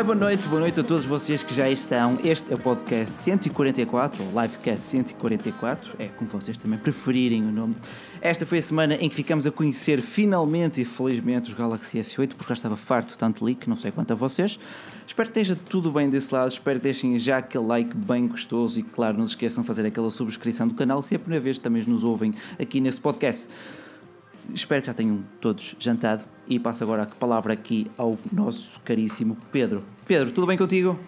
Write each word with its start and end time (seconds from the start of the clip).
Olá 0.00 0.06
boa 0.06 0.16
noite, 0.16 0.48
boa 0.48 0.60
noite 0.60 0.80
a 0.80 0.82
todos 0.82 1.04
vocês 1.04 1.44
que 1.44 1.52
já 1.52 1.68
estão. 1.68 2.18
Este 2.24 2.50
é 2.54 2.56
o 2.56 2.58
podcast 2.58 3.10
144, 3.16 4.24
ou 4.24 4.28
Livecast 4.28 4.80
144, 4.80 5.96
é 5.98 6.06
como 6.08 6.30
vocês 6.30 6.56
também 6.56 6.78
preferirem 6.78 7.44
o 7.44 7.52
nome. 7.52 7.76
Esta 8.22 8.46
foi 8.46 8.60
a 8.60 8.62
semana 8.62 8.94
em 8.94 9.10
que 9.10 9.14
ficamos 9.14 9.46
a 9.46 9.50
conhecer 9.50 10.00
finalmente 10.00 10.80
e 10.80 10.86
felizmente 10.86 11.50
os 11.50 11.54
Galaxy 11.54 11.98
S8, 11.98 12.28
porque 12.28 12.48
já 12.48 12.54
estava 12.54 12.78
farto 12.78 13.18
tanto 13.18 13.44
leak, 13.44 13.68
não 13.68 13.76
sei 13.76 13.90
quanto 13.90 14.12
a 14.12 14.14
vocês. 14.14 14.58
Espero 15.06 15.30
que 15.30 15.38
esteja 15.38 15.60
tudo 15.68 15.92
bem 15.92 16.08
desse 16.08 16.32
lado, 16.32 16.48
espero 16.48 16.78
que 16.78 16.84
deixem 16.84 17.18
já 17.18 17.36
aquele 17.36 17.66
like 17.66 17.94
bem 17.94 18.26
gostoso 18.26 18.80
e, 18.80 18.82
claro, 18.82 19.18
não 19.18 19.26
se 19.26 19.34
esqueçam 19.34 19.60
de 19.62 19.66
fazer 19.66 19.84
aquela 19.84 20.10
subscrição 20.10 20.66
do 20.66 20.72
canal 20.72 21.02
se 21.02 21.12
é 21.12 21.16
a 21.16 21.20
primeira 21.20 21.44
vez 21.44 21.58
que 21.58 21.62
também 21.62 21.84
nos 21.84 22.04
ouvem 22.04 22.32
aqui 22.58 22.80
nesse 22.80 23.02
podcast. 23.02 23.50
Espero 24.54 24.80
que 24.80 24.86
já 24.86 24.94
tenham 24.94 25.22
todos 25.42 25.76
jantado 25.78 26.24
e 26.50 26.58
passo 26.58 26.82
agora 26.82 27.04
a 27.04 27.06
palavra 27.06 27.52
aqui 27.52 27.88
ao 27.96 28.18
nosso 28.30 28.80
caríssimo 28.84 29.36
Pedro. 29.52 29.84
Pedro, 30.04 30.32
tudo 30.32 30.48
bem 30.48 30.58
contigo? 30.58 30.98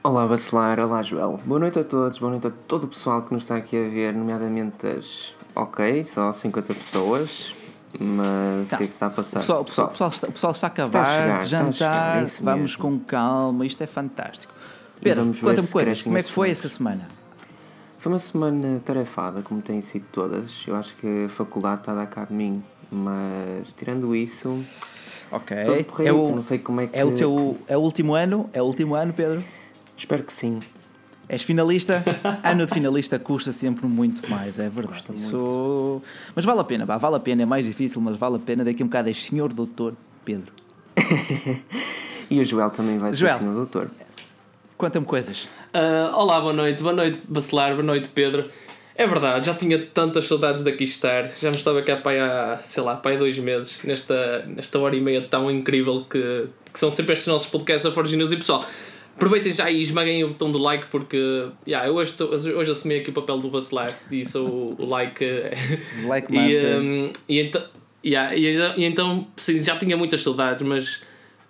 Olá 0.00 0.24
Bacelar, 0.26 0.78
olá 0.78 1.02
Joel. 1.02 1.40
Boa 1.44 1.58
noite 1.58 1.80
a 1.80 1.84
todos, 1.84 2.18
boa 2.20 2.30
noite 2.30 2.46
a 2.46 2.52
todo 2.68 2.84
o 2.84 2.88
pessoal 2.88 3.22
que 3.22 3.34
nos 3.34 3.42
está 3.42 3.56
aqui 3.56 3.76
a 3.76 3.88
ver, 3.88 4.14
nomeadamente 4.14 4.86
as. 4.86 5.34
Ok, 5.56 6.04
só 6.04 6.32
50 6.32 6.74
pessoas, 6.74 7.52
mas 7.98 8.68
tá. 8.68 8.76
o 8.76 8.78
que 8.78 8.84
é 8.84 8.86
que 8.86 8.92
está 8.92 9.06
a 9.06 9.10
passar? 9.10 9.40
O 9.40 9.42
pessoal, 9.42 9.60
o 9.60 9.64
pessoal, 9.64 9.88
pessoal, 9.88 10.10
está, 10.10 10.28
o 10.28 10.32
pessoal 10.32 10.52
está 10.52 10.66
a 10.66 10.70
acabar 10.70 11.02
está 11.02 11.02
a 11.02 11.18
chegar, 11.18 11.38
de 11.38 11.46
jantar, 11.46 11.72
chegar, 11.72 12.22
é 12.22 12.44
vamos 12.44 12.76
mesmo. 12.76 12.82
com 12.82 12.98
calma, 13.00 13.66
isto 13.66 13.82
é 13.82 13.86
fantástico. 13.86 14.54
Pedro, 15.00 15.24
conta-me 15.40 15.68
coisas, 15.68 16.00
como 16.00 16.16
é 16.16 16.22
que 16.22 16.30
foi 16.30 16.50
essa 16.50 16.68
semana? 16.68 17.08
Foi 17.98 18.12
uma 18.12 18.18
semana 18.20 18.80
tarefada, 18.84 19.42
como 19.42 19.60
tem 19.60 19.82
sido 19.82 20.06
todas. 20.12 20.64
Eu 20.66 20.76
acho 20.76 20.96
que 20.96 21.24
a 21.24 21.28
faculdade 21.28 21.80
está 21.80 21.92
a 21.92 21.96
dar 21.96 22.06
cabo 22.06 22.28
de 22.28 22.34
mim, 22.34 22.62
mas 22.92 23.72
tirando 23.72 24.14
isso, 24.14 24.62
Ok. 25.32 25.56
É 26.04 26.12
o, 26.12 26.34
não 26.34 26.42
sei 26.42 26.58
como 26.58 26.82
é 26.82 26.86
que. 26.86 26.98
É 26.98 27.02
o 27.02 27.14
teu. 27.14 27.58
É 27.66 27.74
o 27.74 27.80
último 27.80 28.14
ano? 28.14 28.50
É 28.52 28.60
o 28.60 28.66
último 28.66 28.94
ano, 28.94 29.14
Pedro? 29.14 29.42
Espero 29.96 30.22
que 30.22 30.32
sim. 30.32 30.60
És 31.26 31.42
finalista? 31.42 32.04
ano 32.44 32.66
de 32.66 32.74
finalista 32.74 33.18
custa 33.18 33.50
sempre 33.50 33.86
muito 33.86 34.28
mais, 34.28 34.58
é 34.58 34.68
verdade. 34.68 34.88
Custa 34.88 35.12
Isso... 35.14 35.38
muito. 35.38 36.02
Mas 36.34 36.44
vale 36.44 36.60
a 36.60 36.64
pena, 36.64 36.84
vá, 36.84 36.98
vale 36.98 37.16
a 37.16 37.20
pena, 37.20 37.42
é 37.42 37.46
mais 37.46 37.64
difícil, 37.64 37.98
mas 38.02 38.16
vale 38.16 38.36
a 38.36 38.38
pena. 38.38 38.62
Daqui 38.62 38.82
a 38.82 38.84
um 38.84 38.88
bocado 38.88 39.08
és 39.08 39.22
senhor 39.22 39.50
doutor 39.54 39.94
Pedro. 40.22 40.52
e 42.30 42.38
o 42.38 42.44
Joel 42.44 42.68
também 42.68 42.98
vai 42.98 43.14
Joel, 43.14 43.32
ser 43.32 43.38
senhor 43.38 43.54
doutor. 43.54 43.90
Conta-me 44.76 45.06
coisas. 45.06 45.44
Uh, 45.72 46.14
olá, 46.14 46.38
boa 46.40 46.52
noite. 46.52 46.82
Boa 46.82 46.94
noite, 46.94 47.22
Bacelar. 47.26 47.72
Boa 47.72 47.82
noite, 47.82 48.10
Pedro. 48.10 48.50
É 48.94 49.06
verdade, 49.06 49.46
já 49.46 49.54
tinha 49.54 49.78
tantas 49.78 50.26
saudades 50.26 50.62
daqui 50.62 50.84
estar. 50.84 51.30
Já 51.40 51.50
não 51.50 51.56
estava 51.56 51.80
cá 51.82 51.96
para 51.96 52.54
há, 52.54 52.58
sei 52.62 52.82
lá, 52.82 52.96
para 52.96 53.14
há 53.14 53.18
dois 53.18 53.38
meses, 53.38 53.80
nesta, 53.84 54.44
nesta 54.46 54.78
hora 54.78 54.94
e 54.94 55.00
meia 55.00 55.22
tão 55.22 55.50
incrível 55.50 56.04
que, 56.08 56.46
que 56.72 56.78
são 56.78 56.90
sempre 56.90 57.14
estes 57.14 57.28
nossos 57.28 57.48
podcasts 57.48 57.84
da 57.84 57.92
Forge 57.92 58.16
News. 58.16 58.32
E 58.32 58.36
pessoal, 58.36 58.66
aproveitem 59.14 59.52
já 59.52 59.70
e 59.70 59.80
esmaguem 59.80 60.24
o 60.24 60.28
botão 60.28 60.52
do 60.52 60.58
like 60.58 60.86
porque 60.86 61.48
yeah, 61.66 61.88
eu 61.88 61.94
hoje, 61.94 62.12
tô, 62.12 62.26
hoje 62.26 62.70
assumi 62.70 62.96
aqui 62.96 63.10
o 63.10 63.12
papel 63.12 63.38
do 63.38 63.48
bacelar 63.48 63.96
e 64.10 64.24
sou 64.26 64.76
o, 64.78 64.86
like. 64.86 65.24
like 66.04 66.30
master. 66.32 66.62
E, 66.62 66.76
um, 66.76 67.12
e, 67.28 67.40
então, 67.40 67.62
yeah, 68.04 68.36
e, 68.36 68.56
e 68.76 68.84
então 68.84 69.26
sim, 69.36 69.58
já 69.58 69.76
tinha 69.78 69.96
muitas 69.96 70.22
saudades, 70.22 70.62
mas 70.62 71.02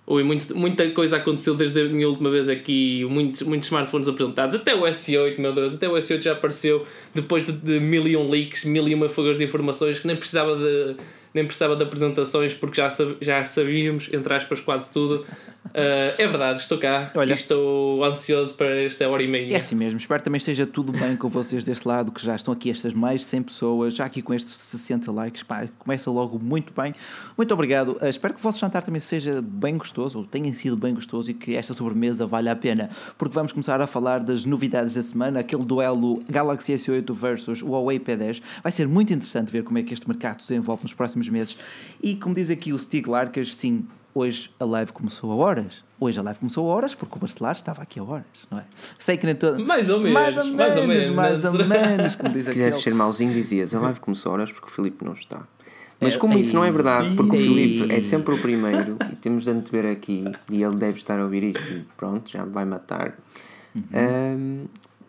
Oi, 0.04 0.24
muito, 0.24 0.56
muita 0.56 0.90
coisa 0.90 1.16
aconteceu 1.16 1.54
desde 1.54 1.80
a 1.80 1.84
minha 1.84 2.08
última 2.08 2.28
vez 2.28 2.48
aqui, 2.48 3.04
muitos, 3.04 3.42
muitos 3.42 3.68
smartphones 3.68 4.08
apresentados, 4.08 4.56
até 4.56 4.74
o 4.74 4.80
S8, 4.80 5.38
meu 5.38 5.54
Deus, 5.54 5.76
até 5.76 5.88
o 5.88 5.92
S8 5.92 6.20
já 6.20 6.32
apareceu 6.32 6.84
depois 7.14 7.46
de, 7.46 7.52
de 7.52 7.78
mil 7.78 8.06
e 8.08 8.16
um 8.16 8.28
leaks, 8.28 8.64
mil 8.64 8.88
e 8.88 8.94
uma 8.94 9.08
fugas 9.08 9.38
de 9.38 9.44
informações 9.44 10.00
que 10.00 10.06
nem 10.08 10.16
precisava 10.16 10.56
de, 10.56 10.96
nem 11.32 11.44
precisava 11.44 11.76
de 11.76 11.84
apresentações 11.84 12.52
porque 12.52 12.76
já, 12.80 12.88
já 13.20 13.44
sabíamos, 13.44 14.12
entre 14.12 14.34
aspas, 14.34 14.60
quase 14.60 14.92
tudo. 14.92 15.24
Uh, 15.66 16.12
é 16.18 16.26
verdade, 16.26 16.60
estou 16.60 16.76
cá 16.76 17.10
Olha, 17.14 17.30
e 17.30 17.34
estou 17.34 18.04
ansioso 18.04 18.52
para 18.54 18.82
esta 18.82 19.08
hora 19.08 19.22
e 19.22 19.28
meia. 19.28 19.54
É 19.54 19.56
assim 19.56 19.74
mesmo, 19.74 19.98
espero 19.98 20.20
que 20.20 20.24
também 20.24 20.36
esteja 20.36 20.66
tudo 20.66 20.92
bem 20.92 21.16
com 21.16 21.28
vocês 21.28 21.64
deste 21.64 21.86
lado, 21.88 22.12
que 22.12 22.22
já 22.22 22.34
estão 22.34 22.52
aqui 22.52 22.70
estas 22.70 22.92
mais 22.92 23.20
de 23.20 23.26
100 23.28 23.42
pessoas, 23.44 23.94
já 23.94 24.04
aqui 24.04 24.20
com 24.20 24.34
estes 24.34 24.54
60 24.54 25.10
likes. 25.10 25.42
Pá, 25.42 25.66
começa 25.78 26.10
logo 26.10 26.38
muito 26.38 26.72
bem. 26.78 26.94
Muito 27.36 27.54
obrigado. 27.54 27.96
Uh, 28.02 28.06
espero 28.06 28.34
que 28.34 28.40
o 28.40 28.42
vosso 28.42 28.58
jantar 28.58 28.82
também 28.82 29.00
seja 29.00 29.40
bem 29.40 29.76
gostoso, 29.78 30.18
ou 30.18 30.26
tenha 30.26 30.54
sido 30.54 30.76
bem 30.76 30.94
gostoso 30.94 31.30
e 31.30 31.34
que 31.34 31.56
esta 31.56 31.72
sobremesa 31.72 32.26
valha 32.26 32.52
a 32.52 32.56
pena, 32.56 32.90
porque 33.16 33.34
vamos 33.34 33.52
começar 33.52 33.80
a 33.80 33.86
falar 33.86 34.22
das 34.22 34.44
novidades 34.44 34.94
da 34.94 35.02
semana, 35.02 35.40
aquele 35.40 35.64
duelo 35.64 36.22
Galaxy 36.28 36.74
S8 36.74 37.14
versus 37.14 37.62
o 37.62 37.68
Huawei 37.68 37.98
P10. 37.98 38.42
Vai 38.62 38.72
ser 38.72 38.86
muito 38.86 39.12
interessante 39.12 39.50
ver 39.50 39.62
como 39.62 39.78
é 39.78 39.82
que 39.82 39.94
este 39.94 40.06
mercado 40.06 40.42
se 40.42 40.48
desenvolve 40.48 40.82
nos 40.82 40.92
próximos 40.92 41.28
meses. 41.28 41.56
E 42.02 42.14
como 42.14 42.34
diz 42.34 42.50
aqui 42.50 42.72
o 42.72 42.78
Stig 42.78 43.08
Larkas, 43.08 43.54
sim, 43.54 43.86
Hoje 44.14 44.50
a 44.60 44.64
live 44.66 44.92
começou 44.92 45.32
a 45.32 45.36
horas. 45.36 45.82
Hoje 45.98 46.20
a 46.20 46.22
live 46.22 46.38
começou 46.38 46.70
a 46.70 46.74
horas 46.74 46.94
porque 46.94 47.16
o 47.16 47.18
Barcelar 47.18 47.54
estava 47.54 47.80
aqui 47.80 47.98
a 47.98 48.04
horas, 48.04 48.46
não 48.50 48.58
é? 48.58 48.64
Sei 48.98 49.16
que 49.16 49.24
nem 49.24 49.34
todo. 49.34 49.64
Mais 49.64 49.88
ou 49.88 50.00
menos. 50.00 50.12
Mais 50.12 50.36
ou 50.36 50.44
menos, 50.44 50.56
mais 50.56 50.76
ou 50.76 50.86
menos. 50.86 51.16
Mais 51.16 51.44
ou 51.44 51.66
menos 51.66 52.14
como 52.16 52.28
diz 52.34 52.44
Se 52.44 52.50
quisesse 52.50 52.82
ser 52.82 52.94
mauzinho, 52.94 53.32
dizias 53.32 53.74
a 53.74 53.80
live 53.80 54.00
começou 54.00 54.30
a 54.30 54.34
horas 54.34 54.52
porque 54.52 54.68
o 54.68 54.70
Filipe 54.70 55.02
não 55.02 55.14
está. 55.14 55.46
Mas 55.98 56.16
como 56.16 56.36
isso 56.36 56.54
não 56.54 56.64
é 56.64 56.70
verdade, 56.70 57.14
porque 57.14 57.36
o 57.36 57.38
Filipe 57.38 57.90
é 57.90 58.00
sempre 58.00 58.34
o 58.34 58.38
primeiro 58.38 58.98
e 59.10 59.16
temos 59.16 59.44
de 59.44 59.50
antever 59.50 59.90
aqui 59.90 60.24
e 60.50 60.62
ele 60.62 60.76
deve 60.76 60.98
estar 60.98 61.18
a 61.18 61.22
ouvir 61.22 61.44
isto 61.44 61.72
e 61.72 61.86
pronto, 61.96 62.30
já 62.30 62.44
vai 62.44 62.64
matar. 62.66 63.16
Uhum. 63.74 63.84
Um, 63.94 64.64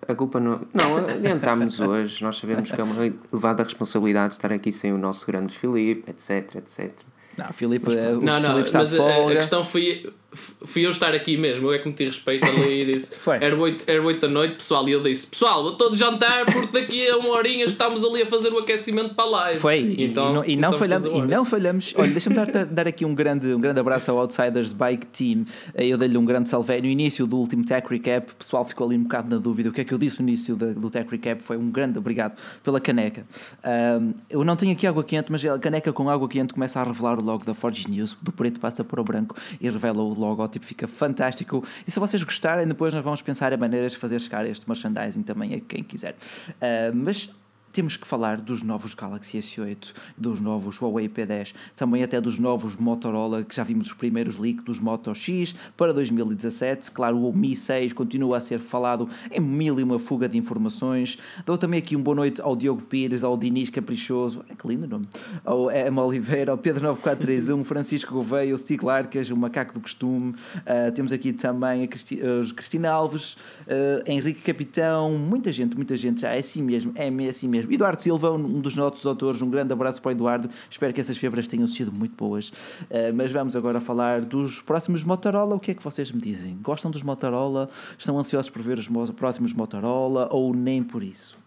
a 0.08 0.16
culpa 0.16 0.40
não. 0.40 0.62
Não, 0.74 0.98
adiantámos 1.10 1.80
hoje. 1.80 2.24
Nós 2.24 2.38
sabemos 2.38 2.72
que 2.72 2.80
é 2.80 2.84
uma 2.84 3.06
elevada 3.06 3.64
responsabilidade 3.64 4.36
estar 4.36 4.54
aqui 4.54 4.72
sem 4.72 4.94
o 4.94 4.98
nosso 4.98 5.26
grande 5.26 5.58
Filipe, 5.58 6.10
etc, 6.10 6.56
etc. 6.56 6.94
Não, 7.38 7.52
Filipe, 7.52 7.86
mas, 7.88 7.98
é, 7.98 8.10
o 8.10 8.22
não, 8.22 8.40
não, 8.40 8.60
está 8.62 8.80
mas 8.80 9.00
a, 9.00 9.28
a, 9.28 9.36
questão 9.36 9.66
foi, 9.66 10.14
fui 10.34 10.86
eu 10.86 10.90
estar 10.90 11.14
aqui 11.14 11.38
mesmo, 11.38 11.68
eu 11.68 11.74
é 11.74 11.80
que 11.80 11.88
meti 11.88 12.06
respeito 12.06 12.46
ali 12.48 12.82
e 12.82 12.86
disse 12.86 13.16
era 13.40 13.56
8, 13.56 13.84
era 13.88 14.02
8 14.02 14.22
da 14.22 14.28
noite, 14.28 14.56
pessoal, 14.56 14.88
e 14.88 14.92
eu 14.92 15.02
disse 15.02 15.28
pessoal, 15.28 15.70
estou 15.70 15.90
de 15.90 15.98
jantar 15.98 16.46
porque 16.46 16.80
daqui 16.80 17.08
a 17.08 17.18
uma 17.18 17.30
horinha 17.30 17.66
estamos 17.66 18.04
ali 18.04 18.22
a 18.22 18.26
fazer 18.26 18.52
o 18.52 18.60
aquecimento 18.60 19.14
para 19.16 19.24
a 19.24 19.30
live. 19.30 19.60
Foi, 19.60 19.96
então, 19.98 20.30
e, 20.30 20.34
não, 20.34 20.46
e 20.46 20.56
não 20.56 20.74
falhamos, 20.74 21.06
e 21.06 21.22
não 21.22 21.46
falhamos. 21.46 21.94
Olha, 21.96 22.12
deixa-me 22.12 22.36
dar, 22.36 22.66
dar 22.66 22.88
aqui 22.88 23.06
um 23.06 23.14
grande, 23.14 23.54
um 23.54 23.60
grande 23.60 23.80
abraço 23.80 24.12
ao 24.12 24.18
Outsiders 24.20 24.72
Bike 24.72 25.08
Team. 25.08 25.46
Eu 25.76 25.98
dei-lhe 25.98 26.18
um 26.18 26.26
grande 26.26 26.50
salve. 26.50 26.82
No 26.82 26.88
início 26.88 27.28
do 27.28 27.38
último 27.38 27.64
Tech 27.66 27.88
Recap, 27.88 28.32
o 28.32 28.36
pessoal 28.36 28.66
ficou 28.66 28.88
ali 28.88 28.98
um 28.98 29.04
bocado 29.04 29.34
na 29.34 29.42
dúvida. 29.42 29.70
O 29.70 29.72
que 29.72 29.82
é 29.82 29.84
que 29.84 29.94
eu 29.94 29.98
disse 29.98 30.22
no 30.22 30.28
início 30.28 30.56
do 30.56 30.90
Tech 30.90 31.10
Recap? 31.10 31.42
Foi 31.44 31.58
um 31.58 31.70
grande 31.70 31.98
obrigado 31.98 32.38
pela 32.64 32.80
caneca. 32.80 33.26
Um, 33.64 34.14
eu 34.30 34.44
não 34.44 34.56
tenho 34.56 34.72
aqui 34.72 34.88
água 34.88 35.04
quente, 35.04 35.32
mas 35.32 35.44
a 35.46 35.60
caneca 35.60 35.94
com 35.94 36.10
água 36.10 36.28
quente 36.28 36.54
começa 36.54 36.80
a 36.80 36.84
revelar 36.84 37.20
o 37.20 37.24
logo 37.24 37.46
da 37.46 37.54
Forge 37.54 37.90
News. 37.90 38.18
Do 38.22 38.32
preto 38.32 38.60
passa 38.60 38.84
para 38.84 39.00
o 39.00 39.04
branco 39.04 39.36
e 39.62 39.70
revela 39.70 40.02
o 40.02 40.14
logótipo. 40.26 40.66
Fica 40.66 40.88
fantástico. 40.88 41.64
E 41.88 41.92
se 41.92 42.00
vocês 42.00 42.24
gostarem, 42.24 42.68
depois 42.68 42.94
nós 42.94 43.04
vamos 43.04 43.22
pensar 43.22 43.54
em 43.54 43.58
maneiras 43.58 43.94
de 43.94 43.98
fazer 43.98 44.20
chegar 44.20 44.46
este 44.46 44.68
merchandising 44.68 45.24
também 45.24 45.54
a 45.54 45.60
quem 45.60 45.84
quiser. 45.84 46.16
Uh, 46.50 46.96
mas 46.96 47.30
temos 47.74 47.98
que 47.98 48.08
falar 48.08 48.40
dos 48.40 48.62
novos 48.62 48.94
Galaxy 48.94 49.40
S8, 49.40 49.94
dos 50.16 50.40
novos 50.40 50.80
Huawei 50.80 51.10
P10, 51.10 51.56
também 51.76 52.04
até 52.04 52.22
dos 52.22 52.38
novos 52.38 52.76
Motorola, 52.76 53.44
que 53.44 53.56
já 53.56 53.64
vimos 53.64 53.88
os 53.88 53.94
primeiros 53.94 54.38
leaks 54.38 54.64
dos 54.64 54.80
Moto 54.80 55.14
X 55.16 55.56
para 55.76 55.92
2017. 55.92 56.92
Claro, 56.92 57.18
o 57.18 57.36
Mi 57.36 57.56
6 57.56 57.92
continua 57.94 58.38
a 58.38 58.42
ser 58.42 58.60
falado 58.60 59.10
em 59.32 59.40
mil 59.40 59.80
e 59.80 59.84
uma 59.84 59.98
fuga 59.98 60.30
de 60.30 60.38
informações. 60.38 61.18
Dou 61.48 61.58
também 61.58 61.80
aqui 61.80 61.96
uma 61.96 62.04
boa 62.04 62.16
noite 62.16 62.40
ao 62.44 62.56
Diogo 62.56 62.84
Pires, 62.84 63.24
ao 63.24 63.36
Dinis 63.36 63.72
Caprichoso, 63.72 64.46
é 64.48 64.54
que 64.54 64.68
lindo 64.68 64.88
nome, 64.88 65.08
ao 65.44 65.72
Emma 65.72 66.06
Oliveira, 66.06 66.52
ao 66.52 66.58
Pedro 66.60 66.84
9431, 66.84 67.64
Francisco 67.66 68.14
Gouveia, 68.14 68.52
ao 68.52 68.58
Stig 68.60 68.86
Larcas, 68.86 69.32
o 69.32 69.36
Macaco 69.36 69.74
do 69.74 69.80
Costume. 69.80 70.36
Uh, 70.58 70.92
temos 70.94 71.12
aqui 71.12 71.34
também 71.34 71.84
a 71.84 71.88
Cristi 71.88 72.20
Cristina 72.56 72.92
Alves, 72.92 73.34
uh, 73.34 74.04
Henrique 74.06 74.44
Capitão, 74.44 75.18
muita 75.18 75.52
gente, 75.52 75.76
muita 75.76 75.98
gente 75.98 76.22
já 76.22 76.36
é 76.36 76.38
assim 76.38 76.62
mesmo, 76.62 76.94
é 76.96 77.10
assim 77.28 77.48
mesmo 77.48 77.63
mesmo. 77.64 77.74
Eduardo 77.74 78.02
Silva, 78.02 78.32
um 78.32 78.60
dos 78.62 78.76
nossos 78.76 79.06
autores, 79.06 79.42
um 79.42 79.50
grande 79.50 79.74
abraço 79.74 80.02
para 80.02 80.10
o 80.10 80.12
Eduardo. 80.12 80.50
Espero 80.70 80.94
que 80.94 81.02
essas 81.02 81.18
febras 81.18 81.48
tenham 81.48 81.68
sido 81.68 81.92
muito 81.92 82.16
boas. 82.16 82.50
Uh, 82.50 83.14
mas 83.14 83.32
vamos 83.32 83.56
agora 83.56 83.82
falar 83.82 84.22
dos 84.22 84.62
próximos 84.62 85.04
Motorola. 85.04 85.56
O 85.56 85.60
que 85.60 85.72
é 85.72 85.74
que 85.74 85.84
vocês 85.84 86.12
me 86.12 86.22
dizem? 86.22 86.58
Gostam 86.62 86.92
dos 86.92 87.04
Motorola? 87.04 87.70
Estão 87.98 88.18
ansiosos 88.18 88.50
por 88.50 88.62
ver 88.62 88.78
os 88.78 88.88
próximos 89.12 89.54
Motorola 89.54 90.28
ou 90.32 90.54
nem 90.54 90.84
por 90.84 91.04
isso? 91.04 91.38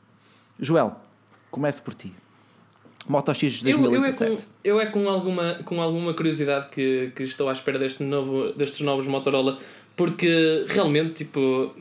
Joel, 0.58 0.96
comece 1.50 1.80
por 1.80 1.94
ti. 1.94 2.12
Moto 3.08 3.32
X 3.32 3.62
2017. 3.62 4.46
Eu, 4.64 4.74
eu, 4.74 4.80
é, 4.80 4.86
com, 4.86 4.98
eu 4.98 5.02
é 5.02 5.06
com, 5.06 5.08
alguma, 5.08 5.54
com 5.64 5.80
alguma 5.80 6.14
curiosidade 6.14 6.68
que, 6.70 7.12
que 7.14 7.22
estou 7.22 7.48
à 7.48 7.52
espera 7.52 7.78
deste 7.78 8.02
novo, 8.02 8.52
destes 8.52 8.80
novos 8.80 9.06
Motorola, 9.06 9.58
porque 9.96 10.66
realmente, 10.68 11.24
tipo, 11.24 11.72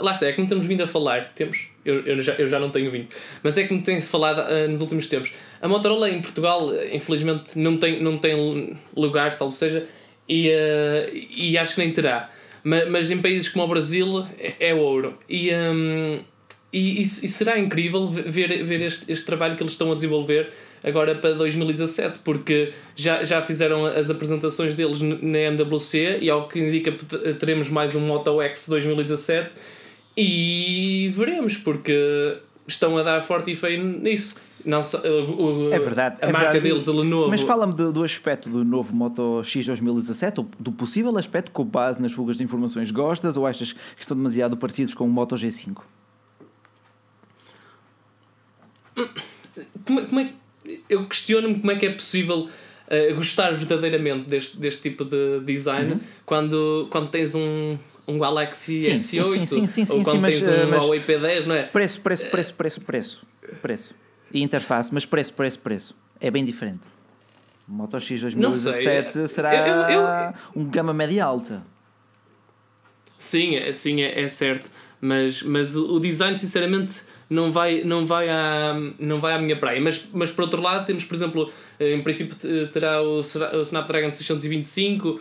Lá 0.00 0.12
está, 0.12 0.26
é 0.26 0.32
como 0.32 0.44
estamos 0.44 0.64
vindo 0.64 0.82
a 0.82 0.86
falar, 0.86 1.32
temos, 1.34 1.68
eu, 1.90 2.00
eu, 2.04 2.20
já, 2.20 2.34
eu 2.34 2.48
já 2.48 2.58
não 2.58 2.70
tenho 2.70 2.90
vindo, 2.90 3.08
mas 3.42 3.56
é 3.58 3.66
como 3.66 3.82
tem-se 3.82 4.08
falado 4.08 4.40
uh, 4.40 4.68
nos 4.68 4.80
últimos 4.80 5.06
tempos. 5.06 5.32
A 5.60 5.68
Motorola 5.68 6.08
em 6.10 6.20
Portugal, 6.20 6.70
infelizmente, 6.92 7.58
não 7.58 7.76
tem, 7.76 8.02
não 8.02 8.18
tem 8.18 8.76
lugar, 8.96 9.32
salvo 9.32 9.54
seja, 9.54 9.86
e, 10.28 10.48
uh, 10.48 11.10
e 11.12 11.56
acho 11.56 11.74
que 11.74 11.80
nem 11.80 11.92
terá. 11.92 12.30
Mas, 12.62 12.88
mas 12.90 13.10
em 13.10 13.18
países 13.18 13.48
como 13.48 13.64
o 13.64 13.68
Brasil 13.68 14.26
é, 14.38 14.70
é 14.70 14.74
ouro. 14.74 15.18
E, 15.28 15.50
um, 15.54 16.20
e, 16.72 16.98
e, 16.98 17.00
e, 17.00 17.06
será 17.06 17.58
incrível 17.58 18.08
ver, 18.08 18.62
ver 18.62 18.82
este, 18.82 19.10
este 19.10 19.24
trabalho 19.24 19.56
que 19.56 19.62
eles 19.62 19.72
estão 19.72 19.90
a 19.90 19.94
desenvolver 19.94 20.50
agora 20.84 21.14
para 21.14 21.34
2017, 21.34 22.20
porque 22.20 22.72
já, 22.94 23.24
já 23.24 23.42
fizeram 23.42 23.86
as 23.86 24.10
apresentações 24.10 24.74
deles 24.74 25.00
na 25.00 25.38
MWC 25.38 26.18
e 26.20 26.30
ao 26.30 26.46
que 26.46 26.58
indica 26.58 26.92
teremos 27.38 27.68
mais 27.68 27.96
um 27.96 28.00
Moto 28.00 28.40
X 28.42 28.68
2017 28.68 29.54
e 30.20 31.08
veremos, 31.10 31.56
porque 31.56 32.38
estão 32.66 32.98
a 32.98 33.04
dar 33.04 33.22
forte 33.22 33.52
e 33.52 33.54
feio 33.54 33.84
nisso. 33.84 34.40
Não, 34.64 34.80
o, 34.80 35.68
o, 35.68 35.72
é 35.72 35.78
verdade. 35.78 36.16
A 36.20 36.26
é 36.26 36.32
marca 36.32 36.50
verdade. 36.50 36.68
deles, 36.68 36.88
a 36.88 36.92
Lenovo. 36.92 37.28
Mas 37.28 37.42
fala-me 37.42 37.72
do, 37.72 37.92
do, 37.92 38.02
aspecto 38.02 38.50
do 38.50 38.64
novo 38.64 38.92
Moto 38.92 39.44
X 39.44 39.64
2017, 39.64 40.44
do 40.58 40.72
possível 40.72 41.16
aspecto 41.16 41.52
com 41.52 41.64
base 41.64 42.02
nas 42.02 42.12
fugas 42.12 42.36
de 42.36 42.42
informações. 42.42 42.90
Gostas 42.90 43.36
ou 43.36 43.46
achas 43.46 43.72
que 43.72 44.00
estão 44.00 44.16
demasiado 44.16 44.56
parecidos 44.56 44.92
com 44.92 45.04
o 45.04 45.08
Moto 45.08 45.36
G5? 45.36 45.78
Como, 49.86 50.04
como 50.04 50.20
é, 50.20 50.32
eu 50.90 51.06
questiono-me 51.06 51.60
como 51.60 51.70
é 51.70 51.76
que 51.76 51.86
é 51.86 51.92
possível 51.92 52.48
uh, 52.48 53.14
gostar 53.14 53.52
verdadeiramente 53.52 54.26
deste, 54.28 54.56
deste 54.58 54.82
tipo 54.82 55.04
de 55.04 55.38
design 55.44 55.92
uhum. 55.92 56.00
quando, 56.26 56.88
quando 56.90 57.08
tens 57.08 57.36
um, 57.36 57.78
um 58.08 58.18
Galaxy 58.18 58.80
sim, 58.80 58.94
S8 58.94 59.46
sim, 59.46 59.66
sim, 59.66 59.84
sim, 59.84 59.98
ou 59.98 60.02
quando 60.02 60.20
mas, 60.22 60.40
tens 60.40 60.48
um 60.48 60.70
mas 60.70 60.82
Huawei 60.82 61.00
P10, 61.00 61.44
não 61.44 61.54
é? 61.54 61.64
Preço, 61.64 62.00
preço, 62.00 62.26
preço, 62.26 62.54
preço, 62.54 62.80
preço, 62.80 63.26
preço. 63.60 63.94
E 64.32 64.42
interface, 64.42 64.92
mas 64.92 65.04
preço, 65.04 65.34
preço, 65.34 65.58
preço. 65.58 65.94
É 66.18 66.30
bem 66.30 66.44
diferente. 66.44 66.80
O 67.68 67.72
Moto 67.72 68.00
X 68.00 68.22
2017 68.22 69.28
será 69.28 69.54
eu, 69.54 70.00
eu, 70.00 70.34
um 70.56 70.64
gama 70.64 70.94
média 70.94 71.22
alta. 71.24 71.62
Sim, 73.18 73.56
é, 73.56 73.72
sim 73.74 74.00
é, 74.00 74.22
é 74.22 74.28
certo. 74.28 74.70
Mas, 75.00 75.42
mas 75.42 75.76
o 75.76 76.00
design, 76.00 76.36
sinceramente, 76.38 77.02
não 77.28 77.52
vai, 77.52 77.84
não 77.84 78.06
vai, 78.06 78.28
à, 78.28 78.74
não 78.98 79.20
vai 79.20 79.34
à 79.34 79.38
minha 79.38 79.56
praia. 79.56 79.80
Mas, 79.80 80.08
mas 80.12 80.30
por 80.30 80.42
outro 80.42 80.62
lado, 80.62 80.86
temos, 80.86 81.04
por 81.04 81.14
exemplo, 81.14 81.52
em 81.80 82.02
princípio 82.02 82.36
terá 82.72 83.02
o, 83.02 83.20
Snapdragon 83.62 84.10
625, 84.10 85.08
uh, 85.08 85.20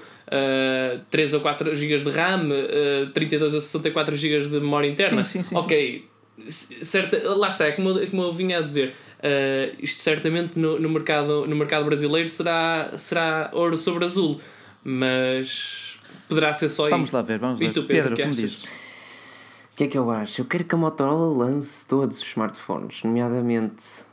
3 1.10 1.34
ou 1.36 1.42
4 1.42 1.76
GB 1.76 2.04
de 2.04 2.10
RAM, 2.10 2.50
uh, 2.50 3.12
32 3.14 3.56
a 3.56 3.62
64 3.62 4.16
GB 4.16 4.48
de 4.48 4.60
memória 4.60 4.90
interna. 4.90 5.24
Sim, 5.24 5.44
sim, 5.44 5.50
sim, 5.50 5.56
ok, 5.56 6.06
certa, 6.50 7.36
lá 7.36 7.50
está, 7.50 7.68
é 7.68 7.72
como, 7.74 8.00
é 8.00 8.08
como 8.08 8.24
eu 8.24 8.34
vinha 8.34 8.58
a 8.58 8.62
dizer. 8.62 8.94
Uh, 9.18 9.76
isto 9.80 10.02
certamente 10.02 10.58
no, 10.60 10.80
no, 10.80 10.90
mercado, 10.90 11.48
no 11.48 11.56
mercado 11.56 11.86
brasileiro 11.86 12.30
será, 12.30 12.94
será 12.98 13.50
ouro 13.54 13.76
sobre 13.76 14.06
azul, 14.06 14.40
mas 14.84 15.96
poderá 16.28 16.54
ser 16.54 16.70
só 16.70 16.90
Vamos 16.90 17.10
aí. 17.10 17.16
lá 17.16 17.22
ver, 17.22 17.40
vamos 17.40 17.60
ver. 17.60 17.72
Tu, 17.72 17.84
Pedro, 17.84 18.16
Pedro 18.16 18.24
como 18.24 18.34
dizes? 18.34 18.64
O 18.64 19.78
que 19.78 19.84
é 19.84 19.88
que 19.88 19.98
eu 19.98 20.10
acho? 20.10 20.42
Eu 20.42 20.46
quero 20.46 20.64
que 20.64 20.74
a 20.74 20.78
Motorola 20.78 21.46
lance 21.46 21.86
todos 21.86 22.20
os 22.20 22.28
smartphones, 22.28 23.04
nomeadamente 23.04 24.08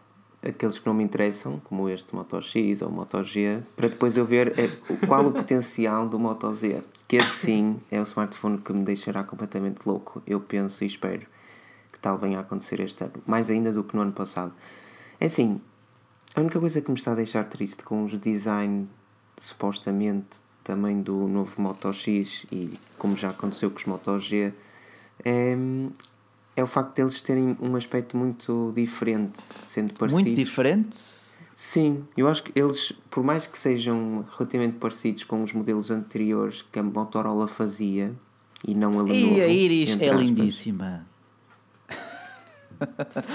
aqueles 0.47 0.79
que 0.79 0.87
não 0.87 0.95
me 0.95 1.03
interessam, 1.03 1.61
como 1.65 1.89
este 1.89 2.15
Moto 2.15 2.41
X 2.41 2.83
ou 2.83 2.91
Moto 2.91 3.23
G, 3.23 3.63
para 3.75 3.89
depois 3.89 4.17
eu 4.17 4.25
ver 4.27 4.59
eh, 4.59 4.69
qual 5.07 5.27
o 5.27 5.33
potencial 5.33 6.09
do 6.09 6.19
Moto 6.19 6.53
Z. 6.53 6.83
Que 7.09 7.17
assim 7.17 7.81
é 7.91 7.99
o 8.01 8.03
smartphone 8.03 8.59
que 8.59 8.73
me 8.73 8.81
deixará 8.81 9.25
completamente 9.25 9.87
louco. 9.87 10.23
Eu 10.27 10.41
penso 10.41 10.85
e 10.85 10.87
espero 10.87 11.27
que 11.93 11.99
tal 11.99 12.19
venha 12.19 12.39
a 12.39 12.41
acontecer 12.43 12.81
este 12.81 13.05
ano, 13.05 13.15
mais 13.27 13.51
ainda 13.51 13.73
do 13.73 13.83
que 13.83 13.97
no 13.97 14.03
ano 14.03 14.13
passado. 14.13 14.53
É 15.19 15.27
assim, 15.27 15.61
a 16.35 16.41
única 16.41 16.61
coisa 16.61 16.81
que 16.81 16.91
me 16.91 16.97
está 16.97 17.13
a 17.13 17.15
deixar 17.15 17.45
triste 17.45 17.83
com 17.85 18.05
os 18.05 18.19
design 18.19 18.89
supostamente 19.37 20.43
também 20.63 21.01
do 21.01 21.29
novo 21.29 21.61
Moto 21.61 21.93
X 21.93 22.47
e 22.51 22.79
como 22.99 23.15
já 23.17 23.31
aconteceu 23.31 23.71
com 23.71 23.77
os 23.77 23.85
Moto 23.85 24.19
G 24.19 24.53
é, 25.25 25.57
é 26.57 26.63
o 26.63 26.67
facto 26.67 26.95
de 26.95 27.03
eles 27.03 27.21
terem 27.21 27.57
um 27.61 27.77
aspecto 27.77 28.17
muito 28.17 28.73
diferente, 28.75 29.41
sendo 29.67 29.93
parecidos. 29.95 30.25
Muito 30.25 30.37
diferente? 30.37 30.97
Sim, 31.55 32.05
eu 32.17 32.29
acho 32.29 32.43
que 32.43 32.59
eles, 32.59 32.93
por 33.11 33.23
mais 33.23 33.47
que 33.47 33.57
sejam 33.57 34.25
relativamente 34.37 34.77
parecidos 34.77 35.25
com 35.25 35.43
os 35.43 35.53
modelos 35.53 35.91
anteriores 35.91 36.63
que 36.63 36.79
a 36.79 36.83
Motorola 36.83 37.47
fazia 37.47 38.13
e 38.67 38.75
não 38.75 38.99
a 38.99 39.03
Lenovo. 39.03 39.15
E 39.15 39.41
a 39.41 39.47
Iris 39.47 39.97
é 40.01 40.13
lindíssima. 40.13 41.07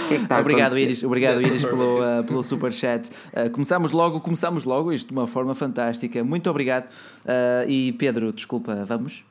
que 0.07 0.16
é 0.16 0.19
que 0.19 0.27
tá 0.27 0.39
obrigado, 0.39 0.77
Iris, 0.77 1.01
obrigado, 1.01 1.42
Iris, 1.42 1.63
pelo, 1.63 2.00
uh, 2.01 2.24
pelo 2.25 2.44
super 2.44 2.74
chat. 2.74 3.10
Uh, 3.10 3.50
começamos 3.51 3.92
logo, 3.94 4.19
começamos 4.19 4.66
logo 4.66 4.92
isto 4.92 5.07
de 5.07 5.13
uma 5.13 5.27
forma 5.27 5.56
fantástica. 5.56 6.24
Muito 6.24 6.50
obrigado. 6.50 6.89
Uh, 7.24 7.69
e 7.69 7.94
Pedro, 7.94 8.33
desculpa, 8.33 8.86
vamos? 8.86 9.24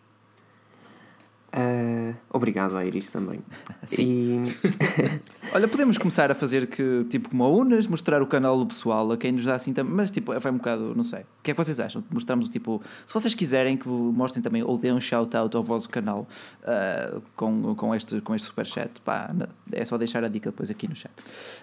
Uh, 1.58 2.14
obrigado 2.30 2.76
a 2.76 2.84
Iris 2.84 3.08
também. 3.08 3.40
Sim. 3.84 4.46
E... 4.46 5.20
Olha, 5.52 5.66
podemos 5.66 5.98
começar 5.98 6.30
a 6.30 6.34
fazer 6.34 6.68
que, 6.68 7.04
tipo, 7.10 7.30
como 7.30 7.42
a 7.42 7.48
Unas, 7.48 7.88
mostrar 7.88 8.22
o 8.22 8.28
canal 8.28 8.56
do 8.56 8.66
pessoal 8.66 9.10
a 9.10 9.16
quem 9.16 9.32
nos 9.32 9.44
dá 9.44 9.56
assim 9.56 9.72
também. 9.72 9.92
Mas, 9.92 10.08
tipo, 10.12 10.38
vai 10.38 10.52
um 10.52 10.58
bocado, 10.58 10.94
não 10.94 11.02
sei. 11.02 11.20
O 11.20 11.42
que 11.42 11.50
é 11.50 11.54
que 11.54 11.58
vocês 11.58 11.80
acham? 11.80 12.04
Mostramos 12.12 12.46
o 12.46 12.50
tipo. 12.50 12.80
Se 13.04 13.12
vocês 13.12 13.34
quiserem 13.34 13.76
que 13.76 13.88
mostrem 13.88 14.40
também 14.40 14.62
ou 14.62 14.78
deem 14.78 14.94
um 14.94 15.00
shout-out 15.00 15.56
ao 15.56 15.64
vosso 15.64 15.88
canal 15.88 16.28
uh, 16.62 17.20
com, 17.34 17.74
com, 17.74 17.92
este, 17.92 18.20
com 18.20 18.36
este 18.36 18.46
superchat, 18.46 19.00
pá, 19.00 19.34
é 19.72 19.84
só 19.84 19.98
deixar 19.98 20.22
a 20.22 20.28
dica 20.28 20.50
depois 20.50 20.70
aqui 20.70 20.86
no 20.86 20.94
chat. 20.94 21.10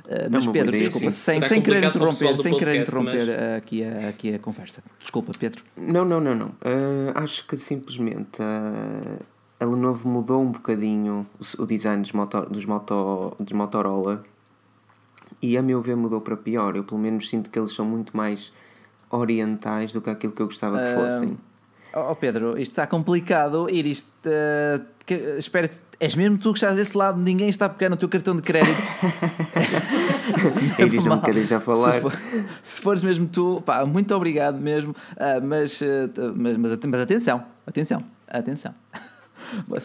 Uh, 0.07 0.27
mas, 0.29 0.45
Pedro, 0.45 0.71
desculpa, 0.73 1.11
sem, 1.11 1.41
sem 1.41 1.61
querer 1.61 1.85
interromper, 1.85 2.37
sem 2.37 2.57
querer 2.57 2.81
interromper 2.81 3.27
mas... 3.27 3.57
aqui, 3.57 3.81
a, 3.81 4.09
aqui 4.09 4.33
a 4.33 4.39
conversa. 4.39 4.83
Desculpa, 4.99 5.31
Pedro. 5.39 5.63
Não, 5.77 6.03
não, 6.03 6.19
não, 6.19 6.35
não. 6.35 6.51
acho 7.15 7.47
que 7.47 7.55
simplesmente 7.55 8.41
a 9.65 9.67
Lenovo 9.67 10.07
mudou 10.07 10.41
um 10.41 10.51
bocadinho 10.51 11.25
o 11.57 11.65
design 11.65 12.01
dos, 12.01 12.11
motor, 12.11 12.47
dos, 12.47 12.65
moto, 12.65 13.35
dos 13.39 13.51
Motorola 13.51 14.21
e 15.41 15.57
a 15.57 15.61
meu 15.61 15.81
ver 15.81 15.95
mudou 15.95 16.21
para 16.21 16.37
pior. 16.37 16.75
Eu 16.75 16.83
pelo 16.83 17.01
menos 17.01 17.29
sinto 17.29 17.49
que 17.49 17.57
eles 17.57 17.73
são 17.73 17.83
muito 17.83 18.15
mais 18.15 18.53
orientais 19.09 19.91
do 19.91 20.01
que 20.01 20.09
aquilo 20.09 20.33
que 20.33 20.41
eu 20.41 20.45
gostava 20.45 20.79
que 20.79 20.93
fossem. 20.93 21.37
Oh 21.93 22.15
Pedro, 22.15 22.59
isto 22.59 22.73
está 22.73 22.85
complicado 22.85 23.69
ir 23.69 23.85
isto. 23.85 24.07
Uh, 24.25 24.85
que, 25.05 25.13
espero 25.39 25.69
que. 25.69 25.75
És 25.97 26.13
mesmo 26.13 26.37
tu 26.37 26.51
que 26.51 26.57
estás 26.57 26.75
desse 26.75 26.95
lado, 26.95 27.19
ninguém 27.21 27.47
está 27.47 27.67
a 27.67 27.69
pegar 27.69 27.89
no 27.89 27.95
teu 27.95 28.09
cartão 28.09 28.35
de 28.35 28.41
crédito. 28.41 28.75
Iris 30.77 31.05
não 31.05 31.15
me 31.15 31.21
queres 31.21 31.47
já 31.47 31.61
falar. 31.61 31.93
Se, 31.93 32.01
for, 32.01 32.13
se, 32.61 32.81
fores 32.81 33.03
mesmo 33.03 33.27
tu, 33.27 33.63
pá, 33.65 33.85
muito 33.85 34.13
obrigado 34.13 34.59
mesmo. 34.59 34.91
Uh, 34.91 35.41
mas, 35.41 35.79
uh, 35.79 35.85
mas, 36.35 36.57
mas, 36.57 36.77
mas 36.85 37.01
atenção, 37.01 37.45
atenção, 37.65 38.03
atenção. 38.27 38.75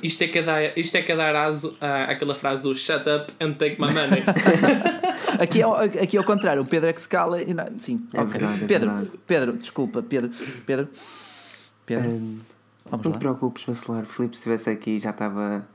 Isto 0.02 0.24
é 0.24 0.28
que 0.28 0.38
é 0.38 0.42
dar, 0.42 0.78
isto 0.78 0.94
é 0.96 1.02
que 1.02 1.12
é 1.12 1.16
dar 1.16 1.34
aso 1.34 1.76
àquela 1.80 2.34
frase 2.34 2.62
do 2.62 2.74
shut 2.74 3.04
up 3.08 3.32
and 3.40 3.52
take 3.52 3.80
my 3.80 3.92
money. 3.92 4.22
aqui, 5.38 5.62
é, 5.62 6.02
aqui 6.02 6.16
é 6.16 6.20
o 6.20 6.24
contrário, 6.24 6.62
o 6.62 6.66
Pedro 6.66 6.88
é 6.88 6.92
que 6.92 7.00
se 7.00 7.08
cala 7.08 7.42
e 7.42 7.52
não, 7.52 7.66
sim, 7.78 7.98
é 8.12 8.20
okay. 8.20 8.40
verdade, 8.40 8.64
é 8.64 8.66
Pedro, 8.66 8.90
verdade. 8.90 9.18
Pedro, 9.26 9.52
desculpa, 9.54 10.02
Pedro, 10.02 10.30
Pedro, 10.66 10.88
Pedro. 11.86 12.08
Um, 12.08 12.38
não 12.90 13.12
te 13.12 13.18
preocupes, 13.18 13.64
Bacelar, 13.64 14.02
o 14.02 14.06
Filipe 14.06 14.36
se 14.36 14.40
estivesse 14.40 14.70
aqui 14.70 14.98
já 14.98 15.10
estava 15.10 15.66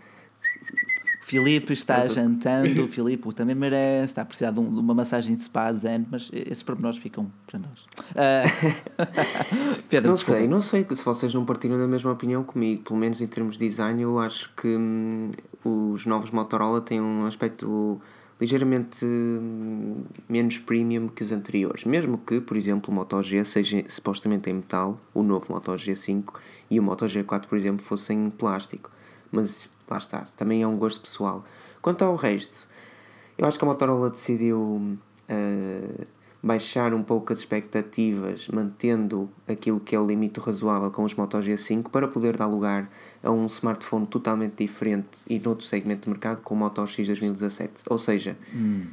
Filipe 1.26 1.74
está 1.74 2.06
jantando, 2.06 2.84
o 2.86 2.88
Filipe 2.88 3.34
também 3.34 3.56
merece, 3.56 4.06
está 4.06 4.22
a 4.22 4.26
precisar 4.26 4.52
de, 4.52 4.60
um, 4.60 4.70
de 4.70 4.78
uma 4.78 4.94
massagem 4.94 5.36
de 5.36 5.42
spa 5.42 5.74
zen, 5.74 6.06
mas 6.12 6.30
esses 6.32 6.62
pormenores 6.62 7.00
ficam 7.00 7.32
para 7.48 7.58
nós. 7.58 7.80
Uh... 8.12 9.82
Pedro, 9.90 10.10
não 10.10 10.16
desculpa. 10.16 10.40
sei, 10.40 10.48
não 10.48 10.62
sei 10.62 10.86
se 10.88 11.04
vocês 11.04 11.34
não 11.34 11.44
partilham 11.44 11.80
da 11.80 11.88
mesma 11.88 12.12
opinião 12.12 12.44
comigo, 12.44 12.84
pelo 12.84 13.00
menos 13.00 13.22
em 13.22 13.26
termos 13.26 13.58
de 13.58 13.68
design, 13.68 14.00
eu 14.04 14.20
acho 14.20 14.54
que 14.56 14.68
hum, 14.68 15.32
os 15.64 16.06
novos 16.06 16.30
Motorola 16.30 16.80
têm 16.80 17.02
um 17.02 17.26
aspecto 17.26 18.00
ligeiramente 18.40 19.04
hum, 19.04 20.04
menos 20.30 20.60
premium 20.60 21.08
que 21.08 21.24
os 21.24 21.32
anteriores. 21.32 21.86
Mesmo 21.86 22.20
que, 22.20 22.40
por 22.40 22.56
exemplo, 22.56 22.92
o 22.92 22.94
Moto 22.94 23.24
G 23.24 23.44
seja 23.44 23.84
supostamente 23.88 24.52
em 24.52 24.54
metal, 24.54 25.00
o 25.12 25.24
novo 25.24 25.52
Moto 25.52 25.72
G5 25.72 26.36
e 26.70 26.80
o 26.80 26.84
Moto 26.84 27.06
G4, 27.08 27.48
por 27.48 27.58
exemplo, 27.58 27.84
fossem 27.84 28.26
em 28.26 28.30
plástico. 28.30 28.92
Mas 29.32 29.68
lá 29.90 29.98
está, 29.98 30.24
também 30.38 30.62
é 30.62 30.68
um 30.68 30.78
gosto 30.78 31.02
pessoal. 31.02 31.44
Quanto 31.82 32.04
ao 32.04 32.16
resto, 32.16 32.68
eu 33.38 33.46
acho 33.48 33.58
que 33.58 33.66
a 33.66 33.68
Motorola 33.68 34.10
decidiu 34.10 34.98
uh, 35.30 36.06
baixar 36.42 36.94
um 36.94 37.02
pouco 37.02 37.34
as 37.34 37.40
expectativas, 37.40 38.48
mantendo 38.50 39.30
aquilo 39.48 39.80
que 39.80 39.96
é 39.96 40.00
o 40.00 40.06
limite 40.06 40.40
razoável 40.40 40.92
com 40.92 41.04
os 41.04 41.16
Moto 41.16 41.38
G5 41.40 41.90
para 41.90 42.08
poder 42.08 42.38
dar 42.38 42.46
lugar 42.46 42.90
a 43.24 43.32
um 43.32 43.48
smartphone 43.48 44.06
totalmente 44.06 44.64
diferente 44.64 45.22
e 45.28 45.40
noutro 45.40 45.66
segmento 45.66 46.04
de 46.04 46.10
mercado 46.10 46.42
com 46.42 46.54
o 46.54 46.58
Moto 46.58 46.86
X 46.86 47.08
2017. 47.08 47.84
Ou 47.90 47.98
seja, 47.98 48.38
hum. 48.54 48.86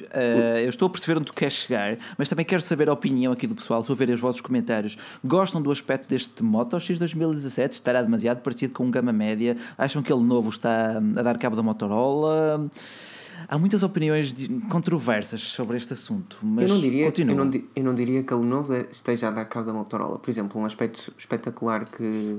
Uh, 0.00 0.58
eu 0.58 0.68
estou 0.68 0.86
a 0.86 0.90
perceber 0.90 1.18
onde 1.18 1.26
tu 1.26 1.34
queres 1.34 1.54
chegar, 1.54 1.98
mas 2.16 2.28
também 2.28 2.44
quero 2.44 2.62
saber 2.62 2.88
a 2.88 2.92
opinião 2.92 3.32
aqui 3.32 3.46
do 3.46 3.54
pessoal, 3.54 3.80
estou 3.80 3.94
a 3.94 3.96
ver 3.96 4.10
os 4.10 4.20
vossos 4.20 4.40
comentários. 4.40 4.96
Gostam 5.24 5.60
do 5.60 5.70
aspecto 5.70 6.08
deste 6.08 6.42
Moto 6.42 6.78
X 6.78 6.98
2017? 6.98 7.74
Estará 7.74 8.02
demasiado 8.02 8.40
parecido 8.40 8.72
com 8.72 8.84
um 8.84 8.90
gama 8.90 9.12
média? 9.12 9.56
Acham 9.76 10.02
que 10.02 10.12
ele 10.12 10.22
novo 10.22 10.48
está 10.48 10.98
a 10.98 11.22
dar 11.22 11.38
cabo 11.38 11.56
da 11.56 11.62
Motorola? 11.62 12.68
Há 13.48 13.58
muitas 13.58 13.82
opiniões 13.82 14.34
controversas 14.68 15.40
sobre 15.42 15.76
este 15.76 15.92
assunto, 15.92 16.38
mas 16.42 16.68
eu 16.68 16.74
não 16.74 16.80
diria, 16.80 17.06
continua. 17.06 17.32
Eu 17.34 17.44
não, 17.44 17.50
eu 17.74 17.84
não 17.84 17.94
diria 17.94 18.22
que 18.22 18.32
ele 18.32 18.44
novo 18.44 18.74
esteja 18.74 19.28
a 19.28 19.30
dar 19.30 19.44
cabo 19.46 19.66
da 19.66 19.72
Motorola. 19.72 20.18
Por 20.18 20.30
exemplo, 20.30 20.60
um 20.60 20.64
aspecto 20.64 21.12
espetacular 21.16 21.86
que, 21.86 22.38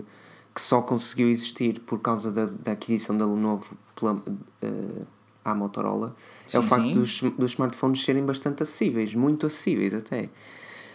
que 0.53 0.61
só 0.61 0.81
conseguiu 0.81 1.29
existir 1.29 1.79
por 1.81 1.99
causa 1.99 2.31
da, 2.31 2.45
da 2.45 2.71
aquisição 2.73 3.17
da 3.17 3.25
Lenovo 3.25 3.75
pela, 3.95 4.13
uh, 4.13 5.07
à 5.43 5.55
Motorola 5.55 6.15
sim, 6.47 6.57
é 6.57 6.59
o 6.59 6.63
facto 6.63 6.91
dos, 6.91 7.21
dos 7.21 7.51
smartphones 7.51 8.03
serem 8.03 8.25
bastante 8.25 8.63
acessíveis, 8.63 9.13
muito 9.13 9.45
acessíveis 9.47 9.93
até. 9.93 10.29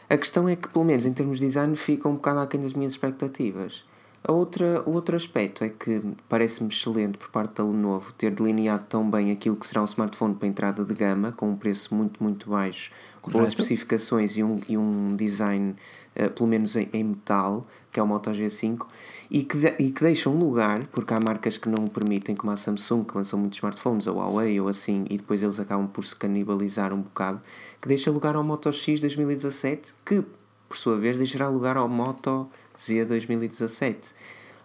A 0.09 0.17
questão 0.17 0.49
é 0.49 0.55
que, 0.55 0.69
pelo 0.69 0.85
menos 0.85 1.05
em 1.05 1.13
termos 1.13 1.39
de 1.39 1.47
design, 1.47 1.75
fica 1.77 2.09
um 2.09 2.15
bocado 2.15 2.41
aquém 2.41 2.61
das 2.61 2.73
minhas 2.73 2.93
expectativas. 2.93 3.85
A 4.29 4.33
outra, 4.33 4.83
o 4.85 4.91
outro 4.91 5.15
aspecto 5.15 5.63
é 5.63 5.69
que 5.69 6.03
parece-me 6.29 6.69
excelente 6.69 7.17
por 7.17 7.29
parte 7.29 7.55
da 7.55 7.65
Lenovo 7.65 8.13
ter 8.15 8.33
delineado 8.33 8.85
tão 8.89 9.09
bem 9.09 9.31
aquilo 9.31 9.55
que 9.55 9.65
será 9.65 9.81
um 9.81 9.85
smartphone 9.85 10.35
para 10.35 10.49
entrada 10.49 10.85
de 10.85 10.93
gama, 10.95 11.31
com 11.31 11.51
um 11.51 11.57
preço 11.57 11.95
muito, 11.95 12.21
muito 12.21 12.51
baixo, 12.51 12.91
Correto. 13.23 13.39
boas 13.39 13.51
especificações 13.51 14.37
e 14.37 14.43
um, 14.43 14.61
e 14.69 14.77
um 14.77 15.15
design, 15.15 15.77
uh, 16.17 16.29
pelo 16.31 16.49
menos 16.49 16.75
em, 16.75 16.89
em, 16.93 17.05
metal, 17.05 17.65
que 17.93 18.01
é 18.01 18.03
o 18.03 18.07
Moto 18.07 18.31
G5, 18.31 18.89
e 19.31 19.45
que, 19.45 19.59
de, 19.59 19.77
e 19.79 19.93
que 19.93 20.03
deixam 20.03 20.37
lugar, 20.37 20.89
porque 20.89 21.15
há 21.15 21.21
marcas 21.21 21.57
que 21.57 21.69
não 21.69 21.85
o 21.85 21.91
permitem, 21.91 22.35
como 22.35 22.53
a 22.53 22.57
Samsung, 22.57 23.05
que 23.05 23.17
lançam 23.17 23.39
muitos 23.39 23.59
smartphones, 23.59 24.09
a 24.09 24.13
Huawei 24.13 24.61
ou 24.61 24.67
assim, 24.67 25.05
e 25.09 25.19
depois 25.19 25.41
eles 25.41 25.61
acabam 25.61 25.87
por 25.87 26.05
se 26.05 26.17
canibalizar 26.17 26.93
um 26.93 27.03
bocado, 27.03 27.41
que 27.81 27.87
deixa 27.87 28.11
lugar 28.11 28.35
ao 28.35 28.43
Moto 28.43 28.73
X 28.73 28.99
2017, 28.99 29.95
que 30.05 30.25
por 30.69 30.77
sua 30.77 30.99
vez 30.99 31.17
deixará 31.17 31.49
lugar 31.49 31.77
ao 31.77 31.89
Moto 31.89 32.49
Z 32.79 33.05
2017. 33.07 34.15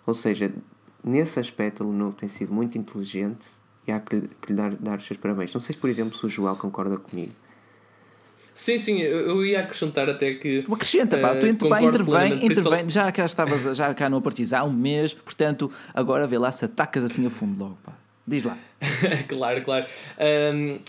Ou 0.05 0.13
seja, 0.13 0.51
nesse 1.03 1.39
aspecto, 1.39 1.83
o 1.83 1.91
Lenovo 1.91 2.15
tem 2.15 2.29
sido 2.29 2.53
muito 2.53 2.77
inteligente 2.77 3.47
e 3.87 3.91
há 3.91 3.99
que, 3.99 4.21
que 4.21 4.51
lhe 4.51 4.55
dar, 4.55 4.73
dar 4.75 4.97
os 4.97 5.05
seus 5.05 5.17
parabéns. 5.17 5.53
Não 5.53 5.61
sei 5.61 5.75
se, 5.75 5.79
por 5.79 5.89
exemplo, 5.89 6.17
se 6.17 6.25
o 6.25 6.29
Joel 6.29 6.55
concorda 6.55 6.97
comigo. 6.97 7.33
Sim, 8.53 8.77
sim, 8.77 8.99
eu 8.99 9.45
ia 9.45 9.61
acrescentar 9.61 10.09
até 10.09 10.33
que. 10.33 10.63
Uma 10.67 10.75
acrescenta, 10.75 11.17
pá, 11.17 11.35
tu 11.35 11.45
uh, 11.47 11.69
pá, 11.69 11.81
intervém, 11.81 12.45
intervém, 12.45 12.89
já 12.89 13.09
cá 13.11 13.25
estavas, 13.25 13.75
já 13.77 13.93
cá 13.93 14.09
no 14.09 14.21
Partizan 14.21 14.59
há 14.59 14.63
um 14.65 14.73
mês, 14.73 15.13
portanto, 15.13 15.71
agora 15.93 16.27
vê 16.27 16.37
lá 16.37 16.51
se 16.51 16.65
atacas 16.65 17.05
assim 17.05 17.25
a 17.25 17.29
fundo 17.29 17.57
logo, 17.57 17.77
pá. 17.83 17.93
Diz 18.27 18.43
lá. 18.43 18.57
claro, 19.27 19.63
claro. 19.63 19.85
Um, 20.53 20.79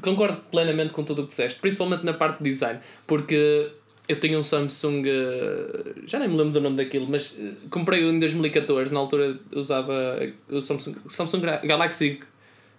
concordo 0.00 0.40
plenamente 0.50 0.92
com 0.92 1.04
tudo 1.04 1.20
o 1.20 1.22
que 1.22 1.28
disseste, 1.28 1.60
principalmente 1.60 2.04
na 2.04 2.14
parte 2.14 2.42
de 2.42 2.50
design, 2.50 2.80
porque 3.06 3.70
eu 4.10 4.18
tenho 4.18 4.40
um 4.40 4.42
Samsung, 4.42 5.04
uh, 5.06 5.94
já 6.04 6.18
nem 6.18 6.28
me 6.28 6.36
lembro 6.36 6.52
do 6.52 6.60
nome 6.60 6.76
daquilo, 6.76 7.06
mas 7.08 7.30
uh, 7.32 7.54
comprei-o 7.70 8.10
em 8.10 8.18
2014, 8.18 8.92
na 8.92 8.98
altura 8.98 9.38
usava 9.52 10.18
o 10.48 10.60
Samsung, 10.60 10.96
Samsung 11.06 11.40
Galaxy 11.64 12.20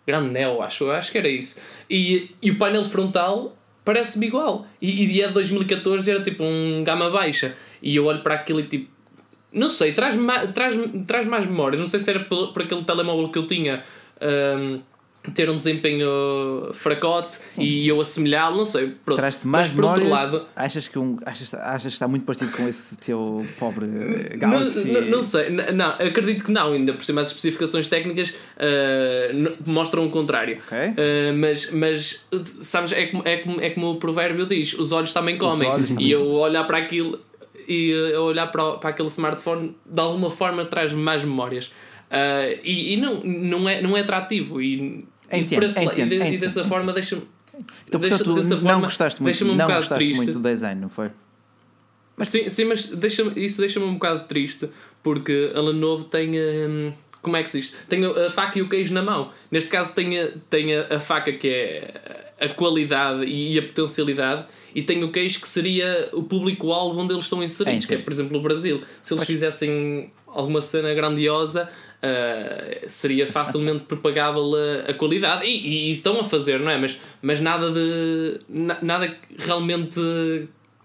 Grand 0.06 0.30
Neo, 0.30 0.62
acho, 0.62 0.92
acho 0.92 1.12
que 1.12 1.18
era 1.18 1.30
isso. 1.30 1.60
E, 1.90 2.32
e 2.42 2.52
o 2.52 2.58
painel 2.58 2.84
frontal 2.86 3.56
parece-me 3.86 4.28
igual. 4.28 4.68
E, 4.82 5.04
e 5.04 5.08
de 5.08 5.28
2014 5.28 6.12
era 6.12 6.22
tipo 6.22 6.44
um 6.44 6.84
gama 6.84 7.10
baixa. 7.10 7.56
E 7.82 7.96
eu 7.96 8.06
olho 8.06 8.22
para 8.22 8.36
aquilo 8.36 8.60
e 8.60 8.68
tipo, 8.68 8.92
não 9.54 9.70
sei, 9.70 9.94
traz, 9.94 10.16
traz, 10.54 10.76
traz 11.08 11.28
mais 11.28 11.46
memórias. 11.46 11.80
Não 11.80 11.88
sei 11.88 12.00
se 12.02 12.10
era 12.10 12.20
por, 12.20 12.52
por 12.52 12.64
aquele 12.64 12.84
telemóvel 12.84 13.30
que 13.30 13.40
eu 13.40 13.48
tinha. 13.48 13.84
Um, 14.22 14.82
ter 15.34 15.50
um 15.50 15.58
desempenho 15.58 16.10
fracote 16.74 17.36
Sim. 17.36 17.63
e 17.63 17.88
eu 17.88 18.01
assemelhá-lo, 18.01 18.58
não 18.58 18.66
sei. 18.66 18.96
Traz-te 19.16 19.46
mais 19.46 19.68
Mas 19.68 19.75
por 19.75 19.86
outro 19.86 20.10
lado. 20.10 20.46
Achas 20.56 20.88
que, 20.88 20.98
um, 20.98 21.18
achas, 21.25 21.54
achas 21.54 21.84
que 21.84 21.90
está 21.90 22.08
muito 22.08 22.25
parecido 22.25 22.51
com 22.51 22.68
esse 22.68 22.98
teu 22.98 23.46
pobre 23.60 23.86
Galaxy? 24.36 24.88
Não, 24.88 25.01
não, 25.01 25.10
não 25.10 25.24
sei, 25.24 25.50
não, 25.50 25.90
acredito 25.92 26.46
que 26.46 26.51
não, 26.51 26.74
ainda 26.74 26.94
por 26.94 27.06
cima 27.06 27.22
as 27.22 27.28
especificações 27.28 27.88
técnicas 27.88 28.32
uh, 28.32 29.58
mostram 29.66 30.06
o 30.06 30.10
contrário. 30.10 30.60
Okay. 30.66 30.88
Uh, 30.90 31.38
mas, 31.38 31.72
mas 31.72 32.25
sabes, 32.62 32.92
é 32.92 33.06
como, 33.06 33.24
é, 33.25 33.38
como, 33.38 33.62
é 33.62 33.70
como 33.70 33.92
o 33.92 33.96
provérbio 33.98 34.48
diz: 34.48 34.74
os 34.74 34.92
olhos 34.92 35.13
também 35.13 35.38
comem. 35.38 35.70
Olhos 35.70 35.92
e 36.00 36.12
eu 36.12 36.25
olhar 36.32 36.63
para 36.66 36.78
aquilo 36.80 37.20
e 37.68 37.90
eu 37.90 38.24
olhar 38.24 38.48
para, 38.48 38.74
para 38.74 38.90
aquele 38.90 39.08
smartphone 39.08 39.75
de 39.86 40.00
alguma 40.00 40.32
forma 40.32 40.66
traz 40.66 40.92
mais 40.94 41.24
memórias. 41.24 41.72
Uh, 42.12 42.60
e, 42.62 42.94
e 42.94 42.98
não, 42.98 43.22
não, 43.24 43.70
é, 43.70 43.82
não 43.82 43.96
é 43.96 44.01
atrativo. 44.01 44.62
E, 44.62 45.06
entendo, 45.40 45.64
e, 45.66 45.84
entendo, 45.84 46.14
e, 46.14 46.20
de, 46.20 46.36
e 46.36 46.38
dessa 46.38 46.66
forma 46.66 46.94
deixa-me. 46.94 47.24
Então, 47.88 48.00
portanto, 48.00 48.36
não 48.36 48.44
forma, 48.44 48.82
gostaste 48.82 49.22
muito, 49.22 49.46
um 49.46 49.56
não 49.56 49.68
gostaste 49.68 49.94
triste. 49.94 50.16
muito 50.18 50.34
do 50.34 50.40
design, 50.40 50.82
não 50.82 50.90
foi? 50.90 51.12
Mas... 52.16 52.30
Sim, 52.30 52.50
sim, 52.50 52.66
mas 52.66 52.86
deixa 52.88 53.24
isso 53.36 53.60
deixa-me 53.60 53.86
um 53.86 53.94
bocado 53.94 54.28
triste 54.28 54.70
porque 55.04 55.52
a 55.56 55.60
Lenovo 55.60 56.06
tem. 56.06 56.32
Hum, 56.40 56.94
como 57.22 57.38
é 57.38 57.44
que 57.44 57.50
se 57.50 57.62
diz? 57.62 57.74
Tem 57.88 58.04
a 58.04 58.32
faca 58.32 58.58
e 58.58 58.62
o 58.62 58.70
queijo 58.70 58.94
na 58.94 59.04
mão. 59.04 59.32
Neste 59.52 59.70
caso, 59.70 59.94
tem 59.94 60.20
a, 60.20 60.32
tem 60.50 60.76
a, 60.76 60.96
a 60.96 61.00
faca 61.00 61.32
que 61.32 61.48
é 61.48 62.32
a 62.40 62.50
qualidade 62.50 63.26
e 63.26 63.60
a 63.60 63.62
potencialidade, 63.62 64.48
e 64.74 64.82
tem 64.82 65.04
o 65.04 65.12
queijo 65.12 65.40
que 65.40 65.48
seria 65.48 66.10
o 66.12 66.24
público-alvo 66.24 67.00
onde 67.00 67.14
eles 67.14 67.26
estão 67.26 67.44
inseridos, 67.44 67.86
que 67.86 67.94
é, 67.94 67.98
por 68.00 68.12
exemplo, 68.12 68.38
o 68.40 68.42
Brasil. 68.42 68.82
Se 69.04 69.14
eles 69.14 69.26
fizessem 69.26 70.12
alguma 70.26 70.62
cena 70.62 70.92
grandiosa, 70.96 71.70
uh, 72.03 72.89
seria 72.89 73.27
facilmente 73.27 73.86
propagável 73.86 74.51
a, 74.55 74.91
a 74.91 74.93
qualidade 74.93 75.46
e, 75.46 75.89
e, 75.89 75.91
estão 75.91 76.20
a 76.20 76.24
fazer, 76.24 76.60
não 76.60 76.72
é? 76.72 76.77
Mas, 76.77 77.00
mas 77.22 77.39
nada 77.39 77.72
de 77.72 78.39
na, 78.50 78.77
nada 78.81 79.15
realmente 79.38 80.00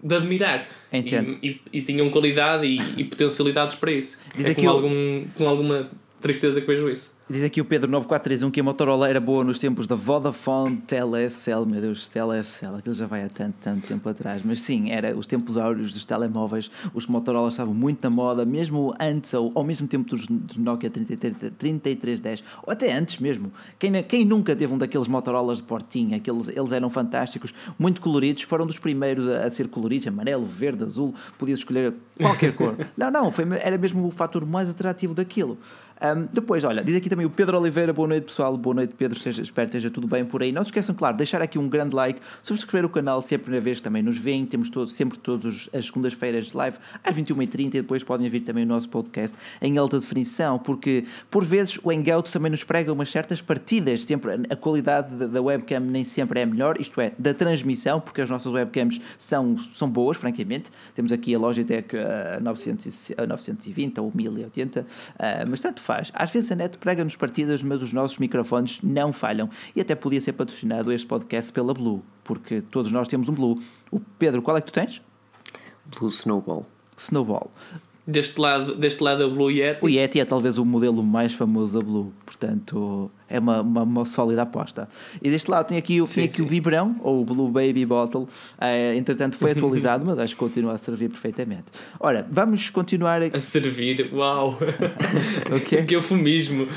de 0.01 0.15
admirar. 0.15 0.67
Entendo. 0.93 1.37
E, 1.41 1.49
e, 1.49 1.79
e 1.79 1.81
tinham 1.81 2.09
qualidade 2.09 2.65
e, 2.65 2.79
e 2.97 3.03
potencialidades 3.03 3.75
para 3.75 3.91
isso. 3.91 4.21
Diz 4.35 4.45
é 4.45 4.53
com, 4.53 4.69
algum, 4.69 5.25
com 5.35 5.47
alguma 5.47 5.89
tristeza 6.21 6.61
que 6.61 6.67
vejo 6.67 6.89
isso. 6.89 7.16
Diz 7.29 7.43
aqui 7.43 7.59
o 7.59 7.65
Pedro 7.65 7.91
9431 7.91 8.49
que 8.49 8.61
a 8.61 8.63
Motorola 8.63 9.09
era 9.09 9.19
boa 9.19 9.43
nos 9.43 9.59
tempos 9.59 9.85
da 9.85 9.95
Vodafone 9.95 10.77
Telecel, 10.77 11.65
meu 11.65 11.81
Deus, 11.81 12.07
Telecel, 12.07 12.75
aquilo 12.77 12.95
já 12.95 13.05
vai 13.05 13.25
há 13.25 13.27
tanto, 13.27 13.55
tanto 13.59 13.85
tempo 13.85 14.07
atrás, 14.07 14.41
mas 14.45 14.61
sim, 14.61 14.91
era 14.91 15.13
os 15.13 15.27
tempos 15.27 15.57
áureos 15.57 15.91
dos 15.91 16.05
telemóveis, 16.05 16.71
os 16.93 17.05
Motorola 17.05 17.49
estavam 17.49 17.73
muito 17.73 18.01
na 18.01 18.09
moda, 18.09 18.45
mesmo 18.45 18.93
antes 18.97 19.33
ou 19.33 19.51
ao 19.55 19.65
mesmo 19.65 19.89
tempo 19.89 20.09
dos, 20.09 20.25
dos 20.25 20.55
Nokia 20.55 20.89
33, 20.89 21.51
3310, 21.57 22.45
ou 22.65 22.71
até 22.71 22.93
antes 22.93 23.19
mesmo. 23.19 23.51
Quem, 23.77 24.01
quem 24.03 24.23
nunca 24.23 24.55
teve 24.55 24.71
um 24.71 24.77
daqueles 24.77 25.09
Motorolas 25.09 25.57
de 25.57 25.63
portinha, 25.63 26.15
aqueles, 26.15 26.47
eles 26.47 26.71
eram 26.71 26.89
fantásticos, 26.89 27.53
muito 27.77 27.99
coloridos, 27.99 28.43
foram 28.43 28.65
dos 28.65 28.79
primeiros 28.79 29.27
a, 29.27 29.47
a 29.47 29.51
ser 29.51 29.67
coloridos, 29.67 30.07
amarelo, 30.07 30.45
verde, 30.45 30.85
azul, 30.85 31.13
podias 31.37 31.59
escolher 31.59 31.93
qualquer 32.17 32.55
cor. 32.55 32.77
não, 32.95 33.11
não, 33.11 33.31
foi, 33.33 33.43
era 33.59 33.77
mesmo 33.77 34.07
o 34.07 34.11
fator 34.11 34.45
mais 34.45 34.69
atrativo 34.69 35.13
daquilo. 35.13 35.57
Um, 36.01 36.27
depois, 36.31 36.63
olha, 36.63 36.83
diz 36.83 36.95
aqui 36.95 37.09
também 37.09 37.16
o 37.25 37.29
Pedro 37.29 37.59
Oliveira, 37.59 37.91
boa 37.91 38.07
noite 38.07 38.25
pessoal, 38.25 38.55
boa 38.57 38.75
noite 38.75 38.93
Pedro, 38.97 39.17
seja, 39.17 39.41
espero 39.41 39.69
que 39.69 39.77
esteja 39.77 39.93
tudo 39.93 40.07
bem 40.07 40.25
por 40.25 40.41
aí. 40.41 40.51
Não 40.51 40.61
se 40.63 40.67
esqueçam, 40.67 40.93
claro, 40.93 41.17
deixar 41.17 41.41
aqui 41.41 41.57
um 41.57 41.67
grande 41.67 41.95
like, 41.95 42.19
subscrever 42.41 42.85
o 42.85 42.89
canal 42.89 43.21
se 43.21 43.33
é 43.33 43.37
a 43.37 43.39
primeira 43.39 43.63
vez 43.63 43.77
que 43.77 43.83
também 43.83 44.03
nos 44.03 44.17
veem, 44.17 44.45
temos 44.45 44.69
todo, 44.69 44.89
sempre 44.89 45.17
todas 45.17 45.69
as 45.73 45.85
segundas-feiras 45.85 46.47
de 46.47 46.57
live 46.57 46.77
às 47.03 47.15
21h30 47.15 47.59
e 47.59 47.69
depois 47.69 48.03
podem 48.03 48.29
vir 48.29 48.41
também 48.41 48.63
o 48.63 48.67
nosso 48.67 48.89
podcast 48.89 49.37
em 49.61 49.77
alta 49.77 49.99
definição, 49.99 50.59
porque 50.59 51.05
por 51.29 51.43
vezes 51.43 51.79
o 51.83 51.91
Hangout 51.91 52.31
também 52.31 52.51
nos 52.51 52.63
prega 52.63 52.91
umas 52.91 53.09
certas 53.09 53.41
partidas, 53.41 54.03
sempre 54.03 54.31
a 54.49 54.55
qualidade 54.55 55.27
da 55.27 55.41
webcam 55.41 55.79
nem 55.79 56.03
sempre 56.03 56.39
é 56.39 56.45
melhor, 56.45 56.79
isto 56.79 56.99
é, 57.01 57.13
da 57.17 57.33
transmissão, 57.33 57.99
porque 57.99 58.21
as 58.21 58.29
nossas 58.29 58.51
webcams 58.51 58.99
são, 59.17 59.57
são 59.73 59.89
boas, 59.89 60.17
francamente. 60.17 60.71
Temos 60.93 61.11
aqui 61.11 61.33
a 61.33 61.39
Logitech 61.39 61.95
a 61.97 62.39
920 62.39 63.99
ou 63.99 64.11
1080, 64.13 64.85
mas 65.47 65.59
tanto 65.59 65.81
faz. 65.81 66.11
Às 66.13 66.31
vezes 66.31 66.51
a 66.51 66.55
net 66.55 66.77
partidas, 67.15 67.63
mas 67.63 67.81
os 67.81 67.93
nossos 67.93 68.17
microfones 68.17 68.79
não 68.81 69.13
falham. 69.13 69.49
E 69.75 69.81
até 69.81 69.95
podia 69.95 70.21
ser 70.21 70.33
patrocinado 70.33 70.91
este 70.91 71.07
podcast 71.07 71.51
pela 71.51 71.73
Blue, 71.73 72.03
porque 72.23 72.61
todos 72.61 72.91
nós 72.91 73.07
temos 73.07 73.29
um 73.29 73.33
Blue. 73.33 73.59
O 73.91 73.99
Pedro, 73.99 74.41
qual 74.41 74.57
é 74.57 74.61
que 74.61 74.67
tu 74.67 74.73
tens? 74.73 75.01
Blue 75.97 76.09
Snowball. 76.09 76.65
Snowball. 76.97 77.51
Deste 78.05 78.39
lado, 78.39 78.75
deste 78.75 79.03
lado 79.03 79.23
é 79.23 79.25
o 79.25 79.31
Blue 79.31 79.51
Yeti. 79.51 79.85
O 79.85 79.89
Yeti 79.89 80.19
é 80.19 80.25
talvez 80.25 80.57
o 80.57 80.65
modelo 80.65 81.03
mais 81.03 81.33
famoso 81.33 81.77
da 81.77 81.85
Blue, 81.85 82.13
portanto 82.25 83.11
é 83.29 83.39
uma, 83.39 83.61
uma, 83.61 83.83
uma, 83.83 84.05
sólida 84.05 84.43
aposta. 84.43 84.87
E 85.21 85.29
deste 85.29 85.49
lado 85.49 85.67
tem 85.67 85.77
aqui, 85.77 86.01
o, 86.01 86.07
sim, 86.07 86.15
tem 86.15 86.23
aqui 86.25 86.41
o 86.41 86.45
biberão, 86.45 86.95
ou 87.01 87.21
o 87.21 87.25
Blue 87.25 87.49
Baby 87.49 87.85
Bottle. 87.85 88.27
É, 88.59 88.95
entretanto 88.95 89.35
foi 89.35 89.51
atualizado, 89.57 90.05
mas 90.05 90.17
acho 90.19 90.33
que 90.33 90.39
continua 90.39 90.73
a 90.73 90.77
servir 90.77 91.09
perfeitamente. 91.09 91.65
Ora, 91.99 92.25
vamos 92.31 92.69
continuar 92.69 93.21
a, 93.21 93.25
a 93.25 93.39
servir. 93.39 94.09
Uau! 94.13 94.57
okay. 95.55 95.83
que 95.83 95.95
eufemismo! 95.95 96.67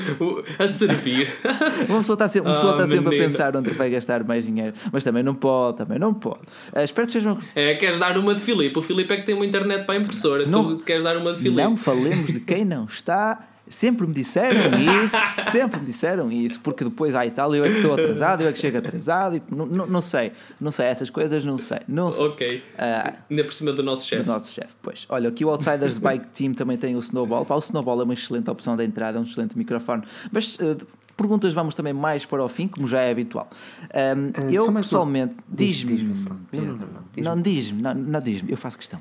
A 0.59 0.67
servir. 0.67 1.29
uma 1.87 1.99
pessoa 1.99 2.15
está 2.15 2.27
sempre, 2.27 2.49
uma 2.49 2.55
pessoa 2.55 2.73
oh, 2.73 2.81
está 2.81 2.95
sempre 2.95 3.15
a 3.15 3.19
pensar 3.23 3.55
onde 3.55 3.69
vai 3.71 3.89
gastar 3.89 4.23
mais 4.23 4.45
dinheiro, 4.45 4.73
mas 4.91 5.03
também 5.03 5.23
não 5.23 5.35
pode, 5.35 5.77
também 5.77 5.99
não 5.99 6.13
pode. 6.13 6.41
Uh, 6.73 6.79
espero 6.83 7.07
que 7.07 7.13
sejam. 7.13 7.37
É, 7.55 7.75
queres 7.75 7.99
dar 7.99 8.17
uma 8.17 8.35
de 8.35 8.41
Filipe? 8.41 8.77
O 8.77 8.81
Filipe 8.81 9.13
é 9.13 9.17
que 9.17 9.25
tem 9.25 9.35
uma 9.35 9.45
internet 9.45 9.85
para 9.85 9.95
a 9.95 9.97
impressora. 9.97 10.45
Não, 10.45 10.77
tu 10.77 10.83
queres 10.83 11.03
dar 11.03 11.17
uma 11.17 11.33
de 11.33 11.39
Filipe? 11.39 11.61
Não 11.61 11.77
falemos 11.77 12.27
de 12.27 12.39
quem 12.39 12.65
não 12.65 12.85
está 12.85 13.50
Sempre 13.71 14.05
me 14.05 14.13
disseram 14.13 14.59
isso, 15.03 15.17
sempre 15.49 15.79
me 15.79 15.85
disseram 15.85 16.31
isso, 16.31 16.59
porque 16.59 16.83
depois, 16.83 17.15
ah, 17.15 17.25
e 17.25 17.31
tal, 17.31 17.55
eu 17.55 17.63
é 17.63 17.69
que 17.69 17.81
sou 17.81 17.93
atrasado, 17.93 18.41
eu 18.41 18.49
é 18.49 18.53
que 18.53 18.59
chego 18.59 18.77
atrasado, 18.77 19.37
e, 19.37 19.43
não, 19.49 19.65
não, 19.65 19.87
não 19.87 20.01
sei, 20.01 20.33
não 20.59 20.73
sei, 20.73 20.87
essas 20.87 21.09
coisas 21.09 21.45
não 21.45 21.57
sei. 21.57 21.79
Não 21.87 22.11
sei. 22.11 22.25
Ok. 22.25 22.57
Uh, 22.57 23.13
Ainda 23.29 23.43
por 23.45 23.53
cima 23.53 23.71
do 23.71 23.81
nosso 23.81 24.05
chefe. 24.05 24.23
Do 24.23 24.31
nosso 24.31 24.51
chefe, 24.51 24.75
pois. 24.81 25.05
Olha, 25.07 25.29
aqui 25.29 25.45
o 25.45 25.49
Outsiders 25.49 25.97
Bike 25.97 26.27
Team 26.27 26.53
também 26.53 26.77
tem 26.77 26.97
o 26.97 26.99
Snowball. 26.99 27.45
Pá, 27.45 27.55
o 27.55 27.59
Snowball 27.59 28.01
é 28.01 28.03
uma 28.03 28.13
excelente 28.13 28.49
opção 28.49 28.75
de 28.75 28.83
entrada, 28.83 29.17
é 29.17 29.21
um 29.21 29.23
excelente 29.23 29.57
microfone. 29.57 30.03
Mas. 30.31 30.55
Uh, 30.55 30.85
perguntas 31.15 31.53
vamos 31.53 31.75
também 31.75 31.93
mais 31.93 32.25
para 32.25 32.43
o 32.43 32.49
fim, 32.49 32.67
como 32.67 32.87
já 32.87 33.01
é 33.01 33.11
habitual. 33.11 33.47
Um, 33.93 34.47
uh, 34.47 34.51
eu 34.51 34.73
pessoalmente. 34.73 35.35
Diz-me. 35.47 35.95
Diz 35.95 36.25
não, 36.25 36.37
não, 36.51 36.75
não, 36.75 36.87
diz 37.13 37.25
não 37.25 37.41
diz-me, 37.41 37.81
não, 37.81 37.93
não 37.93 38.21
diz-me, 38.21 38.51
eu 38.51 38.57
faço 38.57 38.77
questão. 38.77 38.99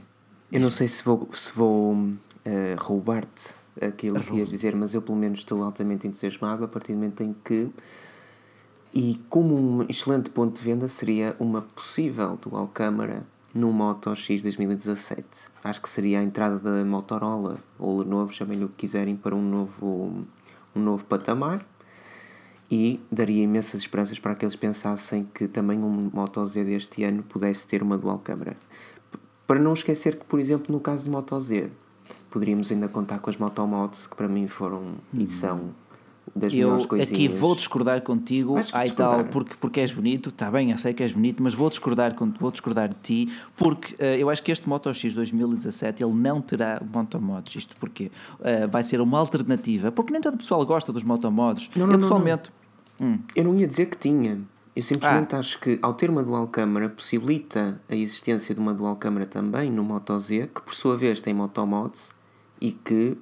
Eu 0.53 0.61
não 0.61 0.69
sei 0.69 0.87
se 0.87 1.03
vou, 1.03 1.29
se 1.33 1.53
vou 1.55 1.95
uh, 1.95 2.19
roubar-te 2.77 3.55
aquilo 3.81 4.21
que 4.21 4.37
ias 4.37 4.51
dizer, 4.51 4.75
mas 4.75 4.95
eu 4.95 5.03
pelo 5.03 5.19
menos 5.19 5.41
estou 5.41 5.63
altamente 5.63 6.07
entusiasmado 6.07 6.65
a 6.65 6.69
partir 6.69 6.93
do 6.93 6.97
momento 6.97 7.23
em 7.23 7.35
que 7.45 7.71
E 8.93 9.21
como 9.29 9.57
um 9.57 9.87
excelente 9.89 10.31
ponto 10.31 10.59
de 10.59 10.65
venda 10.65 10.89
seria 10.89 11.37
uma 11.39 11.63
possível 11.63 12.37
dual 12.37 12.67
câmara 12.69 13.25
no 13.55 13.73
Moto 13.73 14.15
X 14.15 14.43
2017. 14.43 15.25
Acho 15.63 15.81
que 15.81 15.89
seria 15.89 16.21
a 16.21 16.23
entrada 16.23 16.59
da 16.59 16.85
Motorola 16.85 17.59
ou 17.79 17.99
Lenovo, 17.99 18.33
chamem-lhe 18.33 18.65
o 18.65 18.69
que 18.69 18.87
quiserem, 18.87 19.17
para 19.17 19.35
um 19.35 19.43
novo, 19.43 20.25
um 20.75 20.81
novo 20.81 21.05
patamar 21.05 21.65
e 22.71 23.01
daria 23.11 23.43
imensas 23.43 23.81
esperanças 23.81 24.19
para 24.19 24.35
que 24.35 24.45
eles 24.45 24.55
pensassem 24.55 25.25
que 25.35 25.49
também 25.49 25.83
um 25.83 26.11
Moto 26.13 26.45
Z 26.47 26.65
deste 26.65 27.03
ano 27.03 27.23
pudesse 27.23 27.67
ter 27.67 27.83
uma 27.83 27.99
dual 27.99 28.19
câmara. 28.19 28.57
Para 29.47 29.59
não 29.59 29.73
esquecer 29.73 30.17
que, 30.17 30.25
por 30.25 30.39
exemplo, 30.39 30.73
no 30.73 30.81
caso 30.81 31.05
de 31.05 31.11
Moto 31.11 31.39
Z, 31.41 31.71
poderíamos 32.31 32.71
ainda 32.71 32.89
contar 32.89 33.19
com 33.19 33.29
as 33.29 33.37
Motomods, 33.37 34.07
que 34.07 34.17
para 34.17 34.29
mim 34.29 34.47
foram 34.47 34.95
e 35.13 35.27
são 35.27 35.71
das 36.35 36.53
eu 36.53 36.75
aqui 37.01 37.29
vou 37.29 37.57
discordar 37.57 38.03
contigo, 38.03 38.57
ai 38.73 38.91
tal, 38.91 39.25
porque, 39.25 39.55
porque 39.61 39.81
és 39.81 39.91
bonito, 39.91 40.29
está 40.29 40.51
bem, 40.51 40.71
eu 40.71 40.79
sei 40.79 40.95
que 40.95 41.03
és 41.03 41.13
bonito, 41.13 41.43
mas 41.43 41.55
vou 41.55 41.69
discordar, 41.69 42.15
vou 42.39 42.51
discordar 42.51 42.89
de 42.89 42.97
ti, 43.03 43.33
porque 43.57 43.95
uh, 43.95 44.17
eu 44.17 44.31
acho 44.31 44.43
que 44.43 44.53
este 44.53 44.69
Moto 44.69 44.93
X 44.93 45.15
2017 45.15 46.03
ele 46.05 46.13
não 46.13 46.41
terá 46.41 46.81
motomods, 46.93 47.57
isto 47.57 47.75
porque 47.77 48.13
uh, 48.39 48.69
vai 48.71 48.85
ser 48.85 49.01
uma 49.01 49.19
alternativa, 49.19 49.91
porque 49.91 50.13
nem 50.13 50.21
todo 50.21 50.35
o 50.35 50.39
pessoal 50.39 50.65
gosta 50.65 50.93
dos 50.93 51.03
motomods. 51.03 51.69
Não, 51.75 51.87
não, 51.87 51.95
eu 51.95 52.01
pessoalmente. 52.01 52.51
Não. 52.99 53.09
Hum. 53.09 53.19
Eu 53.35 53.45
não 53.45 53.59
ia 53.59 53.67
dizer 53.67 53.87
que 53.87 53.97
tinha. 53.97 54.39
Eu 54.77 54.83
simplesmente 54.83 55.35
ah. 55.35 55.41
acho 55.41 55.59
que 55.59 55.79
ao 55.83 55.95
ter 55.95 56.11
uma 56.11 56.23
dual 56.23 56.47
câmara 56.47 56.89
possibilita 56.89 57.81
a 57.89 57.95
existência 57.95 58.55
de 58.55 58.61
uma 58.61 58.73
dual 58.73 58.95
câmara 58.95 59.27
também 59.27 59.71
no 59.71 59.83
Moto 59.83 60.17
Z, 60.21 60.49
que 60.55 60.63
por 60.63 60.75
sua 60.75 60.97
vez 60.97 61.21
tem 61.21 61.35
motomods 61.35 62.11
e 62.61 62.73
que 62.73 63.17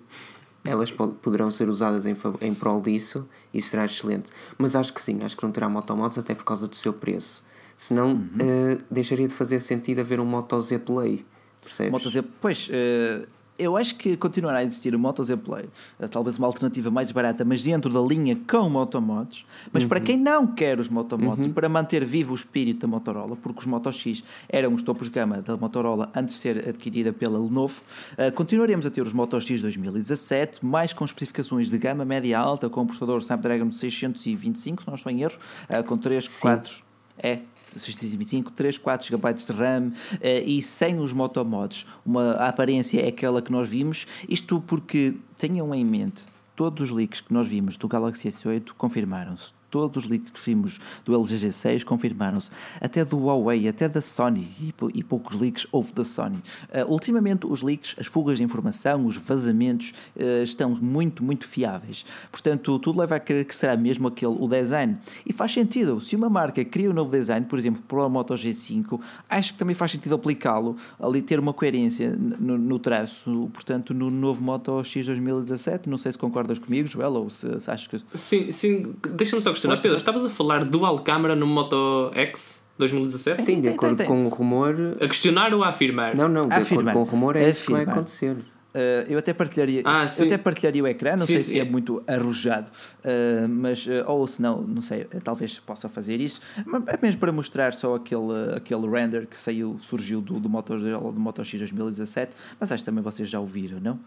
elas 0.64 0.90
poderão 0.90 1.50
ser 1.50 1.68
usadas 1.68 2.04
em, 2.04 2.16
em 2.40 2.54
prol 2.54 2.80
disso 2.80 3.26
e 3.54 3.62
será 3.62 3.84
excelente. 3.84 4.30
Mas 4.58 4.76
acho 4.76 4.92
que 4.92 5.00
sim, 5.00 5.20
acho 5.22 5.36
que 5.36 5.42
não 5.42 5.52
terá 5.52 5.68
motomods 5.68 6.18
até 6.18 6.34
por 6.34 6.44
causa 6.44 6.66
do 6.68 6.76
seu 6.76 6.92
preço. 6.92 7.44
Senão 7.76 8.08
uhum. 8.08 8.16
uh, 8.16 8.84
deixaria 8.90 9.28
de 9.28 9.34
fazer 9.34 9.60
sentido 9.60 10.00
haver 10.00 10.20
um 10.20 10.24
Moto 10.24 10.60
Z 10.60 10.80
Play. 10.80 11.24
Percebes? 11.62 11.92
Moto 11.92 12.10
Z, 12.10 12.22
pois, 12.40 12.68
uh, 12.68 13.26
eu 13.58 13.76
acho 13.76 13.96
que 13.96 14.16
continuará 14.16 14.58
a 14.58 14.64
existir 14.64 14.94
o 14.94 14.98
Moto 14.98 15.22
Z 15.22 15.36
Play, 15.38 15.68
eh, 15.98 16.08
talvez 16.08 16.38
uma 16.38 16.46
alternativa 16.46 16.90
mais 16.90 17.10
barata, 17.10 17.44
mas 17.44 17.62
dentro 17.62 17.92
da 17.92 18.00
linha 18.00 18.38
com 18.48 18.68
motomods. 18.68 19.44
Mas 19.72 19.82
uhum. 19.82 19.88
para 19.88 20.00
quem 20.00 20.16
não 20.16 20.46
quer 20.46 20.78
os 20.78 20.88
motomods, 20.88 21.46
uhum. 21.46 21.52
para 21.52 21.68
manter 21.68 22.04
vivo 22.04 22.32
o 22.32 22.34
espírito 22.34 22.80
da 22.80 22.86
Motorola, 22.86 23.36
porque 23.36 23.60
os 23.60 23.66
Moto 23.66 23.92
X 23.92 24.22
eram 24.48 24.74
os 24.74 24.82
topos 24.82 25.08
de 25.08 25.14
gama 25.14 25.42
da 25.42 25.56
Motorola 25.56 26.10
antes 26.14 26.36
de 26.36 26.40
ser 26.40 26.68
adquirida 26.68 27.12
pela 27.12 27.38
Lenovo, 27.38 27.80
uh, 28.12 28.32
continuaremos 28.32 28.86
a 28.86 28.90
ter 28.90 29.02
os 29.02 29.12
Moto 29.12 29.40
X 29.40 29.60
2017, 29.60 30.64
mais 30.64 30.92
com 30.92 31.04
especificações 31.04 31.70
de 31.70 31.78
gama 31.78 32.04
média 32.04 32.38
alta, 32.38 32.70
com 32.70 32.82
o 32.82 32.86
processador 32.86 33.20
Snapdragon 33.20 33.72
625, 33.72 34.82
se 34.82 34.88
não 34.88 34.94
estou 34.94 35.10
em 35.10 35.22
erro, 35.22 35.38
uh, 35.68 35.82
com 35.84 35.96
3, 35.96 36.28
4 36.38 36.88
é 37.18 37.40
625, 37.72 38.50
3, 38.52 38.78
4 38.78 39.08
GB 39.08 39.32
de 39.34 39.52
RAM 39.52 39.92
eh, 40.20 40.42
e 40.42 40.62
sem 40.62 40.98
os 40.98 41.12
motomods. 41.12 41.86
Uma, 42.04 42.32
a 42.32 42.48
aparência 42.48 43.00
é 43.00 43.08
aquela 43.08 43.42
que 43.42 43.52
nós 43.52 43.68
vimos, 43.68 44.06
isto 44.28 44.60
porque 44.60 45.14
tenham 45.36 45.74
em 45.74 45.84
mente 45.84 46.26
todos 46.54 46.82
os 46.82 46.90
leaks 46.90 47.20
que 47.20 47.32
nós 47.32 47.46
vimos 47.46 47.76
do 47.76 47.86
Galaxy 47.86 48.28
S8 48.28 48.70
confirmaram-se 48.76 49.57
todos 49.70 50.04
os 50.04 50.10
leaks 50.10 50.30
que 50.30 50.40
vimos 50.44 50.80
do 51.04 51.14
LG 51.14 51.48
G6 51.48 51.84
confirmaram-se, 51.84 52.50
até 52.80 53.04
do 53.04 53.18
Huawei, 53.18 53.68
até 53.68 53.88
da 53.88 54.00
Sony, 54.00 54.48
e, 54.94 55.02
poucos 55.02 55.40
leaks 55.40 55.66
houve 55.70 55.92
da 55.92 56.04
Sony. 56.04 56.38
Uh, 56.68 56.90
ultimamente, 56.90 57.46
os 57.46 57.62
leaks, 57.62 57.94
as 57.98 58.06
fugas 58.06 58.38
de 58.38 58.44
informação, 58.44 59.06
os 59.06 59.16
vazamentos 59.16 59.92
uh, 60.16 60.42
estão 60.42 60.70
muito, 60.70 61.22
muito 61.22 61.46
fiáveis. 61.46 62.04
Portanto, 62.30 62.78
tudo 62.78 63.00
leva 63.00 63.16
a 63.16 63.20
crer 63.20 63.44
que 63.44 63.54
será 63.54 63.76
mesmo 63.76 64.08
aquele 64.08 64.36
o 64.38 64.48
design. 64.48 64.94
E 65.24 65.32
faz 65.32 65.52
sentido, 65.52 66.00
se 66.00 66.16
uma 66.16 66.28
marca 66.28 66.64
cria 66.64 66.90
um 66.90 66.92
novo 66.92 67.10
design, 67.10 67.46
por 67.46 67.58
exemplo, 67.58 67.82
para 67.86 68.06
o 68.06 68.08
Moto 68.08 68.34
G5, 68.34 69.00
acho 69.28 69.52
que 69.52 69.58
também 69.58 69.74
faz 69.74 69.92
sentido 69.92 70.14
aplicá-lo, 70.14 70.76
ali 71.00 71.22
ter 71.22 71.38
uma 71.38 71.52
coerência 71.52 72.16
no, 72.16 72.58
no, 72.58 72.78
traço, 72.78 73.50
portanto, 73.52 73.92
no 73.94 74.10
novo 74.10 74.42
Moto 74.42 74.82
X 74.84 75.06
2017. 75.06 75.88
Não 75.88 75.98
sei 75.98 76.12
se 76.12 76.18
concordas 76.18 76.58
comigo, 76.58 76.88
Joel, 76.88 77.12
ou 77.14 77.30
se, 77.30 77.60
se 77.60 77.70
achas 77.70 77.86
que. 77.86 78.00
Sim, 78.14 78.50
sim, 78.50 78.94
deixa-me 79.16 79.42
só 79.42 79.52
questionar, 79.58 79.80
Pedro, 79.80 79.98
estavas 79.98 80.24
a 80.24 80.30
falar 80.30 80.64
dual 80.64 81.00
câmara 81.00 81.34
no 81.34 81.46
Moto 81.46 82.10
X 82.14 82.68
2017? 82.78 83.42
Sim, 83.42 83.60
de 83.60 83.68
acordo 83.68 84.04
com 84.04 84.26
o 84.26 84.28
rumor. 84.28 84.74
A 85.00 85.08
questionar 85.08 85.52
ou 85.52 85.64
a 85.64 85.68
afirmar? 85.68 86.14
Não, 86.14 86.28
não, 86.28 86.48
de 86.48 86.54
acordo 86.54 86.92
com 86.92 87.00
o 87.00 87.04
rumor 87.04 87.36
é 87.36 87.48
isso 87.48 87.66
que 87.66 87.72
vai 87.72 87.82
acontecer. 87.82 88.36
Uh, 88.68 89.02
eu 89.08 89.18
até 89.18 89.32
partilharia 89.32 89.80
ah, 89.82 90.06
eu 90.18 90.26
até 90.26 90.36
partilharia 90.36 90.84
o 90.84 90.86
ecrã 90.86 91.12
não 91.12 91.24
sim, 91.24 91.26
sei 91.32 91.38
sim. 91.38 91.52
se 91.52 91.58
é 91.58 91.64
muito 91.64 92.02
arrojado 92.06 92.68
uh, 92.98 93.48
mas 93.48 93.86
uh, 93.86 94.04
ou 94.06 94.26
se 94.26 94.42
não 94.42 94.60
não 94.60 94.82
sei 94.82 95.04
talvez 95.24 95.58
possa 95.58 95.88
fazer 95.88 96.20
isso 96.20 96.42
mas 96.66 96.86
é 96.86 96.98
mesmo 97.00 97.18
para 97.18 97.32
mostrar 97.32 97.72
só 97.72 97.94
aquele 97.94 98.54
aquele 98.54 98.86
render 98.86 99.26
que 99.26 99.38
saiu 99.38 99.78
surgiu 99.80 100.20
do, 100.20 100.38
do 100.38 100.50
Moto 100.50 100.78
do 100.78 101.18
Moto 101.18 101.42
X 101.42 101.58
2017 101.58 102.36
mas 102.60 102.70
acho 102.70 102.82
que 102.82 102.84
também 102.84 103.02
vocês 103.02 103.26
já 103.26 103.40
ouviram 103.40 103.80
não 103.80 103.98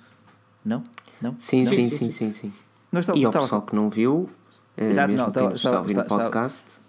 não 0.64 0.84
não 1.20 1.36
sim 1.40 1.64
não? 1.64 1.66
Sim, 1.66 1.90
sim, 1.90 1.90
sim 1.90 2.12
sim 2.12 2.32
sim, 2.32 2.54
sim. 2.94 3.14
e 3.16 3.26
ao 3.26 3.32
pessoal 3.32 3.64
que 3.64 3.76
não 3.76 3.90
viu 3.90 4.30
é, 4.78 4.86
Exato, 4.86 5.14
não, 5.14 5.28
está, 5.28 5.54
está, 5.54 5.76
a 5.76 5.80
ouvir 5.80 5.98
está, 5.98 6.04
podcast. 6.06 6.82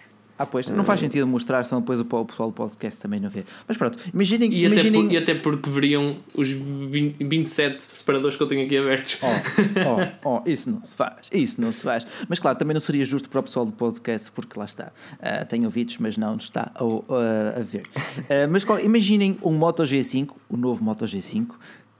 Ah, 0.42 0.46
pois, 0.46 0.66
não 0.66 0.82
faz 0.82 0.98
sentido 0.98 1.24
mostrar, 1.24 1.64
senão 1.64 1.80
depois 1.80 2.00
o 2.00 2.04
pessoal 2.04 2.48
do 2.48 2.54
podcast 2.54 2.98
também 2.98 3.20
não 3.20 3.28
vê. 3.28 3.44
Mas 3.68 3.76
pronto, 3.76 3.96
imaginem. 4.12 4.52
E, 4.52 4.64
imaginem... 4.64 5.00
Até, 5.00 5.06
por, 5.06 5.12
e 5.12 5.16
até 5.18 5.34
porque 5.34 5.70
veriam 5.70 6.16
os 6.34 6.50
20, 6.50 7.22
27 7.22 7.82
separadores 7.82 8.36
que 8.36 8.42
eu 8.42 8.46
tenho 8.48 8.64
aqui 8.64 8.76
abertos. 8.76 9.18
Oh, 9.22 9.26
oh, 10.24 10.40
oh, 10.44 10.50
isso 10.50 10.68
não 10.70 10.82
se 10.84 10.96
faz, 10.96 11.30
isso 11.32 11.60
não 11.60 11.70
se 11.70 11.82
faz. 11.82 12.06
Mas 12.28 12.40
claro, 12.40 12.58
também 12.58 12.74
não 12.74 12.80
seria 12.80 13.04
justo 13.04 13.28
para 13.28 13.38
o 13.38 13.42
pessoal 13.44 13.64
do 13.64 13.72
podcast, 13.72 14.32
porque 14.32 14.58
lá 14.58 14.64
está, 14.64 14.86
uh, 15.18 15.46
tem 15.46 15.64
ouvidos, 15.64 15.98
mas 15.98 16.16
não 16.16 16.36
está 16.36 16.72
a, 16.74 16.84
uh, 16.84 17.04
a 17.58 17.62
ver. 17.62 17.82
Uh, 18.18 18.50
mas 18.50 18.64
claro, 18.64 18.84
imaginem 18.84 19.38
um 19.42 19.52
Moto 19.52 19.84
G5, 19.84 20.30
o 20.48 20.56
novo 20.56 20.82
Moto 20.82 21.04
G5, 21.04 21.50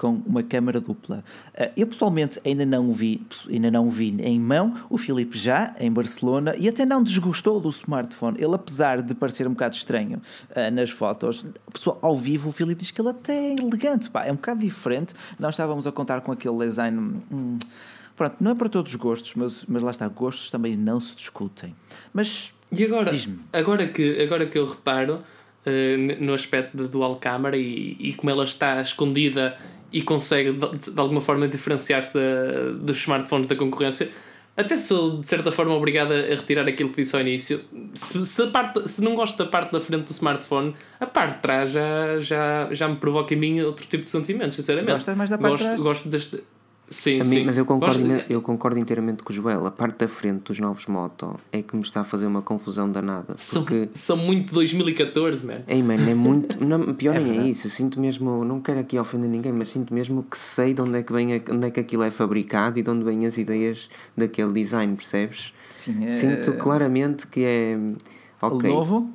com 0.03 0.21
uma 0.27 0.43
câmara 0.43 0.81
dupla. 0.81 1.23
Eh, 1.55 1.71
eu 1.77 1.87
pessoalmente 1.87 2.41
ainda 2.45 2.67
não 2.67 2.89
o 2.89 2.93
vi, 2.93 3.25
ainda 3.49 3.71
não 3.71 3.89
vi 3.89 4.09
em 4.21 4.41
mão, 4.41 4.75
o 4.91 4.99
Filipe 4.99 5.39
já, 5.39 5.77
em 5.79 5.93
Barcelona, 5.93 6.57
e 6.59 6.69
até 6.69 6.85
não 6.85 7.05
desgostou 7.05 7.61
do 7.61 7.69
smartphone. 7.69 8.37
Ele, 8.37 8.53
apesar 8.53 9.01
de 9.01 9.15
parecer 9.15 9.47
um 9.47 9.53
bocado 9.53 9.77
estranho 9.77 10.21
uh, 10.51 10.75
nas 10.75 10.91
fotos, 10.91 11.47
pessoal, 11.73 12.01
ao 12.03 12.17
vivo 12.17 12.49
o 12.49 12.53
Filipe 12.53 12.81
diz 12.81 12.91
que 12.91 13.01
ele 13.01 13.11
até 13.11 13.33
é 13.33 13.55
elegante, 13.55 14.11
pá, 14.11 14.27
é 14.27 14.33
um 14.33 14.35
bocado 14.35 14.59
diferente. 14.59 15.15
Nós 15.39 15.55
estávamos 15.55 15.87
a 15.87 15.93
contar 15.93 16.21
com 16.23 16.33
aquele 16.33 16.59
design. 16.59 17.23
Hum, 17.31 17.59
pronto, 18.17 18.35
não 18.41 18.51
é 18.51 18.55
para 18.57 18.69
todos 18.69 18.91
os 18.91 18.99
gostos, 18.99 19.35
mas, 19.37 19.65
mas 19.69 19.85
lá 19.85 19.93
está, 19.93 20.09
gostos 20.09 20.51
também 20.51 20.77
não 20.77 21.01
se 21.01 21.15
discutem. 21.15 21.77
Mas 22.13 22.53
e 22.73 22.85
agora, 22.85 23.13
agora 23.53 23.87
que 23.87 24.21
agora 24.21 24.47
que 24.47 24.59
eu 24.59 24.67
reparo 24.67 25.21
uh, 25.65 26.25
no 26.25 26.35
aspecto 26.35 26.77
da 26.77 26.89
dual 26.89 27.15
câmara 27.21 27.57
e, 27.57 27.97
e 28.01 28.15
como 28.15 28.31
ela 28.31 28.43
está 28.43 28.81
escondida 28.81 29.57
e 29.93 30.03
consegue 30.03 30.53
de, 30.53 30.91
de 30.91 31.01
alguma 31.01 31.21
forma 31.21 31.47
diferenciar-se 31.49 32.19
dos 32.81 32.99
smartphones 32.99 33.47
da 33.47 33.57
concorrência. 33.57 34.11
Até 34.55 34.77
sou 34.77 35.19
de 35.19 35.27
certa 35.27 35.51
forma 35.51 35.75
obrigado 35.75 36.13
a 36.13 36.35
retirar 36.35 36.69
aquilo 36.69 36.91
que 36.91 37.03
disse 37.03 37.17
ao 37.17 37.23
início. 37.23 37.63
Se, 37.95 38.25
se, 38.27 38.47
parte, 38.49 38.87
se 38.87 39.03
não 39.03 39.15
gosto 39.15 39.39
da 39.39 39.47
parte 39.47 39.73
da 39.73 39.81
frente 39.81 40.05
do 40.05 40.11
smartphone, 40.11 40.75
a 41.01 41.07
parte 41.07 41.37
de 41.37 41.43
trás 41.43 41.71
já, 41.71 42.19
já, 42.21 42.69
já 42.71 42.87
me 42.87 42.97
provoca 42.97 43.33
em 43.33 43.37
mim 43.39 43.61
outro 43.63 43.87
tipo 43.87 44.05
de 44.05 44.11
sentimentos, 44.11 44.57
sinceramente. 44.57 44.93
Gostas 44.93 45.17
mais 45.17 45.31
da 45.31 45.39
parte 45.39 45.53
gosto, 45.53 45.63
de 45.63 45.69
trás? 45.69 45.83
Gosto 45.83 46.09
deste. 46.09 46.45
Sim, 46.89 47.21
a 47.21 47.25
sim. 47.25 47.31
Mim, 47.31 47.45
mas 47.47 47.57
eu 47.57 47.65
concordo, 47.65 48.01
eu 48.29 48.43
concordo 48.43 48.79
inteiramente 48.79 49.23
com 49.23 49.33
o 49.33 49.35
Joel. 49.35 49.67
A 49.67 49.71
parte 49.71 50.01
da 50.01 50.09
frente 50.09 50.43
dos 50.43 50.61
novos 50.61 50.87
Moto 50.87 51.37
é 51.51 51.63
que 51.63 51.75
me 51.75 51.83
está 51.83 52.03
a 52.03 52.05
fazer 52.05 52.27
uma 52.27 52.43
confusão 52.43 52.91
danada. 52.91 53.35
Porque... 53.53 53.89
São, 53.95 54.17
são 54.17 54.17
muito 54.17 54.53
2014, 54.53 55.47
man. 55.47 55.63
Ei, 55.67 55.83
man, 55.83 55.95
é 55.95 56.15
muito. 56.15 56.61
Não, 56.63 56.93
pior 56.95 57.17
é 57.17 57.21
nem 57.21 57.39
é 57.41 57.47
isso. 57.49 57.67
Eu 57.67 57.71
sinto 57.71 57.99
mesmo. 57.99 58.45
Não 58.45 58.61
quero 58.61 58.81
aqui 58.81 58.99
ofender 58.99 59.31
ninguém, 59.31 59.53
mas 59.53 59.71
sinto 59.71 59.95
mesmo 59.95 60.23
que 60.23 60.37
sei 60.37 60.75
de 60.75 60.83
onde 60.83 60.99
é 60.99 61.03
que, 61.03 61.13
vem, 61.13 61.43
onde 61.51 61.67
é 61.67 61.71
que 61.71 61.81
aquilo 61.81 62.03
é 62.03 62.11
fabricado 62.11 62.79
e 62.79 62.83
de 62.83 62.91
onde 62.91 63.05
vêm 63.05 63.25
as 63.25 63.39
ideias 63.39 63.89
daquele 64.17 64.53
design, 64.53 64.95
percebes? 64.95 65.55
Sim, 65.71 66.05
é... 66.05 66.11
Sinto 66.11 66.53
claramente 66.53 67.27
que 67.27 67.45
é. 67.45 67.79
Okay. 68.41 68.71
O 68.71 68.75
novo? 68.75 69.11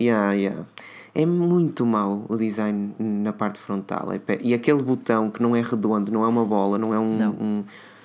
Yeah, 0.00 0.32
yeah. 0.32 0.66
É 1.14 1.26
muito 1.26 1.84
mau 1.84 2.24
o 2.28 2.36
design 2.36 2.94
na 2.98 3.32
parte 3.32 3.58
frontal. 3.60 4.12
É 4.12 4.20
e 4.40 4.54
aquele 4.54 4.82
botão 4.82 5.30
que 5.30 5.42
não 5.42 5.54
é 5.54 5.60
redondo, 5.60 6.10
não 6.10 6.24
é 6.24 6.28
uma 6.28 6.44
bola, 6.44 6.78
não 6.78 6.94
é 6.94 6.98
um. 6.98 7.16
Não. 7.16 7.32
um 7.32 7.64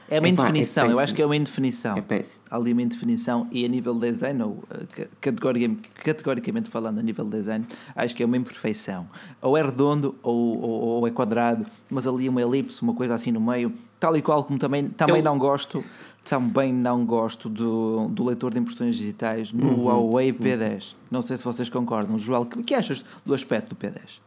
é 0.10 0.20
uma 0.20 0.30
Epá, 0.30 0.44
indefinição, 0.44 0.86
é 0.86 0.94
eu 0.94 1.00
acho 1.00 1.14
que 1.14 1.22
é 1.22 1.26
uma 1.26 1.36
indefinição. 1.36 1.98
É 1.98 2.02
péssimo. 2.02 2.42
Há 2.50 2.56
ali 2.56 2.72
uma 2.72 2.82
indefinição 2.82 3.46
e 3.52 3.66
a 3.66 3.68
nível 3.68 3.94
de 3.94 4.10
design, 4.10 4.42
ou 4.42 4.64
eh, 4.72 5.08
categoricamente, 5.20 5.90
categoricamente 6.02 6.70
falando, 6.70 7.00
a 7.00 7.04
nível 7.04 7.26
de 7.26 7.32
design, 7.32 7.66
acho 7.94 8.16
que 8.16 8.24
é 8.24 8.26
uma 8.26 8.38
imperfeição. 8.38 9.06
Ou 9.42 9.58
é 9.58 9.62
redondo 9.62 10.16
ou, 10.24 10.62
ou, 10.62 10.82
ou 10.82 11.08
é 11.08 11.12
quadrado, 11.12 11.66
mas 11.90 12.08
ali 12.08 12.30
uma 12.30 12.42
elipse, 12.42 12.82
uma 12.82 12.94
coisa 12.94 13.16
assim 13.16 13.34
no 13.34 13.42
meio, 13.42 13.74
tal 14.00 14.16
e 14.16 14.22
qual 14.22 14.46
como 14.46 14.58
também, 14.58 14.88
também 14.88 15.18
eu... 15.18 15.24
não 15.24 15.38
gosto 15.38 15.84
também 16.28 16.74
não 16.74 17.06
gosto 17.06 17.48
do, 17.48 18.10
do 18.10 18.26
leitor 18.26 18.54
de 18.54 18.60
impressões 18.60 18.98
digitais 18.98 19.54
no 19.54 19.70
uhum, 19.70 19.86
Huawei 19.86 20.34
P10. 20.34 20.74
Uhum. 20.74 20.98
Não 21.10 21.22
sei 21.22 21.38
se 21.38 21.44
vocês 21.44 21.70
concordam. 21.70 22.20
Joel, 22.20 22.42
o 22.42 22.46
que, 22.46 22.62
que 22.64 22.76
achas 22.76 23.06
do 23.26 23.34
aspecto 23.34 23.70
do 23.70 23.76
P10? 23.76 24.20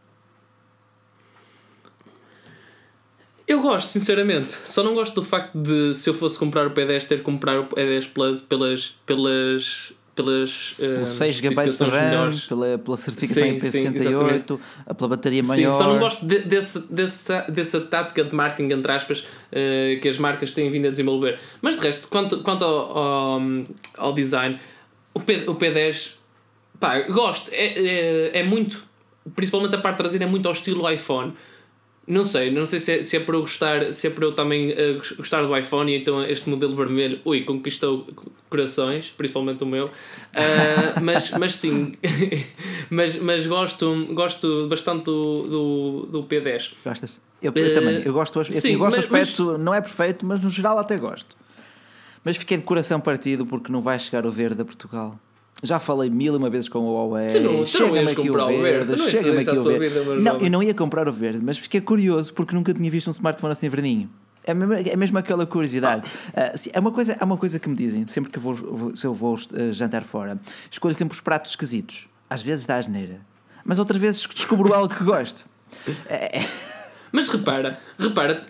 Eu 3.47 3.61
gosto, 3.61 3.91
sinceramente. 3.91 4.57
Só 4.65 4.83
não 4.83 4.95
gosto 4.95 5.15
do 5.17 5.23
facto 5.23 5.59
de, 5.59 5.93
se 5.93 6.09
eu 6.09 6.15
fosse 6.15 6.39
comprar 6.39 6.67
o 6.67 6.71
P10, 6.71 7.05
ter 7.05 7.19
que 7.19 7.25
comprar 7.25 7.61
o 7.61 7.67
P10 7.67 8.09
Plus 8.13 8.41
pelas, 8.41 8.97
pelas, 9.05 9.93
pelas 10.23 10.79
uh, 10.81 11.07
6 11.07 11.37
GB 11.37 11.69
de 11.69 11.85
RAM, 11.85 12.31
pela, 12.49 12.79
pela 12.79 12.97
certificação 12.97 13.45
IP68, 13.45 14.61
pela 14.97 15.09
bateria 15.09 15.43
maior. 15.43 15.71
Sim, 15.71 15.79
só 15.79 15.89
não 15.89 15.99
gosto 15.99 16.27
de, 16.27 16.41
desse, 16.41 16.93
desse, 16.93 17.51
dessa 17.51 17.81
tática 17.81 18.23
de 18.23 18.35
marketing, 18.35 18.73
entre 18.75 18.93
aspas, 18.93 19.21
uh, 19.21 20.01
que 20.01 20.09
as 20.09 20.19
marcas 20.19 20.53
têm 20.53 20.71
vindo 20.71 20.87
a 20.87 20.91
desenvolver. 20.91 21.39
Mas 21.63 21.77
de 21.77 21.81
resto, 21.81 22.09
quanto, 22.09 22.43
quanto 22.43 22.65
ao, 22.65 22.99
ao, 22.99 23.41
ao 23.97 24.13
design, 24.13 24.59
o, 25.15 25.21
P, 25.21 25.45
o 25.47 25.55
P10, 25.55 26.17
pá, 26.79 27.01
gosto, 27.03 27.51
é, 27.53 27.79
é, 27.79 28.41
é 28.41 28.43
muito, 28.43 28.85
principalmente 29.35 29.75
a 29.75 29.79
parte 29.79 29.97
traseira, 29.97 30.25
é 30.25 30.29
muito 30.29 30.47
ao 30.47 30.53
estilo 30.53 30.91
iPhone. 30.91 31.33
Não 32.07 32.25
sei, 32.25 32.51
não 32.51 32.67
sei 32.67 32.81
se 32.81 32.93
é, 32.93 33.03
se 33.03 33.17
é 33.17 33.21
para 33.21 33.37
eu 33.37 33.43
gostar, 33.43 33.95
se 33.95 34.07
é 34.07 34.11
para 34.11 34.25
eu 34.25 34.33
também 34.33 34.73
uh, 34.73 35.17
gostar 35.17 35.43
do 35.43 35.57
iPhone 35.57 35.93
e 35.93 35.97
então 35.97 36.25
este 36.25 36.49
modelo 36.51 36.75
vermelho, 36.75 37.21
ui, 37.25 37.43
conquistou 37.43 38.07
corações, 38.51 39.15
principalmente 39.17 39.65
o 39.65 39.67
meu. 39.67 39.87
Uh, 39.87 41.01
mas, 41.03 41.31
mas 41.31 41.55
sim, 41.57 41.93
mas, 42.91 43.17
mas 43.17 43.47
gosto, 43.47 44.07
gosto 44.13 44.67
bastante 44.69 45.05
do, 45.05 45.43
do, 45.43 46.07
do 46.11 46.23
P10. 46.25 46.75
Gostas? 46.85 47.21
Eu, 47.41 47.53
eu 47.55 47.71
uh, 47.71 47.75
também, 47.75 48.03
eu 48.05 48.13
gosto, 48.13 48.39
assim, 48.41 48.61
sim, 48.61 48.73
eu 48.73 48.79
gosto 48.81 48.97
mas, 48.97 49.07
do 49.07 49.17
aspecto, 49.17 49.45
mas... 49.53 49.61
não 49.61 49.73
é 49.73 49.81
perfeito, 49.81 50.27
mas 50.27 50.41
no 50.41 50.51
geral 50.51 50.79
até 50.79 50.99
gosto. 50.99 51.37
Mas 52.23 52.37
fiquei 52.37 52.59
de 52.59 52.65
coração 52.65 53.01
partido 53.01 53.47
porque 53.47 53.73
não 53.73 53.81
vai 53.81 53.99
chegar 53.99 54.27
o 54.27 54.31
verde 54.31 54.61
a 54.61 54.65
Portugal. 54.65 55.19
Já 55.63 55.79
falei 55.79 56.11
mil 56.11 56.35
uma 56.37 56.51
vezes 56.51 56.69
com 56.69 56.81
o 56.81 56.95
Huawei. 56.95 57.31
Chega-me 57.67 58.11
aqui 58.11 58.31
o 58.31 58.35
verde. 58.35 59.11
Chega-me 59.11 59.41
aqui 59.41 59.59
o 59.59 59.65
verde. 59.65 60.23
Não, 60.23 60.39
eu 60.39 60.51
não 60.51 60.63
ia 60.63 60.75
comprar 60.75 61.09
o 61.09 61.13
verde, 61.13 61.41
mas 61.43 61.59
fiquei 61.59 61.81
curioso 61.81 62.33
porque 62.33 62.55
nunca 62.55 62.75
tinha 62.75 62.91
visto 62.91 63.09
um 63.09 63.11
smartphone 63.11 63.53
assim 63.53 63.69
verdinho. 63.69 64.11
É 64.45 64.55
mesmo, 64.55 64.75
é 64.75 64.97
mesmo 64.97 65.19
aquela 65.19 65.47
curiosidade. 65.47 66.03
Ah. 66.35 66.53
Uh, 66.55 66.71
é, 66.73 66.81
uma 66.81 66.93
coisa, 66.93 67.17
é 67.19 67.25
uma 67.25 67.37
coisa 67.37 67.59
que 67.59 67.69
me 67.69 67.77
dizem, 67.77 68.07
sempre 68.09 68.31
que 68.31 68.39
eu 68.39 68.43
vou, 68.43 68.97
se 68.97 69.07
eu 69.07 69.15
vou 69.15 69.35
uh, 69.35 69.73
jantar 69.73 70.03
fora, 70.03 70.41
escolho 70.71 70.95
sempre 70.95 71.15
os 71.15 71.21
pratos 71.21 71.53
esquisitos. 71.53 72.09
Às 72.29 72.43
vezes 72.43 72.65
dá 72.65 72.77
asneira, 72.77 73.21
mas 73.65 73.79
outras 73.79 74.01
vezes 74.01 74.27
descubro 74.27 74.73
algo 74.73 74.95
que 74.95 75.03
gosto. 75.05 75.47
É, 76.09 76.41
é 76.41 76.70
mas 77.13 77.29
repara, 77.29 77.79
repara, 77.99 78.43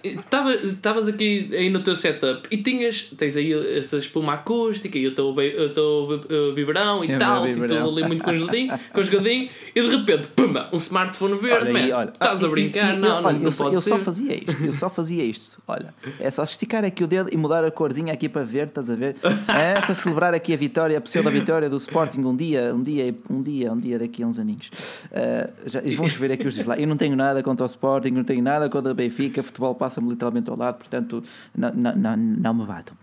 estavas 0.62 1.08
aqui 1.08 1.50
aí 1.52 1.70
no 1.70 1.80
teu 1.80 1.96
setup 1.96 2.46
e 2.50 2.58
tinhas, 2.58 3.10
tens 3.16 3.36
aí 3.36 3.52
essa 3.78 3.96
espuma 3.96 4.34
acústica 4.34 4.98
e 4.98 5.06
o 5.06 5.14
teu, 5.14 5.30
o 5.30 5.68
teu 5.70 6.54
vibrão 6.54 7.04
e 7.04 7.12
é 7.12 7.16
tal, 7.16 7.46
e 7.46 7.54
tudo 7.54 7.76
ali 7.76 8.06
muito 8.06 8.22
conjugadinho, 8.22 8.78
conjugadinho, 8.92 9.48
e 9.74 9.80
de 9.80 9.96
repente, 9.96 10.28
pumba, 10.28 10.68
um 10.72 10.76
smartphone 10.76 11.38
verde, 11.38 11.70
olha, 11.70 11.96
olha, 11.96 12.10
estás 12.10 12.44
ah, 12.44 12.46
a 12.46 12.50
brincar? 12.50 12.94
E, 12.94 12.96
e, 12.96 13.00
não, 13.00 13.22
olha, 13.22 13.38
não, 13.38 13.44
eu, 13.46 13.52
pode 13.52 13.74
eu 13.74 13.80
ser. 13.80 13.90
só 13.90 13.98
fazia 13.98 14.34
isto, 14.34 14.64
eu 14.64 14.72
só 14.72 14.90
fazia 14.90 15.24
isto, 15.24 15.62
olha, 15.66 15.94
é 16.18 16.30
só 16.30 16.44
esticar 16.44 16.84
aqui 16.84 17.02
o 17.02 17.06
dedo 17.06 17.30
e 17.32 17.36
mudar 17.36 17.64
a 17.64 17.70
corzinha 17.70 18.12
aqui 18.12 18.28
para 18.28 18.42
verde, 18.44 18.70
estás 18.70 18.90
a 18.90 18.96
ver? 18.96 19.16
É 19.48 19.80
para 19.80 19.94
celebrar 19.94 20.34
aqui 20.34 20.52
a 20.52 20.56
vitória, 20.56 20.98
a 20.98 21.00
pseudo 21.00 21.30
vitória 21.30 21.68
do 21.68 21.76
Sporting 21.76 22.20
um 22.20 22.36
dia, 22.36 22.72
um 22.74 22.82
dia, 22.82 23.14
um 23.28 23.42
dia, 23.42 23.72
um 23.72 23.78
dia 23.78 23.98
daqui 23.98 24.22
a 24.22 24.26
uns 24.26 24.38
aninhos. 24.38 24.70
Uh, 25.10 25.52
já, 25.66 25.80
vamos 25.96 26.14
ver 26.14 26.32
aqui 26.32 26.46
os 26.46 26.54
dias 26.54 26.66
lá. 26.66 26.76
Eu 26.78 26.86
não 26.86 26.96
tenho 26.96 27.16
nada 27.16 27.42
contra 27.42 27.64
o 27.64 27.66
Sporting, 27.66 28.10
não 28.10 28.24
tenho 28.24 28.42
nada 28.42 28.49
nada 28.50 28.68
contra 28.68 28.92
o 28.92 28.94
Benfica, 28.94 29.42
futebol 29.42 29.74
passa-me 29.74 30.08
literalmente 30.10 30.50
ao 30.50 30.56
lado, 30.56 30.78
portanto 30.78 31.22
não, 31.54 32.54
me 32.54 32.66
batam. 32.66 32.96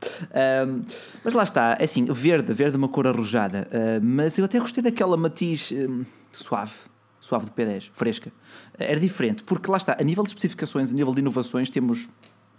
Um, 0.68 0.82
mas 1.24 1.34
lá 1.34 1.44
está, 1.44 1.78
é 1.80 1.84
assim, 1.84 2.06
verde, 2.06 2.54
verde 2.54 2.76
é 2.76 2.78
uma 2.78 2.88
cor 2.88 3.08
arrojada, 3.08 3.68
uh, 3.72 4.04
mas 4.04 4.38
eu 4.38 4.46
até 4.46 4.60
gostei 4.60 4.84
daquela 4.84 5.18
matiz 5.18 5.72
um, 5.72 6.06
suave, 6.32 6.74
suave 7.20 7.46
do 7.46 7.52
P10, 7.52 7.90
fresca. 7.94 8.32
Era 8.78 9.00
diferente, 9.00 9.44
porque 9.44 9.70
lá 9.70 9.78
está, 9.78 9.98
a 10.00 10.04
nível 10.04 10.24
de 10.24 10.30
especificações, 10.30 10.92
a 10.92 10.94
nível 10.94 11.14
de 11.14 11.22
inovações, 11.22 11.70
temos, 11.70 12.08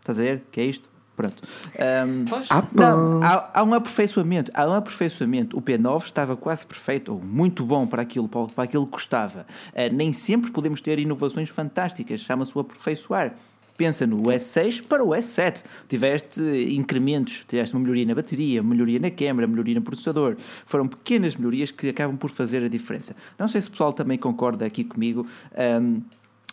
estás 0.01 0.19
a 0.19 0.23
ver, 0.23 0.43
que 0.51 0.61
é 0.61 0.65
isto? 0.65 0.89
Pronto. 1.19 1.43
Um, 1.75 2.25
ah, 2.49 2.65
não, 2.73 3.23
há, 3.25 3.51
há, 3.53 3.65
um 3.65 3.75
aperfeiçoamento. 3.75 4.53
Há 4.55 4.69
um 4.69 4.73
aperfeiçoamento. 4.73 5.59
O 5.59 5.61
P9 5.61 6.05
estava 6.05 6.37
quase 6.37 6.65
perfeito, 6.65 7.13
ou 7.13 7.21
muito 7.21 7.67
bom 7.67 7.89
para 7.89 8.03
aquilo, 8.03 8.29
para, 8.29 8.47
para 8.47 8.63
aquilo 8.63 8.87
que 8.87 8.93
custava. 8.93 9.45
Uh, 9.73 9.93
nem 9.93 10.13
sempre 10.13 10.53
podemos 10.53 10.81
ter 10.81 10.97
inovações 11.01 11.49
fantásticas. 11.49 12.21
Chama-se 12.21 12.57
o 12.57 12.61
aperfeiçoar. 12.61 13.35
Pensa 13.77 14.07
no 14.07 14.23
S6 14.23 14.85
para 14.87 15.03
o 15.03 15.09
S7. 15.09 15.65
Tiveste 15.89 16.41
incrementos, 16.73 17.45
tiveste 17.49 17.75
uma 17.75 17.81
melhoria 17.81 18.07
na 18.07 18.15
bateria, 18.15 18.63
melhoria 18.63 19.01
na 19.01 19.11
câmera, 19.11 19.49
melhoria 19.49 19.75
no 19.75 19.83
processador. 19.83 20.37
Foram 20.67 20.87
pequenas 20.87 21.35
melhorias 21.35 21.73
que 21.73 21.89
acabam 21.89 22.17
por 22.17 22.31
fazer 22.31 22.63
a 22.63 22.69
diferença. 22.69 23.17
Não 23.37 23.49
sei 23.49 23.61
se 23.61 23.67
o 23.67 23.73
pessoal 23.73 23.93
também 23.93 24.19
concorda 24.19 24.65
aqui 24.65 24.85
comigo. 24.85 25.27
Um, 25.81 26.01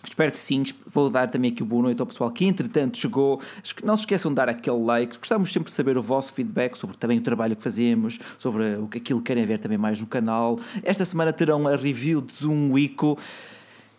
Espero 0.07 0.31
que 0.31 0.39
sim. 0.39 0.63
Vou 0.85 1.09
dar 1.09 1.29
também 1.29 1.51
aqui 1.51 1.63
o 1.63 1.65
boa 1.65 1.83
noite 1.83 1.99
ao 1.99 2.05
pessoal 2.05 2.31
que 2.31 2.45
entretanto 2.45 2.97
chegou. 2.97 3.41
Não 3.83 3.97
se 3.97 4.03
esqueçam 4.03 4.31
de 4.31 4.35
dar 4.35 4.49
aquele 4.49 4.83
like. 4.83 5.17
Gostamos 5.17 5.51
sempre 5.51 5.69
de 5.69 5.75
saber 5.75 5.97
o 5.97 6.03
vosso 6.03 6.33
feedback 6.33 6.77
sobre 6.77 6.95
também 6.97 7.17
o 7.17 7.21
trabalho 7.21 7.55
que 7.55 7.63
fazemos, 7.63 8.19
sobre 8.39 8.63
aquilo 8.95 9.19
que 9.19 9.25
querem 9.25 9.45
ver 9.45 9.59
também 9.59 9.77
mais 9.77 9.99
no 9.99 10.07
canal. 10.07 10.59
Esta 10.83 11.05
semana 11.05 11.33
terão 11.33 11.67
a 11.67 11.75
review 11.75 12.21
de 12.21 12.33
Zoom 12.33 12.77
Ico. 12.77 13.17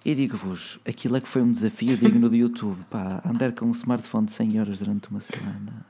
E 0.04 0.14
digo-vos, 0.14 0.78
aquilo 0.86 1.16
é 1.16 1.20
que 1.20 1.26
foi 1.26 1.42
um 1.42 1.50
desafio 1.50 1.96
digno 1.96 2.28
do 2.28 2.36
YouTube. 2.36 2.78
Pá, 2.88 3.20
andar 3.24 3.52
com 3.52 3.66
um 3.66 3.72
smartphone 3.72 4.26
de 4.26 4.32
100 4.32 4.60
horas 4.60 4.78
durante 4.78 5.10
uma 5.10 5.20
semana. 5.20 5.84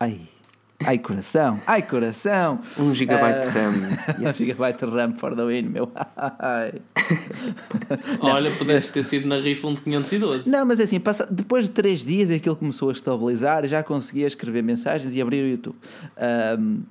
Ai. 0.00 0.33
Ai 0.82 0.98
coração, 0.98 1.60
ai 1.66 1.82
coração. 1.82 2.60
1 2.78 2.82
um 2.82 2.94
gigabyte 2.94 3.46
uh, 3.46 3.50
de 3.50 3.58
RAM. 3.58 3.72
1 4.18 4.22
yes. 4.26 4.36
gigabyte 4.36 4.84
de 4.84 4.92
RAM 4.92 5.14
for 5.14 5.34
the 5.34 5.44
win, 5.44 5.68
meu. 5.68 5.90
Olha, 8.20 8.50
pudeste 8.50 8.92
ter 8.92 9.04
sido 9.04 9.28
na 9.28 9.38
rifa 9.38 9.68
um 9.68 9.74
de 9.74 9.82
512. 9.82 10.50
Não, 10.50 10.66
mas 10.66 10.80
é 10.80 10.82
assim, 10.82 10.98
passa, 10.98 11.26
depois 11.30 11.66
de 11.66 11.70
3 11.70 12.04
dias 12.04 12.30
aquilo 12.30 12.56
começou 12.56 12.90
a 12.90 12.92
estabilizar, 12.92 13.66
já 13.66 13.82
conseguia 13.82 14.26
escrever 14.26 14.62
mensagens 14.62 15.14
e 15.14 15.22
abrir 15.22 15.44
o 15.44 15.48
YouTube. 15.48 15.76
Um, 16.58 16.82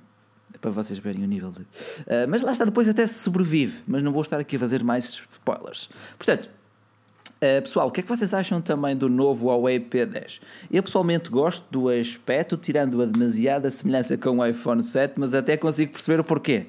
para 0.62 0.72
vocês 0.72 0.98
verem 0.98 1.24
o 1.24 1.28
nível 1.28 1.52
de. 1.52 1.62
Uh, 1.62 2.26
mas 2.30 2.42
lá 2.42 2.54
está, 2.54 2.64
depois 2.64 2.88
até 2.88 3.06
se 3.06 3.16
sobrevive, 3.16 3.82
mas 3.86 4.02
não 4.02 4.14
vou 4.14 4.22
estar 4.22 4.40
aqui 4.40 4.56
a 4.56 4.60
fazer 4.60 4.82
mais 4.82 5.22
spoilers. 5.34 5.90
Portanto, 6.18 6.50
Uh, 7.44 7.62
pessoal, 7.62 7.90
o 7.90 7.92
que 7.92 8.00
é 8.00 8.04
que 8.04 8.08
vocês 8.08 8.34
acham 8.34 8.62
também 8.62 8.96
do 8.96 9.10
novo 9.10 9.48
Huawei 9.48 9.78
P10? 9.78 10.40
Eu 10.72 10.82
pessoalmente 10.82 11.30
gosto 11.30 11.66
do 11.70 11.90
aspecto, 11.90 12.56
tirando 12.56 13.02
a 13.02 13.06
demasiada 13.06 13.70
semelhança 13.70 14.18
com 14.18 14.38
o 14.38 14.46
iPhone 14.46 14.82
7, 14.82 15.16
mas 15.18 15.34
até 15.34 15.58
consigo 15.58 15.92
perceber 15.92 16.22
o 16.22 16.24
porquê. 16.24 16.68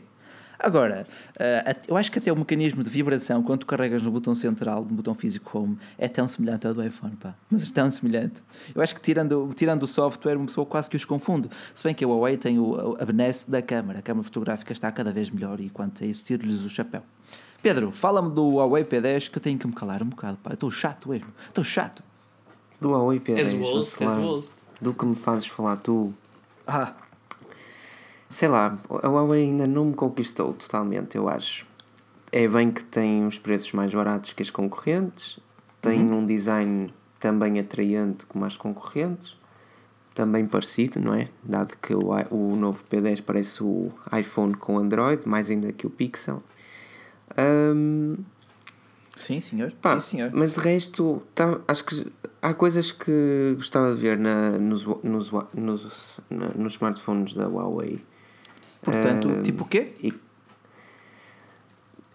Agora, 0.58 1.06
uh, 1.36 1.80
eu 1.86 1.96
acho 1.96 2.10
que 2.10 2.18
até 2.18 2.32
o 2.32 2.36
mecanismo 2.36 2.82
de 2.82 2.90
vibração, 2.90 3.40
quando 3.40 3.60
tu 3.60 3.66
carregas 3.66 4.02
no 4.02 4.10
botão 4.10 4.34
central, 4.34 4.84
no 4.84 4.96
botão 4.96 5.14
físico 5.14 5.56
Home, 5.56 5.78
é 5.96 6.08
tão 6.08 6.26
semelhante 6.26 6.66
ao 6.66 6.74
do 6.74 6.84
iPhone, 6.84 7.14
pá. 7.14 7.36
Mas 7.48 7.70
é 7.70 7.72
tão 7.72 7.88
semelhante. 7.88 8.42
Eu 8.74 8.82
acho 8.82 8.96
que 8.96 9.00
tirando, 9.00 9.52
tirando 9.54 9.84
o 9.84 9.86
software, 9.86 10.36
uma 10.36 10.46
pessoa 10.46 10.66
quase 10.66 10.90
que 10.90 10.96
os 10.96 11.04
confunde. 11.04 11.48
Se 11.72 11.84
bem 11.84 11.94
que 11.94 12.04
a 12.04 12.08
Huawei 12.08 12.36
tem 12.36 12.58
o, 12.58 12.96
a 12.98 13.04
benesse 13.04 13.48
da 13.48 13.62
câmara. 13.62 14.00
A 14.00 14.02
câmara 14.02 14.24
fotográfica 14.24 14.72
está 14.72 14.90
cada 14.90 15.12
vez 15.12 15.30
melhor 15.30 15.60
e 15.60 15.70
quanto 15.70 16.02
a 16.02 16.06
isso, 16.06 16.24
tiro-lhes 16.24 16.64
o 16.64 16.70
chapéu. 16.70 17.04
Pedro, 17.64 17.90
fala-me 17.92 18.30
do 18.30 18.56
Huawei 18.56 18.84
P10 18.84 19.30
que 19.30 19.38
eu 19.38 19.42
tenho 19.42 19.58
que 19.58 19.66
me 19.66 19.72
calar 19.72 20.02
um 20.02 20.10
bocado, 20.10 20.36
pá. 20.42 20.52
Estou 20.52 20.70
chato 20.70 21.08
mesmo. 21.08 21.28
Estou 21.48 21.64
chato. 21.64 22.04
Do 22.78 22.90
Huawei 22.90 23.18
P10. 23.18 23.38
És 23.38 23.54
woz, 23.54 24.58
Do 24.82 24.92
que 24.92 25.06
me 25.06 25.14
fazes 25.14 25.46
falar 25.46 25.76
tu. 25.76 26.12
Ah. 26.66 26.92
Sei 28.28 28.48
lá, 28.48 28.78
a 29.02 29.08
Huawei 29.08 29.44
ainda 29.44 29.66
não 29.66 29.86
me 29.86 29.94
conquistou 29.94 30.52
totalmente, 30.52 31.16
eu 31.16 31.26
acho. 31.26 31.66
É 32.30 32.46
bem 32.46 32.70
que 32.70 32.84
tem 32.84 33.26
os 33.26 33.38
preços 33.38 33.72
mais 33.72 33.94
baratos 33.94 34.34
que 34.34 34.42
as 34.42 34.50
concorrentes, 34.50 35.40
tem 35.80 36.02
uhum. 36.02 36.18
um 36.18 36.26
design 36.26 36.92
também 37.18 37.58
atraente 37.58 38.26
como 38.26 38.44
as 38.44 38.58
concorrentes, 38.58 39.38
também 40.14 40.44
parecido, 40.44 41.00
não 41.00 41.14
é? 41.14 41.28
Dado 41.42 41.78
que 41.80 41.94
o, 41.94 42.10
o 42.30 42.56
novo 42.56 42.84
P10 42.90 43.22
parece 43.22 43.64
o 43.64 43.90
iPhone 44.12 44.52
com 44.52 44.76
Android, 44.76 45.26
mais 45.26 45.48
ainda 45.48 45.72
que 45.72 45.86
o 45.86 45.90
Pixel. 45.90 46.42
Um, 47.38 48.16
sim, 49.16 49.40
senhor. 49.40 49.72
Pá, 49.80 50.00
sim, 50.00 50.18
senhor. 50.18 50.30
Mas 50.32 50.54
de 50.54 50.60
resto, 50.60 51.22
tá, 51.34 51.60
acho 51.66 51.84
que 51.84 52.06
há 52.40 52.52
coisas 52.54 52.92
que 52.92 53.54
gostava 53.56 53.94
de 53.94 54.00
ver 54.00 54.18
na, 54.18 54.52
nos, 54.52 54.84
nos, 55.02 55.30
nos, 55.54 56.20
na, 56.30 56.48
nos 56.56 56.74
smartphones 56.74 57.34
da 57.34 57.48
Huawei. 57.48 58.00
Portanto, 58.82 59.42
tipo 59.42 59.64
o 59.64 59.66
quê? 59.66 59.94
E, 60.02 60.12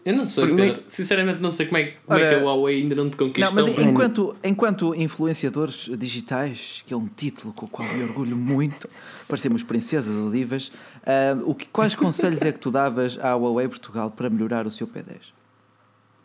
eu 0.10 0.16
não 0.16 0.26
sei, 0.26 0.56
Pedro. 0.56 0.84
Sinceramente, 0.88 1.40
não 1.40 1.52
sei 1.52 1.68
como 1.68 1.78
é, 1.78 1.84
como 1.84 2.20
Ora, 2.20 2.26
é 2.26 2.30
que 2.30 2.42
a 2.42 2.44
Huawei 2.44 2.82
ainda 2.82 2.96
não 2.96 3.12
te 3.12 3.16
conquistou. 3.16 3.56
Não, 3.56 3.64
mas 3.64 3.78
enquanto, 3.78 4.36
enquanto 4.44 4.96
influenciadores 4.96 5.88
digitais, 6.00 6.84
que 6.88 6.92
é 6.92 6.98
um 6.98 7.06
título 7.06 7.54
com 7.54 7.68
o 7.68 7.70
qual 7.70 7.88
me 7.88 8.04
orgulho 8.04 8.36
muito, 8.36 8.90
parecemos 9.28 9.62
princesas 9.62 10.16
ou 10.16 10.32
divas, 10.32 10.70
uh, 10.70 11.44
o 11.46 11.54
que, 11.54 11.68
quais 11.68 11.94
conselhos 11.94 12.42
é 12.42 12.52
que 12.52 12.58
tu 12.58 12.72
davas 12.72 13.20
à 13.22 13.36
Huawei 13.36 13.68
Portugal 13.68 14.10
para 14.10 14.32
melhorar 14.32 14.66
o 14.66 14.72
seu 14.72 14.88
P10? 14.88 15.32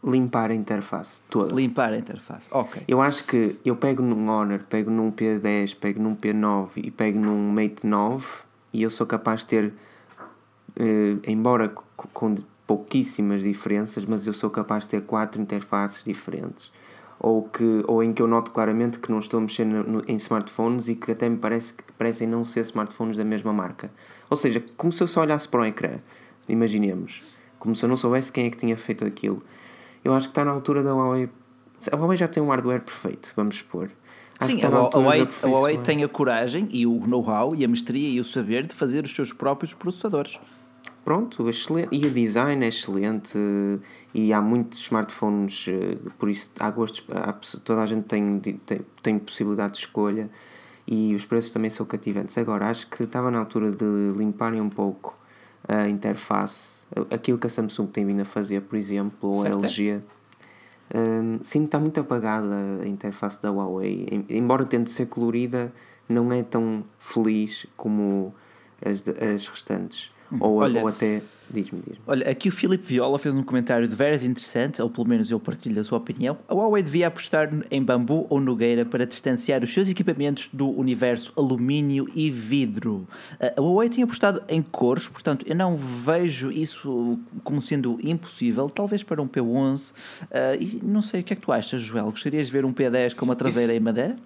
Limpar 0.02 0.50
a 0.50 0.54
interface 0.54 1.20
toda. 1.28 1.54
Limpar 1.54 1.92
a 1.92 1.98
interface, 1.98 2.48
ok. 2.50 2.84
Eu 2.88 3.02
acho 3.02 3.24
que 3.24 3.56
eu 3.66 3.76
pego 3.76 4.02
num 4.02 4.30
Honor, 4.30 4.60
pego 4.60 4.90
num 4.90 5.12
P10, 5.12 5.76
pego 5.76 6.02
num 6.02 6.16
P9 6.16 6.70
e 6.76 6.90
pego 6.90 7.18
num 7.18 7.50
Mate 7.50 7.86
9 7.86 8.26
e 8.72 8.82
eu 8.82 8.88
sou 8.88 9.06
capaz 9.06 9.40
de 9.40 9.46
ter, 9.46 9.64
uh, 9.66 11.20
embora 11.26 11.68
com 11.68 12.34
pouquíssimas 12.66 13.42
diferenças, 13.42 14.04
mas 14.04 14.26
eu 14.26 14.32
sou 14.32 14.50
capaz 14.50 14.84
de 14.84 14.90
ter 14.90 15.02
quatro 15.02 15.40
interfaces 15.40 16.04
diferentes. 16.04 16.72
Ou, 17.18 17.42
que, 17.42 17.84
ou 17.86 18.02
em 18.02 18.12
que 18.12 18.20
eu 18.20 18.26
noto 18.26 18.50
claramente 18.50 18.98
que 18.98 19.10
não 19.10 19.18
estou 19.18 19.40
no, 19.40 20.02
em 20.06 20.16
smartphones 20.16 20.88
e 20.88 20.94
que 20.94 21.12
até 21.12 21.28
me 21.28 21.38
parece 21.38 21.72
que 21.72 21.84
parecem 21.96 22.26
não 22.28 22.44
ser 22.44 22.60
smartphones 22.60 23.16
da 23.16 23.24
mesma 23.24 23.52
marca. 23.52 23.90
Ou 24.28 24.36
seja, 24.36 24.62
como 24.76 24.92
se 24.92 25.02
eu 25.02 25.06
só 25.06 25.22
olhasse 25.22 25.48
para 25.48 25.60
o 25.60 25.64
ecrã. 25.64 25.98
imaginemos, 26.48 27.22
como 27.58 27.74
se 27.74 27.84
eu 27.84 27.88
não 27.88 27.96
soubesse 27.96 28.32
quem 28.32 28.46
é 28.46 28.50
que 28.50 28.56
tinha 28.56 28.76
feito 28.76 29.04
aquilo. 29.04 29.38
Eu 30.04 30.12
acho 30.12 30.28
que 30.28 30.32
está 30.32 30.44
na 30.44 30.50
altura 30.50 30.82
da 30.82 30.92
Huawei. 30.92 31.30
A 31.90 31.96
Huawei 31.96 32.16
já 32.16 32.28
tem 32.28 32.42
um 32.42 32.48
hardware 32.48 32.82
perfeito, 32.82 33.32
vamos 33.34 33.56
expor. 33.56 33.90
Acho 34.38 34.50
Sim, 34.50 34.62
a, 34.62 34.68
Huawei, 34.68 35.28
a 35.42 35.46
Huawei 35.46 35.78
tem 35.78 36.02
a 36.02 36.08
coragem 36.08 36.68
e 36.72 36.86
o 36.86 37.06
know-how 37.06 37.54
e 37.54 37.64
a 37.64 37.68
mestria 37.68 38.08
e 38.08 38.20
o 38.20 38.24
saber 38.24 38.66
de 38.66 38.74
fazer 38.74 39.04
os 39.04 39.14
seus 39.14 39.32
próprios 39.32 39.72
processadores. 39.72 40.38
Pronto, 41.04 41.48
excelente. 41.48 41.88
E 41.92 42.06
o 42.06 42.10
design 42.10 42.64
é 42.64 42.68
excelente 42.68 43.38
e 44.14 44.32
há 44.32 44.40
muitos 44.40 44.80
smartphones, 44.80 45.66
eh, 45.68 45.98
por 46.18 46.30
isso 46.30 46.50
há 46.58 46.70
gostos, 46.70 47.04
há, 47.10 47.32
toda 47.32 47.82
a 47.82 47.86
gente 47.86 48.04
tem, 48.04 48.38
tem, 48.40 48.80
tem 49.02 49.18
possibilidade 49.18 49.74
de 49.74 49.80
escolha 49.80 50.30
e 50.86 51.14
os 51.14 51.26
preços 51.26 51.50
também 51.50 51.68
são 51.68 51.84
cativantes. 51.84 52.38
Agora, 52.38 52.68
acho 52.70 52.86
que 52.86 53.02
estava 53.02 53.30
na 53.30 53.38
altura 53.38 53.70
de 53.70 53.84
limparem 54.16 54.62
um 54.62 54.70
pouco 54.70 55.14
a 55.68 55.88
interface, 55.88 56.86
aquilo 57.10 57.38
que 57.38 57.46
a 57.46 57.50
Samsung 57.50 57.86
tem 57.86 58.06
vindo 58.06 58.22
a 58.22 58.24
fazer, 58.24 58.62
por 58.62 58.76
exemplo, 58.76 59.30
ou 59.30 59.44
a 59.44 59.48
LG. 59.48 60.00
Um, 60.94 61.38
sim, 61.42 61.64
está 61.64 61.78
muito 61.78 62.00
apagada 62.00 62.80
a 62.82 62.86
interface 62.86 63.42
da 63.42 63.50
Huawei, 63.50 64.24
embora 64.28 64.64
tente 64.64 64.90
ser 64.90 65.06
colorida, 65.06 65.72
não 66.08 66.32
é 66.32 66.42
tão 66.42 66.84
feliz 66.98 67.66
como 67.76 68.34
as, 68.84 69.02
as 69.32 69.48
restantes. 69.48 70.13
Ou, 70.40 70.56
Olha, 70.56 70.80
ou 70.80 70.88
até 70.88 71.22
Diz-me, 71.50 71.80
diz-me. 71.80 72.00
Olha, 72.06 72.28
aqui 72.28 72.48
o 72.48 72.52
Filipe 72.52 72.84
Viola 72.84 73.18
fez 73.18 73.36
um 73.36 73.42
comentário 73.42 73.86
de 73.86 73.94
veras 73.94 74.24
interessante, 74.24 74.80
ou 74.80 74.88
pelo 74.88 75.06
menos 75.06 75.30
eu 75.30 75.38
partilho 75.38 75.80
a 75.80 75.84
sua 75.84 75.98
opinião. 75.98 76.38
A 76.48 76.54
Huawei 76.54 76.82
devia 76.82 77.06
apostar 77.06 77.50
em 77.70 77.82
bambu 77.82 78.26
ou 78.30 78.40
nogueira 78.40 78.84
para 78.84 79.06
distanciar 79.06 79.62
os 79.62 79.72
seus 79.72 79.88
equipamentos 79.88 80.48
do 80.52 80.68
universo 80.68 81.32
alumínio 81.36 82.08
e 82.14 82.30
vidro. 82.30 83.06
A 83.38 83.60
Huawei 83.60 83.88
tem 83.88 84.02
apostado 84.02 84.42
em 84.48 84.62
cores, 84.62 85.06
portanto 85.06 85.44
eu 85.48 85.54
não 85.54 85.76
vejo 85.76 86.50
isso 86.50 87.18
como 87.42 87.60
sendo 87.60 87.98
impossível, 88.02 88.70
talvez 88.70 89.02
para 89.02 89.20
um 89.20 89.28
P11. 89.28 89.92
Uh, 89.92 89.94
e 90.58 90.80
não 90.82 91.02
sei, 91.02 91.20
o 91.20 91.24
que 91.24 91.34
é 91.34 91.36
que 91.36 91.42
tu 91.42 91.52
achas, 91.52 91.82
Joel? 91.82 92.10
Gostarias 92.10 92.46
de 92.46 92.52
ver 92.52 92.64
um 92.64 92.72
P10 92.72 93.14
com 93.14 93.24
uma 93.24 93.36
traseira 93.36 93.72
isso... 93.72 93.80
em 93.80 93.84
madeira? 93.84 94.16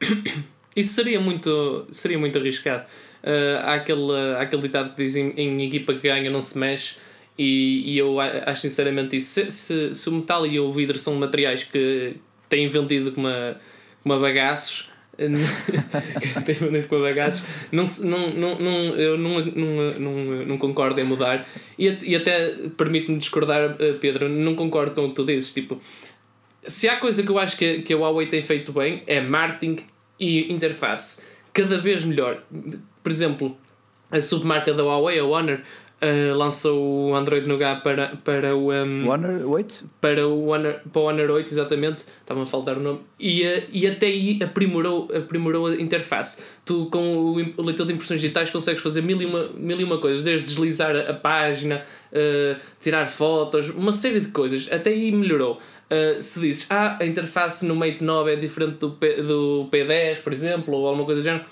Isso 0.76 0.94
seria 0.94 1.20
muito, 1.20 1.88
seria 1.90 2.16
muito 2.16 2.38
arriscado. 2.38 2.84
Uh, 3.22 3.58
há, 3.62 3.74
aquele, 3.74 4.12
há 4.36 4.42
aquele 4.42 4.62
ditado 4.62 4.94
que 4.94 5.02
diz 5.02 5.16
em, 5.16 5.66
equipa 5.66 5.94
que 5.94 6.08
ganha 6.08 6.30
não 6.30 6.40
se 6.40 6.56
mexe 6.56 6.96
e, 7.36 7.94
e 7.94 7.98
eu 7.98 8.18
acho 8.20 8.62
sinceramente 8.62 9.16
isso. 9.16 9.32
Se, 9.32 9.50
se, 9.50 9.94
se, 9.94 10.08
o 10.08 10.12
metal 10.12 10.46
e 10.46 10.58
o 10.58 10.72
vidro 10.72 10.98
são 10.98 11.14
materiais 11.14 11.64
que 11.64 12.16
têm 12.48 12.68
vendido 12.68 13.12
como, 13.12 13.26
uma, 13.26 13.56
como 14.02 14.20
bagaços 14.20 14.90
têm 16.46 16.54
vendido 16.54 16.86
como 16.86 17.02
bagaços 17.02 17.44
não, 17.72 17.82
não, 18.04 18.30
não, 18.30 18.58
não, 18.58 18.72
eu 18.94 19.18
não, 19.18 19.44
não, 19.44 19.98
não, 19.98 20.14
não 20.46 20.58
concordo 20.58 21.00
em 21.00 21.04
mudar. 21.04 21.46
E, 21.78 21.86
e 22.02 22.16
até 22.16 22.54
permite-me 22.76 23.18
discordar 23.18 23.76
Pedro, 24.00 24.28
não 24.28 24.54
concordo 24.54 24.94
com 24.94 25.06
o 25.06 25.08
que 25.10 25.16
tu 25.16 25.24
dizes 25.24 25.52
tipo, 25.52 25.80
se 26.62 26.88
há 26.88 26.96
coisa 26.96 27.22
que 27.22 27.30
eu 27.30 27.38
acho 27.38 27.56
que, 27.56 27.82
que 27.82 27.92
a 27.92 27.96
Huawei 27.96 28.26
tem 28.26 28.42
feito 28.42 28.72
bem 28.72 29.02
é 29.06 29.20
marketing 29.20 29.78
e 30.18 30.52
interface. 30.52 31.20
Cada 31.52 31.78
vez 31.78 32.04
melhor 32.04 32.42
por 33.08 33.12
exemplo, 33.12 33.56
a 34.10 34.20
submarca 34.20 34.74
da 34.74 34.82
Huawei, 34.82 35.18
a 35.18 35.24
Honor, 35.24 35.60
uh, 36.02 36.36
lançou 36.36 37.08
o 37.08 37.16
Android 37.16 37.48
Nougat 37.48 37.82
para, 37.82 38.18
para 38.22 38.54
o. 38.54 38.70
Um, 38.70 39.08
Honor 39.08 39.48
8? 39.48 39.90
Para 39.98 40.28
o 40.28 40.48
Honor, 40.48 40.80
para 40.92 41.00
o 41.00 41.04
Honor 41.06 41.30
8, 41.30 41.50
exatamente. 41.50 42.04
Estava 42.20 42.42
a 42.42 42.46
faltar 42.46 42.76
o 42.76 42.80
nome. 42.80 43.00
E, 43.18 43.46
uh, 43.46 43.62
e 43.72 43.86
até 43.86 44.08
aí 44.08 44.38
aprimorou, 44.42 45.08
aprimorou 45.16 45.68
a 45.68 45.76
interface. 45.76 46.42
Tu, 46.66 46.84
com 46.90 47.16
o, 47.16 47.36
o 47.56 47.62
leitor 47.62 47.86
de 47.86 47.94
impressões 47.94 48.20
digitais, 48.20 48.50
consegues 48.50 48.82
fazer 48.82 49.00
mil 49.00 49.22
e 49.22 49.24
uma, 49.24 49.48
mil 49.54 49.80
e 49.80 49.84
uma 49.84 49.96
coisas, 49.96 50.22
desde 50.22 50.48
deslizar 50.48 50.94
a, 50.94 51.10
a 51.10 51.14
página, 51.14 51.82
uh, 52.12 52.60
tirar 52.78 53.06
fotos, 53.06 53.70
uma 53.70 53.92
série 53.92 54.20
de 54.20 54.28
coisas. 54.28 54.68
Até 54.70 54.90
aí 54.90 55.10
melhorou. 55.12 55.58
Uh, 55.90 56.20
se 56.20 56.40
dizes, 56.40 56.66
ah, 56.68 56.98
a 57.00 57.06
interface 57.06 57.64
no 57.64 57.74
Mate 57.74 58.04
9 58.04 58.34
é 58.34 58.36
diferente 58.36 58.74
do, 58.74 58.90
P, 58.90 59.22
do 59.22 59.66
P10, 59.72 60.20
por 60.22 60.34
exemplo, 60.34 60.74
ou 60.74 60.86
alguma 60.86 61.06
coisa 61.06 61.22
do 61.22 61.24
género 61.24 61.46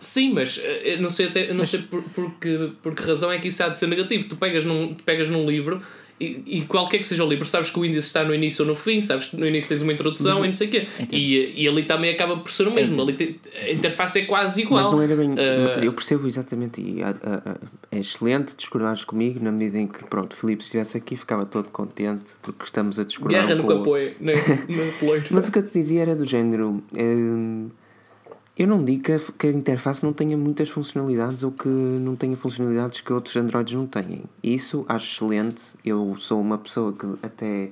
Sim, 0.00 0.32
mas 0.32 0.58
eh, 0.62 0.94
eu 0.94 1.02
não 1.02 1.10
sei, 1.10 1.26
até, 1.26 1.48
não 1.48 1.58
mas... 1.58 1.68
sei 1.68 1.82
por, 1.82 2.02
por, 2.02 2.32
que, 2.40 2.72
por 2.82 2.94
que 2.94 3.02
razão 3.02 3.30
é 3.30 3.38
que 3.38 3.48
isso 3.48 3.62
há 3.62 3.68
de 3.68 3.78
ser 3.78 3.86
negativo. 3.86 4.26
Tu 4.26 4.34
pegas 4.34 4.64
num, 4.64 4.94
tu 4.94 5.04
pegas 5.04 5.28
num 5.28 5.48
livro 5.48 5.80
e, 6.18 6.42
e, 6.46 6.60
qualquer 6.62 6.98
que 6.98 7.06
seja 7.06 7.24
o 7.24 7.28
livro, 7.28 7.46
sabes 7.46 7.70
que 7.70 7.78
o 7.78 7.84
índice 7.84 8.08
está 8.08 8.22
no 8.22 8.34
início 8.34 8.62
ou 8.62 8.68
no 8.68 8.74
fim, 8.74 9.00
sabes 9.00 9.28
que 9.28 9.36
no 9.38 9.46
início 9.46 9.70
tens 9.70 9.80
uma 9.80 9.92
introdução 9.92 10.38
mas, 10.38 10.44
e 10.44 10.46
não 10.48 10.52
sei 10.52 10.66
o 10.68 10.70
quê. 10.70 10.86
E, 11.10 11.62
e 11.62 11.66
ali 11.66 11.84
também 11.84 12.10
acaba 12.10 12.36
por 12.36 12.50
ser 12.50 12.68
o 12.68 12.70
mesmo. 12.70 13.00
Ali 13.00 13.14
te, 13.14 13.40
a 13.62 13.70
interface 13.70 14.20
é 14.20 14.24
quase 14.26 14.60
igual. 14.60 14.82
Mas 14.82 14.92
não 14.92 15.00
era 15.00 15.16
bem. 15.16 15.30
Uh, 15.30 15.82
eu 15.82 15.92
percebo 15.94 16.26
exatamente 16.26 16.80
e 16.80 17.02
a, 17.02 17.08
a, 17.08 17.52
a, 17.52 17.56
é 17.90 18.00
excelente 18.00 18.54
discordares 18.54 19.02
comigo 19.02 19.42
na 19.42 19.50
medida 19.50 19.78
em 19.78 19.86
que, 19.86 20.04
pronto, 20.04 20.36
Filipe, 20.36 20.62
se 20.62 20.68
estivesse 20.68 20.96
aqui 20.96 21.16
ficava 21.16 21.46
todo 21.46 21.70
contente 21.70 22.32
porque 22.42 22.64
estamos 22.64 22.98
a 22.98 23.04
discordar. 23.04 23.46
Guerra 23.46 23.58
um 23.58 23.64
no 23.64 23.80
apoio, 23.80 24.14
no, 24.20 24.32
no 24.32 25.22
Mas 25.30 25.48
o 25.48 25.52
que 25.52 25.58
eu 25.58 25.62
te 25.62 25.72
dizia 25.72 26.02
era 26.02 26.14
do 26.14 26.26
género. 26.26 26.82
Uh, 26.94 27.70
eu 28.60 28.66
não 28.66 28.84
digo 28.84 29.04
que 29.04 29.12
a, 29.12 29.18
que 29.38 29.46
a, 29.46 29.50
interface 29.50 30.04
não 30.04 30.12
tenha 30.12 30.36
muitas 30.36 30.68
funcionalidades 30.68 31.42
ou 31.42 31.50
que 31.50 31.66
não 31.66 32.14
tenha 32.14 32.36
funcionalidades 32.36 33.00
que 33.00 33.10
outros 33.10 33.34
Androids 33.34 33.72
não 33.72 33.86
têm. 33.86 34.24
Isso 34.42 34.84
acho 34.86 35.14
excelente. 35.14 35.62
Eu 35.82 36.14
sou 36.18 36.38
uma 36.38 36.58
pessoa 36.58 36.92
que 36.92 37.06
até 37.22 37.70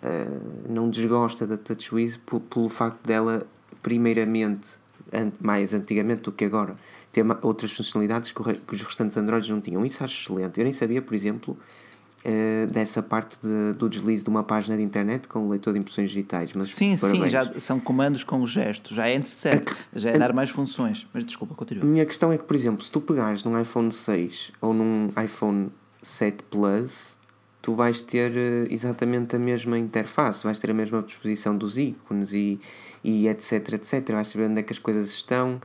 uh, 0.00 0.72
não 0.72 0.88
desgosta 0.88 1.44
da 1.44 1.56
TouchWiz 1.56 2.20
pelo 2.48 2.68
facto 2.68 3.04
dela, 3.04 3.44
primeiramente, 3.82 4.68
mais 5.40 5.74
antigamente 5.74 6.22
do 6.22 6.30
que 6.30 6.44
agora, 6.44 6.76
ter 7.10 7.26
outras 7.42 7.72
funcionalidades 7.72 8.30
que, 8.30 8.40
que 8.40 8.74
os 8.76 8.82
restantes 8.82 9.16
Androids 9.16 9.48
não 9.48 9.60
tinham. 9.60 9.84
Isso 9.84 10.04
acho 10.04 10.22
excelente. 10.22 10.60
Eu 10.60 10.62
nem 10.62 10.72
sabia, 10.72 11.02
por 11.02 11.16
exemplo, 11.16 11.58
uh, 12.24 12.66
dessa 12.68 13.02
parte 13.02 13.38
de, 13.40 13.74
do 13.74 13.88
deslize 13.88 14.22
de 14.22 14.30
uma 14.30 14.42
página 14.42 14.76
de 14.76 14.82
internet 14.82 15.28
com 15.28 15.46
o 15.46 15.48
leitor 15.50 15.72
de 15.72 15.78
impressões 15.78 16.10
digitais. 16.10 16.52
Mas 16.52 16.70
sim, 16.70 16.96
parabéns. 16.96 17.24
sim, 17.24 17.30
já 17.30 17.60
são 17.60 17.80
comandos 17.80 18.24
com 18.24 18.44
gestos, 18.46 18.96
já 18.96 19.08
é 19.08 19.14
interessante, 19.14 19.70
a, 19.94 19.98
já 19.98 20.10
é 20.10 20.16
a, 20.16 20.18
dar 20.18 20.32
mais 20.32 20.50
funções. 20.50 21.06
Mas 21.12 21.24
desculpa, 21.24 21.54
continua. 21.54 21.84
Minha 21.84 22.06
questão 22.06 22.32
é 22.32 22.38
que, 22.38 22.44
por 22.44 22.56
exemplo, 22.56 22.82
se 22.82 22.90
tu 22.90 23.00
pegares 23.00 23.44
num 23.44 23.60
iPhone 23.60 23.92
6 23.92 24.52
ou 24.60 24.72
num 24.72 25.10
iPhone 25.22 25.70
7 26.02 26.44
Plus, 26.44 27.16
tu 27.60 27.74
vais 27.74 28.00
ter 28.00 28.30
uh, 28.30 28.72
exatamente 28.72 29.36
a 29.36 29.38
mesma 29.38 29.78
interface, 29.78 30.44
vais 30.44 30.58
ter 30.58 30.70
a 30.70 30.74
mesma 30.74 31.02
disposição 31.02 31.56
dos 31.56 31.78
ícones 31.78 32.32
e, 32.32 32.60
e 33.02 33.28
etc, 33.28 33.74
etc. 33.74 34.12
Vais 34.12 34.28
saber 34.28 34.48
onde 34.48 34.60
é 34.60 34.62
que 34.62 34.72
as 34.72 34.78
coisas 34.78 35.10
estão. 35.10 35.60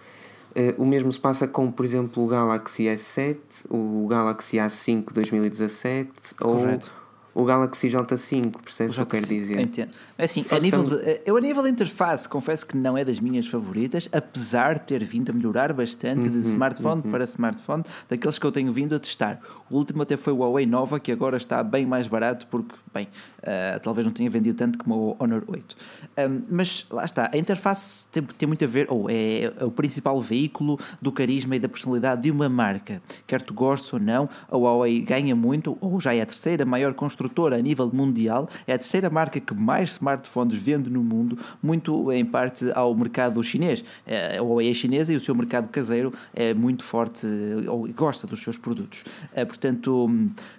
Uh, 0.56 0.82
o 0.82 0.86
mesmo 0.86 1.12
se 1.12 1.20
passa 1.20 1.48
com, 1.48 1.72
por 1.72 1.84
exemplo, 1.84 2.24
o 2.24 2.28
Galaxy 2.28 2.84
S7, 2.84 3.38
o 3.70 4.06
Galaxy 4.08 4.58
A5 4.58 5.12
2017 5.12 6.36
Correto. 6.36 6.92
ou 6.96 7.04
o 7.36 7.46
Galaxy 7.46 7.88
J5, 7.88 8.62
percebes 8.62 8.96
o 8.96 9.06
que 9.06 9.16
eu 9.16 9.20
quero 9.20 9.26
dizer? 9.26 9.60
Entendo. 9.60 9.92
É 10.18 10.26
assim, 10.26 10.46
a 10.52 10.60
nível 10.60 10.84
de, 10.84 11.22
eu 11.26 11.36
a 11.36 11.42
nível 11.42 11.64
de 11.64 11.70
interface 11.70 12.30
confesso 12.30 12.66
que 12.66 12.78
não 12.78 12.96
é 12.96 13.04
das 13.04 13.20
minhas 13.20 13.48
favoritas, 13.48 14.08
apesar 14.12 14.76
de 14.76 14.86
ter 14.86 15.04
vindo 15.04 15.32
a 15.32 15.34
melhorar 15.34 15.74
bastante 15.74 16.28
uhum, 16.28 16.42
de 16.42 16.48
smartphone 16.48 17.02
uhum. 17.04 17.12
para 17.12 17.24
smartphone, 17.24 17.84
daqueles 18.08 18.38
que 18.38 18.46
eu 18.46 18.52
tenho 18.52 18.72
vindo 18.72 18.96
a 18.96 19.00
testar. 19.00 19.40
O 19.70 19.78
último 19.78 20.04
até 20.04 20.16
foi 20.16 20.32
o 20.32 20.38
Huawei 20.38 20.68
Nova, 20.68 21.00
que 21.00 21.12
agora 21.12 21.38
está 21.38 21.64
bem 21.64 21.86
mais 21.86 22.08
barato, 22.08 22.46
porque, 22.48 22.76
bem, 22.94 23.08
uh, 23.40 23.80
talvez 23.82 24.06
não 24.06 24.14
tenha 24.14 24.30
vendido 24.30 24.58
tanto 24.58 24.78
como 24.78 24.96
o 24.96 25.16
Honor 25.20 25.44
8. 25.48 25.76
Um, 26.18 26.42
mas 26.50 26.86
lá 26.90 27.04
está, 27.06 27.30
a 27.34 27.38
interface 27.38 28.08
tem, 28.10 28.24
tem 28.24 28.48
muito 28.48 28.64
a 28.64 28.68
ver, 28.68 28.88
ou 28.90 29.10
é, 29.10 29.44
é, 29.46 29.66
o 29.66 29.72
principal 29.72 30.22
veículo 30.22 30.80
do 31.02 31.12
carisma 31.12 31.56
e 31.56 31.60
da 31.60 31.68
personalidade 31.68 32.22
de 32.22 32.32
uma 32.32 32.48
marca. 32.48 33.02
Quer 33.26 33.42
tu 33.42 33.54
gostes 33.54 33.92
ou 33.92 34.00
não, 34.00 34.30
a 34.50 34.58
Huawei 34.58 35.02
ganha 35.02 35.36
muito, 35.36 35.78
ou 35.82 36.00
já 36.00 36.14
é 36.14 36.22
a 36.22 36.26
terceira 36.26 36.66
maior 36.66 36.94
construtora 36.94 37.58
a 37.58 37.62
nível 37.62 37.90
mundial, 37.92 38.50
é 38.68 38.74
a 38.74 38.78
terceira 38.78 39.10
marca 39.10 39.40
que 39.40 39.54
mais 39.54 39.92
smartphones 39.92 40.56
vende 40.56 40.90
no 40.90 41.04
mundo, 41.04 41.38
muito 41.62 42.12
em 42.12 42.26
parte 42.26 42.72
ao 42.76 42.94
mercado 42.96 43.42
chinês. 43.44 43.84
É, 44.06 44.38
a 44.38 44.42
Huawei 44.42 44.70
é 44.70 44.74
chinesa 44.74 45.14
e 45.14 45.16
o 45.16 45.20
seu 45.20 45.34
mercado 45.34 45.70
caseiro 45.70 46.14
é 46.34 46.54
muito 46.54 46.84
forte, 46.84 47.26
ou 47.68 47.88
gosta 47.94 48.28
dos 48.28 48.42
seus 48.42 48.58
produtos. 48.58 49.04
É, 49.34 49.44
portanto, 49.46 50.10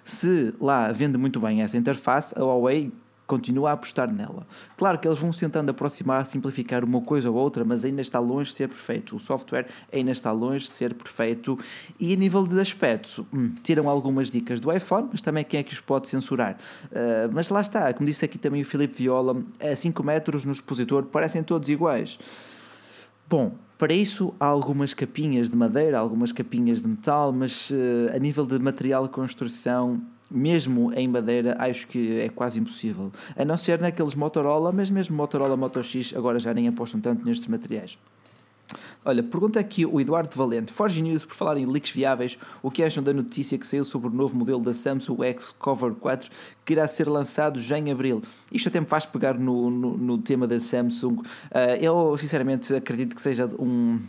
se 0.03 0.53
lá 0.59 0.91
vende 0.91 1.17
muito 1.17 1.39
bem 1.39 1.61
essa 1.61 1.77
interface, 1.77 2.24
a 2.35 2.41
Huawei 2.41 2.91
continua 3.27 3.71
a 3.71 3.73
apostar 3.73 4.11
nela. 4.11 4.45
Claro 4.77 4.99
que 4.99 5.07
eles 5.07 5.19
vão 5.19 5.31
tentando 5.31 5.69
aproximar, 5.69 6.25
simplificar 6.27 6.83
uma 6.83 7.01
coisa 7.01 7.29
ou 7.29 7.35
outra, 7.35 7.65
mas 7.65 7.83
ainda 7.83 8.01
está 8.01 8.19
longe 8.19 8.51
de 8.51 8.55
ser 8.55 8.67
perfeito. 8.67 9.15
O 9.15 9.19
software 9.19 9.67
ainda 9.91 10.11
está 10.11 10.31
longe 10.31 10.65
de 10.65 10.71
ser 10.71 10.93
perfeito. 10.93 11.57
E 11.99 12.13
a 12.13 12.15
nível 12.15 12.45
de 12.45 12.59
aspecto, 12.59 13.25
hum, 13.33 13.53
tiram 13.63 13.89
algumas 13.89 14.31
dicas 14.31 14.59
do 14.59 14.71
iPhone, 14.71 15.09
mas 15.11 15.21
também 15.21 15.43
quem 15.43 15.59
é 15.59 15.63
que 15.63 15.73
os 15.73 15.79
pode 15.79 16.07
censurar? 16.07 16.57
Uh, 16.85 17.31
mas 17.33 17.49
lá 17.49 17.61
está, 17.61 17.91
como 17.93 18.05
disse 18.05 18.23
aqui 18.23 18.37
também 18.37 18.61
o 18.61 18.65
Filipe 18.65 18.93
Viola, 18.93 19.43
a 19.59 19.75
5 19.75 20.03
metros 20.03 20.45
no 20.45 20.51
expositor 20.51 21.03
parecem 21.05 21.43
todos 21.43 21.67
iguais. 21.69 22.19
Bom, 23.27 23.55
para 23.77 23.93
isso 23.93 24.33
há 24.39 24.45
algumas 24.45 24.93
capinhas 24.93 25.49
de 25.49 25.57
madeira, 25.57 25.97
algumas 25.97 26.31
capinhas 26.31 26.83
de 26.83 26.87
metal, 26.87 27.31
mas 27.33 27.71
uh, 27.71 28.15
a 28.15 28.19
nível 28.19 28.45
de 28.45 28.59
material 28.59 29.03
de 29.03 29.09
construção 29.09 30.01
mesmo 30.29 30.91
em 30.93 31.07
madeira, 31.07 31.55
acho 31.59 31.87
que 31.87 32.19
é 32.21 32.29
quase 32.29 32.59
impossível. 32.59 33.11
A 33.35 33.45
não 33.45 33.57
ser 33.57 33.79
naqueles 33.79 34.15
Motorola, 34.15 34.71
mas 34.71 34.89
mesmo 34.89 35.15
Motorola 35.15 35.55
Moto 35.55 35.81
X 35.83 36.13
agora 36.15 36.39
já 36.39 36.53
nem 36.53 36.67
apostam 36.67 36.99
tanto 36.99 37.25
nestes 37.25 37.47
materiais. 37.47 37.97
Olha, 39.03 39.21
pergunta 39.21 39.59
aqui 39.59 39.85
o 39.85 39.99
Eduardo 39.99 40.35
Valente. 40.35 40.71
Forge 40.71 41.01
News, 41.01 41.25
por 41.25 41.35
falar 41.35 41.57
em 41.57 41.65
leaks 41.65 41.91
viáveis, 41.91 42.37
o 42.61 42.71
que 42.71 42.83
acham 42.83 43.03
da 43.03 43.13
notícia 43.13 43.57
que 43.57 43.65
saiu 43.65 43.85
sobre 43.85 44.09
o 44.09 44.11
novo 44.11 44.35
modelo 44.35 44.61
da 44.61 44.73
Samsung 44.73 45.23
X 45.23 45.53
Cover 45.57 45.93
4 45.93 46.29
que 46.65 46.73
irá 46.73 46.87
ser 46.87 47.07
lançado 47.07 47.61
já 47.61 47.77
em 47.77 47.91
abril? 47.91 48.23
Isto 48.51 48.69
até 48.69 48.79
me 48.79 48.85
faz 48.85 49.05
pegar 49.05 49.37
no, 49.37 49.69
no, 49.69 49.97
no 49.97 50.17
tema 50.17 50.47
da 50.47 50.59
Samsung. 50.59 51.17
Uh, 51.17 51.23
eu, 51.79 52.17
sinceramente, 52.17 52.73
acredito 52.73 53.15
que 53.15 53.21
seja 53.21 53.45
um, 53.59 53.99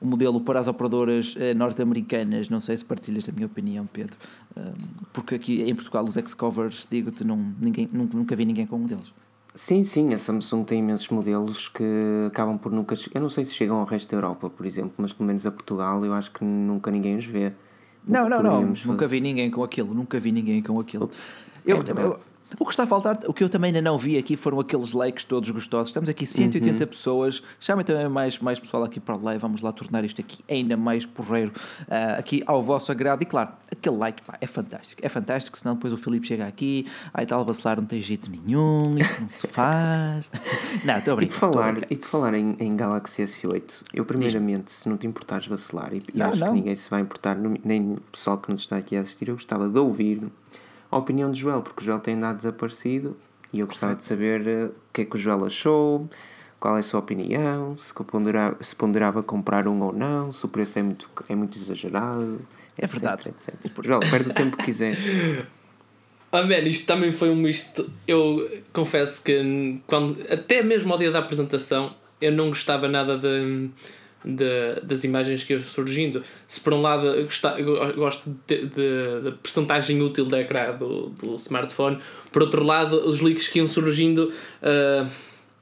um 0.00 0.06
modelo 0.06 0.40
para 0.40 0.58
as 0.58 0.66
operadoras 0.66 1.34
uh, 1.34 1.54
norte-americanas. 1.54 2.48
Não 2.48 2.60
sei 2.60 2.76
se 2.76 2.84
partilhas 2.84 3.24
da 3.24 3.32
minha 3.32 3.46
opinião, 3.46 3.86
Pedro. 3.92 4.16
Uh, 4.56 4.72
porque 5.12 5.34
aqui 5.34 5.62
em 5.62 5.74
Portugal 5.74 6.04
os 6.04 6.16
X-Covers, 6.16 6.86
digo-te, 6.90 7.24
ninguém, 7.24 7.88
nunca, 7.92 8.16
nunca 8.16 8.36
vi 8.36 8.44
ninguém 8.44 8.66
com 8.66 8.76
um 8.76 8.86
deles. 8.86 9.12
Sim, 9.56 9.84
sim, 9.84 10.12
a 10.12 10.18
Samsung 10.18 10.64
tem 10.64 10.80
imensos 10.80 11.08
modelos 11.08 11.66
que 11.66 11.82
acabam 12.26 12.58
por 12.58 12.70
nunca. 12.70 12.94
Eu 13.14 13.22
não 13.22 13.30
sei 13.30 13.42
se 13.42 13.54
chegam 13.54 13.78
ao 13.78 13.86
resto 13.86 14.10
da 14.10 14.16
Europa, 14.18 14.50
por 14.50 14.66
exemplo, 14.66 14.92
mas 14.98 15.14
pelo 15.14 15.26
menos 15.26 15.46
a 15.46 15.50
Portugal 15.50 16.04
eu 16.04 16.12
acho 16.12 16.30
que 16.30 16.44
nunca 16.44 16.90
ninguém 16.90 17.16
os 17.16 17.24
vê. 17.24 17.52
Não, 18.06 18.28
não, 18.28 18.42
não, 18.42 18.74
nunca 18.84 19.08
vi 19.08 19.18
ninguém 19.18 19.50
com 19.50 19.64
aquilo, 19.64 19.94
nunca 19.94 20.20
vi 20.20 20.30
ninguém 20.30 20.62
com 20.62 20.78
aquilo. 20.78 21.10
Eu, 21.64 21.78
é 21.78 21.80
eu, 21.80 22.20
o 22.58 22.64
que 22.64 22.70
está 22.70 22.84
a 22.84 22.86
faltar, 22.86 23.18
o 23.26 23.32
que 23.32 23.42
eu 23.42 23.48
também 23.48 23.68
ainda 23.68 23.82
não 23.82 23.98
vi 23.98 24.16
aqui 24.16 24.36
foram 24.36 24.60
aqueles 24.60 24.92
likes 24.92 25.24
todos 25.24 25.50
gostosos. 25.50 25.88
Estamos 25.88 26.08
aqui 26.08 26.24
180 26.24 26.72
uhum. 26.72 26.86
pessoas. 26.88 27.42
Chamem 27.58 27.84
também 27.84 28.08
mais, 28.08 28.38
mais 28.38 28.58
pessoal 28.58 28.84
aqui 28.84 29.00
para 29.00 29.16
o 29.16 29.22
live. 29.22 29.40
Vamos 29.40 29.60
lá 29.60 29.72
tornar 29.72 30.04
isto 30.04 30.20
aqui 30.20 30.38
ainda 30.48 30.76
mais 30.76 31.04
porreiro. 31.04 31.52
Uh, 31.82 32.18
aqui 32.18 32.42
ao 32.46 32.62
vosso 32.62 32.92
agrado. 32.92 33.22
E 33.22 33.24
claro, 33.24 33.50
aquele 33.70 33.96
like 33.96 34.22
pá, 34.22 34.38
é 34.40 34.46
fantástico. 34.46 35.00
É 35.04 35.08
fantástico, 35.08 35.58
senão 35.58 35.74
depois 35.74 35.92
o 35.92 35.98
Filipe 35.98 36.26
chega 36.26 36.46
aqui. 36.46 36.86
Aí 37.12 37.26
tal, 37.26 37.44
vacilar 37.44 37.80
não 37.80 37.86
tem 37.86 38.00
jeito 38.00 38.30
nenhum. 38.30 38.96
Isso 38.96 39.20
não 39.20 39.28
se 39.28 39.46
faz. 39.48 40.30
não, 40.84 40.98
estou 40.98 41.14
a 41.14 41.16
brincar. 41.16 41.36
E 41.36 41.38
por 41.38 41.52
falar, 41.52 41.78
e 41.90 41.96
por 41.96 42.08
falar 42.08 42.34
em, 42.34 42.56
em 42.60 42.76
Galaxy 42.76 43.22
S8, 43.22 43.82
eu 43.92 44.04
primeiramente, 44.04 44.70
se 44.70 44.88
não 44.88 44.96
te 44.96 45.06
importares 45.06 45.48
vacilar, 45.48 45.92
e, 45.92 46.02
e 46.14 46.22
acho 46.22 46.38
não. 46.38 46.48
que 46.48 46.52
ninguém 46.54 46.76
se 46.76 46.88
vai 46.88 47.00
importar, 47.00 47.36
nem 47.36 47.94
o 47.94 48.00
pessoal 48.12 48.38
que 48.38 48.50
nos 48.50 48.60
está 48.60 48.76
aqui 48.76 48.96
a 48.96 49.00
assistir, 49.00 49.28
eu 49.28 49.34
gostava 49.34 49.68
de 49.68 49.78
ouvir 49.78 50.22
a 50.96 50.98
opinião 50.98 51.30
de 51.30 51.40
Joel, 51.40 51.62
porque 51.62 51.82
o 51.82 51.84
Joel 51.84 52.00
tem 52.00 52.14
andado 52.14 52.36
desaparecido 52.36 53.16
e 53.52 53.60
eu 53.60 53.66
gostava 53.66 53.94
de 53.94 54.04
saber 54.04 54.40
uh, 54.42 54.66
o 54.66 54.92
que 54.92 55.02
é 55.02 55.04
que 55.04 55.14
o 55.14 55.18
Joel 55.18 55.44
achou, 55.44 56.08
qual 56.58 56.76
é 56.76 56.80
a 56.80 56.82
sua 56.82 57.00
opinião, 57.00 57.76
se 57.76 57.92
ponderava, 57.94 58.56
se 58.60 58.74
ponderava 58.74 59.22
comprar 59.22 59.68
um 59.68 59.82
ou 59.82 59.92
não, 59.92 60.32
se 60.32 60.44
o 60.44 60.48
preço 60.48 60.78
é 60.78 60.82
muito, 60.82 61.10
é 61.28 61.34
muito 61.34 61.58
exagerado. 61.58 62.40
É 62.78 62.84
etc, 62.84 62.92
verdade. 62.92 63.28
Etc. 63.28 63.54
Joel, 63.82 64.00
perde 64.00 64.30
o 64.30 64.34
tempo 64.34 64.56
que 64.56 64.64
quiseres. 64.64 64.98
Ah, 66.32 66.42
man, 66.42 66.58
isto 66.58 66.86
também 66.86 67.12
foi 67.12 67.30
um 67.30 67.36
misto. 67.36 67.88
Eu 68.06 68.50
confesso 68.72 69.24
que 69.24 69.80
quando, 69.86 70.18
até 70.28 70.60
mesmo 70.60 70.92
ao 70.92 70.98
dia 70.98 71.10
da 71.10 71.20
apresentação 71.20 71.94
eu 72.20 72.32
não 72.32 72.48
gostava 72.48 72.88
nada 72.88 73.16
de 73.16 73.70
de, 74.26 74.80
das 74.82 75.04
imagens 75.04 75.44
que 75.44 75.52
iam 75.52 75.62
surgindo. 75.62 76.22
Se 76.48 76.60
por 76.60 76.72
um 76.74 76.82
lado 76.82 77.06
eu, 77.06 77.94
gosto 77.94 78.28
da 78.28 79.32
percentagem 79.32 80.02
útil 80.02 80.24
da 80.24 80.40
ecrã 80.40 80.76
do, 80.76 81.10
do 81.10 81.36
smartphone, 81.36 81.98
por 82.32 82.42
outro 82.42 82.64
lado, 82.64 83.06
os 83.06 83.20
leaks 83.20 83.46
que 83.46 83.58
iam 83.58 83.68
surgindo 83.68 84.32
uh, 84.62 85.08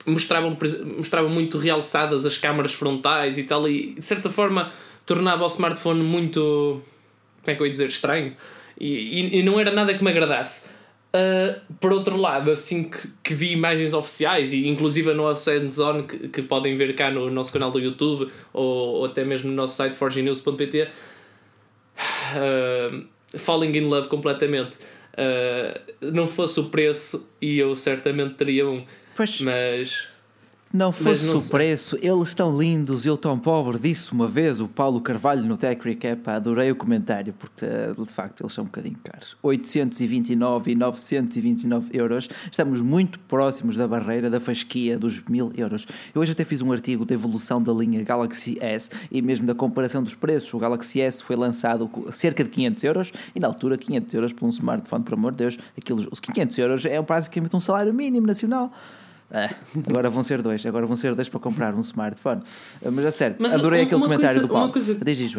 mostravam, 0.07 0.57
mostravam 0.97 1.31
muito 1.31 1.59
realçadas 1.59 2.25
as 2.25 2.39
câmaras 2.39 2.73
frontais 2.73 3.37
e 3.37 3.45
tal, 3.45 3.69
e 3.69 3.95
de 3.95 4.05
certa 4.05 4.31
forma 4.31 4.73
tornava 5.05 5.45
o 5.45 5.49
smartphone 5.49 6.03
muito. 6.03 6.81
Como 7.43 7.53
é 7.53 7.55
que 7.55 7.61
eu 7.61 7.67
ia 7.67 7.71
dizer? 7.71 7.89
Estranho. 7.89 8.35
E, 8.81 8.89
e, 8.89 9.39
e 9.39 9.43
não 9.43 9.61
era 9.61 9.71
nada 9.71 9.93
que 9.95 10.03
me 10.03 10.11
agradasse. 10.11 10.69
Uh, 11.15 11.61
por 11.77 11.93
outro 11.93 12.17
lado, 12.17 12.51
assim 12.51 12.83
que, 12.91 13.09
que, 13.23 13.35
vi 13.35 13.53
imagens 13.53 13.95
oficiais, 13.95 14.53
e 14.53 14.67
inclusive 14.67 15.15
no 15.15 15.29
Outside 15.29 15.71
Zone, 15.71 16.03
que, 16.03 16.29
que 16.29 16.43
podem 16.43 16.77
ver 16.77 16.97
cá 16.97 17.09
no 17.09 17.31
nosso 17.31 17.53
canal 17.53 17.71
do 17.71 17.79
YouTube 17.79 18.33
ou, 18.53 18.97
ou 18.97 19.05
até 19.05 19.25
mesmo 19.25 19.49
no 19.49 19.55
nosso 19.55 19.77
site 19.77 19.95
forgenews.pt, 19.95 20.83
uh, 20.83 20.89
ah, 21.95 23.39
falling 23.39 23.77
in 23.77 23.83
love 23.83 24.09
completamente. 24.09 24.77
Uh, 25.13 26.11
não 26.13 26.27
fosse 26.27 26.59
o 26.59 26.65
preço, 26.65 27.31
e 27.41 27.61
eu 27.61 27.77
certamente 27.77 28.35
teria 28.35 28.69
um, 28.69 28.85
pois. 29.15 29.41
mas 29.41 30.09
não 30.75 30.91
fosse 30.91 31.27
não 31.27 31.37
o 31.37 31.49
preço, 31.49 31.97
eles 32.03 32.29
estão 32.31 32.61
lindos, 32.61 33.07
eu 33.07 33.17
tão 33.17 33.39
pobre, 33.39 33.79
disse 33.79 34.11
uma 34.11 34.27
vez 34.27 34.59
o 34.61 34.67
Paulo 34.67 35.01
Carvalho 35.01 35.45
no 35.45 35.57
Tech 35.57 35.81
Recap, 35.81 36.29
adorei 36.29 36.69
o 36.73 36.75
comentário, 36.75 37.33
porque 37.33 37.65
eh, 37.65 37.95
de 37.97 38.13
facto 38.13 38.43
eles 38.43 38.53
são 38.53 38.65
um 38.65 38.67
bocadinho 38.67 38.97
caros. 39.05 39.37
829 39.41 40.73
e 40.73 40.75
929 40.75 41.97
euros, 41.97 42.29
estamos 42.51 42.81
muito 42.81 43.21
próximos 43.21 43.77
da 43.77 43.87
barreira 43.87 44.29
da 44.29 44.41
fasquia 44.41 44.99
dos 44.99 45.21
1000 45.21 45.53
euros. 45.57 45.87
Eu 46.13 46.21
hoje 46.21 46.33
até 46.33 46.45
fiz 46.45 46.61
um 46.61 46.73
artigo 46.73 47.05
da 47.05 47.15
evolução 47.15 47.63
da 47.63 47.73
linha 47.73 48.03
Galaxy 48.03 48.59
S 48.61 48.91
e 49.13 49.23
mesmo 49.23 49.47
da 49.47 49.55
comparação 49.55 50.03
dos 50.03 50.17
preços. 50.17 50.53
O 50.55 50.59
Galaxy 50.59 51.01
S 51.01 51.23
foi 51.23 51.37
lançado 51.37 51.89
a 52.09 52.11
cerca 52.11 52.43
de 52.43 52.51
500 52.51 52.83
euros 52.83 53.13
e 53.33 53.39
na 53.39 53.47
altura 53.47 53.79
500 53.79 54.13
euros 54.13 54.33
por 54.33 54.45
um 54.45 54.49
smartphone, 54.49 55.05
por 55.05 55.15
amor 55.15 55.31
de 55.31 55.39
Deus, 55.39 55.59
aqueles, 55.79 56.09
os 56.11 56.19
500 56.19 56.59
euros 56.59 56.85
é 56.85 57.01
basicamente 57.01 57.55
um 57.55 57.61
salário 57.61 57.95
mínimo 57.95 58.27
nacional. 58.27 58.73
Ah, 59.31 59.55
agora 59.89 60.11
vão 60.11 60.23
ser 60.23 60.43
dois, 60.43 60.65
agora 60.65 60.87
vão 60.87 60.97
ser 60.97 61.15
dois 61.15 61.29
para 61.29 61.41
comprar 61.41 61.75
um 61.75 61.81
smartphone. 61.81 62.43
Ah, 62.85 62.91
mas 62.91 63.07
a 63.07 63.13
sério, 63.13 63.37
Mas 63.39 63.55
adorei 63.55 63.83
aquele 63.83 64.01
comentário 64.01 64.41
coisa, 64.41 64.49
do 64.49 64.53
Paulo. 64.53 64.73
Coisa, 64.73 64.95
Diz. 64.95 65.37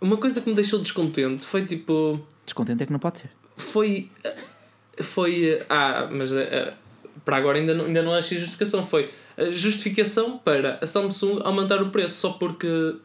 Uma 0.00 0.16
coisa 0.16 0.40
que 0.40 0.48
me 0.48 0.54
deixou 0.54 0.80
descontente 0.80 1.44
foi 1.44 1.64
tipo. 1.64 2.20
Descontente 2.44 2.82
é 2.82 2.86
que 2.86 2.92
não 2.92 2.98
pode 2.98 3.20
ser. 3.20 3.30
Foi. 3.56 4.10
Foi. 5.00 5.62
Ah, 5.68 6.08
mas 6.10 6.30
uh, 6.32 6.72
para 7.24 7.36
agora 7.36 7.58
ainda 7.58 7.74
não, 7.74 7.86
ainda 7.86 8.02
não 8.02 8.14
achei 8.14 8.38
justificação. 8.38 8.84
Foi 8.84 9.10
a 9.36 9.50
justificação 9.50 10.38
para 10.38 10.78
a 10.80 10.86
Samsung 10.86 11.40
aumentar 11.42 11.80
o 11.80 11.90
preço 11.90 12.20
só 12.20 12.30
porque 12.30 12.96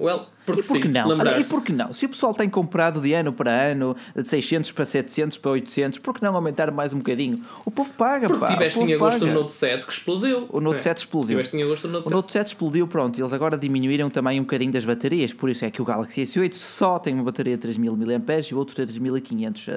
Well, 0.00 0.28
porque 0.54 0.66
e 0.66 0.68
por 0.68 0.80
que 0.80 0.88
não? 0.88 1.08
Olha, 1.08 1.40
e 1.40 1.44
por 1.44 1.62
que 1.62 1.72
não? 1.72 1.92
Se 1.92 2.06
o 2.06 2.08
pessoal 2.08 2.34
tem 2.34 2.48
comprado 2.48 3.00
de 3.00 3.12
ano 3.12 3.32
para 3.32 3.50
ano, 3.50 3.96
de 4.14 4.28
600 4.28 4.72
para 4.72 4.84
700 4.84 5.38
para 5.38 5.50
800, 5.52 5.98
por 5.98 6.14
que 6.14 6.22
não 6.22 6.34
aumentar 6.34 6.70
mais 6.70 6.92
um 6.92 6.98
bocadinho? 6.98 7.42
O 7.64 7.70
povo 7.70 7.92
paga, 7.94 8.26
porque 8.28 8.40
pá. 8.40 8.52
tiveste 8.52 8.78
em 8.78 8.94
agosto 8.94 9.24
o 9.24 9.32
Note 9.32 9.52
7 9.52 9.86
que 9.86 9.92
explodiu. 9.92 10.46
O 10.50 10.60
Note 10.60 10.76
é. 10.76 10.80
7 10.80 10.98
explodiu. 10.98 11.28
Tiveste 11.28 11.56
em 11.56 11.62
agosto 11.62 11.84
o 11.86 11.90
Note 11.90 12.04
7. 12.04 12.12
O 12.12 12.16
Note 12.16 12.32
7 12.32 12.46
explodiu, 12.48 12.86
pronto. 12.86 13.20
Eles 13.20 13.32
agora 13.32 13.56
diminuíram 13.56 14.10
também 14.10 14.40
um 14.40 14.42
bocadinho 14.42 14.72
das 14.72 14.84
baterias, 14.84 15.32
por 15.32 15.50
isso 15.50 15.64
é 15.64 15.70
que 15.70 15.80
o 15.80 15.84
Galaxy 15.84 16.22
S8 16.22 16.54
só 16.54 16.98
tem 16.98 17.14
uma 17.14 17.24
bateria 17.24 17.54
de 17.54 17.60
3000 17.60 17.96
mAh 17.96 18.40
e 18.50 18.54
o 18.54 18.58
outro 18.58 18.74
3500 18.74 19.68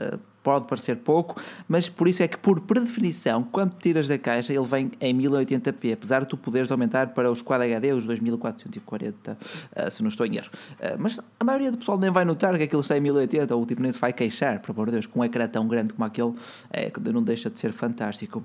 pode 0.43 0.67
parecer 0.67 0.97
pouco, 0.97 1.41
mas 1.67 1.87
por 1.87 2.07
isso 2.07 2.21
é 2.21 2.27
que, 2.27 2.37
por 2.37 2.59
predefinição, 2.59 3.43
quando 3.43 3.75
tiras 3.75 4.07
da 4.07 4.17
caixa, 4.17 4.53
ele 4.53 4.65
vem 4.65 4.91
em 4.99 5.17
1080p, 5.17 5.93
apesar 5.93 6.19
de 6.21 6.27
tu 6.27 6.37
poderes 6.37 6.71
aumentar 6.71 7.07
para 7.13 7.31
os 7.31 7.41
Quad 7.41 7.61
HD, 7.61 7.93
os 7.93 8.05
2440, 8.05 9.37
uh, 9.37 9.91
se 9.91 10.01
não 10.01 10.09
estou 10.09 10.25
em 10.25 10.35
erro. 10.35 10.49
Uh, 10.73 10.97
mas 10.99 11.19
a 11.39 11.43
maioria 11.43 11.71
do 11.71 11.77
pessoal 11.77 11.97
nem 11.97 12.11
vai 12.11 12.25
notar 12.25 12.57
que 12.57 12.63
aquilo 12.63 12.81
está 12.81 12.97
em 12.97 13.01
1080, 13.01 13.55
ou 13.55 13.65
tipo, 13.65 13.81
nem 13.81 13.91
se 13.91 13.99
vai 13.99 14.11
queixar, 14.11 14.59
por 14.59 14.71
amor 14.71 14.87
de 14.87 14.91
Deus, 14.93 15.05
com 15.05 15.21
um 15.21 15.23
ecrã 15.23 15.47
tão 15.47 15.67
grande 15.67 15.93
como 15.93 16.05
aquele, 16.05 16.33
é, 16.71 16.91
não 17.11 17.23
deixa 17.23 17.49
de 17.49 17.57
ser 17.57 17.71
fantástico. 17.71 18.43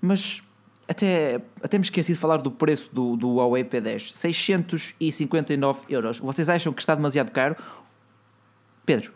Mas 0.00 0.42
até, 0.88 1.40
até 1.62 1.78
me 1.78 1.84
esqueci 1.84 2.12
de 2.12 2.18
falar 2.18 2.38
do 2.38 2.50
preço 2.50 2.90
do, 2.92 3.16
do 3.16 3.36
Huawei 3.36 3.64
P10, 3.64 4.14
659 4.14 5.82
euros. 5.88 6.18
Vocês 6.18 6.48
acham 6.48 6.72
que 6.72 6.80
está 6.80 6.94
demasiado 6.94 7.30
caro? 7.30 7.56
Pedro, 8.84 9.12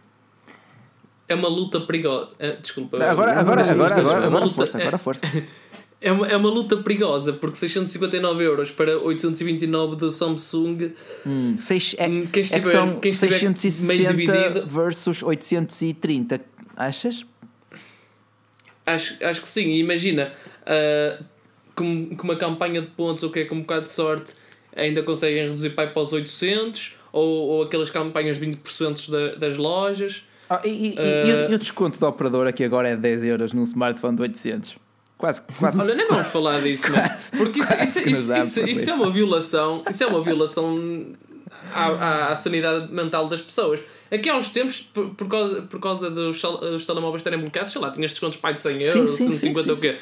é 1.29 1.35
uma 1.35 1.49
luta 1.49 1.81
perigosa. 1.81 2.31
Uh, 2.33 2.61
desculpa. 2.61 2.97
Agora, 2.97 3.33
agora, 3.33 3.41
agora, 3.41 3.63
agora, 3.71 3.95
agora, 3.95 4.27
agora, 4.27 4.45
luta, 4.45 4.57
força, 4.57 4.79
agora 4.79 4.99
força. 4.99 5.23
É 6.01 6.13
uma, 6.13 6.29
é 6.29 6.37
uma 6.37 6.51
luta 6.51 6.77
perigosa 6.77 7.33
porque 7.33 7.57
659 7.57 8.45
euros 8.45 8.71
para 8.71 8.99
829 8.99 9.97
do 9.97 10.13
Samsung. 10.13 10.93
Hum, 11.27 11.57
seis, 11.57 11.97
é, 11.97 12.07
hum, 12.07 12.27
quem 12.31 12.43
estiver, 12.43 12.59
é 12.59 12.63
que 12.63 12.71
são 12.71 13.01
quem 13.01 13.11
660 13.11 13.87
meio 13.87 14.11
dividido, 14.11 14.67
versus 14.67 15.23
830. 15.23 16.43
Achas? 16.77 17.25
Acho, 18.85 19.17
acho 19.25 19.41
que 19.41 19.49
sim. 19.49 19.77
Imagina, 19.77 20.31
uh, 20.61 21.25
com, 21.75 22.15
com 22.15 22.25
uma 22.25 22.37
campanha 22.37 22.83
de 22.83 22.89
pontos 22.89 23.23
ou 23.23 23.31
que 23.31 23.39
é 23.39 23.45
com 23.47 23.55
um 23.55 23.61
bocado 23.61 23.85
de 23.85 23.91
sorte, 23.91 24.35
ainda 24.77 25.03
conseguem 25.03 25.45
reduzir 25.45 25.71
para 25.71 25.91
os 25.99 26.13
800 26.13 26.97
ou, 27.13 27.49
ou 27.49 27.63
aquelas 27.63 27.89
campanhas 27.89 28.39
de 28.39 28.47
20% 28.47 29.11
da, 29.11 29.37
das 29.37 29.57
lojas. 29.57 30.29
Ah, 30.49 30.61
e, 30.65 30.69
e, 30.69 30.99
uh... 30.99 31.51
e, 31.51 31.55
o 31.55 31.59
desconto 31.59 31.99
do 31.99 32.07
operador 32.07 32.47
aqui 32.47 32.65
agora 32.65 32.89
é 32.89 32.97
10 32.97 33.25
euros 33.25 33.53
num 33.53 33.63
smartphone 33.63 34.17
de 34.17 34.23
800. 34.23 34.77
Quase, 35.17 35.43
quase. 35.59 35.81
Olha, 35.81 35.95
nem 35.95 36.09
vamos 36.09 36.27
falar 36.29 36.61
disso, 36.61 36.91
né? 36.91 37.19
Porque 37.37 37.61
isso, 37.61 37.75
isso, 37.83 38.37
isso, 38.37 38.69
isso, 38.69 38.91
é 38.91 38.95
uma 38.95 39.11
violação. 39.11 39.83
Isso 39.89 40.05
é 40.05 40.07
uma 40.07 40.23
violação 40.23 41.15
à, 41.73 41.87
à, 41.87 42.33
à, 42.33 42.37
sanidade 42.37 42.93
mental 42.93 43.29
das 43.29 43.41
pessoas. 43.41 43.81
Aqui 44.11 44.29
há 44.29 44.37
uns 44.37 44.49
tempos, 44.49 44.81
por, 44.81 45.11
por 45.11 45.29
causa, 45.29 45.63
por 45.63 45.81
causa 45.81 46.11
dos, 46.11 46.41
dos 46.43 46.85
telemóveis 46.85 47.21
estarem 47.21 47.39
bloqueados, 47.41 47.73
sei 47.73 47.81
lá, 47.81 47.91
tinhas 47.91 48.11
descontos 48.11 48.39
pai 48.39 48.55
de 48.55 48.63
100 48.63 48.83
euros, 48.83 49.11
sim, 49.11 49.31
sim, 49.31 49.33
150 49.33 49.71
ou 49.71 49.79
o 49.79 49.81
quê. 49.81 49.97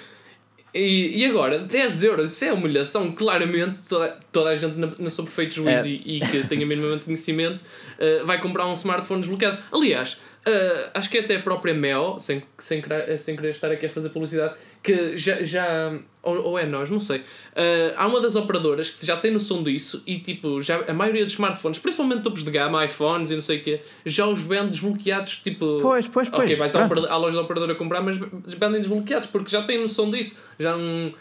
E, 0.75 1.23
e 1.23 1.27
agora, 1.27 1.59
10 1.59 2.05
euros, 2.05 2.33
isso 2.33 2.45
é 2.45 2.53
humilhação. 2.53 3.13
Claramente, 3.13 3.83
toda, 3.89 4.19
toda 4.31 4.51
a 4.51 4.57
gente, 4.57 4.79
na, 4.79 4.91
na 4.99 5.11
seu 5.11 5.25
perfeito 5.25 5.55
juízo 5.55 5.87
é. 5.87 5.91
e, 5.91 6.17
e, 6.17 6.21
que 6.21 6.47
tenha 6.49 6.67
minimamente 6.67 7.05
conhecimento, 7.05 7.61
uh, 7.61 8.25
vai 8.25 8.41
comprar 8.41 8.67
um 8.67 8.75
smartphone 8.75 9.21
desbloqueado. 9.21 9.59
Aliás, 9.71 10.19
Uh, 10.43 10.91
acho 10.95 11.09
que 11.09 11.19
até 11.19 11.37
a 11.37 11.41
própria 11.41 11.73
Mel, 11.73 12.19
sem, 12.19 12.43
sem, 12.59 12.83
sem 13.17 13.37
querer 13.37 13.51
estar 13.51 13.71
aqui 13.71 13.87
a 13.87 13.89
fazer 13.89 14.09
publicidade, 14.09 14.55
que 14.83 15.17
já, 15.17 15.43
já 15.43 15.93
ou, 16.23 16.43
ou 16.43 16.59
é 16.59 16.67
nós, 16.67 16.91
não 16.91 17.01
sei. 17.01 17.19
Uh, 17.19 17.95
há 17.97 18.07
uma 18.07 18.21
das 18.21 18.37
operadoras 18.37 18.91
que 18.91 19.05
já 19.05 19.17
tem 19.17 19.31
noção 19.31 19.63
disso 19.63 20.03
e 20.07 20.19
tipo, 20.19 20.61
já, 20.61 20.85
a 20.89 20.93
maioria 20.95 21.25
dos 21.25 21.35
smartphones, 21.35 21.79
principalmente 21.79 22.23
topos 22.23 22.45
de 22.45 22.51
gama, 22.51 22.85
iPhones 22.85 23.31
e 23.31 23.35
não 23.35 23.43
sei 23.43 23.59
o 23.59 23.63
quê, 23.63 23.81
já 24.05 24.27
os 24.27 24.43
vendem 24.43 24.69
desbloqueados, 24.69 25.41
tipo. 25.43 25.81
Pois, 25.81 26.07
pois, 26.09 26.29
pois. 26.29 26.43
Ok, 26.43 26.57
vais 26.57 26.75
à, 26.77 26.85
à, 26.85 27.17
loja 27.17 27.37
da 27.37 27.43
operadora 27.43 27.75
comprar, 27.75 28.01
mas 28.01 28.19
vendem 28.19 28.81
desbloqueados 28.81 29.27
porque 29.27 29.51
já 29.51 29.63
têm 29.63 29.81
noção 29.81 30.11
disso. 30.11 30.41
Já 30.59 30.77
não, 30.77 31.15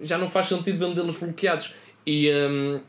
já 0.00 0.18
não 0.18 0.28
faz 0.28 0.48
sentido 0.48 0.78
vendê-los 0.78 1.16
bloqueados. 1.16 1.74
E. 2.06 2.30
Um, 2.30 2.80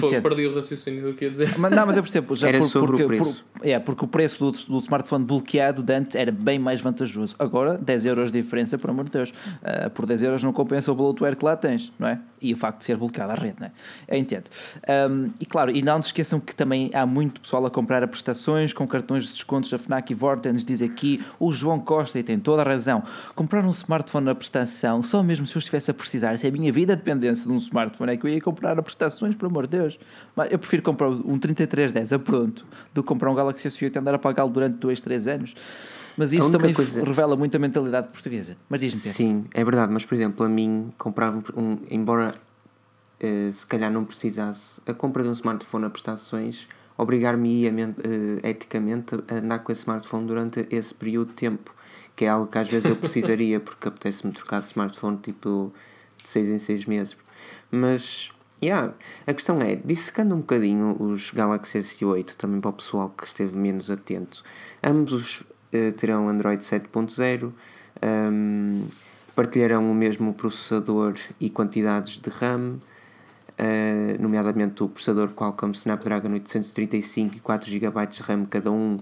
foi, 0.00 0.20
perdi 0.20 0.46
o 0.46 0.54
raciocínio 0.54 1.02
do 1.02 1.14
que 1.14 1.24
ia 1.24 1.30
dizer. 1.30 1.58
Mas, 1.58 1.70
não, 1.70 1.86
mas 1.86 1.96
eu 1.96 2.02
percebo. 2.02 2.34
Já 2.34 2.48
era 2.48 2.58
por, 2.58 2.68
sobre 2.68 2.86
porque, 2.88 3.02
o 3.02 3.06
preço. 3.06 3.44
Por, 3.52 3.66
é, 3.66 3.78
porque 3.78 4.04
o 4.04 4.08
preço 4.08 4.38
do, 4.38 4.50
do 4.50 4.78
smartphone 4.78 5.24
bloqueado 5.24 5.82
de 5.82 5.92
antes 5.92 6.16
era 6.16 6.32
bem 6.32 6.58
mais 6.58 6.80
vantajoso. 6.80 7.34
Agora, 7.38 7.76
10 7.76 8.06
euros 8.06 8.32
de 8.32 8.40
diferença, 8.40 8.78
por 8.78 8.90
amor 8.90 9.04
de 9.04 9.10
Deus. 9.10 9.30
Uh, 9.30 9.90
por 9.90 10.06
10 10.06 10.22
euros 10.22 10.42
não 10.42 10.52
compensa 10.52 10.90
o 10.90 10.94
bloatware 10.94 11.36
que 11.36 11.44
lá 11.44 11.56
tens, 11.56 11.92
não 11.98 12.08
é? 12.08 12.18
E 12.40 12.52
o 12.52 12.56
facto 12.56 12.78
de 12.78 12.84
ser 12.84 12.96
bloqueado 12.96 13.32
à 13.32 13.34
rede, 13.34 13.56
não 13.60 13.66
é? 13.66 13.72
Eu 14.08 14.18
entendo. 14.18 14.44
Um, 15.10 15.30
e 15.38 15.46
claro, 15.46 15.70
e 15.70 15.82
não 15.82 16.02
se 16.02 16.08
esqueçam 16.08 16.40
que 16.40 16.54
também 16.54 16.90
há 16.94 17.04
muito 17.04 17.40
pessoal 17.40 17.64
a 17.66 17.70
comprar 17.70 18.02
a 18.02 18.06
prestações 18.06 18.72
com 18.72 18.86
cartões 18.86 19.24
de 19.24 19.30
descontos 19.30 19.70
da 19.70 19.78
FNAC 19.78 20.12
e 20.12 20.14
Vortens. 20.14 20.64
Diz 20.64 20.80
aqui 20.80 21.24
o 21.38 21.52
João 21.52 21.78
Costa, 21.78 22.18
e 22.18 22.22
tem 22.22 22.38
toda 22.38 22.62
a 22.62 22.64
razão. 22.64 23.02
Comprar 23.34 23.64
um 23.64 23.70
smartphone 23.70 24.26
na 24.26 24.34
prestação, 24.34 25.02
só 25.02 25.22
mesmo 25.22 25.46
se 25.46 25.56
eu 25.56 25.58
estivesse 25.58 25.90
a 25.90 25.94
precisar, 25.94 26.38
se 26.38 26.46
é 26.46 26.50
a 26.50 26.52
minha 26.52 26.72
vida 26.72 26.96
dependência 26.96 27.46
de 27.46 27.52
um 27.52 27.58
smartphone, 27.58 28.12
é 28.12 28.16
que 28.16 28.26
eu 28.26 28.30
ia 28.30 28.40
comprar 28.40 28.78
a 28.78 28.82
prestações, 28.82 29.34
por 29.34 29.46
amor 29.46 29.66
de 29.66 29.73
Deus. 29.76 29.98
Mas 30.34 30.52
eu 30.52 30.58
prefiro 30.58 30.82
comprar 30.82 31.08
um 31.08 31.38
3310 31.38 32.12
a 32.12 32.18
pronto 32.18 32.66
do 32.92 33.02
que 33.02 33.08
comprar 33.08 33.30
um 33.30 33.34
Galaxy 33.34 33.68
S8 33.68 33.94
e 33.94 33.98
andar 33.98 34.14
a 34.14 34.18
pagá-lo 34.18 34.50
durante 34.50 34.78
2, 34.78 35.00
3 35.00 35.26
anos. 35.26 35.54
Mas 36.16 36.32
isso 36.32 36.50
também 36.50 36.72
coisa... 36.72 37.04
revela 37.04 37.36
muito 37.36 37.56
a 37.56 37.58
mentalidade 37.58 38.08
portuguesa. 38.08 38.56
Mas 38.68 38.80
diz-me, 38.80 39.00
Sim, 39.00 39.44
é 39.52 39.64
verdade, 39.64 39.92
mas 39.92 40.04
por 40.04 40.14
exemplo, 40.14 40.46
a 40.46 40.48
mim, 40.48 40.92
comprar 40.96 41.34
um. 41.56 41.76
embora 41.90 42.34
uh, 43.22 43.52
se 43.52 43.66
calhar 43.66 43.90
não 43.90 44.04
precisasse, 44.04 44.80
a 44.86 44.94
compra 44.94 45.22
de 45.22 45.28
um 45.28 45.32
smartphone 45.32 45.86
a 45.86 45.90
prestações 45.90 46.68
obrigar-me 46.96 47.68
uh, 47.68 48.46
eticamente 48.46 49.16
a 49.28 49.34
andar 49.34 49.58
com 49.60 49.72
esse 49.72 49.80
smartphone 49.80 50.26
durante 50.26 50.66
esse 50.70 50.94
período 50.94 51.28
de 51.28 51.34
tempo, 51.34 51.74
que 52.14 52.24
é 52.24 52.28
algo 52.28 52.46
que 52.46 52.58
às 52.58 52.68
vezes 52.68 52.88
eu 52.88 52.96
precisaria, 52.96 53.58
porque 53.60 53.88
apetece-me 53.88 54.32
trocar 54.32 54.60
de 54.60 54.66
smartphone 54.66 55.16
tipo 55.18 55.72
de 56.22 56.28
6 56.28 56.48
em 56.48 56.58
6 56.58 56.86
meses. 56.86 57.16
Mas 57.70 58.30
Yeah. 58.64 58.94
A 59.26 59.34
questão 59.34 59.60
é, 59.60 59.76
dissecando 59.76 60.34
um 60.34 60.38
bocadinho 60.38 60.96
os 60.98 61.30
Galaxy 61.30 61.80
S8, 61.80 62.34
também 62.34 62.62
para 62.62 62.70
o 62.70 62.72
pessoal 62.72 63.10
que 63.10 63.26
esteve 63.26 63.54
menos 63.58 63.90
atento, 63.90 64.42
ambos 64.82 65.42
uh, 65.42 65.92
terão 65.98 66.30
Android 66.30 66.64
7.0, 66.64 67.52
um, 68.02 68.86
partilharão 69.36 69.90
o 69.90 69.94
mesmo 69.94 70.32
processador 70.32 71.14
e 71.38 71.50
quantidades 71.50 72.18
de 72.18 72.30
RAM, 72.30 72.78
uh, 73.58 74.22
nomeadamente 74.22 74.82
o 74.82 74.88
processador 74.88 75.28
Qualcomm 75.34 75.72
Snapdragon 75.72 76.32
835 76.32 77.36
e 77.36 77.40
4 77.40 77.68
GB 77.70 78.06
de 78.06 78.22
RAM 78.22 78.46
cada 78.46 78.72
um, 78.72 78.96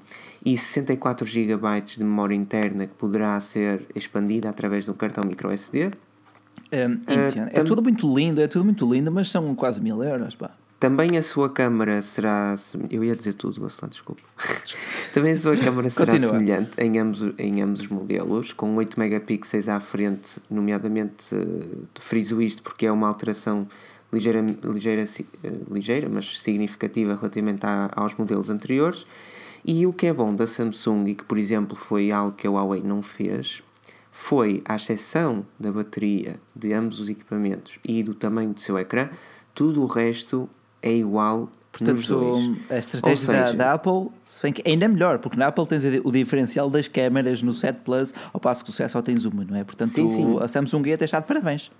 e 0.44 0.58
64 0.58 1.24
GB 1.24 1.80
de 1.82 2.02
memória 2.02 2.34
interna 2.34 2.88
que 2.88 2.94
poderá 2.94 3.38
ser 3.38 3.86
expandida 3.94 4.50
através 4.50 4.86
de 4.86 4.90
um 4.90 4.94
cartão 4.94 5.22
microSD. 5.22 5.92
Um, 6.72 6.94
uh, 6.94 7.50
é 7.52 7.62
tudo 7.62 7.82
muito 7.82 8.16
lindo, 8.16 8.40
é 8.40 8.48
tudo 8.48 8.64
muito 8.64 8.90
lindo, 8.90 9.12
mas 9.12 9.30
são 9.30 9.54
quase 9.54 9.80
mil 9.80 10.02
euros. 10.02 10.34
Pá. 10.34 10.50
Também 10.82 11.16
a 11.16 11.22
sua 11.22 11.48
câmara 11.48 12.02
será. 12.02 12.56
Eu 12.90 13.04
ia 13.04 13.14
dizer 13.14 13.34
tudo, 13.34 13.60
Bacelar, 13.60 13.88
desculpa. 13.88 14.20
Também 15.14 15.34
a 15.34 15.36
sua 15.36 15.56
câmara 15.56 15.88
será 15.88 16.18
semelhante 16.18 16.70
em 16.76 16.98
ambos, 16.98 17.22
em 17.38 17.62
ambos 17.62 17.82
os 17.82 17.86
modelos, 17.86 18.52
com 18.52 18.74
8 18.74 18.98
megapixels 18.98 19.68
à 19.68 19.78
frente, 19.78 20.40
nomeadamente, 20.50 21.36
uh, 21.36 21.86
friso 22.00 22.42
isto 22.42 22.62
porque 22.62 22.86
é 22.86 22.90
uma 22.90 23.06
alteração 23.06 23.68
ligeira, 24.12 24.44
ligeira, 24.64 25.04
uh, 25.04 25.72
ligeira 25.72 26.08
mas 26.08 26.40
significativa 26.40 27.14
relativamente 27.14 27.64
a, 27.64 27.88
aos 27.94 28.16
modelos 28.16 28.50
anteriores. 28.50 29.06
E 29.64 29.86
o 29.86 29.92
que 29.92 30.06
é 30.08 30.12
bom 30.12 30.34
da 30.34 30.48
Samsung, 30.48 31.06
e 31.06 31.14
que 31.14 31.24
por 31.24 31.38
exemplo 31.38 31.76
foi 31.76 32.10
algo 32.10 32.36
que 32.36 32.44
a 32.44 32.50
Huawei 32.50 32.82
não 32.82 33.02
fez, 33.02 33.62
foi, 34.12 34.62
à 34.66 34.76
exceção 34.76 35.44
da 35.58 35.72
bateria 35.72 36.38
de 36.54 36.72
ambos 36.72 37.00
os 37.00 37.08
equipamentos 37.08 37.78
e 37.82 38.02
do 38.02 38.14
tamanho 38.14 38.52
do 38.52 38.60
seu 38.60 38.78
ecrã, 38.78 39.08
tudo 39.54 39.82
o 39.82 39.86
resto 39.86 40.48
é 40.82 40.92
igual 40.92 41.50
Portanto, 41.72 41.96
nos 41.96 42.06
dois. 42.06 42.70
a 42.70 42.78
estratégia 42.78 43.16
seja, 43.16 43.42
da, 43.44 43.52
da, 43.52 43.72
Apple 43.72 44.10
se 44.24 44.42
bem 44.42 44.52
que 44.52 44.62
ainda 44.68 44.84
é 44.84 44.88
melhor, 44.88 45.18
porque 45.18 45.38
na 45.38 45.46
Apple 45.46 45.66
tens 45.66 45.82
o 46.04 46.12
diferencial 46.12 46.68
das 46.68 46.86
câmeras 46.86 47.42
no 47.42 47.52
7 47.52 47.80
Plus, 47.80 48.12
ao 48.30 48.38
passo 48.38 48.62
que 48.62 48.68
o 48.68 48.72
7 48.72 48.92
só 48.92 49.00
tens 49.00 49.24
uma, 49.24 49.42
não 49.42 49.56
é? 49.56 49.64
Portanto, 49.64 49.90
sim, 49.90 50.06
sim. 50.06 50.38
a 50.38 50.46
Samsung 50.46 50.86
ia 50.86 50.98
ter 50.98 51.06
estado 51.06 51.24
parabéns. 51.24 51.70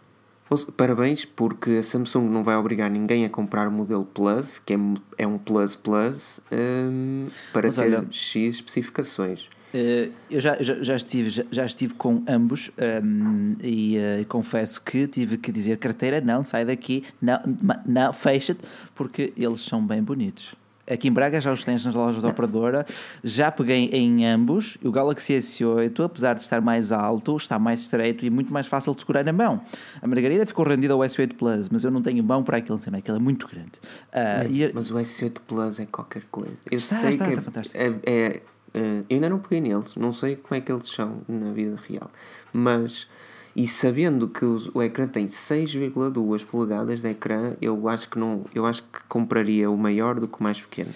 Parabéns, 0.77 1.25
porque 1.25 1.79
a 1.79 1.83
Samsung 1.83 2.29
não 2.29 2.43
vai 2.43 2.57
obrigar 2.57 2.91
ninguém 2.91 3.25
a 3.25 3.31
comprar 3.31 3.69
o 3.69 3.71
modelo 3.71 4.05
Plus, 4.05 4.59
que 4.59 4.75
é, 4.75 4.79
é 5.19 5.27
um 5.27 5.39
Plus 5.39 5.77
Plus, 5.77 6.41
um, 6.51 7.27
para 7.53 7.69
Mas 7.69 7.77
ter 7.77 7.83
olha, 7.83 8.07
X 8.11 8.57
especificações. 8.57 9.49
Eh, 9.75 10.11
eu 10.31 10.41
já, 10.41 10.57
já, 10.63 10.83
já, 10.83 10.97
estive, 10.97 11.31
já, 11.31 11.45
já 11.51 11.65
estive 11.65 11.95
com 11.95 12.23
ambos 12.29 12.71
um, 12.79 12.83
ehm, 12.85 13.57
e 13.63 13.97
uh, 13.99 14.27
confesso 14.27 14.83
que 14.83 15.07
tive 15.07 15.39
que 15.39 15.51
dizer 15.51 15.79
carteira, 15.79 16.21
não, 16.21 16.45
sai 16.45 16.65
daqui, 16.65 17.05
não, 17.21 17.41
não 17.87 18.13
fecha-te, 18.13 18.61
porque 18.95 19.33
eles 19.37 19.61
são 19.61 19.85
bem 19.85 20.03
bonitos. 20.03 20.55
Aqui 20.91 21.09
em 21.09 21.13
Braga 21.13 21.41
já 21.41 21.53
os 21.53 21.63
tens 21.63 21.87
nas 21.87 21.95
lojas 21.95 22.23
da 22.23 22.29
operadora, 22.29 22.85
já 23.23 23.53
peguei 23.53 23.89
em 23.93 24.27
ambos. 24.27 24.77
O 24.83 24.91
Galaxy 24.91 25.33
S8, 25.35 26.05
apesar 26.05 26.35
de 26.35 26.43
estar 26.43 26.61
mais 26.61 26.91
alto, 26.91 27.37
está 27.37 27.57
mais 27.57 27.81
estreito 27.83 28.27
e 28.27 28.31
muito 28.31 28.53
mais 28.53 28.67
fácil 28.67 28.93
de 28.93 29.01
segurar 29.01 29.25
na 29.25 29.33
mão. 29.33 29.61
A 30.03 30.07
Margarida 30.09 30.45
ficou 30.45 30.67
rendida 30.67 30.93
ao 30.93 30.99
S8 30.99 31.35
Plus, 31.35 31.69
mas 31.71 31.85
eu 31.85 31.91
não 31.91 32.03
tenho 32.03 32.23
mão 32.25 32.43
para 32.43 32.57
aquilo, 32.57 32.81
não 32.91 32.99
aquilo 32.99 33.17
é 33.17 33.21
muito 33.21 33.47
grande. 33.47 33.73
Uh, 34.13 34.43
mas, 34.43 34.51
e, 34.51 34.73
mas 34.75 34.91
o 34.91 34.95
S8 34.97 35.39
Plus 35.47 35.79
é 35.79 35.87
qualquer 35.87 36.25
coisa. 36.25 36.57
Eu 36.69 36.77
está, 36.77 36.97
sei 36.97 37.11
está, 37.11 37.27
que 37.27 37.61
está 37.61 37.79
é, 37.79 37.87
é, 37.87 38.27
é 38.27 38.43
Uh, 38.75 39.05
eu 39.09 39.17
ainda 39.17 39.29
não 39.29 39.39
peguei 39.39 39.61
neles, 39.61 39.95
não 39.97 40.13
sei 40.13 40.37
como 40.37 40.57
é 40.57 40.61
que 40.61 40.73
eles 40.73 40.89
são 40.89 41.19
na 41.29 41.53
vida 41.53 41.77
real, 41.87 42.11
mas 42.53 43.07
e 43.55 43.67
sabendo 43.67 44.29
que 44.29 44.45
o, 44.45 44.71
o 44.73 44.83
ecrã 44.83 45.07
tem 45.07 45.27
6,2 45.27 46.47
polegadas 46.47 47.03
de 47.03 47.11
ecrã, 47.11 47.55
eu 47.61 47.87
acho 47.87 48.09
que 48.09 48.19
não, 48.19 48.45
eu 48.55 48.65
acho 48.65 48.83
que 48.85 49.05
compraria 49.09 49.71
o 49.71 49.77
maior 49.77 50.19
do 50.19 50.27
que 50.27 50.41
o 50.41 50.43
mais 50.43 50.61
pequeno. 50.61 50.91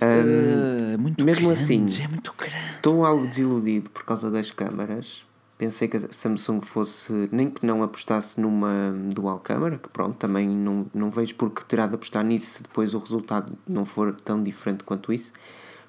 Um, 0.00 0.94
uh, 0.94 0.98
muito 0.98 1.24
mesmo 1.24 1.46
grande, 1.46 1.60
assim, 1.60 1.86
é 2.02 2.08
muito 2.08 2.34
grande. 2.36 2.56
estou 2.76 3.04
algo 3.04 3.26
desiludido 3.26 3.90
por 3.90 4.04
causa 4.04 4.30
das 4.30 4.50
câmaras. 4.50 5.24
Pensei 5.58 5.88
que 5.88 5.96
a 5.96 6.00
Samsung 6.10 6.60
fosse, 6.60 7.30
nem 7.32 7.48
que 7.48 7.64
não 7.64 7.82
apostasse 7.82 8.38
numa 8.38 8.94
dual 9.14 9.38
câmara, 9.38 9.78
que 9.78 9.88
pronto, 9.88 10.14
também 10.16 10.46
não, 10.46 10.86
não 10.94 11.08
vejo 11.08 11.34
porque 11.34 11.62
terá 11.66 11.86
de 11.86 11.94
apostar 11.94 12.22
nisso 12.22 12.58
se 12.58 12.62
depois 12.62 12.92
o 12.92 12.98
resultado 12.98 13.52
não 13.66 13.86
for 13.86 14.14
tão 14.22 14.42
diferente 14.42 14.84
quanto 14.84 15.12
isso 15.12 15.32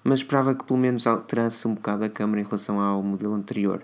mas 0.07 0.19
esperava 0.19 0.55
que 0.55 0.63
pelo 0.63 0.79
menos 0.79 1.05
alterasse 1.05 1.67
um 1.67 1.73
bocado 1.73 2.05
a 2.05 2.09
câmera 2.09 2.39
em 2.39 2.43
relação 2.45 2.79
ao 2.79 3.03
modelo 3.03 3.33
anterior. 3.33 3.83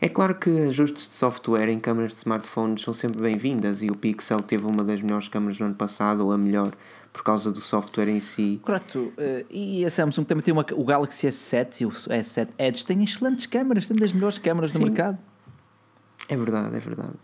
É 0.00 0.08
claro 0.08 0.34
que 0.34 0.48
ajustes 0.60 1.08
de 1.08 1.14
software 1.14 1.68
em 1.68 1.78
câmaras 1.78 2.12
de 2.12 2.18
smartphones 2.18 2.82
são 2.82 2.94
sempre 2.94 3.20
bem-vindas 3.20 3.82
e 3.82 3.90
o 3.90 3.94
Pixel 3.94 4.40
teve 4.40 4.64
uma 4.64 4.82
das 4.82 5.02
melhores 5.02 5.28
câmaras 5.28 5.58
do 5.58 5.64
ano 5.64 5.74
passado, 5.74 6.24
ou 6.24 6.32
a 6.32 6.38
melhor, 6.38 6.72
por 7.12 7.22
causa 7.22 7.52
do 7.52 7.60
software 7.60 8.08
em 8.08 8.18
si. 8.18 8.58
Correto. 8.62 9.12
Uh, 9.18 9.44
e 9.50 9.84
a 9.84 9.90
Samsung 9.90 10.24
também 10.24 10.42
tem 10.42 10.54
uma, 10.54 10.64
o 10.72 10.84
Galaxy 10.84 11.26
S7 11.26 11.82
e 11.82 11.86
o 11.86 11.90
S7 11.90 12.48
Edge 12.58 12.86
têm 12.86 13.04
excelentes 13.04 13.44
câmaras, 13.44 13.86
têm 13.86 13.96
das 13.96 14.12
melhores 14.12 14.38
câmaras 14.38 14.70
Sim. 14.70 14.78
do 14.78 14.86
mercado. 14.86 15.18
É 16.30 16.36
verdade, 16.36 16.74
é 16.74 16.80
verdade. 16.80 17.14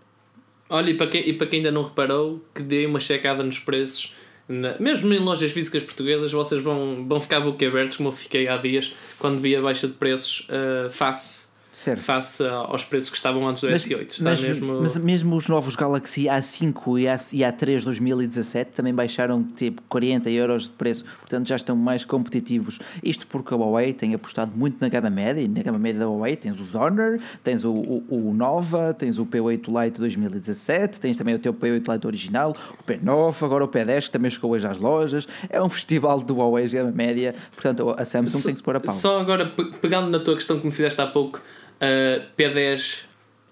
Olha, 0.69 0.91
e 0.91 0.95
para, 0.95 1.07
quem, 1.07 1.27
e 1.27 1.33
para 1.33 1.47
quem 1.47 1.61
ainda 1.61 1.71
não 1.71 1.83
reparou, 1.83 2.45
que 2.55 2.63
dê 2.63 2.85
uma 2.85 3.01
checada 3.01 3.43
nos 3.43 3.59
preços 3.59 4.15
na, 4.49 4.79
mesmo 4.79 5.13
em 5.13 5.19
lojas 5.19 5.53
físicas 5.53 5.83
portuguesas, 5.83 6.33
vocês 6.33 6.63
vão, 6.63 7.07
vão 7.07 7.21
ficar 7.21 7.41
boquiabertos, 7.41 7.97
como 7.97 8.11
eu 8.11 8.13
fiquei 8.13 8.49
há 8.49 8.57
dias, 8.57 8.93
quando 9.19 9.41
vi 9.41 9.57
a 9.57 9.63
baixa 9.63 9.87
de 9.87 9.95
preços 9.95 10.49
uh, 10.49 10.91
face 10.91 11.54
certo. 11.75 12.01
face 12.01 12.43
aos 12.45 12.85
preços 12.85 13.11
que 13.11 13.17
estavam 13.17 13.47
antes 13.49 13.63
do 13.63 13.71
mas, 13.71 13.85
S8. 13.85 14.07
Está 14.13 14.25
mas, 14.25 14.41
mesmo... 14.41 14.81
mas 14.81 14.97
mesmo 14.97 15.37
os 15.37 15.49
novos 15.49 15.75
Galaxy 15.75 16.25
A5 16.25 17.01
e, 17.01 17.09
A, 17.09 17.15
e 17.15 17.53
A3 17.53 17.85
2017 17.85 18.73
também 18.73 18.95
baixaram 18.95 19.43
tipo 19.43 19.83
40 19.89 20.31
euros 20.31 20.65
de 20.65 20.71
preço, 20.71 21.05
portanto 21.21 21.49
já 21.49 21.57
estão 21.57 21.77
mais 21.77 22.05
competitivos. 22.05 22.79
Isto 23.03 23.27
porque 23.27 23.53
a 23.53 23.57
Huawei 23.57 23.93
tem 23.93 24.15
apostado 24.15 24.53
muito 24.55 24.79
na 24.81 24.89
gama 24.89 25.11
média, 25.11 25.41
e 25.41 25.49
na 25.49 25.63
gama 25.63 25.79
média 25.79 26.01
da 26.01 26.07
Huawei 26.07 26.37
tens 26.37 26.59
os 26.61 26.75
Honor, 26.75 27.19
tens 27.43 27.65
o, 27.65 27.73
o, 27.73 28.05
o 28.31 28.35
Nova, 28.35 28.95
tens 28.95 29.19
o 29.19 29.27
P8 29.27 29.85
Lite 29.85 29.99
2017, 29.99 31.01
tens 31.01 31.19
também 31.19 31.35
o 31.35 31.39
teu 31.39 31.53
P8 31.53 31.93
Lite 31.93 32.07
original, 32.07 32.57
o 32.79 32.85
P9, 32.85 33.45
agora 33.45 33.65
o 33.65 33.69
P10 33.69 34.05
que 34.05 34.11
também 34.11 34.31
chegou 34.31 34.53
hoje 34.53 34.67
às 34.67 34.79
lojas. 34.79 35.27
É 35.51 35.61
um 35.61 35.69
festival 35.71 36.23
de 36.23 36.33
Huawei 36.33 36.69
gama 36.69 36.93
média, 36.93 37.35
portanto 37.53 37.95
a 37.97 38.05
Samsung 38.05 38.43
tem 38.43 38.53
que 38.53 38.59
se 38.59 38.63
pôr 38.63 38.77
a 38.77 38.81
pau. 38.81 38.95
Só 38.95 39.21
agora, 39.21 39.53
pegando 39.81 40.09
na 40.11 40.19
tua 40.19 40.35
questão 40.35 40.59
que 40.59 40.67
me 40.67 40.73
fizeste 40.73 41.01
há 41.01 41.07
pouco, 41.07 41.41
uh, 41.85 42.27
P10 42.37 43.05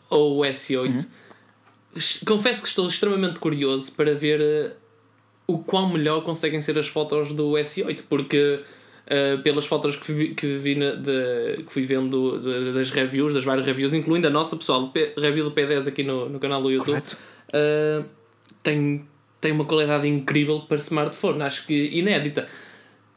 ou 0.09 0.41
S8. 0.41 0.89
Uhum. 0.89 1.07
Confesso 2.27 2.63
que 2.63 2.69
estou 2.69 2.87
extremamente 2.87 3.39
curioso 3.39 3.93
para 3.93 4.15
ver 4.15 4.41
uh, 4.41 4.73
o 5.47 5.59
quão 5.59 5.89
melhor 5.89 6.23
conseguem 6.23 6.61
ser 6.61 6.79
as 6.79 6.89
fotos 6.89 7.33
do 7.33 7.53
S8, 7.53 8.03
porque 8.09 8.61
Uh, 9.03 9.43
pelas 9.43 9.67
fotos 9.67 9.97
que, 9.97 10.13
vi, 10.13 10.29
que, 10.33 10.57
vi 10.57 10.77
na, 10.77 10.93
de, 10.93 11.65
que 11.65 11.73
fui 11.73 11.85
vendo 11.85 12.39
de, 12.39 12.73
das 12.73 12.89
reviews, 12.91 13.35
das 13.35 13.43
várias 13.43 13.67
reviews, 13.67 13.93
incluindo 13.93 14.29
a 14.29 14.31
nossa 14.31 14.57
pessoal, 14.57 14.91
P, 14.91 15.13
review 15.19 15.45
do 15.45 15.51
P10 15.51 15.89
aqui 15.89 16.05
no, 16.05 16.29
no 16.29 16.39
canal 16.39 16.63
do 16.63 16.71
YouTube, 16.71 17.03
tem, 18.63 19.05
tem 19.41 19.53
uma 19.53 19.65
qualidade 19.65 20.07
incrível 20.07 20.61
para 20.61 20.77
smartphone, 20.77 21.43
acho 21.43 21.67
que 21.67 21.75
inédita. 21.75 22.47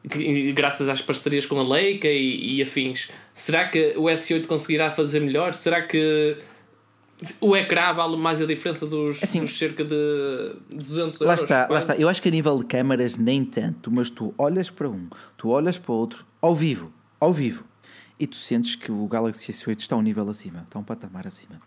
Que, 0.09 0.51
graças 0.53 0.89
às 0.89 1.01
parcerias 1.03 1.45
com 1.45 1.59
a 1.59 1.63
Leica 1.63 2.07
e, 2.07 2.57
e 2.57 2.61
afins. 2.63 3.09
Será 3.35 3.67
que 3.67 3.93
o 3.97 4.03
S8 4.03 4.47
conseguirá 4.47 4.89
fazer 4.89 5.19
melhor? 5.19 5.55
Será 5.55 5.81
que 5.81 6.37
o 7.41 7.53
ecrã 7.53 7.93
vale 7.93 8.15
mais 8.15 8.41
a 8.41 8.45
diferença 8.45 8.87
dos, 8.87 9.21
assim, 9.21 9.41
dos 9.41 9.57
cerca 9.57 9.83
de 9.83 10.55
200 10.73 11.19
lá 11.19 11.33
Está, 11.33 11.67
lá 11.69 11.79
está. 11.79 11.97
Eu 11.97 12.07
acho 12.07 12.21
que 12.21 12.29
a 12.29 12.31
nível 12.31 12.57
de 12.59 12.65
câmaras 12.65 13.17
nem 13.17 13.43
tanto, 13.43 13.91
mas 13.91 14.09
tu 14.09 14.33
olhas 14.37 14.69
para 14.69 14.89
um, 14.89 15.09
tu 15.35 15.49
olhas 15.49 15.77
para 15.77 15.93
outro, 15.93 16.25
ao 16.41 16.55
vivo, 16.55 16.93
ao 17.19 17.33
vivo, 17.33 17.65
e 18.17 18.25
tu 18.25 18.37
sentes 18.37 18.75
que 18.75 18.89
o 18.89 19.05
Galaxy 19.05 19.51
S8 19.51 19.79
está 19.79 19.97
um 19.97 20.01
nível 20.01 20.29
acima, 20.29 20.63
está 20.65 20.79
um 20.79 20.83
patamar 20.83 21.27
acima 21.27 21.59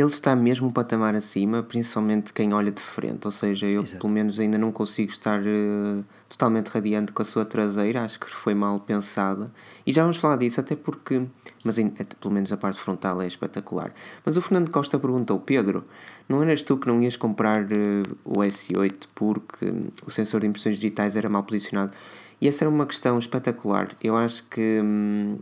ele 0.00 0.08
está 0.08 0.34
mesmo 0.34 0.66
um 0.66 0.72
patamar 0.72 1.14
acima, 1.14 1.62
principalmente 1.62 2.32
quem 2.32 2.52
olha 2.52 2.72
de 2.72 2.80
frente. 2.80 3.26
Ou 3.26 3.30
seja, 3.30 3.66
eu 3.66 3.82
Exato. 3.82 4.00
pelo 4.00 4.12
menos 4.12 4.40
ainda 4.40 4.58
não 4.58 4.72
consigo 4.72 5.12
estar 5.12 5.40
uh, 5.40 6.04
totalmente 6.28 6.66
radiante 6.68 7.12
com 7.12 7.22
a 7.22 7.24
sua 7.24 7.44
traseira, 7.44 8.02
acho 8.02 8.18
que 8.18 8.28
foi 8.28 8.54
mal 8.54 8.80
pensada. 8.80 9.52
E 9.86 9.92
já 9.92 10.02
vamos 10.02 10.16
falar 10.16 10.36
disso, 10.36 10.58
até 10.58 10.74
porque, 10.74 11.24
mas 11.62 11.76
pelo 12.20 12.34
menos 12.34 12.50
a 12.50 12.56
parte 12.56 12.80
frontal 12.80 13.22
é 13.22 13.26
espetacular. 13.28 13.92
Mas 14.24 14.36
o 14.36 14.42
Fernando 14.42 14.70
Costa 14.70 14.98
perguntou: 14.98 15.38
Pedro, 15.38 15.84
não 16.28 16.42
eras 16.42 16.64
tu 16.64 16.76
que 16.76 16.88
não 16.88 17.00
ias 17.00 17.16
comprar 17.16 17.62
uh, 17.62 18.16
o 18.24 18.40
S8 18.40 19.04
porque 19.14 19.72
o 20.04 20.10
sensor 20.10 20.40
de 20.40 20.48
impressões 20.48 20.76
digitais 20.76 21.14
era 21.14 21.28
mal 21.28 21.44
posicionado? 21.44 21.92
E 22.40 22.48
essa 22.48 22.64
era 22.64 22.70
uma 22.70 22.84
questão 22.84 23.16
espetacular. 23.18 23.88
Eu 24.02 24.16
acho 24.16 24.42
que 24.50 24.80
hum, 24.82 25.38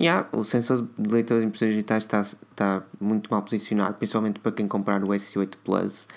Yeah, 0.00 0.28
o 0.32 0.42
sensor 0.44 0.88
de 0.98 1.12
leitor 1.12 1.40
de 1.40 1.46
impressões 1.46 1.72
digitais 1.72 2.04
está, 2.04 2.22
está 2.22 2.82
muito 3.00 3.30
mal 3.30 3.42
posicionado, 3.42 3.94
principalmente 3.94 4.40
para 4.40 4.52
quem 4.52 4.66
comprar 4.66 5.02
o 5.04 5.08
S8 5.08 5.54
Plus. 5.62 6.08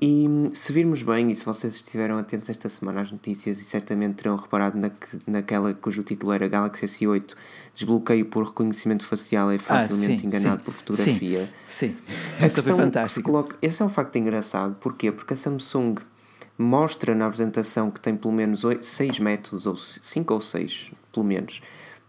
E 0.00 0.26
se 0.54 0.72
virmos 0.72 1.02
bem, 1.02 1.30
e 1.30 1.34
se 1.34 1.44
vocês 1.44 1.74
estiveram 1.74 2.16
atentos 2.16 2.48
esta 2.48 2.68
semana 2.68 3.02
às 3.02 3.10
notícias 3.10 3.60
e 3.60 3.64
certamente 3.64 4.14
terão 4.14 4.36
reparado 4.36 4.78
na, 4.78 4.90
naquela 5.26 5.74
cujo 5.74 6.02
título 6.02 6.32
era 6.32 6.48
Galaxy 6.48 6.86
S8 6.86 7.34
desbloqueio 7.74 8.24
por 8.26 8.46
reconhecimento 8.46 9.04
facial 9.04 9.50
é 9.50 9.58
facilmente 9.58 10.26
ah, 10.26 10.30
sim, 10.30 10.36
enganado 10.36 10.58
sim, 10.58 10.64
por 10.64 10.72
fotografia. 10.72 11.52
Sim, 11.66 11.88
sim. 11.88 11.96
essa 12.40 12.62
foi 12.62 12.74
fantástica. 12.74 13.22
Coloca, 13.22 13.56
esse 13.60 13.82
é 13.82 13.84
um 13.84 13.90
facto 13.90 14.16
engraçado, 14.16 14.76
porquê? 14.76 15.12
Porque 15.12 15.34
a 15.34 15.36
Samsung 15.36 15.96
mostra 16.56 17.14
na 17.14 17.26
apresentação 17.26 17.90
que 17.90 18.00
tem 18.00 18.16
pelo 18.16 18.32
menos 18.32 18.62
6 18.80 19.18
métodos, 19.18 19.66
ou 19.66 19.76
5 19.76 20.32
ou 20.32 20.40
6, 20.40 20.92
pelo 21.12 21.26
menos, 21.26 21.60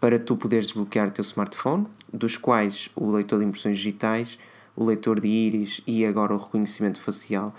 para 0.01 0.17
tu 0.17 0.35
poderes 0.35 0.65
desbloquear 0.65 1.07
o 1.07 1.11
teu 1.11 1.21
smartphone, 1.21 1.85
dos 2.11 2.35
quais 2.35 2.89
o 2.95 3.11
leitor 3.11 3.37
de 3.39 3.45
impressões 3.45 3.77
digitais, 3.77 4.39
o 4.75 4.83
leitor 4.83 5.19
de 5.19 5.27
íris 5.27 5.79
e 5.85 6.03
agora 6.03 6.33
o 6.33 6.37
reconhecimento 6.37 6.99
facial. 6.99 7.53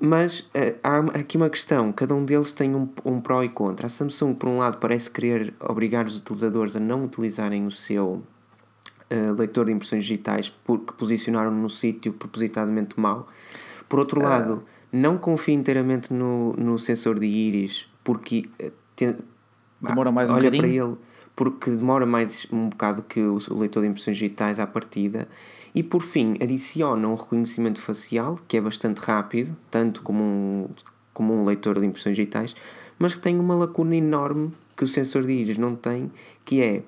Mas 0.00 0.40
uh, 0.40 0.78
há 0.82 0.98
aqui 1.20 1.36
uma 1.36 1.50
questão: 1.50 1.92
cada 1.92 2.14
um 2.14 2.24
deles 2.24 2.52
tem 2.52 2.74
um, 2.74 2.88
um 3.04 3.20
pró 3.20 3.42
e 3.44 3.50
contra. 3.50 3.86
A 3.86 3.90
Samsung, 3.90 4.34
por 4.34 4.48
um 4.48 4.56
lado, 4.56 4.78
parece 4.78 5.10
querer 5.10 5.52
obrigar 5.60 6.06
os 6.06 6.18
utilizadores 6.18 6.74
a 6.74 6.80
não 6.80 7.04
utilizarem 7.04 7.66
o 7.66 7.70
seu 7.70 8.22
uh, 9.10 9.32
leitor 9.36 9.66
de 9.66 9.72
impressões 9.72 10.04
digitais 10.04 10.50
porque 10.64 10.94
posicionaram 10.94 11.50
no 11.50 11.68
sítio 11.68 12.14
propositadamente 12.14 12.98
mal. 12.98 13.28
Por 13.88 13.98
outro 13.98 14.22
lado, 14.22 14.64
não 14.90 15.18
confia 15.18 15.54
inteiramente 15.54 16.14
no, 16.14 16.54
no 16.54 16.78
sensor 16.78 17.18
de 17.18 17.26
íris 17.26 17.86
porque. 18.02 18.44
Uh, 18.62 18.72
tem, 18.96 19.16
Demora 19.80 20.10
mais 20.10 20.28
um 20.28 20.34
olha 20.34 20.50
bocadinho. 20.50 20.62
para 20.62 20.86
ele 20.86 21.07
porque 21.38 21.70
demora 21.70 22.04
mais 22.04 22.48
um 22.50 22.68
bocado 22.68 23.00
que 23.00 23.20
o 23.20 23.38
leitor 23.50 23.84
de 23.84 23.88
impressões 23.90 24.16
digitais 24.16 24.58
à 24.58 24.66
partida. 24.66 25.28
E 25.72 25.84
por 25.84 26.02
fim, 26.02 26.34
adiciona 26.42 27.06
um 27.06 27.14
reconhecimento 27.14 27.80
facial, 27.80 28.36
que 28.48 28.56
é 28.56 28.60
bastante 28.60 28.98
rápido, 28.98 29.56
tanto 29.70 30.02
como 30.02 30.24
um, 30.24 30.68
como 31.14 31.32
um 31.32 31.44
leitor 31.44 31.78
de 31.78 31.86
impressões 31.86 32.16
digitais, 32.16 32.56
mas 32.98 33.14
que 33.14 33.20
tem 33.20 33.38
uma 33.38 33.54
lacuna 33.54 33.94
enorme 33.94 34.52
que 34.76 34.82
o 34.82 34.88
sensor 34.88 35.22
de 35.22 35.30
íris 35.30 35.58
não 35.58 35.76
tem, 35.76 36.10
que 36.44 36.60
é 36.60 36.82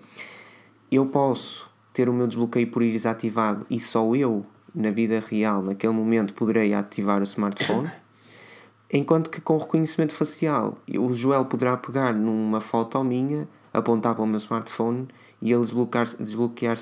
eu 0.91 1.07
posso 1.07 1.71
ter 1.93 2.09
o 2.09 2.13
meu 2.13 2.27
desbloqueio 2.27 2.67
por 2.73 2.83
íris 2.83 3.07
ativado 3.07 3.65
e 3.71 3.79
só 3.79 4.17
eu, 4.17 4.45
na 4.75 4.91
vida 4.91 5.21
real, 5.21 5.63
naquele 5.63 5.93
momento, 5.93 6.35
poderei 6.35 6.75
ativar 6.75 7.21
o 7.21 7.25
smartphone. 7.25 7.89
Enquanto 8.93 9.31
que 9.31 9.41
com 9.41 9.57
reconhecimento 9.59 10.13
facial, 10.13 10.77
o 10.99 11.15
Joel 11.15 11.45
poderá 11.45 11.77
pegar 11.77 12.13
numa 12.13 12.61
foto 12.61 13.05
minha, 13.05 13.47
apontar 13.73 14.15
para 14.15 14.25
o 14.25 14.27
meu 14.27 14.39
smartphone 14.39 15.09
e 15.41 15.53
ele 15.53 15.63
desbloquear-se 15.63 16.23
desbloquear 16.23 16.77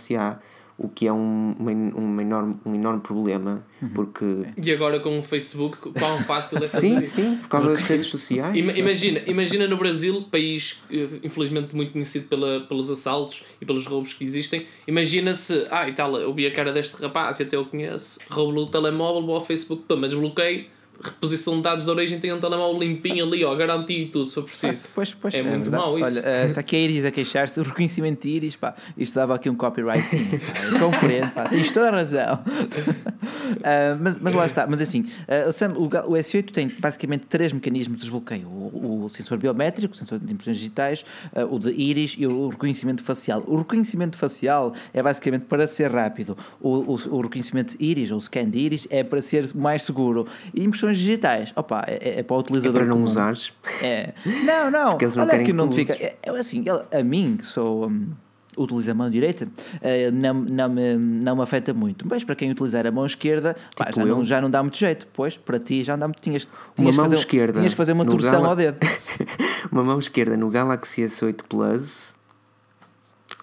o 0.78 0.89
que 0.89 1.09
é 1.09 1.12
um, 1.12 1.57
uma, 1.59 1.72
um, 1.72 2.20
enorme, 2.20 2.57
um 2.64 2.72
enorme 2.72 3.01
problema, 3.01 3.66
uhum. 3.82 3.89
porque... 3.89 4.24
E 4.64 4.70
agora 4.70 5.01
com 5.01 5.18
o 5.18 5.22
Facebook, 5.24 5.76
quão 5.93 6.22
fácil 6.22 6.59
é 6.59 6.66
fazer 6.68 6.80
Sim, 6.80 6.99
isso? 6.99 7.16
sim, 7.16 7.36
por 7.36 7.49
causa 7.49 7.70
das 7.70 7.82
redes 7.82 8.07
sociais. 8.07 8.57
Imagina, 8.57 9.20
imagina 9.26 9.66
no 9.66 9.76
Brasil, 9.76 10.22
país 10.30 10.80
eh, 10.89 11.09
infelizmente 11.24 11.74
muito 11.74 11.93
conhecido 11.93 12.28
pela, 12.28 12.61
pelos 12.61 12.89
assaltos 12.91 13.43
e 13.61 13.66
pelos 13.66 13.86
roubos 13.86 14.12
que 14.12 14.22
existem, 14.22 14.66
imagina 14.86 15.34
se, 15.34 15.66
ah 15.68 15.89
e 15.89 15.93
tal, 15.93 16.16
eu 16.16 16.32
vi 16.32 16.47
a 16.47 16.53
cara 16.53 16.72
deste 16.72 16.95
rapaz 17.03 17.41
e 17.41 17.43
até 17.43 17.57
eu 17.57 17.64
conheço, 17.64 18.20
roubo 18.30 18.61
o 18.61 18.66
telemóvel, 18.66 19.26
vou 19.26 19.34
ao 19.34 19.45
Facebook, 19.45 19.82
pá, 19.82 19.97
mas 19.97 20.14
bloqueio 20.14 20.66
reposição 21.03 21.57
de 21.57 21.62
dados 21.62 21.84
de 21.84 21.90
origem 21.90 22.18
tem 22.18 22.32
um 22.32 22.40
telemóvel 22.40 22.78
limpinho 22.80 23.24
ali, 23.24 23.44
ó, 23.44 23.55
garanti 23.55 24.03
e 24.03 24.07
tudo, 24.07 24.26
se 24.26 24.36
eu 24.36 24.42
preciso. 24.42 24.88
Pois, 24.94 25.14
pois, 25.14 25.34
é, 25.34 25.38
é 25.38 25.42
muito 25.42 25.70
mau 25.70 25.99
isso. 25.99 26.07
Olha, 26.07 26.20
uh, 26.20 26.46
está 26.49 26.61
aqui 26.61 26.76
a 26.76 26.78
Iris 26.80 27.05
a 27.05 27.11
queixar-se, 27.11 27.61
o 27.61 27.62
reconhecimento 27.62 28.22
de 28.22 28.30
Iris, 28.30 28.57
pá, 28.57 28.74
isto 28.96 29.14
dava 29.14 29.34
aqui 29.34 29.49
um 29.49 29.55
copyright 29.55 30.05
sim, 30.07 30.24
pá, 30.24 30.78
compreendo, 30.78 31.30
pá, 31.30 31.49
tens 31.49 31.70
toda 31.70 31.88
a 31.88 31.92
razão. 31.92 32.34
uh, 32.34 33.99
mas, 34.01 34.18
mas 34.18 34.34
lá 34.34 34.46
está, 34.46 34.66
mas 34.66 34.80
assim, 34.80 35.03
uh, 35.03 35.49
o, 35.49 35.53
Sam, 35.53 35.74
o, 35.74 35.84
o, 35.84 36.14
S8 36.14 36.51
tem 36.51 36.74
basicamente 36.80 37.26
três 37.26 37.53
mecanismos 37.53 37.99
de 37.99 38.03
desbloqueio: 38.03 38.49
o, 38.49 39.05
o 39.05 39.09
sensor 39.09 39.38
biométrico, 39.38 39.94
o 39.94 39.96
sensor 39.96 40.18
de 40.18 40.32
impressões 40.32 40.59
digitais, 40.59 41.05
o 41.51 41.59
de 41.59 41.70
Iris 41.70 42.16
e 42.18 42.26
o 42.26 42.49
reconhecimento 42.49 43.03
facial. 43.03 43.44
O 43.46 43.57
reconhecimento 43.59 44.16
facial 44.16 44.74
é 44.92 45.03
basicamente 45.03 45.44
para 45.44 45.66
ser 45.66 45.90
rápido, 45.90 46.36
o, 46.61 46.94
o, 46.94 47.16
o 47.16 47.20
reconhecimento 47.20 47.76
de 47.76 47.84
Iris 47.84 48.11
ou 48.11 48.18
o 48.18 48.20
scan 48.20 48.49
de 48.49 48.59
Iris 48.59 48.86
é 48.90 49.05
para 49.05 49.22
ser 49.22 49.53
mais 49.55 49.82
seguro. 49.82 50.26
E 50.55 50.64
impressões 50.64 50.88
digitais, 50.97 51.53
opa, 51.55 51.84
é, 51.86 52.20
é 52.20 52.22
para 52.22 52.36
o 52.36 52.41
utilizador. 52.41 52.82
É 52.82 52.84
para 52.84 52.86
não 52.86 52.97
comum. 52.97 53.09
usares. 53.09 53.53
É. 53.82 54.14
Não, 54.45 54.70
não. 54.70 54.91
Porque 54.91 55.05
eles 55.05 55.16
não 55.16 55.24
Olha 55.24 55.30
querem 55.32 55.47
que 55.47 55.53
não 55.53 55.70
fica. 55.70 55.93
É, 55.95 56.16
é, 56.22 56.30
assim, 56.30 56.64
a 56.91 57.03
mim, 57.03 57.36
que 57.36 57.45
sou. 57.45 57.89
Um, 57.89 58.12
utiliza 58.57 58.91
a 58.91 58.95
mão 58.95 59.09
direita, 59.09 59.45
uh, 59.47 60.12
não, 60.12 60.34
não, 60.34 60.68
me, 60.68 60.97
não 60.97 61.36
me 61.36 61.43
afeta 61.43 61.72
muito. 61.72 62.07
Mas 62.09 62.24
para 62.24 62.34
quem 62.34 62.51
utilizar 62.51 62.86
a 62.86 62.91
mão 62.91 63.07
esquerda, 63.07 63.55
tipo 63.55 63.84
pá, 63.84 63.91
já, 63.95 64.05
não, 64.05 64.24
já 64.24 64.41
não 64.41 64.51
dá 64.51 64.62
muito 64.62 64.76
jeito. 64.76 65.07
Pois, 65.12 65.36
para 65.36 65.59
ti 65.59 65.84
já 65.84 65.93
não 65.93 66.01
dá 66.01 66.09
muito. 66.09 66.20
Tinhas, 66.20 66.49
tinhas, 66.74 66.97
uma 66.97 67.03
mão 67.03 67.05
fazer, 67.05 67.16
esquerda 67.16 67.59
tinhas 67.61 67.72
que 67.72 67.76
fazer 67.76 67.93
uma 67.93 68.05
torção 68.05 68.32
Gala... 68.32 68.49
ao 68.49 68.57
dedo. 68.57 68.78
uma 69.70 69.84
mão 69.84 69.99
esquerda 69.99 70.36
no 70.36 70.51
Galaxy 70.51 71.03
S8 71.03 71.43
Plus 71.49 72.14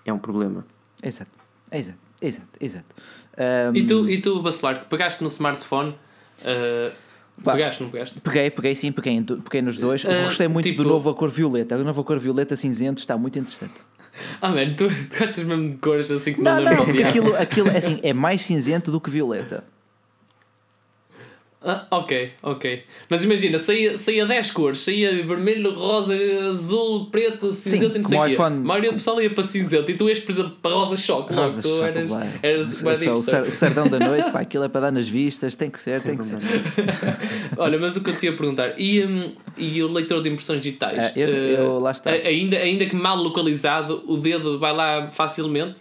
é 0.05 0.11
um 0.11 0.19
problema. 0.19 0.65
Exato, 1.01 1.31
exato, 1.71 1.97
exato, 2.21 2.57
exato. 2.59 2.95
Um... 3.37 3.75
E 3.75 3.85
tu, 3.85 4.09
e 4.09 4.21
tu 4.21 4.41
Bacelar, 4.41 4.81
que 4.81 4.85
pegaste 4.87 5.23
no 5.23 5.29
smartphone. 5.29 5.95
Uh 6.41 7.04
Pegaste, 7.43 7.83
não 7.83 7.89
pegaste? 7.89 8.19
Peguei, 8.21 8.49
peguei 8.49 8.75
sim, 8.75 8.91
peguei, 8.91 9.21
peguei 9.21 9.61
nos 9.61 9.77
dois. 9.77 10.03
Uh, 10.03 10.07
gostei 10.25 10.47
muito 10.47 10.69
tipo... 10.69 10.83
do 10.83 10.89
novo 10.89 11.09
a 11.09 11.15
cor 11.15 11.29
violeta. 11.29 11.75
A 11.75 11.77
nova 11.79 12.03
cor 12.03 12.19
violeta 12.19 12.55
cinzento 12.55 12.99
está 12.99 13.17
muito 13.17 13.37
interessante. 13.37 13.73
Ah, 14.41 14.49
mano, 14.49 14.75
tu 14.75 14.87
gostas 15.17 15.43
mesmo 15.43 15.71
de 15.71 15.77
cores 15.77 16.09
assim 16.09 16.33
que 16.33 16.41
não 16.41 16.55
Não, 16.55 16.71
não, 16.71 16.85
porque 16.85 17.03
aquilo, 17.03 17.35
aquilo 17.35 17.69
é, 17.69 17.77
assim, 17.77 17.99
é 18.01 18.13
mais 18.13 18.45
cinzento 18.45 18.91
do 18.91 19.01
que 19.01 19.09
violeta. 19.09 19.63
Ah, 21.65 21.87
ok, 21.89 22.31
ok. 22.43 22.83
Mas 23.09 23.23
imagina, 23.23 23.57
saía, 23.57 23.97
saía 23.97 24.23
10 24.23 24.51
cores, 24.51 24.79
saía 24.81 25.09
vermelho, 25.25 25.73
rosa, 25.73 26.13
azul, 26.47 27.09
preto, 27.09 27.53
cinzento 27.53 27.93
Sim, 27.93 27.99
e 27.99 28.01
não 28.03 28.09
sei 28.09 28.19
o 28.19 28.25
quê. 28.27 28.41
A 28.41 28.49
maioria 28.51 28.91
do 28.91 28.97
pessoal 28.97 29.19
ia 29.19 29.31
para 29.31 29.43
cinzento 29.43 29.89
e 29.89 29.97
tu 29.97 30.07
ias, 30.07 30.19
por 30.19 30.31
exemplo, 30.31 30.51
para 30.61 30.75
rosa 30.75 30.95
choque. 30.95 31.33
Rosa 31.33 31.63
tu 31.63 31.69
choque, 31.69 31.83
eras, 31.83 32.11
eras, 32.43 32.83
eras 32.83 33.47
o 33.47 33.51
sardão 33.51 33.87
da 33.87 33.97
noite, 33.97 34.29
pá, 34.31 34.41
aquilo 34.41 34.63
é 34.63 34.69
para 34.69 34.81
dar 34.81 34.91
nas 34.91 35.09
vistas, 35.09 35.55
tem 35.55 35.71
que 35.71 35.79
ser, 35.79 36.01
Sim, 36.01 36.09
tem 36.09 36.17
que 36.17 36.23
ser. 36.23 36.37
Olha, 37.57 37.79
mas 37.79 37.95
o 37.95 38.01
que 38.01 38.11
eu 38.11 38.15
te 38.15 38.27
ia 38.27 38.33
perguntar, 38.33 38.79
e, 38.79 39.03
um, 39.03 39.31
e 39.57 39.81
o 39.81 39.91
leitor 39.91 40.21
de 40.21 40.29
impressões 40.29 40.61
digitais? 40.61 40.99
Ah, 40.99 41.11
eu, 41.15 41.29
eu, 41.29 41.79
lá 41.79 41.91
está. 41.91 42.11
Ainda, 42.11 42.57
ainda 42.57 42.85
que 42.85 42.95
mal 42.95 43.17
localizado, 43.17 44.03
o 44.05 44.17
dedo 44.17 44.59
vai 44.59 44.73
lá 44.73 45.09
facilmente? 45.09 45.79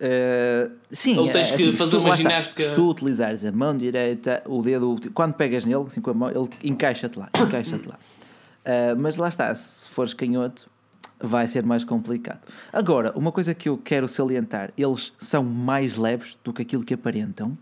Uh, 0.00 0.72
sim, 0.90 1.18
Ou 1.18 1.28
tens 1.30 1.52
é, 1.52 1.56
que 1.56 1.62
assim, 1.62 1.72
fazer 1.74 1.98
uma 1.98 2.16
ginástica. 2.16 2.62
se 2.62 2.74
tu 2.74 2.88
utilizares 2.88 3.44
a 3.44 3.52
mão 3.52 3.76
direita, 3.76 4.42
o 4.46 4.62
dedo, 4.62 4.98
quando 5.12 5.34
pegas 5.34 5.66
nele, 5.66 5.84
assim 5.86 6.00
com 6.00 6.10
a 6.10 6.14
mão, 6.14 6.30
ele 6.30 6.48
encaixa-te 6.64 7.18
lá. 7.18 7.28
Encaixa-te 7.38 7.86
lá. 7.86 7.98
Uh, 8.64 8.96
mas 8.98 9.18
lá 9.18 9.28
está, 9.28 9.54
se 9.54 9.90
fores 9.90 10.14
canhoto, 10.14 10.70
vai 11.18 11.46
ser 11.46 11.64
mais 11.64 11.84
complicado. 11.84 12.40
Agora, 12.72 13.12
uma 13.14 13.30
coisa 13.30 13.54
que 13.54 13.68
eu 13.68 13.76
quero 13.76 14.08
salientar: 14.08 14.72
eles 14.76 15.12
são 15.18 15.44
mais 15.44 15.96
leves 15.96 16.38
do 16.42 16.52
que 16.52 16.62
aquilo 16.62 16.82
que 16.82 16.94
aparentam. 16.94 17.56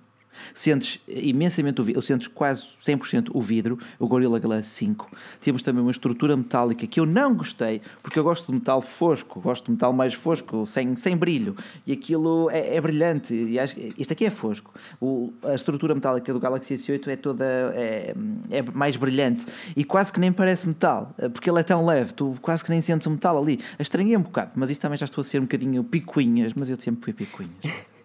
Sentes 0.55 1.01
imensamente 1.09 1.81
o 1.81 1.85
vidro, 1.85 2.03
sentes 2.03 2.29
quase 2.29 2.67
100% 2.85 3.31
o 3.33 3.41
vidro, 3.41 3.79
o 3.99 4.07
Gorilla 4.07 4.39
Glass 4.39 4.69
5. 4.69 5.11
Temos 5.41 5.63
também 5.63 5.83
uma 5.83 5.91
estrutura 5.91 6.37
metálica 6.37 6.87
que 6.87 7.01
eu 7.01 7.07
não 7.07 7.35
gostei, 7.35 7.81
porque 8.03 8.19
eu 8.19 8.25
gosto 8.25 8.47
de 8.47 8.53
metal 8.53 8.81
fosco, 8.81 9.41
gosto 9.41 9.67
de 9.67 9.73
metal 9.73 9.93
mais 9.93 10.15
fosco, 10.15 10.67
sem, 10.67 10.95
sem 10.97 11.17
brilho, 11.17 11.57
e 11.87 11.93
aquilo 11.93 12.51
é, 12.51 12.77
é 12.77 12.81
brilhante. 12.81 13.35
E 13.35 13.59
acho, 13.59 13.77
isto 13.97 14.13
aqui 14.13 14.27
é 14.27 14.31
fosco. 14.31 14.73
O, 15.01 15.33
a 15.43 15.55
estrutura 15.55 15.95
metálica 15.95 16.33
do 16.33 16.41
Galaxy 16.41 16.75
S8 16.75 17.09
é 17.09 17.17
toda 17.17 17.45
é, 17.75 18.15
é 18.51 18.63
mais 18.63 18.97
brilhante 18.97 19.47
e 19.77 19.85
quase 19.85 20.13
que 20.13 20.21
nem 20.21 20.33
parece 20.33 20.69
metal, 20.69 21.15
porque 21.33 21.49
ele 21.51 21.61
é 21.61 21.63
tão 21.63 21.85
leve, 21.85 22.13
tu 22.13 22.37
quase 22.41 22.65
que 22.65 22.71
nem 22.71 22.81
sentes 22.81 23.07
o 23.07 23.11
metal 23.11 23.41
ali. 23.41 23.61
Estranhei 23.79 24.17
um 24.17 24.23
bocado, 24.23 24.53
mas 24.55 24.71
isso 24.71 24.81
também 24.81 24.99
já 24.99 25.05
estou 25.05 25.23
a 25.23 25.25
ser 25.25 25.39
um 25.39 25.43
bocadinho 25.43 25.83
picuinhas, 25.85 26.53
mas 26.55 26.71
eu 26.71 26.81
sempre 26.81 27.05
fui 27.05 27.13
picuinhas. 27.13 27.89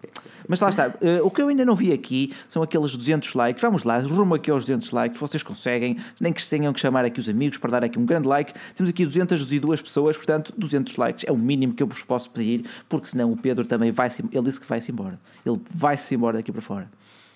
Mas 0.48 0.60
lá 0.60 0.68
está, 0.68 0.88
uh, 0.88 1.26
o 1.26 1.30
que 1.30 1.40
eu 1.40 1.48
ainda 1.48 1.64
não 1.64 1.74
vi 1.74 1.92
aqui 1.92 2.34
são 2.48 2.62
aqueles 2.62 2.96
200 2.96 3.34
likes. 3.34 3.62
Vamos 3.62 3.84
lá, 3.84 3.98
rumo 3.98 4.34
aqui 4.34 4.50
aos 4.50 4.64
200 4.64 4.90
likes. 4.90 5.20
Vocês 5.20 5.42
conseguem, 5.42 5.98
nem 6.20 6.32
que 6.32 6.46
tenham 6.48 6.72
que 6.72 6.80
chamar 6.80 7.04
aqui 7.04 7.20
os 7.20 7.28
amigos 7.28 7.58
para 7.58 7.70
dar 7.70 7.84
aqui 7.84 7.98
um 7.98 8.04
grande 8.04 8.28
like. 8.28 8.52
Temos 8.74 8.90
aqui 8.90 9.04
202 9.04 9.82
pessoas, 9.82 10.16
portanto, 10.16 10.52
200 10.56 10.96
likes 10.96 11.24
é 11.28 11.32
o 11.32 11.36
mínimo 11.36 11.74
que 11.74 11.82
eu 11.82 11.86
vos 11.86 12.02
posso 12.04 12.30
pedir, 12.30 12.68
porque 12.88 13.08
senão 13.08 13.32
o 13.32 13.36
Pedro 13.36 13.64
também 13.64 13.90
vai-se. 13.90 14.22
Ele 14.32 14.42
disse 14.42 14.60
que 14.60 14.66
vai-se 14.66 14.90
embora. 14.92 15.18
Ele 15.44 15.60
vai-se 15.72 16.14
embora 16.14 16.38
daqui 16.38 16.52
para 16.52 16.62
fora. 16.62 16.90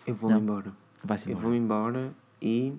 Eu 0.07 0.15
vou-me 0.15 0.39
embora. 0.39 0.73
Vai-se 1.05 1.29
embora. 1.29 1.39
Eu 1.39 1.43
vou-me 1.43 1.59
embora 1.59 2.11
e 2.41 2.73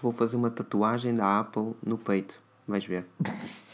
vou 0.00 0.12
fazer 0.12 0.36
uma 0.36 0.50
tatuagem 0.50 1.14
da 1.14 1.40
Apple 1.40 1.74
no 1.84 1.98
peito. 1.98 2.40
Vais 2.66 2.84
ver. 2.84 3.06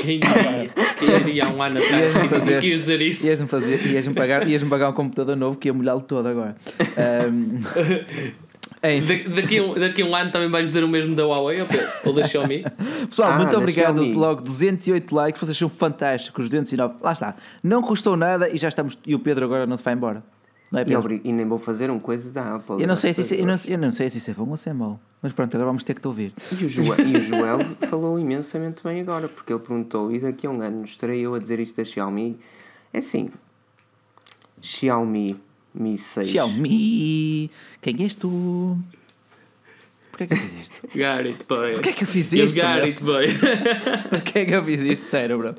Quem 0.00 0.20
diria? 0.20 0.68
Quem 0.98 1.18
diria 1.24 1.44
há 1.46 1.48
um 1.50 1.62
ano 1.62 1.78
atrás 1.78 2.12
Ias-me 2.14 2.28
fazer- 2.28 2.60
quis 2.60 2.78
dizer 2.80 3.00
isso? 3.00 3.26
Ias-me 3.26 3.48
fazer, 3.48 3.86
ias-me 3.86 4.14
pagar, 4.14 4.46
ias-me 4.48 4.68
pagar 4.70 4.90
um 4.90 4.92
computador 4.92 5.36
novo 5.36 5.56
que 5.56 5.68
ia 5.68 5.74
molhá-lo 5.74 6.00
todo 6.00 6.26
agora. 6.26 6.56
Em- 6.96 7.60
Da- 8.80 9.34
Daqui 9.40 9.58
a, 9.58 9.62
um, 9.64 9.74
daqui 9.74 10.04
um 10.04 10.14
ano 10.14 10.30
também 10.30 10.48
vais 10.48 10.66
dizer 10.68 10.84
o 10.84 10.88
mesmo 10.88 11.12
da 11.16 11.24
Huawei 11.26 11.58
ou, 12.04 12.12
da 12.12 12.22
Xiaomi? 12.22 12.64
Pessoal, 13.10 13.32
Ah, 13.32 13.36
muito 13.38 13.56
obrigado. 13.56 13.96
Xiaomi. 13.96 14.14
Logo 14.14 14.42
208 14.42 15.12
likes, 15.14 15.40
vocês 15.40 15.58
são 15.58 15.68
fantásticos. 15.68 16.48
209, 16.48 16.94
lá 17.00 17.12
está. 17.12 17.34
Não 17.62 17.82
custou 17.82 18.16
nada 18.16 18.48
e 18.48 18.56
já 18.56 18.68
estamos. 18.68 18.96
E 19.04 19.16
o 19.16 19.18
Pedro 19.18 19.44
agora 19.46 19.66
não 19.66 19.76
se 19.76 19.82
vai 19.82 19.94
embora. 19.94 20.22
Não 20.70 20.80
é, 20.80 20.84
E, 20.84 21.28
e 21.28 21.32
nem 21.32 21.46
vou 21.46 21.58
fazer 21.58 21.90
um 21.90 21.98
coisa 21.98 22.30
da 22.30 22.56
Apple. 22.56 22.82
Eu 22.82 22.86
não, 22.86 22.96
sei 22.96 23.14
se 23.14 23.22
isso, 23.22 23.34
eu, 23.34 23.46
não, 23.46 23.56
eu 23.66 23.78
não 23.78 23.92
sei 23.92 24.10
se 24.10 24.18
isso 24.18 24.30
é 24.30 24.34
bom 24.34 24.48
ou 24.48 24.56
se 24.56 24.68
é 24.68 24.72
mau. 24.72 25.00
Mas 25.22 25.32
pronto, 25.32 25.54
agora 25.54 25.66
vamos 25.68 25.82
ter 25.82 25.94
que 25.94 26.00
te 26.00 26.06
ouvir. 26.08 26.32
E 26.52 26.64
o, 26.64 26.68
Joel, 26.68 27.00
e 27.00 27.16
o 27.16 27.22
Joel 27.22 27.60
falou 27.88 28.18
imensamente 28.18 28.82
bem 28.84 29.00
agora, 29.00 29.28
porque 29.28 29.52
ele 29.52 29.60
perguntou: 29.60 30.12
e 30.12 30.20
daqui 30.20 30.46
a 30.46 30.50
um 30.50 30.60
ano 30.60 30.84
estarei 30.84 31.20
eu 31.20 31.34
a 31.34 31.38
dizer 31.38 31.58
isto 31.58 31.76
da 31.76 31.84
Xiaomi? 31.84 32.38
É 32.92 32.98
assim, 32.98 33.30
Xiaomi 34.60 35.40
Mi 35.74 35.96
6. 35.96 36.28
Xiaomi, 36.28 37.50
quem 37.80 38.02
és 38.02 38.14
tu? 38.14 38.76
Porquê 40.10 40.26
que 40.26 40.34
eu 40.34 40.38
fiz 40.38 40.52
isto? 40.62 40.80
Got 40.92 41.26
it, 41.26 41.44
boy. 41.48 41.72
Porquê 41.74 41.92
que 41.92 42.04
eu 42.04 42.08
fiz 42.08 42.32
You 42.32 42.44
isto? 42.46 42.56
got 42.56 42.74
meu? 42.74 42.84
it, 42.84 43.02
boy. 43.02 43.26
Porquê 44.10 44.44
que 44.44 44.52
eu 44.52 44.64
fiz 44.64 44.80
isto? 44.82 45.04
Sério, 45.04 45.38
bro. 45.38 45.54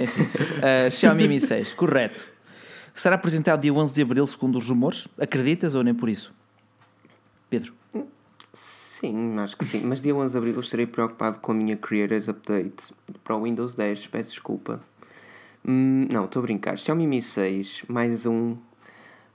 Enfim, 0.00 0.22
uh, 0.22 0.90
Xiaomi 0.90 1.28
Mi 1.28 1.40
6, 1.40 1.72
correto. 1.72 2.37
Será 2.98 3.14
apresentado 3.14 3.60
dia 3.60 3.72
11 3.72 3.94
de 3.94 4.02
abril, 4.02 4.26
segundo 4.26 4.58
os 4.58 4.68
rumores? 4.68 5.06
Acreditas 5.16 5.76
ou 5.76 5.84
nem 5.84 5.94
por 5.94 6.08
isso? 6.08 6.34
Pedro. 7.48 7.72
Sim, 8.52 9.38
acho 9.38 9.56
que 9.56 9.64
sim. 9.64 9.82
Mas 9.84 10.00
dia 10.00 10.12
11 10.12 10.32
de 10.32 10.38
abril 10.38 10.54
eu 10.54 10.60
estarei 10.60 10.84
preocupado 10.84 11.38
com 11.38 11.52
a 11.52 11.54
minha 11.54 11.76
Creators 11.76 12.28
Update 12.28 12.92
para 13.22 13.36
o 13.36 13.44
Windows 13.44 13.72
10. 13.74 14.08
Peço 14.08 14.30
desculpa. 14.30 14.80
Hum, 15.64 16.08
não, 16.12 16.24
estou 16.24 16.40
a 16.40 16.42
brincar. 16.42 16.76
Xiaomi 16.76 17.06
Mi 17.06 17.22
6, 17.22 17.84
mais 17.86 18.26
um, 18.26 18.56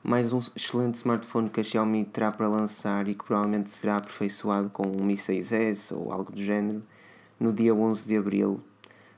mais 0.04 0.34
um 0.34 0.40
excelente 0.40 0.96
smartphone 0.96 1.50
que 1.50 1.62
a 1.62 1.64
Xiaomi 1.64 2.04
terá 2.04 2.34
para 2.34 2.50
lançar 2.50 3.08
e 3.08 3.16
que 3.16 3.24
provavelmente 3.24 3.70
será 3.70 3.96
aperfeiçoado 3.96 4.70
com 4.72 4.86
um 4.86 5.06
Mi 5.06 5.16
6S 5.16 5.96
ou 5.96 6.12
algo 6.12 6.34
do 6.34 6.44
género 6.44 6.82
no 7.40 7.54
dia 7.54 7.74
11 7.74 8.10
de 8.10 8.18
abril. 8.18 8.60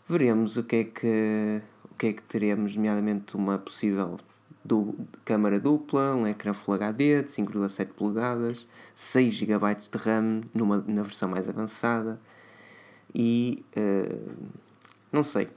Veremos 0.07 0.55
o 0.55 0.63
que 0.63 0.75
é 0.75 0.83
que, 0.83 1.61
o 1.91 1.95
que, 1.95 2.05
é 2.05 2.13
que 2.13 2.21
teremos, 2.21 2.75
nomeadamente 2.75 3.35
uma 3.35 3.57
possível 3.57 4.19
du 4.65 4.95
câmara 5.23 5.59
dupla, 5.59 6.15
um 6.15 6.27
ecrã 6.27 6.51
Full 6.51 6.73
HD 6.73 7.21
de 7.21 7.29
5,7 7.29 7.89
polegadas, 7.89 8.67
6 8.95 9.33
GB 9.33 9.75
de 9.75 9.97
RAM 9.97 10.41
numa, 10.55 10.83
na 10.87 11.03
versão 11.03 11.29
mais 11.29 11.47
avançada 11.47 12.19
e 13.13 13.63
eh, 13.75 14.17
não 15.11 15.23
sei. 15.23 15.47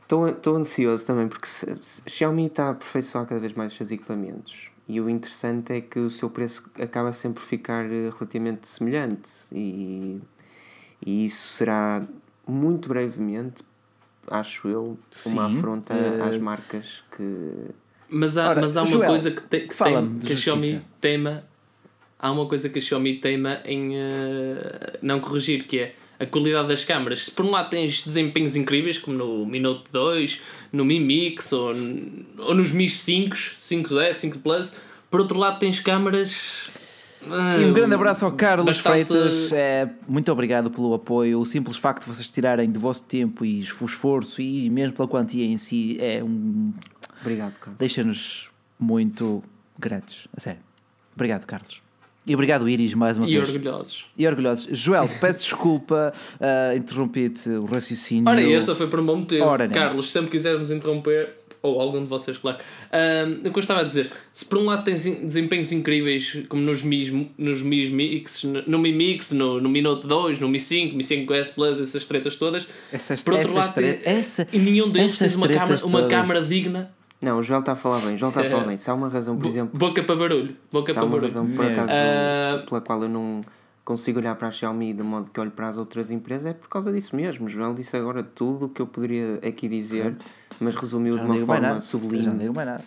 Estou 0.00 0.56
ansioso 0.56 1.04
também 1.04 1.28
porque 1.28 1.46
se, 1.46 1.66
se, 1.82 2.02
Xiaomi 2.06 2.46
está 2.46 2.68
a 2.68 2.70
aperfeiçoar 2.70 3.26
cada 3.26 3.40
vez 3.40 3.52
mais 3.52 3.72
os 3.72 3.76
seus 3.76 3.90
equipamentos 3.90 4.70
e 4.88 5.00
o 5.00 5.10
interessante 5.10 5.72
é 5.72 5.80
que 5.82 5.98
o 5.98 6.08
seu 6.08 6.30
preço 6.30 6.70
acaba 6.80 7.12
sempre 7.12 7.42
por 7.42 7.46
ficar 7.46 7.84
eh, 7.86 8.10
relativamente 8.10 8.68
semelhante 8.68 9.28
e, 9.52 10.20
e 11.04 11.24
isso 11.24 11.48
será 11.48 12.06
muito 12.46 12.88
brevemente, 12.88 13.62
acho 14.28 14.68
eu, 14.68 14.96
uma 15.26 15.50
Sim, 15.50 15.58
afronta 15.58 15.92
eh, 15.92 16.22
às 16.22 16.38
marcas 16.38 17.04
que 17.14 17.74
Mas 18.10 18.38
há, 18.38 18.50
Ora, 18.50 18.60
mas 18.60 18.76
há 18.76 18.82
uma 18.82 18.90
Joel, 18.90 19.08
coisa 19.10 19.30
que, 19.30 19.42
te, 19.42 19.60
que, 19.60 19.76
tem, 19.76 20.18
que 20.18 20.32
a 20.32 20.36
Xiaomi 20.36 20.80
teima. 21.00 21.42
Há 22.18 22.32
uma 22.32 22.46
coisa 22.46 22.68
que 22.68 22.78
a 22.78 22.82
Xiaomi 22.82 23.14
teima 23.16 23.60
em 23.64 23.96
eh, 23.96 24.98
não 25.02 25.20
corrigir, 25.20 25.64
que 25.64 25.78
é 25.78 25.94
a 26.18 26.26
qualidade 26.26 26.66
das 26.68 26.84
câmaras. 26.84 27.26
Se 27.26 27.30
por 27.30 27.44
um 27.44 27.50
lado 27.50 27.70
tens 27.70 28.02
desempenhos 28.02 28.56
incríveis, 28.56 28.98
como 28.98 29.16
no 29.16 29.46
Mi 29.46 29.60
Note 29.60 29.84
2, 29.92 30.40
no 30.72 30.84
Mi 30.84 30.98
Mix 30.98 31.52
ou, 31.52 31.72
ou 32.38 32.54
nos 32.54 32.72
Mi 32.72 32.88
5, 32.88 33.36
5S, 33.36 34.14
5 34.14 34.38
Plus, 34.40 34.74
por 35.10 35.20
outro 35.20 35.38
lado 35.38 35.58
tens 35.60 35.78
câmaras. 35.78 36.70
E 37.60 37.64
um 37.64 37.72
grande 37.72 37.94
abraço 37.94 38.24
ao 38.24 38.32
Carlos 38.32 38.66
bastante- 38.66 39.06
Freitas. 39.08 39.52
É, 39.52 39.88
muito 40.08 40.30
obrigado 40.32 40.70
pelo 40.70 40.94
apoio. 40.94 41.38
O 41.40 41.46
simples 41.46 41.76
facto 41.76 42.04
de 42.04 42.14
vocês 42.14 42.30
tirarem 42.30 42.70
do 42.70 42.80
vosso 42.80 43.02
tempo 43.04 43.44
e 43.44 43.60
esforço 43.60 44.40
e 44.40 44.70
mesmo 44.70 44.96
pela 44.96 45.06
quantia 45.08 45.44
em 45.44 45.56
si 45.56 45.98
é 46.00 46.22
um. 46.22 46.72
Obrigado, 47.20 47.54
Carlos. 47.58 47.78
deixa-nos 47.78 48.50
muito 48.78 49.42
gratos. 49.78 50.28
A 50.36 50.40
sério. 50.40 50.60
Obrigado, 51.14 51.44
Carlos. 51.46 51.80
E 52.26 52.34
obrigado, 52.34 52.68
Iris, 52.68 52.92
mais 52.94 53.16
uma 53.16 53.26
E 53.28 53.36
vez. 53.36 53.48
orgulhosos. 53.48 54.04
E 54.16 54.26
orgulhosos. 54.26 54.68
Joel, 54.78 55.08
peço 55.20 55.38
desculpa, 55.44 56.12
ah, 56.40 56.74
interrompi-te 56.76 57.48
o 57.50 57.64
raciocínio. 57.64 58.28
Ora, 58.28 58.42
essa 58.52 58.74
foi 58.74 58.86
por 58.88 59.00
um 59.00 59.06
bom 59.06 59.16
motivo. 59.16 59.44
Ora, 59.44 59.66
não. 59.66 59.72
Carlos, 59.74 60.06
se 60.06 60.12
sempre 60.12 60.30
quisermos 60.30 60.70
interromper, 60.70 61.36
ou 61.62 61.80
algum 61.80 62.00
de 62.02 62.06
vocês, 62.08 62.36
claro. 62.36 62.58
Ahm, 62.92 63.38
o 63.48 63.50
que 63.50 63.58
eu 63.58 63.60
estava 63.60 63.80
a 63.80 63.82
dizer, 63.82 64.10
se 64.32 64.44
por 64.44 64.58
um 64.58 64.66
lado 64.66 64.84
tens 64.84 65.04
desempenhos 65.04 65.72
incríveis, 65.72 66.44
como 66.48 66.60
nos 66.62 66.82
Mi, 66.82 67.32
nos 67.38 67.62
Mi 67.62 67.88
Mix, 67.90 68.44
no- 68.44 68.62
no 68.66 68.78
Mi 68.78 68.92
Mix, 68.92 69.32
no, 69.32 69.58
no 69.60 69.68
Mi 69.68 69.80
Note 69.82 70.06
2, 70.06 70.38
no 70.38 70.48
Mi 70.48 70.60
5, 70.60 70.94
Mi 70.96 71.02
5S 71.02 71.54
Plus, 71.54 71.80
essas 71.80 72.04
tretas 72.04 72.36
todas, 72.36 72.68
Essas, 72.92 73.24
por 73.24 73.32
outro 73.34 73.48
essas 73.48 73.56
lado, 73.66 73.74
tre- 73.74 73.94
tem- 73.94 74.12
essa- 74.18 74.46
e 74.52 74.58
nenhum 74.58 74.90
deles 74.90 75.18
tens 75.18 75.34
uma 75.34 75.48
câmara, 75.48 75.84
uma 75.86 76.06
câmara 76.06 76.42
digna, 76.42 76.92
Não, 77.20 77.38
o 77.38 77.42
Joel 77.42 77.60
está 77.60 77.72
a 77.72 77.76
falar 77.76 77.98
bem. 78.00 78.14
O 78.14 78.18
Joel 78.18 78.30
está 78.30 78.42
a 78.42 78.44
falar 78.44 78.62
É. 78.62 78.66
bem. 78.66 78.76
Se 78.76 78.88
há 78.90 78.94
uma 78.94 79.08
razão, 79.08 79.36
por 79.36 79.46
exemplo, 79.46 79.76
boca 79.78 80.02
para 80.02 80.14
barulho. 80.16 80.56
Boca 80.70 80.92
se 80.92 80.98
há 80.98 81.02
para 81.02 81.04
uma 81.04 81.10
barulho. 81.16 81.26
razão 81.28 81.50
por 81.50 81.64
acaso 81.66 81.92
Ah. 81.92 82.62
pela 82.68 82.80
qual 82.80 83.02
eu 83.02 83.08
não 83.08 83.44
consigo 83.84 84.18
olhar 84.20 84.34
para 84.36 84.48
a 84.48 84.50
Xiaomi 84.50 84.92
de 84.92 85.02
modo 85.02 85.30
que 85.30 85.40
olho 85.40 85.50
para 85.50 85.68
as 85.68 85.76
outras 85.78 86.10
empresas 86.10 86.46
é 86.46 86.52
por 86.52 86.68
causa 86.68 86.92
disso 86.92 87.16
mesmo. 87.16 87.46
O 87.46 87.48
Joel 87.48 87.74
disse 87.74 87.96
agora 87.96 88.22
tudo 88.22 88.66
o 88.66 88.68
que 88.68 88.80
eu 88.82 88.86
poderia 88.86 89.40
aqui 89.46 89.66
dizer, 89.66 90.14
mas 90.60 90.76
resumiu 90.76 91.16
de 91.18 91.24
uma 91.24 91.38
forma 91.38 91.54
nada. 91.54 91.66
Já 91.68 91.74
não 91.74 91.80
sublime. 91.80 92.38
digo 92.38 92.54
mais 92.54 92.68
nada. 92.68 92.84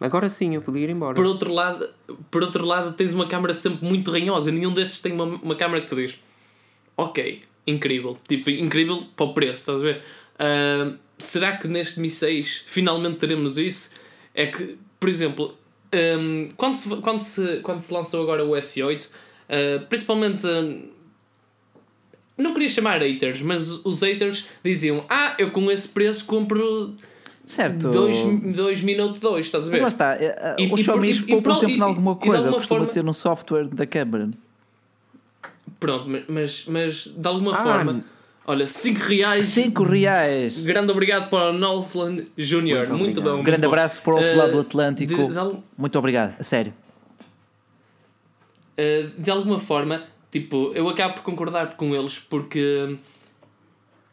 Agora 0.00 0.28
sim, 0.28 0.54
eu 0.54 0.62
podia 0.62 0.84
ir 0.84 0.90
embora. 0.90 1.14
Por 1.14 1.24
outro 1.26 1.52
lado, 1.52 1.88
por 2.30 2.42
outro 2.44 2.64
lado 2.64 2.92
tens 2.92 3.12
uma 3.12 3.26
câmara 3.26 3.52
sempre 3.54 3.84
muito 3.88 4.12
ranhosa. 4.12 4.52
Nenhum 4.52 4.72
destes 4.72 5.00
tem 5.00 5.12
uma, 5.12 5.24
uma 5.24 5.56
câmara 5.56 5.80
que 5.80 5.88
tu 5.88 5.96
dizes 5.96 6.20
ok, 6.96 7.42
incrível. 7.66 8.16
Tipo, 8.28 8.50
incrível 8.50 9.02
para 9.16 9.26
o 9.26 9.34
preço, 9.34 9.60
estás 9.60 9.78
a 9.80 9.82
ver? 9.82 10.02
Ah, 10.38 10.92
será 11.18 11.56
que 11.56 11.66
neste 11.68 11.98
Mi 12.00 12.08
6 12.10 12.64
finalmente 12.66 13.16
teremos 13.18 13.58
isso? 13.58 13.90
É 14.34 14.46
que, 14.46 14.78
por 15.00 15.08
exemplo, 15.08 15.54
ah, 15.92 16.52
quando, 16.56 16.74
se, 16.74 16.88
quando, 16.96 17.20
se, 17.20 17.56
quando 17.62 17.80
se 17.80 17.92
lançou 17.92 18.22
agora 18.22 18.44
o 18.44 18.50
S8, 18.52 19.06
ah, 19.48 19.84
principalmente. 19.88 20.46
ah, 20.46 20.88
não 22.36 22.52
queria 22.52 22.68
chamar 22.68 23.00
haters, 23.00 23.40
mas 23.42 23.68
os 23.84 24.00
haters 24.02 24.46
diziam: 24.62 25.04
Ah, 25.08 25.34
eu 25.38 25.50
com 25.50 25.68
esse 25.70 25.88
preço 25.88 26.24
compro 26.24 26.94
Certo. 27.44 27.88
2 27.90 28.82
Minute 28.82 29.18
2, 29.18 29.46
estás 29.46 29.64
a 29.66 29.70
Mas 29.70 29.78
ver? 29.78 29.82
lá 29.82 29.88
está, 29.88 30.14
eh, 30.16 30.36
eh, 30.38 30.56
E- 30.58 30.64
os 30.66 30.68
por- 30.70 30.78
Xiaomi 30.84 31.14
poupam 31.22 31.42
pro- 31.42 31.56
sempre 31.56 31.76
em 31.76 31.80
alguma 31.80 32.14
coisa, 32.14 32.36
alguma 32.36 32.56
costuma 32.58 32.78
forma- 32.80 32.92
ser 32.92 33.02
no 33.02 33.14
software 33.14 33.66
da 33.68 33.86
câmara. 33.86 34.30
Pronto, 35.80 36.08
ma- 36.08 36.22
mas, 36.28 36.66
mas 36.66 37.06
de 37.06 37.26
alguma 37.26 37.54
Ah, 37.54 37.62
forma, 37.62 38.04
olha, 38.48 38.66
5 38.66 38.98
reais. 39.00 39.44
5 39.44 39.82
reais. 39.84 40.64
Grande 40.64 40.90
obrigado 40.90 41.28
para 41.30 41.50
o 41.50 41.52
Nolsland 41.52 42.26
Jr. 42.36 42.88
Muito 42.88 42.94
Muito, 42.98 43.20
bom. 43.22 43.32
muito 43.34 43.44
Grande 43.44 43.62
bom. 43.62 43.68
abraço 43.68 44.02
para 44.02 44.12
o 44.12 44.16
outro 44.16 44.30
Eh, 44.30 44.34
lado 44.36 44.52
do 44.52 44.60
Atlântico. 44.60 45.14
De, 45.14 45.28
de 45.28 45.58
Muito 45.76 45.98
obrigado, 45.98 46.34
a 46.38 46.42
sério. 46.42 46.72
eh, 48.76 49.06
de 49.16 49.30
alguma 49.30 49.58
forma, 49.60 50.02
tipo, 50.30 50.72
eu 50.74 50.88
acabo 50.88 51.14
por 51.14 51.22
concordar 51.22 51.74
com 51.76 51.94
eles 51.94 52.18
porque 52.18 52.96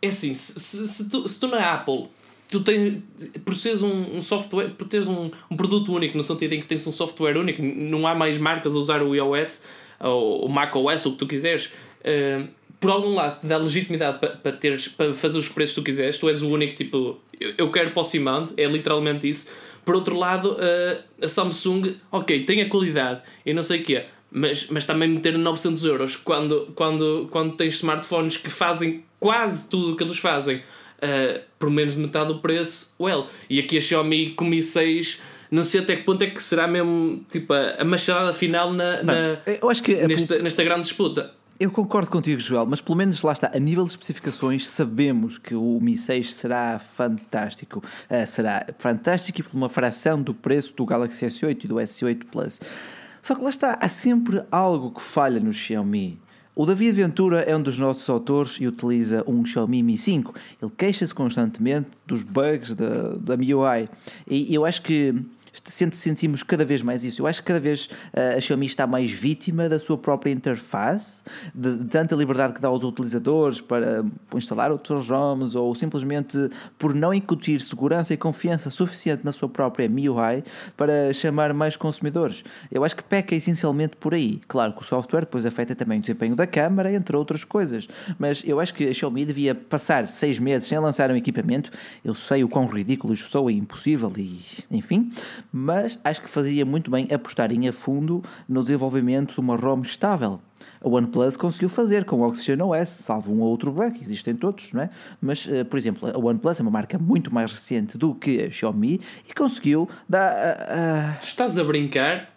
é 0.02 0.08
assim, 0.08 0.36
se, 0.36 0.60
se, 0.60 0.88
se 0.88 1.10
tu, 1.10 1.28
se 1.28 1.40
tu 1.40 1.48
na 1.48 1.74
Apple 1.74 2.08
tu 2.48 2.62
tens, 2.64 3.00
por 3.44 3.56
seres 3.56 3.82
um, 3.82 4.18
um 4.18 4.22
software, 4.22 4.70
por 4.78 4.88
teres 4.88 5.08
um, 5.08 5.32
um 5.50 5.58
produto 5.58 5.92
único, 5.92 6.16
no 6.16 6.24
sentido 6.24 6.54
em 6.54 6.60
que 6.62 6.68
tens 6.68 6.86
um 6.86 6.92
software 6.92 7.38
único, 7.38 7.62
não 7.62 8.06
há 8.08 8.14
mais 8.14 8.38
marcas 8.38 8.76
a 8.76 8.78
usar 8.78 9.02
o 9.02 9.16
iOS 9.16 9.64
ou 10.00 10.46
o 10.46 10.50
macOS, 10.50 11.06
ou 11.06 11.12
o 11.12 11.16
que 11.16 11.20
tu 11.20 11.28
quiseres. 11.28 11.74
Uh, 12.02 12.48
por 12.86 12.92
algum 12.92 13.16
lado 13.16 13.42
te 13.42 13.48
dá 13.48 13.58
legitimidade 13.58 14.20
para, 14.20 14.30
para, 14.30 14.52
teres, 14.52 14.88
para 14.88 15.12
fazer 15.12 15.40
os 15.40 15.50
preços 15.50 15.74
que 15.74 15.82
tu 15.82 15.86
quiseres, 15.86 16.20
tu 16.20 16.30
és 16.30 16.44
o 16.44 16.50
único 16.50 16.76
tipo, 16.76 17.20
eu, 17.40 17.54
eu 17.58 17.72
quero 17.72 17.90
para 17.90 18.02
o 18.02 18.04
Simando, 18.04 18.54
é 18.56 18.66
literalmente 18.66 19.28
isso. 19.28 19.52
Por 19.84 19.96
outro 19.96 20.16
lado, 20.16 20.52
uh, 20.52 21.26
a 21.26 21.28
Samsung, 21.28 21.96
ok, 22.12 22.44
tem 22.44 22.62
a 22.62 22.70
qualidade 22.70 23.24
e 23.44 23.56
não 23.56 23.64
sei 23.64 23.82
o 23.82 23.84
quê, 23.84 24.06
mas, 24.30 24.68
mas 24.70 24.86
também 24.86 25.10
meter 25.10 25.36
900 25.36 25.84
euros 25.84 26.16
quando, 26.16 26.72
quando, 26.76 27.28
quando 27.32 27.56
tens 27.56 27.74
smartphones 27.74 28.38
que 28.38 28.52
fazem 28.52 29.04
quase 29.20 29.68
tudo 29.68 29.94
o 29.94 29.98
que 29.98 30.04
eles 30.04 30.20
fazem 30.20 30.58
uh, 30.58 31.42
por 31.58 31.72
menos 31.72 31.96
de 31.96 32.02
metade 32.02 32.28
do 32.28 32.38
preço, 32.38 32.94
well. 33.00 33.26
E 33.50 33.60
aqui 33.60 33.80
a 33.80 33.82
Xiaomi 33.82 34.34
com 34.36 34.46
Mi 34.46 34.62
6 34.62 35.20
não 35.50 35.64
sei 35.64 35.82
até 35.82 35.96
que 35.96 36.04
ponto 36.04 36.24
é 36.24 36.28
que 36.28 36.44
será 36.44 36.68
mesmo 36.68 37.26
tipo 37.32 37.52
a, 37.52 37.78
a 37.80 37.84
machadada 37.84 38.32
final 38.32 38.72
na, 38.72 39.02
na 39.02 39.40
eu 39.60 39.70
acho 39.72 39.82
que 39.82 39.96
nesta, 40.06 40.38
nesta 40.38 40.64
grande 40.64 40.82
disputa. 40.82 41.34
Eu 41.58 41.72
concordo 41.72 42.12
contigo, 42.12 42.42
Joel, 42.42 42.66
mas 42.66 42.82
pelo 42.82 42.98
menos 42.98 43.22
lá 43.22 43.32
está, 43.32 43.50
a 43.54 43.58
nível 43.58 43.86
de 43.86 43.92
especificações, 43.92 44.68
sabemos 44.68 45.38
que 45.38 45.56
o 45.56 45.80
Mi 45.82 45.96
6 45.96 46.34
será 46.34 46.80
fantástico. 46.80 47.82
Uh, 48.10 48.28
será 48.28 48.66
fantástico 48.78 49.40
e 49.40 49.44
por 49.44 49.56
uma 49.56 49.70
fração 49.70 50.22
do 50.22 50.34
preço 50.34 50.74
do 50.76 50.86
Galaxy 50.86 51.26
S8 51.26 51.64
e 51.64 51.68
do 51.68 51.76
S8 51.76 52.26
Plus. 52.30 52.60
Só 53.22 53.36
que 53.36 53.42
lá 53.42 53.50
está, 53.50 53.78
há 53.80 53.88
sempre 53.88 54.44
algo 54.52 54.92
que 54.92 55.02
falha 55.02 55.40
no 55.40 55.54
Xiaomi. 55.54 56.20
O 56.54 56.66
David 56.66 56.92
Ventura 56.92 57.40
é 57.40 57.56
um 57.56 57.62
dos 57.62 57.80
nossos 57.80 58.10
autores 58.10 58.58
e 58.60 58.68
utiliza 58.68 59.24
um 59.26 59.46
Xiaomi 59.46 59.82
Mi 59.82 59.98
5. 59.98 60.36
Ele 60.62 60.72
queixa-se 60.78 61.16
constantemente 61.16 61.88
dos 62.06 62.22
bugs 62.22 62.74
da, 62.74 63.14
da 63.18 63.38
MIUI. 63.38 63.88
E 64.28 64.54
eu 64.54 64.66
acho 64.66 64.82
que 64.82 65.16
sentimos 65.64 66.44
cada 66.44 66.66
vez 66.66 66.82
mais 66.82 67.04
isso. 67.04 67.22
Eu 67.22 67.28
acho 67.28 67.42
que 67.42 67.48
cada 67.48 67.60
vez 67.60 67.86
uh, 67.86 68.38
a 68.38 68.42
Xiaomi 68.42 68.66
está 68.66 68.86
mais 68.88 69.12
vítima 69.12 69.70
da 69.70 69.80
sua 69.80 69.98
própria 69.98 70.32
interface, 70.32 71.24
de, 71.54 71.78
de 71.78 71.86
tanta 71.86 72.16
liberdade 72.16 72.54
que 72.54 72.62
dá 72.62 72.68
aos 72.68 72.84
utilizadores 72.84 73.62
para 73.62 74.04
instalar 74.36 74.72
outros 74.72 75.10
ROMs 75.10 75.56
ou 75.56 75.74
simplesmente 75.76 76.50
por 76.78 76.94
não 76.94 77.14
incutir 77.14 77.62
segurança 77.62 78.14
e 78.14 78.18
confiança 78.18 78.70
suficiente 78.70 79.24
na 79.24 79.32
sua 79.32 79.50
própria 79.50 79.88
MIUI 79.88 80.44
para 80.76 81.14
chamar 81.14 81.54
mais 81.54 81.76
consumidores. 81.76 82.44
Eu 82.72 82.84
acho 82.84 82.96
que 82.96 83.04
peca 83.04 83.36
essencialmente 83.36 83.96
por 83.96 84.14
aí. 84.14 84.42
Claro 84.48 84.74
que 84.74 84.82
o 84.82 84.86
software 84.86 85.22
depois 85.22 85.46
afeta 85.46 85.76
também 85.76 86.00
o 86.00 86.02
desempenho 86.02 86.36
da 86.36 86.48
câmara, 86.48 86.94
entre 86.94 87.16
outras 87.16 87.44
coisas. 87.44 87.88
Mas 88.18 88.44
eu 88.46 88.60
acho 88.60 88.74
que 88.74 88.86
a 88.86 88.94
Xiaomi 88.94 89.26
devia 89.26 89.56
passar 89.56 90.08
seis 90.10 90.40
meses 90.40 90.68
sem 90.68 90.80
lançar 90.80 91.10
um 91.12 91.16
equipamento. 91.16 91.72
Eu 92.04 92.16
sei 92.16 92.44
o 92.44 92.48
quão 92.48 92.66
ridículo 92.66 93.14
isso 93.14 93.30
sou 93.30 93.50
e 93.50 93.58
impossível 93.58 94.12
e 94.18 94.40
enfim, 94.72 95.10
mas 95.52 96.00
acho 96.04 96.22
que 96.22 96.30
fazia 96.30 96.66
muito 96.66 96.90
bem 96.92 97.08
apostarem 97.14 97.68
a 97.68 97.74
fundo 97.74 98.24
no 98.48 98.62
desenvolvimento 98.62 99.34
de 99.34 99.40
uma 99.40 99.56
ROM 99.56 99.82
estável. 99.82 100.40
A 100.82 100.88
OnePlus 100.88 101.36
conseguiu 101.36 101.70
fazer 101.70 102.06
com 102.06 102.18
o 102.18 102.28
Oxygen 102.28 102.62
OS, 102.62 102.90
salvo 102.90 103.34
um 103.34 103.40
ou 103.40 103.48
outro 103.48 103.72
bug, 103.72 104.00
existem 104.00 104.36
todos, 104.36 104.72
não 104.72 104.84
é? 104.84 104.90
Mas, 105.22 105.46
uh, 105.46 105.66
por 105.66 105.78
exemplo, 105.78 106.10
a 106.10 106.18
OnePlus 106.18 106.60
é 106.60 106.62
uma 106.62 106.72
marca 106.72 106.98
muito 106.98 107.34
mais 107.34 107.52
recente 107.52 107.98
do 107.98 108.14
que 108.14 108.44
a 108.44 108.52
Xiaomi 108.52 109.02
e 109.28 109.34
conseguiu 109.34 109.90
dar. 110.08 110.32
Uh, 110.32 111.18
uh... 111.18 111.24
Estás 111.24 111.58
a 111.58 111.64
brincar? 111.64 112.35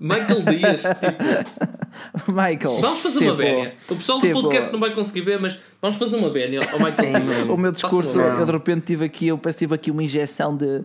Michael 0.00 0.42
Dias, 0.42 0.82
tipo. 1.00 2.32
Michael. 2.32 2.80
Vamos 2.80 3.00
fazer 3.00 3.18
tipo, 3.18 3.30
uma 3.32 3.36
vénia. 3.36 3.74
O 3.88 3.96
pessoal 3.96 4.18
do 4.18 4.26
tipo, 4.26 4.42
podcast 4.42 4.72
não 4.72 4.78
vai 4.78 4.94
conseguir 4.94 5.22
ver, 5.22 5.40
mas 5.40 5.58
vamos 5.82 5.96
fazer 5.96 6.16
uma 6.16 6.30
vénia 6.30 6.60
ao 6.60 6.78
Michael. 6.78 7.52
o 7.52 7.56
meu 7.56 7.72
discurso, 7.72 8.20
eu 8.20 8.46
de 8.46 8.52
repente 8.52 8.82
tive 8.82 9.04
aqui, 9.04 9.26
eu 9.26 9.36
peço 9.36 9.58
tive 9.58 9.74
aqui 9.74 9.90
uma 9.90 10.02
injeção 10.02 10.56
de, 10.56 10.64
uh, 10.64 10.84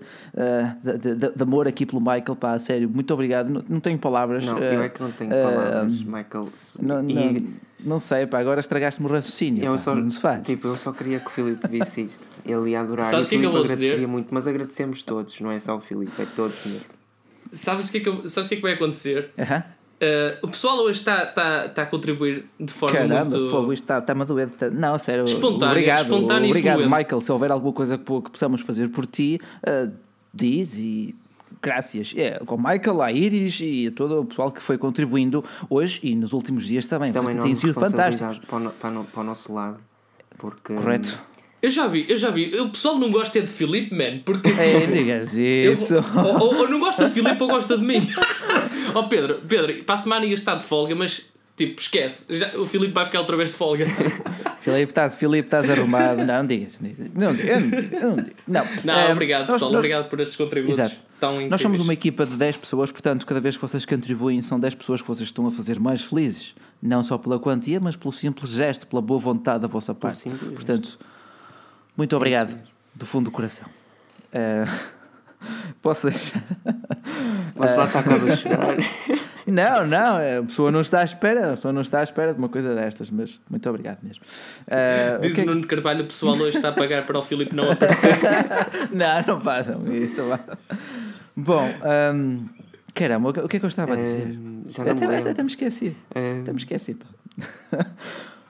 de, 0.84 1.16
de, 1.16 1.32
de, 1.32 1.44
amor 1.44 1.68
aqui 1.68 1.86
pelo 1.86 2.02
Michael, 2.02 2.36
pá, 2.36 2.58
sério, 2.58 2.90
muito 2.90 3.14
obrigado. 3.14 3.50
Não, 3.50 3.64
não 3.70 3.80
tenho 3.80 4.00
palavras. 4.00 4.44
Não, 4.44 4.58
uh, 4.58 4.64
eu 4.64 4.82
é 4.82 4.90
que 4.90 5.02
não 5.02 5.12
tenho 5.12 5.30
uh, 5.30 5.44
palavras, 5.44 6.02
Michael. 6.02 6.50
Não, 6.82 7.10
e... 7.10 7.14
não, 7.14 7.54
não 7.86 8.00
sei, 8.00 8.26
pá, 8.26 8.40
agora 8.40 8.60
estragaste-me 8.60 9.08
o 9.08 9.12
raciocínio. 9.12 9.64
Eu 9.64 9.74
pá, 9.74 9.78
só, 9.78 9.96
não 9.96 10.10
se 10.10 10.20
faz. 10.20 10.44
Tipo, 10.44 10.70
eu 10.70 10.76
só 10.76 10.92
queria 10.92 11.20
que 11.20 11.28
o 11.28 11.30
Filipe 11.30 11.68
visse 11.68 12.02
isto. 12.02 12.26
Ele 12.44 12.72
ia 12.72 12.82
adorar. 12.82 13.06
Sabes 13.06 13.28
o 13.28 13.30
que 13.30 13.36
é 13.36 13.40
que 13.40 13.46
agradeceria 13.46 13.94
dizer? 13.96 14.08
muito, 14.08 14.34
mas 14.34 14.48
agradecemos 14.48 15.04
todos, 15.04 15.40
não 15.40 15.52
é 15.52 15.60
só 15.60 15.76
o 15.76 15.82
Filipe, 15.82 16.20
é 16.20 16.26
todos 16.26 16.58
mesmo. 16.66 17.03
Sabes 17.54 17.88
o 17.88 17.92
que, 17.92 17.98
é 18.00 18.02
que, 18.02 18.30
sabes 18.30 18.48
que 18.48 18.56
é 18.56 18.58
que 18.58 18.64
vai 18.64 18.74
acontecer? 18.74 19.30
Uh 19.38 19.42
-huh. 19.42 19.64
Uh, 20.04 20.38
o 20.42 20.48
pessoal 20.50 20.78
hoje 20.80 21.00
está, 21.00 21.24
está, 21.24 21.68
está 21.68 21.84
a 21.84 21.86
contribuir 21.86 22.46
de 22.60 22.74
forma 22.74 22.98
Caramba, 22.98 23.38
muito. 23.38 23.74
Isto 23.74 23.84
está, 23.84 24.00
está-me 24.00 24.24
a 24.24 24.26
doer. 24.26 24.50
Não, 24.74 25.00
sério. 25.00 25.24
Espontâneo, 25.24 25.68
obrigado, 25.68 26.04
espontâneo 26.04 26.50
obrigado, 26.50 26.80
Michael. 26.90 27.22
Se 27.22 27.32
houver 27.32 27.52
alguma 27.52 27.72
coisa 27.72 27.98
que, 27.98 28.04
que 28.04 28.30
possamos 28.32 28.62
fazer 28.62 28.90
por 28.90 29.06
ti, 29.06 29.40
uh, 29.66 29.92
diz 30.34 30.76
e. 30.78 31.16
Graças. 31.62 32.14
É, 32.18 32.40
com 32.40 32.56
o 32.56 32.58
Michael, 32.58 33.02
a 33.02 33.12
Iris 33.14 33.62
e 33.62 33.88
a 33.88 33.92
todo 33.92 34.20
o 34.20 34.26
pessoal 34.26 34.52
que 34.52 34.62
foi 34.62 34.78
contribuindo 34.78 35.46
hoje 35.70 36.02
e 36.04 36.14
nos 36.14 36.34
últimos 36.34 36.66
dias 36.66 36.86
também. 36.86 37.10
Isto 37.10 37.30
é 37.30 37.36
tem 37.36 37.56
sido 37.56 37.74
fantástico. 37.74 38.46
Para 38.48 38.58
o, 38.58 38.72
para, 38.72 39.00
o, 39.00 39.04
para 39.06 39.22
o 39.22 39.24
nosso 39.24 39.54
lado. 39.54 39.78
Porque, 40.38 40.74
Correto. 40.74 41.18
Eu 41.64 41.70
já 41.70 41.88
vi, 41.88 42.06
eu 42.10 42.18
já 42.18 42.30
vi. 42.30 42.60
O 42.60 42.68
pessoal 42.68 43.00
não 43.00 43.10
gosta 43.10 43.40
de 43.40 43.48
Filipe, 43.48 43.96
man. 43.96 44.20
Porque. 44.26 44.50
É, 44.50 44.86
digas 44.86 45.38
isso. 45.38 45.94
Eu, 45.94 46.04
ou, 46.26 46.42
ou, 46.42 46.56
ou, 46.58 46.70
não 46.70 46.78
gosta 46.78 47.06
de 47.08 47.14
Filipe 47.14 47.42
ou 47.42 47.48
gosta 47.48 47.78
de 47.78 47.86
mim. 47.86 48.06
oh 48.94 49.04
Pedro, 49.04 49.42
Pedro, 49.48 49.82
para 49.86 49.96
a 49.96 49.98
semana 49.98 50.26
ia 50.26 50.34
estar 50.34 50.56
de 50.56 50.64
folga, 50.66 50.94
mas 50.94 51.26
tipo, 51.56 51.80
esquece. 51.80 52.38
Já, 52.38 52.50
o 52.58 52.66
Filipe 52.66 52.92
vai 52.92 53.06
ficar 53.06 53.22
outra 53.22 53.38
vez 53.38 53.52
de 53.52 53.56
folga. 53.56 53.86
Filipe, 54.60 54.92
estás, 54.92 55.16
Filipe, 55.16 55.48
estás 55.48 55.70
arrumado. 55.70 56.18
Não, 56.18 56.26
não 56.26 56.46
digas. 56.46 56.82
Não, 56.82 56.92
não, 57.16 57.34
não, 57.34 58.16
não, 58.16 58.26
não. 58.46 58.66
não 58.84 58.94
é, 58.94 59.14
obrigado, 59.14 59.48
pessoal. 59.48 59.72
Nós, 59.72 59.80
obrigado 59.80 60.10
por 60.10 60.20
estes 60.20 60.36
contributos. 60.36 60.78
Exato. 60.78 60.98
Tão 61.18 61.48
nós 61.48 61.62
somos 61.62 61.80
uma 61.80 61.94
equipa 61.94 62.26
de 62.26 62.36
10 62.36 62.58
pessoas, 62.58 62.92
portanto, 62.92 63.26
cada 63.26 63.40
vez 63.40 63.56
que 63.56 63.62
vocês 63.62 63.86
contribuem, 63.86 64.42
são 64.42 64.60
10 64.60 64.76
pessoas 64.76 65.02
que 65.02 65.08
vocês 65.08 65.30
estão 65.30 65.48
a 65.48 65.52
fazer 65.52 65.80
mais 65.80 66.02
felizes. 66.02 66.54
Não 66.82 67.06
só 67.06 67.18
pela 67.18 67.40
quantia, 67.40 67.80
mas 67.80 67.96
pelo 67.96 68.12
simples 68.12 68.50
gesto, 68.50 68.86
pela 68.86 69.02
boa 69.02 69.18
vontade 69.18 69.62
da 69.62 69.68
vossa 69.70 69.96
parte. 69.96 70.30
Portanto. 70.30 71.00
Muito 71.96 72.16
obrigado, 72.16 72.58
do 72.94 73.06
fundo 73.06 73.26
do 73.26 73.32
coração. 73.32 73.68
Uh, 74.34 74.68
posso 75.82 76.10
deixar? 76.10 76.44
Posso 77.56 77.78
lá 77.78 77.86
estar 77.86 78.04
quase 78.04 78.32
a 78.32 78.36
chorar. 78.36 78.78
Não, 79.46 79.86
não, 79.86 80.16
a 80.16 80.44
pessoa 80.44 80.72
não 80.72 80.80
está 80.80 81.02
à 81.02 81.04
espera, 81.04 81.52
a 81.52 81.56
pessoa 81.56 81.74
não 81.74 81.82
está 81.82 82.00
à 82.00 82.04
espera 82.04 82.32
de 82.32 82.40
uma 82.40 82.48
coisa 82.48 82.74
destas, 82.74 83.12
mas 83.12 83.42
muito 83.50 83.68
obrigado 83.70 84.00
mesmo. 84.02 84.24
Uh, 84.68 85.22
Diz 85.22 85.34
okay. 85.34 85.44
o 85.44 85.48
Nuno 85.48 85.68
Carvalho, 85.68 86.04
o 86.04 86.08
pessoal 86.08 86.36
hoje 86.36 86.56
está 86.56 86.70
a 86.70 86.72
pagar 86.72 87.06
para 87.06 87.20
o 87.20 87.22
Filipe 87.22 87.54
não 87.54 87.70
aparecer. 87.70 88.18
não, 88.90 89.22
não 89.28 89.42
façam 89.42 89.82
isso. 89.94 90.22
Bom, 91.36 91.70
um, 92.16 92.46
caramba, 92.94 93.30
o 93.32 93.48
que 93.50 93.58
é 93.58 93.60
que 93.60 93.66
eu 93.66 93.68
estava 93.68 93.94
a 93.94 93.98
dizer? 93.98 94.40
já 94.70 94.86
não 94.86 94.92
até, 94.94 95.08
me 95.08 95.30
até, 95.30 95.44
me 95.44 95.50
esqueci. 95.50 95.96
Até 96.10 96.54
me 96.54 96.60
esqueci. 96.60 96.98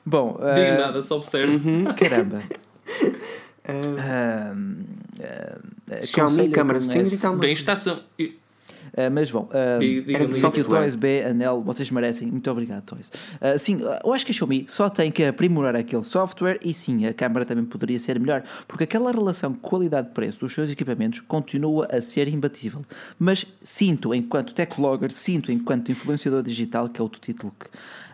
Bom, 0.06 0.38
uh, 0.40 0.54
Diga 0.54 0.78
nada, 0.78 1.02
só 1.02 1.18
observe. 1.18 1.56
Uhum, 1.56 1.86
caramba. 1.96 2.44
Uh, 3.66 4.76
uh, 5.20 6.06
Xiaomi, 6.06 6.50
câmaras 6.50 6.90
de 6.90 7.00
e 7.00 7.18
tal. 7.18 7.38
Bem, 7.38 7.54
estação. 7.54 8.02
Uh, 8.94 9.10
mas 9.12 9.32
bom, 9.32 9.50
uh, 9.50 9.80
diga 9.80 10.24
aqui 10.24 10.62
o 10.62 10.66
Toys 10.66 10.96
B, 10.96 11.24
Anel, 11.24 11.64
vocês 11.64 11.90
merecem. 11.90 12.30
Muito 12.30 12.52
obrigado, 12.52 12.84
Toys. 12.84 13.12
Uh, 13.42 13.58
sim, 13.58 13.80
eu 14.04 14.14
acho 14.14 14.24
que 14.24 14.32
a 14.32 14.36
Xiaomi 14.36 14.66
só 14.68 14.88
tem 14.88 15.12
que 15.12 15.24
aprimorar 15.24 15.76
aquele 15.76 16.04
software 16.04 16.60
e 16.64 16.74
sim, 16.76 17.08
a 17.08 17.14
câmera 17.14 17.44
também 17.44 17.66
poderia 17.66 17.98
ser 17.98 18.20
melhor, 18.20 18.44
porque 18.68 18.84
aquela 18.84 19.12
relação 19.12 19.54
qualidade-preço 19.54 20.42
dos 20.42 20.54
seus 20.54 20.70
equipamentos 20.70 21.22
continua 21.22 21.88
a 21.92 22.02
ser 22.02 22.28
imbatível. 22.28 22.84
Mas 23.18 23.48
sinto, 23.64 24.14
enquanto 24.14 24.54
tech 24.54 24.76
blogger, 24.76 25.12
sinto, 25.12 25.52
enquanto 25.52 25.92
influenciador 25.92 26.44
digital, 26.44 26.88
que 26.88 27.02
é 27.02 27.04
outro 27.04 27.20
título 27.20 27.52
que 27.60 27.68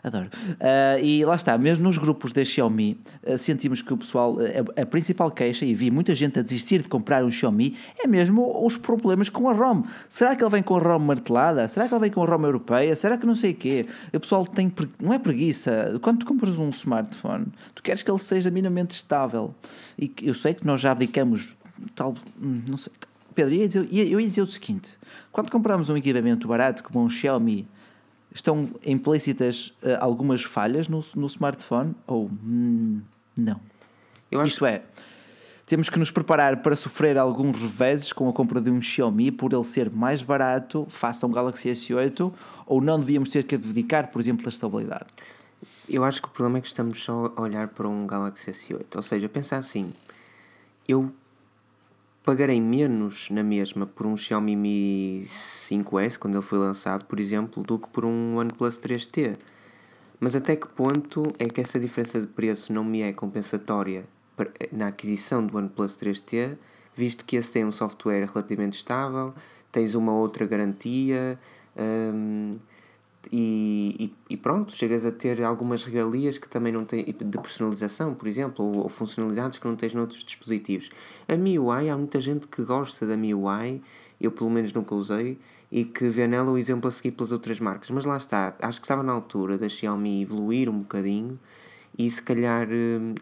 Adoro. 0.03 0.29
Uh, 0.49 1.03
e 1.03 1.25
lá 1.25 1.35
está, 1.35 1.57
mesmo 1.57 1.83
nos 1.83 1.97
grupos 1.97 2.31
da 2.31 2.43
Xiaomi, 2.43 2.99
uh, 3.23 3.37
sentimos 3.37 3.81
que 3.81 3.93
o 3.93 3.97
pessoal, 3.97 4.33
uh, 4.33 4.81
a, 4.81 4.85
principal 4.85 5.29
queixa, 5.29 5.65
e 5.65 5.73
vi 5.73 5.91
muita 5.91 6.15
gente 6.15 6.39
a 6.39 6.41
desistir 6.41 6.81
de 6.81 6.87
comprar 6.87 7.23
um 7.23 7.31
Xiaomi, 7.31 7.75
é 7.97 8.07
mesmo 8.07 8.65
os 8.65 8.77
problemas 8.77 9.29
com 9.29 9.49
a 9.49 9.53
ROM. 9.53 9.83
Será 10.07 10.35
que 10.35 10.43
ele 10.43 10.51
vem 10.51 10.63
com 10.63 10.75
a 10.77 10.79
ROM 10.79 10.99
martelada? 10.99 11.67
Será 11.67 11.87
que 11.87 11.93
ele 11.93 12.01
vem 12.01 12.11
com 12.11 12.23
a 12.23 12.25
ROM 12.25 12.43
europeia? 12.43 12.95
Será 12.95 13.17
que 13.17 13.25
não 13.25 13.35
sei 13.35 13.51
o 13.51 13.55
quê? 13.55 13.85
O 14.13 14.19
pessoal 14.19 14.45
tem, 14.45 14.71
não 14.99 15.13
é 15.13 15.19
preguiça. 15.19 15.99
Quando 16.01 16.19
tu 16.19 16.25
compras 16.25 16.57
um 16.57 16.69
smartphone, 16.69 17.47
tu 17.75 17.83
queres 17.83 18.01
que 18.01 18.09
ele 18.09 18.19
seja 18.19 18.49
minimamente 18.49 18.95
estável. 18.95 19.53
E 19.97 20.11
eu 20.21 20.33
sei 20.33 20.53
que 20.53 20.65
nós 20.65 20.79
já 20.81 20.91
abdicamos 20.91 21.53
tal, 21.95 22.15
hum, 22.41 22.61
não 22.67 22.77
sei. 22.77 22.93
Pedro, 23.35 23.53
eu 23.53 23.59
ia 23.59 23.67
dizer, 23.67 23.87
eu 23.91 24.19
ia 24.19 24.27
dizer 24.27 24.41
o 24.41 24.47
seguinte: 24.47 24.97
quando 25.31 25.49
compramos 25.49 25.89
um 25.89 25.97
equipamento 25.97 26.47
barato 26.47 26.83
como 26.83 27.03
um 27.03 27.09
Xiaomi 27.09 27.67
estão 28.33 28.69
implícitas 28.85 29.73
uh, 29.81 29.97
algumas 29.99 30.43
falhas 30.43 30.87
no, 30.87 31.03
no 31.15 31.27
smartphone 31.27 31.95
ou 32.05 32.25
hum, 32.25 33.01
não? 33.35 33.59
Eu 34.31 34.39
acho... 34.39 34.53
Isto 34.53 34.65
é, 34.65 34.83
temos 35.69 35.87
que 35.87 35.99
nos 35.99 36.09
preparar 36.09 36.63
para 36.63 36.75
sofrer 36.75 37.15
alguns 37.15 37.59
reveses 37.59 38.11
com 38.11 38.27
a 38.27 38.33
compra 38.33 38.59
de 38.59 38.71
um 38.71 38.81
Xiaomi 38.81 39.31
por 39.31 39.53
ele 39.53 39.63
ser 39.63 39.89
mais 39.89 40.23
barato 40.23 40.87
face 40.89 41.23
a 41.23 41.27
um 41.27 41.31
Galaxy 41.31 41.69
S8 41.69 42.33
ou 42.65 42.81
não 42.81 42.99
devíamos 42.99 43.29
ter 43.29 43.43
que 43.43 43.55
dedicar, 43.55 44.07
por 44.07 44.19
exemplo, 44.19 44.47
a 44.47 44.49
estabilidade? 44.49 45.05
Eu 45.87 46.03
acho 46.03 46.21
que 46.21 46.27
o 46.27 46.31
problema 46.31 46.57
é 46.57 46.61
que 46.61 46.67
estamos 46.67 47.03
só 47.03 47.31
a 47.35 47.41
olhar 47.41 47.67
para 47.67 47.87
um 47.87 48.07
Galaxy 48.07 48.49
S8. 48.49 48.95
Ou 48.95 49.03
seja, 49.03 49.29
pensar 49.29 49.57
assim, 49.57 49.93
eu 50.87 51.11
pagarei 52.23 52.59
menos 52.61 53.29
na 53.29 53.43
mesma 53.43 53.85
por 53.85 54.05
um 54.05 54.15
Xiaomi 54.15 54.55
Mi 54.55 55.23
5S, 55.25 56.17
quando 56.17 56.35
ele 56.35 56.43
foi 56.43 56.57
lançado, 56.57 57.05
por 57.05 57.19
exemplo, 57.19 57.63
do 57.63 57.79
que 57.79 57.89
por 57.89 58.05
um 58.05 58.37
OnePlus 58.37 58.77
3T. 58.79 59.37
Mas 60.19 60.35
até 60.35 60.55
que 60.55 60.67
ponto 60.67 61.23
é 61.39 61.47
que 61.47 61.61
essa 61.61 61.79
diferença 61.79 62.19
de 62.19 62.27
preço 62.27 62.73
não 62.73 62.83
me 62.83 63.01
é 63.01 63.13
compensatória 63.13 64.05
na 64.71 64.87
aquisição 64.87 65.45
do 65.45 65.57
OnePlus 65.57 65.97
3T, 65.97 66.57
visto 66.95 67.25
que 67.25 67.35
esse 67.35 67.51
tem 67.51 67.65
um 67.65 67.71
software 67.71 68.25
relativamente 68.25 68.77
estável, 68.77 69.33
tens 69.71 69.95
uma 69.95 70.13
outra 70.13 70.45
garantia 70.45 71.39
um, 71.79 72.51
e, 73.31 74.13
e, 74.29 74.37
pronto, 74.37 74.71
chegas 74.71 75.05
a 75.05 75.11
ter 75.11 75.43
algumas 75.43 75.83
regalias 75.83 76.37
que 76.37 76.47
também 76.47 76.71
não 76.71 76.85
têm, 76.85 77.03
de 77.03 77.37
personalização, 77.37 78.15
por 78.15 78.27
exemplo, 78.27 78.63
ou, 78.63 78.83
ou, 78.83 78.89
funcionalidades 78.89 79.57
que 79.57 79.67
não 79.67 79.75
tens 79.75 79.93
noutros 79.93 80.23
dispositivos. 80.23 80.89
A 81.27 81.35
MIUI, 81.35 81.89
há 81.89 81.97
muita 81.97 82.19
gente 82.19 82.47
que 82.47 82.63
gosta 82.63 83.05
da 83.05 83.17
MIUI, 83.17 83.81
eu 84.21 84.31
pelo 84.31 84.49
menos 84.49 84.73
nunca 84.73 84.95
usei, 84.95 85.37
e 85.71 85.83
que 85.83 86.09
vê 86.09 86.27
nela 86.27 86.49
o 86.49 86.57
exemplo 86.57 86.87
a 86.87 86.91
seguir 86.91 87.11
pelas 87.11 87.31
outras 87.31 87.59
marcas. 87.59 87.89
Mas 87.91 88.05
lá 88.05 88.17
está, 88.17 88.55
acho 88.61 88.79
que 88.79 88.85
estava 88.85 89.03
na 89.03 89.11
altura 89.11 89.57
da 89.57 89.67
Xiaomi 89.67 90.21
evoluir 90.21 90.69
um 90.69 90.79
bocadinho 90.79 91.39
e 91.97 92.09
se 92.09 92.21
calhar 92.21 92.67
hum, 92.71 93.13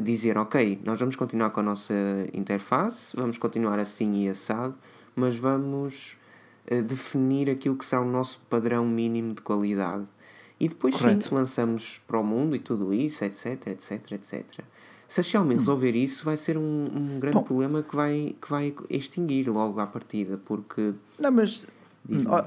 dizer, 0.00 0.36
ok, 0.36 0.80
nós 0.84 0.98
vamos 0.98 1.16
continuar 1.16 1.50
com 1.50 1.60
a 1.60 1.62
nossa 1.62 1.94
interface, 2.34 3.16
vamos 3.16 3.38
continuar 3.38 3.78
assim 3.78 4.24
e 4.24 4.28
assado, 4.28 4.74
mas 5.14 5.36
vamos 5.36 6.16
definir 6.82 7.50
aquilo 7.50 7.76
que 7.76 7.84
será 7.84 8.02
o 8.02 8.04
nosso 8.04 8.40
padrão 8.48 8.86
mínimo 8.86 9.34
de 9.34 9.42
qualidade. 9.42 10.04
E 10.58 10.68
depois 10.68 10.96
Correto. 10.96 11.28
sim, 11.28 11.34
lançamos 11.34 12.00
para 12.06 12.20
o 12.20 12.24
mundo 12.24 12.54
e 12.54 12.58
tudo 12.58 12.94
isso, 12.94 13.24
etc, 13.24 13.66
etc, 13.66 14.12
etc. 14.12 14.44
Se 15.08 15.20
a 15.20 15.22
Xiaomi 15.22 15.54
hum. 15.54 15.58
resolver 15.58 15.94
isso, 15.94 16.24
vai 16.24 16.36
ser 16.36 16.56
um, 16.56 16.88
um 16.94 17.20
grande 17.20 17.34
Bom. 17.34 17.42
problema 17.42 17.82
que 17.82 17.94
vai, 17.94 18.36
que 18.40 18.48
vai 18.48 18.74
extinguir 18.88 19.48
logo 19.48 19.80
à 19.80 19.86
partida, 19.86 20.40
porque... 20.44 20.94
Não, 21.18 21.32
mas 21.32 21.64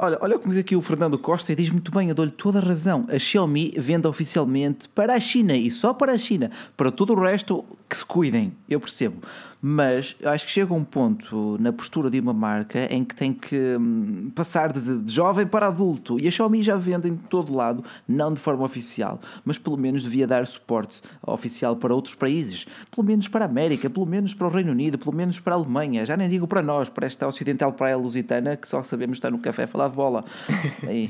Olha, 0.02 0.18
olha 0.20 0.38
como 0.38 0.52
diz 0.52 0.60
aqui 0.60 0.76
o 0.76 0.82
Fernando 0.82 1.18
Costa 1.18 1.54
e 1.54 1.56
diz 1.56 1.70
muito 1.70 1.90
bem, 1.90 2.10
eu 2.10 2.16
dou-lhe 2.16 2.32
toda 2.32 2.60
a 2.60 2.62
razão. 2.62 3.06
A 3.10 3.18
Xiaomi 3.18 3.74
vende 3.78 4.06
oficialmente 4.06 4.90
para 4.90 5.14
a 5.14 5.20
China 5.20 5.56
e 5.56 5.72
só 5.72 5.94
para 5.94 6.12
a 6.12 6.18
China. 6.18 6.52
Para 6.76 6.92
todo 6.92 7.14
o 7.14 7.22
resto, 7.22 7.64
que 7.90 7.96
se 7.96 8.06
cuidem, 8.06 8.54
eu 8.68 8.82
percebo. 8.82 9.22
Mas 9.68 10.16
acho 10.24 10.46
que 10.46 10.52
chega 10.52 10.72
um 10.76 10.84
ponto 10.84 11.58
na 11.60 11.74
postura 11.74 12.08
de 12.08 12.20
uma 12.20 12.34
marca 12.34 12.88
em 12.94 13.04
que 13.04 13.16
tem 13.16 13.34
que 13.34 13.58
hum, 13.76 14.30
passar 14.36 14.72
de, 14.72 15.00
de, 15.00 15.12
jovem 15.12 15.48
para 15.48 15.66
adulto. 15.66 16.20
E 16.20 16.28
a 16.28 16.32
Xiaomi 16.32 16.62
já 16.62 16.76
vende 16.76 17.10
em 17.10 17.16
todo 17.16 17.56
lado, 17.56 17.84
não 18.08 18.32
de 18.32 18.40
forma 18.40 18.64
oficial, 18.64 19.20
mas 19.44 19.58
pelo 19.58 19.76
menos 19.76 20.04
devia 20.04 20.28
dar 20.28 20.46
suporte 20.46 21.02
oficial 21.26 21.76
para 21.78 21.96
outros 21.96 22.14
países. 22.14 22.68
Pelo 22.96 23.08
menos 23.08 23.28
para 23.28 23.44
a 23.44 23.48
América, 23.48 23.90
pelo 23.90 24.06
menos 24.06 24.36
para 24.36 24.46
o 24.46 24.52
Reino 24.52 24.72
Unido, 24.72 25.00
pelo 25.00 25.16
menos 25.16 25.40
para 25.40 25.56
a 25.56 25.58
Alemanha. 25.58 26.06
Já 26.06 26.16
nem 26.16 26.30
digo 26.30 26.46
para 26.46 26.62
nós, 26.62 26.88
para 26.88 27.08
esta 27.08 27.28
ocidental 27.28 27.74
praia 27.74 27.98
lusitana 27.98 28.56
que 28.56 28.68
só 28.70 28.84
sabemos 28.84 29.18
estar 29.18 29.32
no 29.32 29.40
café 29.40 29.64
a 29.64 29.68
falar 29.68 29.88
de 29.88 29.96
bola. 29.96 30.24
Aí. 30.88 31.10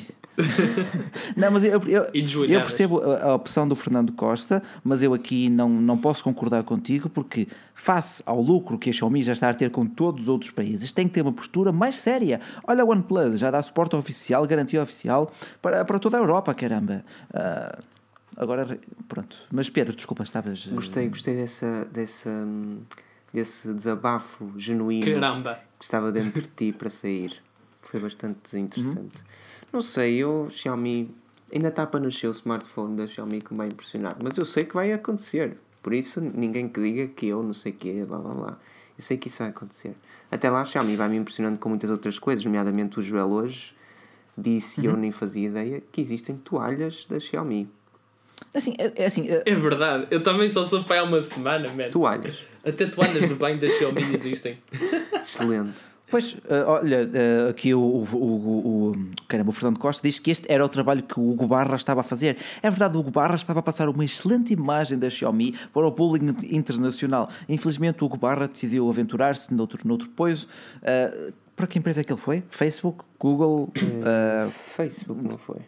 não, 1.36 1.52
mas 1.52 1.64
eu, 1.64 1.82
eu, 1.88 2.08
eu 2.48 2.62
percebo 2.62 3.00
a, 3.00 3.24
a, 3.24 3.36
opção 3.36 3.68
do 3.68 3.76
Fernando 3.76 4.12
Costa, 4.14 4.62
mas 4.84 5.02
eu 5.02 5.14
aqui 5.14 5.50
não, 5.50 5.70
não 5.70 5.98
posso 5.98 6.24
concordar 6.24 6.64
contigo 6.64 7.10
porque, 7.10 7.48
face 7.74 8.22
ao 8.26 8.45
lucro 8.46 8.78
que 8.78 8.90
a 8.90 8.94
Xiaomi 8.94 9.24
já 9.24 9.34
está 9.34 9.50
a 9.50 9.54
ter 9.54 9.72
com 9.72 9.86
todos 9.86 10.24
os 10.24 10.30
outros 10.30 10.52
países, 10.52 10.92
tem 10.92 11.08
que 11.08 11.14
ter 11.14 11.22
uma 11.22 11.34
postura 11.34 11.72
mais 11.72 11.98
séria. 11.98 12.40
Olha 12.68 12.84
a 12.84 12.86
OnePlus, 12.86 13.40
já 13.40 13.50
dá 13.52 13.62
suporte 13.62 13.96
oficial, 13.96 14.46
garantia 14.46 14.82
oficial 14.82 15.32
para, 15.62 15.84
para 15.84 16.00
toda 16.00 16.18
a 16.18 16.20
Europa, 16.20 16.54
caramba. 16.54 17.04
Uh, 17.30 17.84
agora, 18.38 18.80
pronto. 19.08 19.38
Mas 19.52 19.70
Pedro, 19.70 19.96
desculpa, 19.96 20.24
estavas. 20.24 20.68
Gostei, 20.68 21.10
gostei 21.10 21.36
dessa, 21.36 21.86
dessa, 21.86 22.48
desse 23.34 23.74
desabafo 23.74 24.54
genuíno 24.58 25.06
caramba. 25.06 25.60
que 25.80 25.86
estava 25.86 26.12
dentro 26.12 26.42
de 26.42 26.50
ti 26.50 26.72
para 26.72 26.90
sair. 26.90 27.42
Foi 27.82 28.00
bastante 28.00 28.58
interessante. 28.58 29.18
Uhum. 29.18 29.46
Não 29.74 29.82
sei, 29.82 30.18
eu, 30.18 30.48
Xiaomi, 30.50 31.14
ainda 31.54 31.70
está 31.70 31.86
para 31.86 32.00
nascer 32.00 32.28
o 32.28 32.32
smartphone 32.32 32.96
da 32.96 33.08
Xiaomi 33.08 33.42
que 33.42 33.54
me 33.54 33.58
vai 33.58 33.68
impressionar, 33.68 34.16
mas 34.24 34.38
eu 34.38 34.46
sei 34.46 34.66
que 34.66 34.74
vai 34.74 34.92
acontecer. 34.92 35.58
Por 35.86 35.94
isso, 35.94 36.20
ninguém 36.20 36.68
que 36.68 36.82
diga 36.82 37.08
que 37.10 37.28
eu 37.28 37.44
não 37.44 37.54
sei 37.54 37.72
o 37.72 37.76
quê, 37.76 38.04
blá 38.08 38.18
blá 38.18 38.34
blá. 38.34 38.60
Eu 38.98 39.04
sei 39.04 39.20
que 39.20 39.28
isso 39.28 39.38
vai 39.38 39.50
acontecer. 39.50 39.94
Até 40.32 40.50
lá, 40.50 40.62
a 40.62 40.66
Xiaomi 40.66 40.96
vai 40.96 41.08
me 41.08 41.16
impressionando 41.16 41.60
com 41.60 41.70
muitas 41.70 41.92
outras 41.92 42.18
coisas, 42.18 42.44
nomeadamente 42.44 42.98
o 42.98 43.04
Joel 43.04 43.28
hoje 43.28 43.76
disse, 44.36 44.82
e 44.82 44.88
uhum. 44.88 44.96
eu 44.96 45.00
nem 45.00 45.12
fazia 45.12 45.48
ideia, 45.48 45.84
que 45.92 46.02
existem 46.02 46.38
toalhas 46.38 47.06
da 47.06 47.20
Xiaomi. 47.20 47.70
Assim, 48.52 48.74
é, 48.80 49.04
é 49.04 49.06
assim, 49.06 49.30
é... 49.30 49.44
é 49.46 49.54
verdade, 49.54 50.08
eu 50.10 50.24
também 50.24 50.50
só 50.50 50.66
soube 50.66 50.86
para 50.86 51.02
há 51.02 51.04
uma 51.04 51.22
semana, 51.22 51.72
man. 51.72 51.92
Toalhas. 51.92 52.44
Até 52.66 52.88
toalhas 52.88 53.30
de 53.30 53.36
banho 53.36 53.60
da 53.60 53.70
Xiaomi 53.70 54.12
existem. 54.12 54.58
Excelente. 55.22 55.78
Pois, 56.10 56.34
uh, 56.34 56.68
olha, 56.68 57.02
uh, 57.08 57.50
aqui 57.50 57.74
o, 57.74 57.80
o, 57.80 58.08
o, 58.14 58.90
o, 58.92 58.96
caramba, 59.28 59.50
o 59.50 59.54
Fernando 59.54 59.80
Costa 59.80 60.08
diz 60.08 60.20
que 60.20 60.30
este 60.30 60.52
era 60.52 60.64
o 60.64 60.70
trabalho 60.70 61.02
que 61.02 61.20
o 61.20 61.32
Hugo 61.32 61.48
Barra 61.48 61.76
estava 61.76 62.02
a 62.02 62.04
fazer. 62.04 62.38
É 62.62 62.70
verdade, 62.70 62.96
o 62.96 63.00
Hugo 63.00 63.12
Barra 63.12 63.36
estava 63.36 63.60
a 63.60 63.64
passar 63.64 63.90
uma 63.90 64.06
excelente 64.06 64.54
imagem 64.54 65.00
da 65.00 65.10
Xiaomi 65.10 65.56
para 65.74 65.88
o 65.88 65.92
público 65.92 66.26
internacional. 66.46 67.30
Infelizmente, 67.50 68.04
o 68.04 68.06
Hugo 68.06 68.18
Barra 68.18 68.48
decidiu 68.48 68.88
aventurar-se 68.88 69.54
noutro, 69.54 69.88
noutro 69.88 70.08
poiso. 70.10 70.48
Uh, 70.78 71.34
para 71.56 71.68
que 71.68 71.80
empresa 71.80 72.02
é 72.02 72.04
que 72.04 72.12
ele 72.12 72.20
foi? 72.20 72.44
Facebook? 72.50 73.04
Google? 73.18 73.72
Facebook, 74.52 75.24
não 75.24 75.38
foi? 75.38 75.62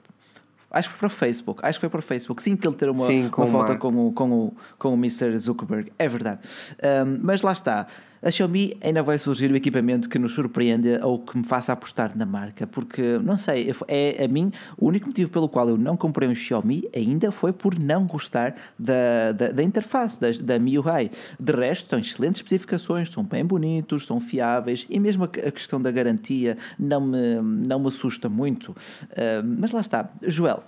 Acho 0.69 0.89
que 0.89 0.95
foi 0.95 0.99
para 0.99 1.07
o 1.07 1.17
Facebook. 1.17 1.61
Acho 1.63 1.79
que 1.79 1.81
foi 1.81 1.89
para 1.89 1.99
o 1.99 2.03
Facebook. 2.03 2.43
Sim, 2.43 2.55
que 2.55 2.67
ele 2.67 2.75
ter 2.75 2.89
uma, 2.89 3.05
Sim, 3.05 3.29
uma 3.35 3.47
foto 3.47 3.77
com 3.77 4.07
o, 4.07 4.11
com, 4.11 4.31
o, 4.31 4.53
com 4.77 4.89
o 4.89 4.93
Mr. 4.93 5.35
Zuckerberg. 5.37 5.91
É 5.97 6.07
verdade. 6.09 6.41
Um, 6.83 7.19
mas 7.23 7.41
lá 7.41 7.53
está 7.53 7.87
a 8.21 8.31
Xiaomi 8.31 8.77
ainda 8.81 9.03
vai 9.03 9.17
surgir 9.19 9.51
o 9.51 9.55
equipamento 9.55 10.09
que 10.09 10.17
nos 10.17 10.33
surpreenda 10.33 11.05
ou 11.05 11.19
que 11.19 11.37
me 11.37 11.43
faça 11.43 11.71
apostar 11.71 12.17
na 12.17 12.25
marca, 12.25 12.65
porque, 12.65 13.19
não 13.23 13.37
sei, 13.37 13.71
é 13.87 14.23
a 14.23 14.27
mim 14.27 14.51
o 14.77 14.87
único 14.87 15.07
motivo 15.07 15.29
pelo 15.29 15.47
qual 15.47 15.69
eu 15.69 15.77
não 15.77 15.95
comprei 15.95 16.27
um 16.27 16.35
Xiaomi 16.35 16.89
ainda 16.95 17.31
foi 17.31 17.53
por 17.53 17.77
não 17.77 18.05
gostar 18.05 18.55
da, 18.77 19.31
da, 19.31 19.49
da 19.49 19.63
interface, 19.63 20.19
da, 20.19 20.31
da 20.41 20.59
MIUI. 20.59 21.11
De 21.39 21.51
resto, 21.53 21.89
são 21.89 21.99
excelentes 21.99 22.39
especificações, 22.41 23.09
são 23.09 23.23
bem 23.23 23.45
bonitos, 23.45 24.05
são 24.05 24.19
fiáveis 24.19 24.85
e 24.89 24.99
mesmo 24.99 25.23
a, 25.23 25.27
a 25.27 25.51
questão 25.51 25.81
da 25.81 25.91
garantia 25.91 26.57
não 26.79 27.01
me, 27.01 27.35
não 27.67 27.79
me 27.79 27.87
assusta 27.87 28.29
muito. 28.29 28.71
Uh, 28.71 29.43
mas 29.59 29.71
lá 29.71 29.81
está. 29.81 30.09
Joel, 30.25 30.63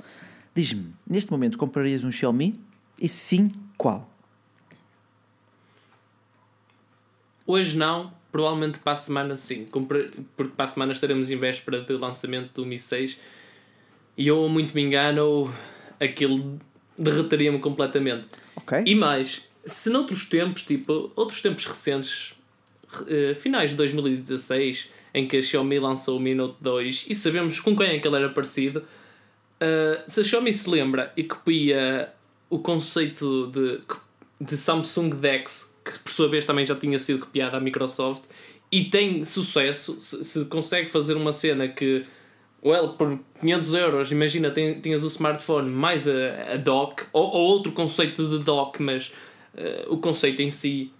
diz-me, 0.53 0.93
neste 1.07 1.31
momento 1.31 1.57
comprarias 1.57 2.03
um 2.03 2.11
Xiaomi? 2.11 2.59
E 3.01 3.07
sim, 3.07 3.51
qual? 3.77 4.09
Hoje 7.51 7.75
não, 7.75 8.13
provavelmente 8.31 8.77
para 8.77 8.93
a 8.93 8.95
semana 8.95 9.35
sim, 9.35 9.65
porque 9.65 10.11
para 10.55 10.65
a 10.65 10.67
semana 10.67 10.91
estaremos 10.91 11.31
em 11.31 11.35
véspera 11.35 11.81
de 11.81 11.93
lançamento 11.93 12.53
do 12.53 12.63
Mi 12.63 12.77
6 12.77 13.19
e 14.15 14.27
eu 14.27 14.47
muito 14.47 14.75
me 14.75 14.83
engano, 14.83 15.51
aquilo 15.99 16.59
derretaria-me 16.95 17.57
completamente. 17.57 18.27
Okay. 18.55 18.83
E 18.85 18.93
mais, 18.93 19.49
se 19.65 19.89
noutros 19.89 20.25
tempos, 20.25 20.61
tipo, 20.61 21.11
outros 21.15 21.41
tempos 21.41 21.65
recentes, 21.65 22.35
uh, 23.01 23.33
finais 23.33 23.71
de 23.71 23.77
2016, 23.77 24.91
em 25.11 25.27
que 25.27 25.37
a 25.37 25.41
Xiaomi 25.41 25.79
lançou 25.79 26.19
o 26.19 26.21
Mi 26.21 26.35
Note 26.35 26.57
2 26.61 27.07
e 27.09 27.15
sabemos 27.15 27.59
com 27.59 27.75
quem 27.75 27.87
é 27.87 27.97
que 27.97 28.07
ele 28.07 28.17
era 28.17 28.29
parecido, 28.29 28.81
uh, 28.81 30.03
se 30.05 30.21
a 30.21 30.23
Xiaomi 30.23 30.53
se 30.53 30.69
lembra 30.69 31.11
e 31.17 31.23
copia 31.23 32.13
o 32.47 32.59
conceito 32.59 33.47
de, 33.47 33.79
de 34.39 34.57
Samsung 34.57 35.09
Dex 35.09 35.77
que 35.83 35.99
por 35.99 36.11
sua 36.11 36.27
vez 36.27 36.45
também 36.45 36.65
já 36.65 36.75
tinha 36.75 36.99
sido 36.99 37.19
copiada 37.19 37.57
à 37.57 37.59
Microsoft 37.59 38.23
e 38.71 38.85
tem 38.85 39.25
sucesso, 39.25 39.99
se, 39.99 40.23
se 40.23 40.45
consegue 40.45 40.89
fazer 40.89 41.15
uma 41.15 41.33
cena 41.33 41.67
que, 41.67 42.05
well, 42.63 42.89
por 42.89 43.19
500 43.41 43.73
euros, 43.73 44.11
imagina, 44.11 44.51
tinhas 44.51 45.03
o 45.03 45.07
smartphone 45.07 45.69
mais 45.69 46.07
a, 46.07 46.53
a 46.53 46.57
dock, 46.57 47.03
ou, 47.11 47.23
ou 47.23 47.47
outro 47.47 47.71
conceito 47.71 48.27
de 48.29 48.43
dock, 48.43 48.81
mas 48.81 49.11
uh, 49.55 49.91
o 49.93 49.97
conceito 49.97 50.41
em 50.41 50.51
si, 50.51 50.91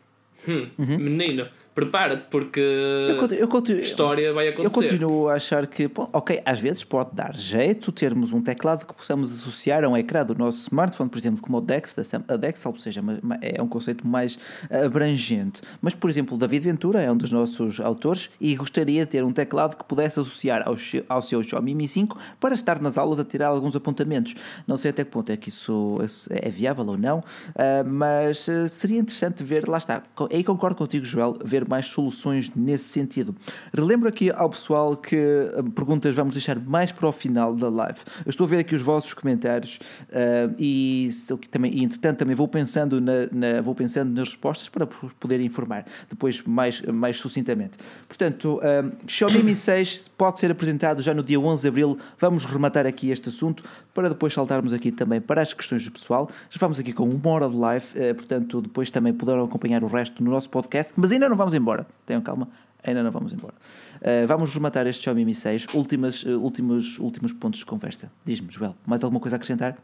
hum, 0.48 0.68
uhum. 0.80 0.98
menino, 0.98 1.48
prepara-te 1.76 2.26
porque 2.30 2.60
eu, 2.60 3.28
eu 3.36 3.48
continuo, 3.48 3.82
história 3.82 4.34
vai 4.34 4.50
acontecer. 4.50 4.68
Eu 4.68 4.72
continuo 4.72 5.30
a 5.30 5.34
achar 5.34 5.66
que, 5.68 5.88
bom, 5.88 6.10
ok, 6.12 6.42
às 6.46 6.60
vezes 6.60 6.84
pode 6.84 7.12
dar 7.14 7.36
jeito 7.36 7.92
termos 7.92 8.34
um 8.34 8.42
teclado 8.42 8.86
que 8.86 8.94
possamos 8.94 9.32
associar 9.34 9.84
a 9.84 9.88
um 9.88 9.96
ecrã 9.96 10.26
do 10.26 10.36
nosso 10.36 10.60
smartphone, 10.60 11.10
por 11.10 11.18
exemplo, 11.18 11.42
como 11.42 11.58
o 11.58 11.62
Dex, 11.62 11.96
a 12.28 12.36
Dex, 12.36 12.66
ou 12.66 12.78
seja, 12.78 13.02
é 13.42 13.62
um 13.62 13.68
conceito 13.68 14.06
mais 14.06 14.38
abrangente. 14.70 15.62
Mas, 15.82 15.94
por 15.94 16.10
exemplo, 16.10 16.38
David 16.38 16.64
Ventura 16.64 17.02
é 17.02 17.12
um 17.12 17.18
dos 17.18 17.32
nossos 17.32 17.80
autores 17.80 18.30
e 18.40 18.56
gostaria 18.56 19.06
de 19.06 19.12
ter 19.12 19.24
um 19.24 19.32
teclado 19.32 19.78
que 19.78 19.84
pudesse 19.84 20.20
associar 20.20 20.64
ao, 20.68 20.76
ao 21.08 21.22
seu 21.22 21.42
Xiaomi 21.44 21.76
Mi 21.76 21.88
5 21.88 22.18
para 22.40 22.54
estar 22.54 22.82
nas 22.82 22.98
aulas 22.98 23.20
a 23.20 23.26
tirar 23.26 23.48
alguns 23.48 23.76
apontamentos. 23.76 24.36
Não 24.68 24.78
sei 24.78 24.92
até 24.92 25.04
que 25.04 25.12
ponto 25.12 25.32
é 25.32 25.38
que 25.38 25.50
isso 25.50 25.98
é 26.30 26.50
viável 26.50 26.86
ou 26.86 26.98
não, 26.98 27.24
ah, 27.56 27.84
mas 27.86 28.48
ah, 28.50 28.68
seria 28.68 29.00
interessante 29.00 29.44
ver, 29.44 29.68
lá 29.68 29.78
está, 29.78 30.04
aí 30.32 30.44
concordo 30.44 30.76
contigo, 30.76 31.06
Joel, 31.06 31.38
ver 31.44 31.59
mais 31.68 31.88
soluções 31.88 32.52
nesse 32.56 32.86
sentido. 32.86 33.36
Relembro 33.74 34.08
aqui 34.08 34.32
ao 34.32 34.50
pessoal 34.50 34.96
que 34.96 35.16
uh, 35.16 35.64
perguntas 35.72 36.14
vamos 36.16 36.34
deixar 36.34 36.60
mais 36.60 36.92
para 36.92 37.08
o 37.08 37.12
final 37.12 37.56
da 37.56 37.70
live. 37.70 38.00
Eu 38.26 38.30
estou 38.30 38.46
a 38.46 38.50
ver 38.50 38.60
aqui 38.60 38.76
os 38.76 38.82
vossos 38.82 39.14
comentários 39.14 39.80
uh, 40.10 40.54
e, 40.58 41.12
também, 41.52 41.72
e 41.74 41.84
entretanto 41.84 42.20
também 42.20 42.36
vou 42.36 42.48
pensando, 42.48 43.02
na, 43.02 43.28
na, 43.32 43.62
vou 43.62 43.76
pensando 43.76 44.12
nas 44.12 44.30
respostas 44.30 44.70
para 44.70 44.88
poder 44.88 45.40
informar 45.42 45.86
depois 46.10 46.42
mais, 46.44 46.82
mais 46.82 47.18
sucintamente. 47.18 47.78
Portanto, 48.08 48.60
uh, 48.60 49.08
Xiaomi 49.08 49.44
Mi 49.44 49.56
6 49.56 50.10
pode 50.10 50.40
ser 50.40 50.52
apresentado 50.52 51.02
já 51.02 51.14
no 51.14 51.24
dia 51.24 51.40
11 51.40 51.62
de 51.62 51.68
Abril. 51.68 51.98
Vamos 52.20 52.46
rematar 52.46 52.86
aqui 52.86 53.12
este 53.12 53.30
assunto 53.30 53.64
para 53.94 54.10
depois 54.10 54.34
saltarmos 54.34 54.74
aqui 54.74 54.92
também 54.92 55.20
para 55.20 55.42
as 55.42 55.54
questões 55.54 55.84
do 55.84 55.92
pessoal. 55.92 56.30
Já 56.50 56.58
vamos 56.60 56.80
aqui 56.80 56.94
com 56.94 57.10
uma 57.10 57.30
hora 57.30 57.50
de 57.50 57.56
live, 57.56 57.86
uh, 57.86 58.16
portanto 58.16 58.62
depois 58.62 58.92
também 58.92 59.14
poderão 59.14 59.46
acompanhar 59.46 59.84
o 59.84 59.88
resto 59.88 60.24
no 60.24 60.32
nosso 60.32 60.50
podcast, 60.50 60.94
mas 60.96 61.12
ainda 61.12 61.28
não 61.30 61.36
vamos 61.36 61.49
embora. 61.54 61.86
Tenham 62.06 62.22
calma, 62.22 62.50
ainda 62.84 63.04
não 63.04 63.12
vamos 63.12 63.34
embora. 63.34 63.54
Uh, 64.00 64.26
vamos 64.28 64.54
rematar 64.54 64.88
este 64.88 65.04
Xiaomi 65.04 65.26
Mi 65.26 65.34
6. 65.34 65.68
Últimas, 65.74 66.24
uh, 66.24 66.40
últimos, 66.40 66.98
últimos 67.00 67.34
pontos 67.34 67.60
de 67.60 67.66
conversa. 67.66 68.12
Diz-me, 68.24 68.50
Joel, 68.50 68.76
mais 68.86 69.04
alguma 69.04 69.20
coisa 69.20 69.36
a 69.36 69.38
acrescentar? 69.38 69.78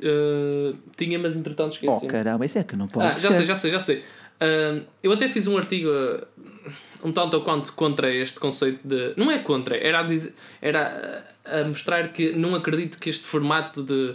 Uh, 0.00 0.76
tinha, 0.96 1.18
mas 1.18 1.36
entretanto 1.36 1.72
esqueci. 1.72 2.04
Oh 2.04 2.06
caramba, 2.06 2.44
isso 2.44 2.58
é 2.58 2.64
que 2.64 2.76
não 2.76 2.88
pode 2.88 3.06
ah, 3.06 3.10
Já 3.10 3.32
sei, 3.32 3.46
já 3.46 3.56
sei, 3.56 3.70
já 3.70 3.80
sei. 3.80 4.04
Eu 5.02 5.12
até 5.12 5.28
fiz 5.28 5.46
um 5.46 5.56
artigo 5.56 5.90
um 7.02 7.12
tanto 7.12 7.34
ou 7.36 7.44
quanto 7.44 7.72
contra 7.72 8.12
este 8.12 8.38
conceito 8.38 8.86
de. 8.86 9.14
Não 9.16 9.30
é 9.30 9.38
contra, 9.38 9.76
era 9.76 10.00
a, 10.00 10.02
dizer, 10.02 10.34
era 10.60 11.24
a 11.44 11.64
mostrar 11.64 12.12
que 12.12 12.32
não 12.32 12.54
acredito 12.54 12.98
que 12.98 13.10
este 13.10 13.24
formato 13.24 13.82
de. 13.82 14.12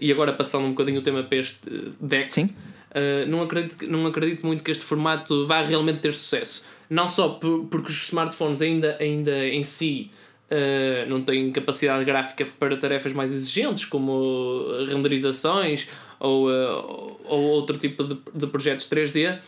e 0.00 0.10
agora 0.10 0.32
passando 0.32 0.64
um 0.64 0.70
bocadinho 0.70 1.00
o 1.00 1.02
tema 1.02 1.22
para 1.22 1.38
este 1.38 1.68
DEX. 2.00 2.32
Sim 2.32 2.56
Uh, 2.96 3.28
não, 3.28 3.42
acredito, 3.42 3.86
não 3.86 4.06
acredito 4.06 4.46
muito 4.46 4.64
que 4.64 4.70
este 4.70 4.82
formato 4.82 5.46
vá 5.46 5.60
realmente 5.60 6.00
ter 6.00 6.14
sucesso. 6.14 6.66
Não 6.88 7.06
só 7.06 7.28
por, 7.28 7.66
porque 7.66 7.90
os 7.90 8.04
smartphones 8.04 8.62
ainda, 8.62 8.96
ainda 8.98 9.46
em 9.46 9.62
si 9.62 10.10
uh, 10.50 11.06
não 11.06 11.20
têm 11.20 11.52
capacidade 11.52 12.02
gráfica 12.06 12.46
para 12.58 12.74
tarefas 12.78 13.12
mais 13.12 13.32
exigentes, 13.32 13.84
como 13.84 14.64
renderizações 14.88 15.90
ou, 16.18 16.48
uh, 16.48 17.16
ou 17.26 17.42
outro 17.42 17.76
tipo 17.76 18.02
de, 18.02 18.18
de 18.34 18.46
projetos 18.46 18.88
3D, 18.88 19.40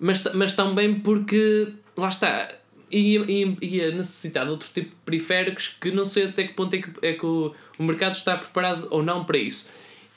mas, 0.00 0.24
mas 0.32 0.56
também 0.56 0.94
porque, 0.94 1.74
lá 1.94 2.08
está, 2.08 2.48
ia, 2.90 3.20
ia, 3.30 3.56
ia 3.60 3.90
necessitar 3.90 4.46
de 4.46 4.52
outro 4.52 4.68
tipo 4.72 4.88
de 4.88 4.96
periféricos 5.04 5.76
que 5.78 5.90
não 5.90 6.06
sei 6.06 6.28
até 6.28 6.44
que 6.44 6.54
ponto 6.54 6.74
é 6.74 6.78
que, 6.78 6.90
é 7.02 7.12
que 7.12 7.26
o, 7.26 7.54
o 7.78 7.82
mercado 7.82 8.14
está 8.14 8.34
preparado 8.38 8.86
ou 8.90 9.02
não 9.02 9.24
para 9.24 9.36
isso. 9.36 9.68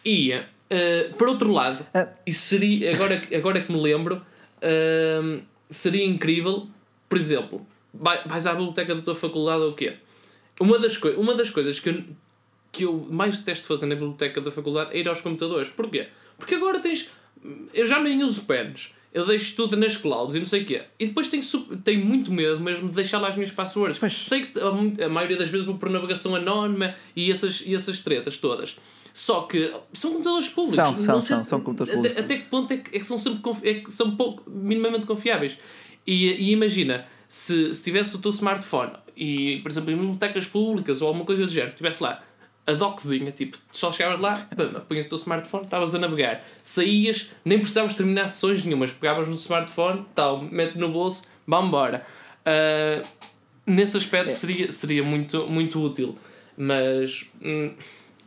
Ia 0.06 0.48
Uh, 0.70 1.14
por 1.16 1.30
outro 1.30 1.52
lado, 1.52 1.82
uh. 1.96 2.10
isso 2.26 2.42
seria, 2.42 2.94
agora, 2.94 3.22
agora 3.34 3.62
que 3.62 3.72
me 3.72 3.82
lembro, 3.82 4.18
uh, 4.18 5.42
seria 5.70 6.06
incrível, 6.06 6.68
por 7.08 7.18
exemplo, 7.18 7.66
vais 7.94 8.46
à 8.46 8.52
biblioteca 8.52 8.94
da 8.94 9.02
tua 9.02 9.16
faculdade 9.16 9.64
ou 9.64 9.72
o 9.72 9.74
quê? 9.74 9.96
Uma 10.60 10.78
das, 10.80 10.98
uma 11.18 11.36
das 11.36 11.50
coisas 11.50 11.80
que 11.80 11.90
eu, 11.90 12.04
que 12.72 12.84
eu 12.84 13.08
mais 13.10 13.40
detesto 13.40 13.68
fazer 13.68 13.86
na 13.86 13.96
biblioteca 13.96 14.42
da 14.42 14.52
faculdade 14.52 14.96
é 14.96 15.00
ir 15.00 15.08
aos 15.08 15.22
computadores. 15.22 15.70
Porquê? 15.70 16.08
Porque 16.38 16.56
agora 16.56 16.80
tens. 16.80 17.10
Eu 17.74 17.86
já 17.86 18.02
nem 18.02 18.24
uso 18.24 18.44
pens. 18.44 18.94
Eu 19.14 19.26
deixo 19.26 19.56
tudo 19.56 19.76
nas 19.78 19.96
clouds 19.96 20.36
e 20.36 20.40
não 20.40 20.46
sei 20.46 20.64
o 20.64 20.66
quê. 20.66 20.84
E 21.00 21.08
depois 21.08 21.30
tenho, 21.30 21.44
tenho 21.84 22.06
muito 22.06 22.32
medo 22.32 22.60
mesmo 22.60 22.90
de 22.90 22.96
deixar 22.96 23.20
lá 23.20 23.30
as 23.30 23.36
minhas 23.36 23.52
passwords. 23.52 24.00
Mas... 24.00 24.28
Sei 24.28 24.46
que 24.46 24.60
a, 24.60 25.06
a 25.06 25.10
maioria 25.10 25.38
das 25.38 25.50
vezes 25.50 25.66
vou 25.66 25.78
por 25.78 25.90
navegação 25.90 26.36
anónima 26.36 26.94
e 27.16 27.32
essas, 27.32 27.64
e 27.66 27.74
essas 27.74 28.02
tretas 28.02 28.38
todas. 28.38 28.78
Só 29.18 29.42
que 29.42 29.74
são 29.94 30.12
computadores 30.12 30.48
públicos. 30.50 30.76
São, 30.76 31.00
são, 31.00 31.22
são, 31.22 31.44
são 31.44 31.60
computadores 31.60 31.96
públicos. 31.96 32.24
Até, 32.24 32.36
até 32.36 32.44
que 32.44 32.50
ponto 32.52 32.72
é 32.72 32.78
que, 32.78 32.96
é 32.96 33.00
que 33.00 33.04
são 33.04 33.18
sempre 33.18 33.42
é 33.64 33.74
que 33.74 33.92
são 33.92 34.16
pouco, 34.16 34.48
minimamente 34.48 35.08
confiáveis? 35.08 35.58
E, 36.06 36.28
e 36.34 36.52
imagina, 36.52 37.04
se, 37.28 37.74
se 37.74 37.84
tivesse 37.84 38.16
o 38.16 38.20
teu 38.20 38.30
smartphone 38.30 38.92
e, 39.16 39.60
por 39.64 39.72
exemplo, 39.72 39.92
em 39.92 39.96
bibliotecas 39.96 40.46
públicas 40.46 41.02
ou 41.02 41.08
alguma 41.08 41.26
coisa 41.26 41.48
do 41.48 41.52
género, 41.52 41.74
tivesse 41.74 42.04
lá 42.04 42.22
a 42.68 42.74
doczinha, 42.74 43.32
tipo, 43.32 43.58
só 43.72 43.92
chegavas 43.92 44.20
lá, 44.20 44.48
punhas 44.88 45.08
o 45.08 45.10
teu 45.10 45.18
smartphone, 45.18 45.64
estavas 45.64 45.96
a 45.96 45.98
navegar, 45.98 46.46
saías, 46.62 47.32
nem 47.44 47.58
precisavas 47.58 47.96
terminar 47.96 48.28
sessões 48.28 48.64
nenhumas, 48.66 48.92
pegavas 48.92 49.28
no 49.28 49.34
smartphone, 49.34 50.06
tal, 50.14 50.44
mete 50.44 50.78
no 50.78 50.90
bolso, 50.90 51.24
vamos 51.48 51.70
embora. 51.70 52.06
Uh, 52.46 53.08
nesse 53.66 53.98
aspecto 53.98 54.30
é. 54.30 54.34
seria, 54.34 54.72
seria 54.72 55.04
muito, 55.04 55.48
muito 55.48 55.82
útil, 55.82 56.16
mas. 56.56 57.32
Hum, 57.42 57.74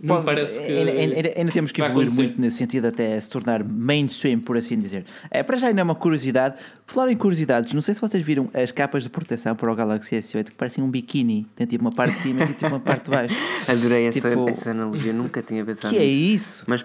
não 0.03 0.15
Pode, 0.15 0.27
parece 0.27 0.65
que. 0.65 0.73
Ainda, 0.73 0.93
ainda, 0.93 1.33
ainda 1.37 1.53
temos 1.53 1.71
que 1.73 1.83
evoluir 1.83 2.11
muito 2.13 2.41
nesse 2.41 2.57
sentido 2.57 2.87
até 2.87 3.21
se 3.21 3.29
tornar 3.29 3.63
mainstream, 3.63 4.41
por 4.41 4.57
assim 4.57 4.79
dizer. 4.79 5.05
É, 5.31 5.43
para 5.43 5.59
já 5.59 5.69
ainda 5.69 5.83
é 5.83 5.85
uma 5.85 5.95
curiosidade. 5.95 6.57
Falar 6.87 7.13
em 7.13 7.17
curiosidades, 7.17 7.75
não 7.75 7.83
sei 7.83 7.95
se 7.95 8.01
vocês 8.01 8.25
viram 8.25 8.49
as 8.55 8.73
capas 8.73 9.03
de 9.03 9.11
proteção 9.11 9.55
para 9.55 9.71
o 9.71 9.75
Galaxy 9.77 10.17
S8 10.17 10.45
que 10.45 10.55
parecem 10.55 10.83
um 10.83 10.91
biquíni. 10.91 11.47
Tem 11.55 11.67
tipo 11.67 11.85
uma 11.85 11.93
parte 11.93 12.15
de 12.15 12.21
cima 12.21 12.45
e 12.45 12.49
tipo 12.49 12.67
uma 12.67 12.81
parte 12.81 13.05
de 13.05 13.11
baixo. 13.11 13.35
Adorei 13.69 14.07
essa, 14.07 14.31
tipo, 14.31 14.49
essa 14.49 14.71
analogia, 14.71 15.13
nunca 15.13 15.43
tinha 15.43 15.65
pensado 15.65 15.95
que 15.95 16.01
nisso. 16.01 16.11
é 16.11 16.35
isso? 16.35 16.65
Mas 16.67 16.83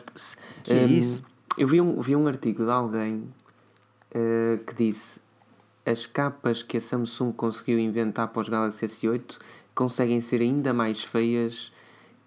que 0.64 0.74
um, 0.74 0.76
é 0.76 0.84
isso? 0.86 1.24
eu 1.58 1.68
vi 1.68 1.80
um, 1.80 2.02
vi 2.02 2.16
um 2.18 2.28
artigo 2.28 2.66
de 2.66 2.72
alguém 2.72 3.24
uh, 4.14 4.58
que 4.66 4.76
disse 4.76 5.22
as 5.86 6.06
capas 6.06 6.62
que 6.62 6.76
a 6.76 6.82
Samsung 6.82 7.32
conseguiu 7.32 7.80
inventar 7.80 8.28
para 8.28 8.42
os 8.42 8.50
Galaxy 8.50 8.86
S8 8.86 9.38
conseguem 9.74 10.20
ser 10.22 10.42
ainda 10.42 10.74
mais 10.74 11.04
feias 11.04 11.72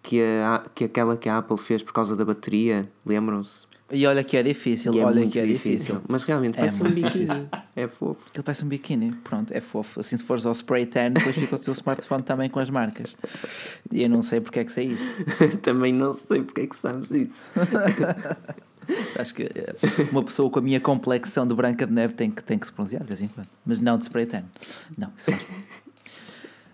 que, 0.09 0.23
a, 0.23 0.65
que 0.75 0.85
aquela 0.85 1.19
que 1.19 1.29
a 1.29 1.37
Apple 1.37 1.59
fez 1.59 1.83
por 1.83 1.93
causa 1.93 2.17
da 2.17 2.25
bateria, 2.25 2.91
lembram-se? 3.05 3.67
E 3.93 4.07
olha 4.07 4.25
que 4.25 4.39
é 4.39 4.43
difícil, 4.43 4.95
e 4.95 5.01
é 5.01 5.05
olha 5.05 5.27
que 5.27 5.39
é 5.39 5.45
difícil. 5.45 5.97
difícil. 5.97 6.03
Mas 6.09 6.23
realmente 6.23 6.55
é 6.55 6.61
parece 6.61 6.83
um 6.83 6.91
biquíni. 6.91 7.49
É 7.77 7.87
fofo. 7.87 8.31
Ele 8.35 8.43
parece 8.43 8.65
um 8.65 8.69
biquíni, 8.69 9.11
pronto, 9.23 9.53
é 9.53 9.61
fofo. 9.61 10.01
Assim, 10.01 10.17
se 10.17 10.25
fores 10.25 10.47
ao 10.47 10.53
spray 10.55 10.87
tan, 10.87 11.13
depois 11.13 11.35
fica 11.37 11.57
o 11.57 11.59
teu 11.59 11.75
smartphone 11.75 12.23
também 12.23 12.49
com 12.49 12.59
as 12.59 12.71
marcas. 12.71 13.15
E 13.93 14.03
eu 14.03 14.09
não 14.09 14.23
sei 14.23 14.41
porque 14.41 14.61
é 14.61 14.65
que 14.65 14.73
saís. 14.73 14.99
também 15.61 15.93
não 15.93 16.15
sei 16.15 16.43
porque 16.43 16.63
é 16.63 16.67
que 16.67 16.77
sabes 16.77 17.11
isso. 17.11 17.51
Acho 19.21 19.35
que 19.35 19.43
eh, 19.43 19.77
uma 20.11 20.23
pessoa 20.23 20.49
com 20.49 20.59
a 20.59 20.63
minha 20.63 20.81
complexão 20.81 21.47
de 21.47 21.55
branca 21.55 21.87
de 21.87 21.93
neve 21.93 22.15
tem 22.15 22.31
que, 22.31 22.43
tem 22.43 22.59
que 22.59 22.67
se 22.67 22.73
bronzear 22.73 23.03
de 23.03 23.09
vez 23.09 23.21
em 23.21 23.29
quando. 23.29 23.49
Mas 23.67 23.79
não 23.79 23.99
de 23.99 24.05
spray 24.05 24.25
tan. 24.25 24.45
Não, 24.97 25.13
isso 25.19 25.31
faz 25.31 25.43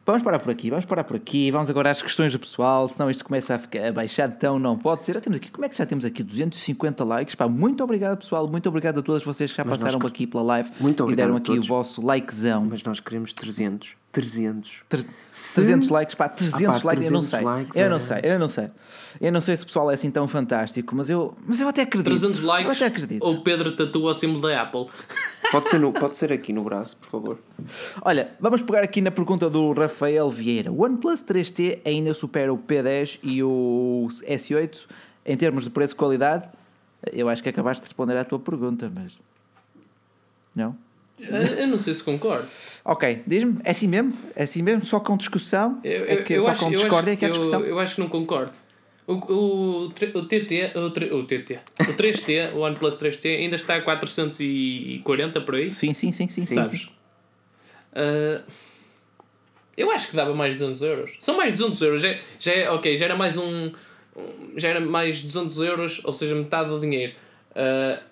Vamos 0.06 0.22
parar 0.22 0.38
por 0.38 0.50
aqui, 0.50 0.68
vamos 0.68 0.84
parar 0.84 1.02
por 1.02 1.16
aqui. 1.16 1.50
Vamos 1.50 1.70
agora 1.70 1.90
às 1.90 2.02
questões 2.02 2.30
do 2.30 2.38
pessoal, 2.38 2.86
senão 2.88 3.10
isto 3.10 3.24
começa 3.24 3.54
a 3.54 3.58
ficar 3.58 3.86
abaixado, 3.86 4.34
então 4.36 4.58
não 4.58 4.76
pode 4.76 5.02
ser. 5.02 5.14
Já 5.14 5.20
temos 5.20 5.38
aqui, 5.38 5.50
como 5.50 5.64
é 5.64 5.68
que 5.68 5.76
já 5.76 5.86
temos 5.86 6.04
aqui 6.04 6.22
250 6.22 7.02
likes? 7.04 7.34
Pá, 7.34 7.48
muito 7.48 7.82
obrigado, 7.82 8.18
pessoal. 8.18 8.46
Muito 8.46 8.68
obrigado 8.68 9.00
a 9.00 9.02
todos 9.02 9.24
vocês 9.24 9.50
que 9.50 9.56
já 9.56 9.64
Mas 9.64 9.78
passaram 9.78 9.98
nós... 9.98 10.12
aqui 10.12 10.26
pela 10.26 10.42
live 10.42 10.70
muito 10.78 11.10
e 11.10 11.16
deram 11.16 11.36
aqui 11.36 11.52
o 11.52 11.62
vosso 11.62 12.04
likezão. 12.04 12.66
Mas 12.68 12.82
nós 12.82 13.00
queremos 13.00 13.32
300. 13.32 14.03
300. 14.14 14.84
300 14.88 15.88
likes, 15.88 16.14
pá, 16.14 16.28
300, 16.28 16.62
ah, 16.62 16.80
pá, 16.80 16.90
300 16.90 17.02
likes, 17.02 17.04
eu 17.04 17.10
não 17.10 17.22
sei. 17.22 17.40
Likes, 17.40 17.76
eu 17.76 17.84
é... 17.84 17.88
não 17.88 17.98
sei, 17.98 18.20
eu 18.22 18.38
não 18.38 18.48
sei. 18.48 18.70
Eu 19.20 19.32
não 19.32 19.40
sei 19.40 19.56
se 19.56 19.62
o 19.64 19.66
pessoal 19.66 19.90
é 19.90 19.94
assim 19.94 20.10
tão 20.10 20.28
fantástico, 20.28 20.94
mas 20.94 21.10
eu, 21.10 21.36
mas 21.44 21.60
eu 21.60 21.68
até 21.68 21.82
acredito. 21.82 22.18
300 22.18 22.42
likes. 22.44 22.66
Eu 22.66 22.72
até 22.72 22.86
acredito. 22.86 23.22
Ou 23.24 23.42
Pedro 23.42 23.74
tatua 23.74 24.12
o 24.12 24.14
símbolo 24.14 24.40
da 24.42 24.62
Apple. 24.62 24.86
Pode 25.50 25.68
ser, 25.68 25.80
no, 25.80 25.92
pode 25.92 26.16
ser 26.16 26.32
aqui 26.32 26.52
no 26.52 26.62
braço, 26.62 26.96
por 26.96 27.08
favor. 27.08 27.38
Olha, 28.02 28.30
vamos 28.40 28.62
pegar 28.62 28.82
aqui 28.84 29.00
na 29.00 29.10
pergunta 29.10 29.50
do 29.50 29.72
Rafael 29.72 30.30
Vieira. 30.30 30.70
O 30.70 30.82
OnePlus 30.82 31.24
3T 31.24 31.80
ainda 31.84 32.14
supera 32.14 32.52
o 32.52 32.58
P10 32.58 33.18
e 33.22 33.42
o 33.42 34.06
S8 34.22 34.86
em 35.26 35.36
termos 35.36 35.64
de 35.64 35.70
preço 35.70 35.94
e 35.94 35.96
qualidade? 35.96 36.48
Eu 37.12 37.28
acho 37.28 37.42
que 37.42 37.48
acabaste 37.48 37.82
de 37.82 37.88
responder 37.88 38.16
à 38.16 38.24
tua 38.24 38.38
pergunta, 38.38 38.90
mas. 38.94 39.18
Não? 40.54 40.76
Eu 41.20 41.68
não 41.68 41.78
sei 41.78 41.94
se 41.94 42.02
concordo. 42.02 42.46
Ok, 42.84 43.22
diz-me, 43.26 43.58
é 43.64 43.70
assim 43.70 43.86
mesmo? 43.86 44.16
É 44.34 44.42
assim 44.42 44.62
mesmo? 44.62 44.84
Só 44.84 44.98
com 45.00 45.16
discussão? 45.16 45.80
Eu, 45.84 46.04
eu, 46.04 46.18
é 46.18 46.22
que, 46.22 46.40
só 46.40 46.50
acho, 46.50 46.64
com 46.64 46.70
discórdia 46.70 47.12
é 47.12 47.16
que 47.16 47.24
é 47.24 47.28
discussão? 47.28 47.60
Eu, 47.60 47.68
eu 47.68 47.78
acho 47.78 47.94
que 47.94 48.00
não 48.00 48.08
concordo. 48.08 48.52
O, 49.06 49.12
o, 49.12 49.86
o, 49.86 49.90
TT, 49.92 50.72
o, 50.74 50.86
o 50.86 51.26
TT, 51.26 51.58
o 51.80 51.92
3T, 51.92 52.54
o 52.54 52.60
OnePlus 52.60 52.96
3T, 52.96 53.36
ainda 53.38 53.56
está 53.56 53.76
a 53.76 53.82
440 53.82 55.40
por 55.42 55.54
aí? 55.54 55.68
Sim, 55.68 55.92
sim, 55.92 56.10
sim, 56.10 56.28
sim. 56.28 56.46
Sabes? 56.46 56.80
Sim, 56.80 56.86
sim. 56.86 56.92
Uh, 57.94 58.42
eu 59.76 59.90
acho 59.90 60.08
que 60.08 60.16
dava 60.16 60.34
mais 60.34 60.54
de 60.54 60.60
200 60.60 60.82
euros. 60.82 61.16
São 61.20 61.36
mais 61.36 61.52
de 61.52 61.58
200 61.58 61.82
euros. 61.82 62.02
Já, 62.02 62.16
já 62.38 62.52
é, 62.52 62.70
ok, 62.70 62.96
já 62.96 63.04
era 63.04 63.16
mais 63.16 63.36
um. 63.36 63.72
Já 64.56 64.68
era 64.68 64.80
mais 64.80 65.22
200 65.22 65.58
euros, 65.58 66.00
ou 66.04 66.12
seja, 66.12 66.34
metade 66.34 66.68
do 66.70 66.80
dinheiro. 66.80 67.12
Uh, 67.50 68.02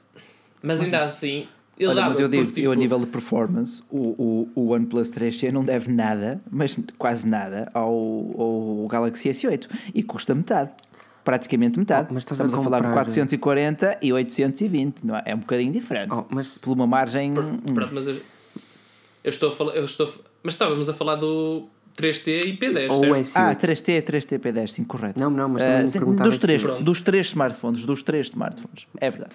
mas 0.63 0.81
ainda 0.81 1.05
assim, 1.05 1.49
ele 1.83 1.91
Olha, 1.93 2.09
mas 2.09 2.19
eu 2.19 2.29
digo, 2.29 2.45
porque, 2.45 2.61
tipo... 2.61 2.67
eu 2.67 2.73
a 2.73 2.77
nível 2.77 2.99
de 3.01 3.07
performance, 3.07 3.83
o, 3.91 3.99
o, 3.99 4.49
o 4.55 4.73
OnePlus 4.73 5.11
3C 5.11 5.51
não 5.51 5.65
deve 5.65 5.91
nada, 5.91 6.41
mas 6.51 6.79
quase 6.99 7.27
nada, 7.27 7.71
ao, 7.75 7.89
ao 7.89 8.87
Galaxy 8.89 9.29
S8 9.29 9.69
e 9.95 10.03
custa 10.03 10.35
metade. 10.35 10.71
Praticamente 11.25 11.79
metade. 11.79 12.09
Oh, 12.11 12.15
mas 12.15 12.25
Estamos 12.25 12.55
a, 12.55 12.59
a, 12.59 12.63
falar 12.63 12.83
de 12.83 12.93
440 12.93 13.99
e 14.03 14.13
820, 14.13 15.05
não 15.05 15.17
é? 15.17 15.23
É 15.27 15.35
um 15.35 15.39
bocadinho 15.39 15.71
diferente. 15.71 16.11
Oh, 16.13 16.25
mas... 16.31 16.59
Por 16.59 16.73
uma 16.73 16.87
margem. 16.87 17.33
Pronto, 17.33 17.95
mas 17.95 18.09
eu, 18.09 18.15
eu 19.23 19.31
estou 19.31 19.51
a 19.51 19.53
falar. 19.53 19.77
Eu 19.77 19.85
estou, 19.85 20.13
mas 20.43 20.55
estávamos 20.55 20.89
a 20.89 20.95
falar 20.95 21.15
do 21.15 21.69
3T 21.97 22.45
e 22.45 22.57
P10. 22.57 22.91
Ou 22.91 23.01
S8. 23.03 23.33
Ah, 23.37 23.55
3T, 23.55 24.03
3T, 24.03 24.39
P10, 24.39 24.69
sim, 24.69 24.85
correto. 24.85 25.21
Não, 25.21 25.31
não, 25.31 25.49
mas 25.49 25.95
uh, 25.95 26.15
dos, 26.17 26.37
três, 26.39 26.63
dos 26.63 27.01
três 27.01 27.27
smartphones, 27.29 27.85
dos 27.85 28.03
três 28.03 28.27
smartphones, 28.29 28.87
é 29.01 29.11
verdade. 29.11 29.33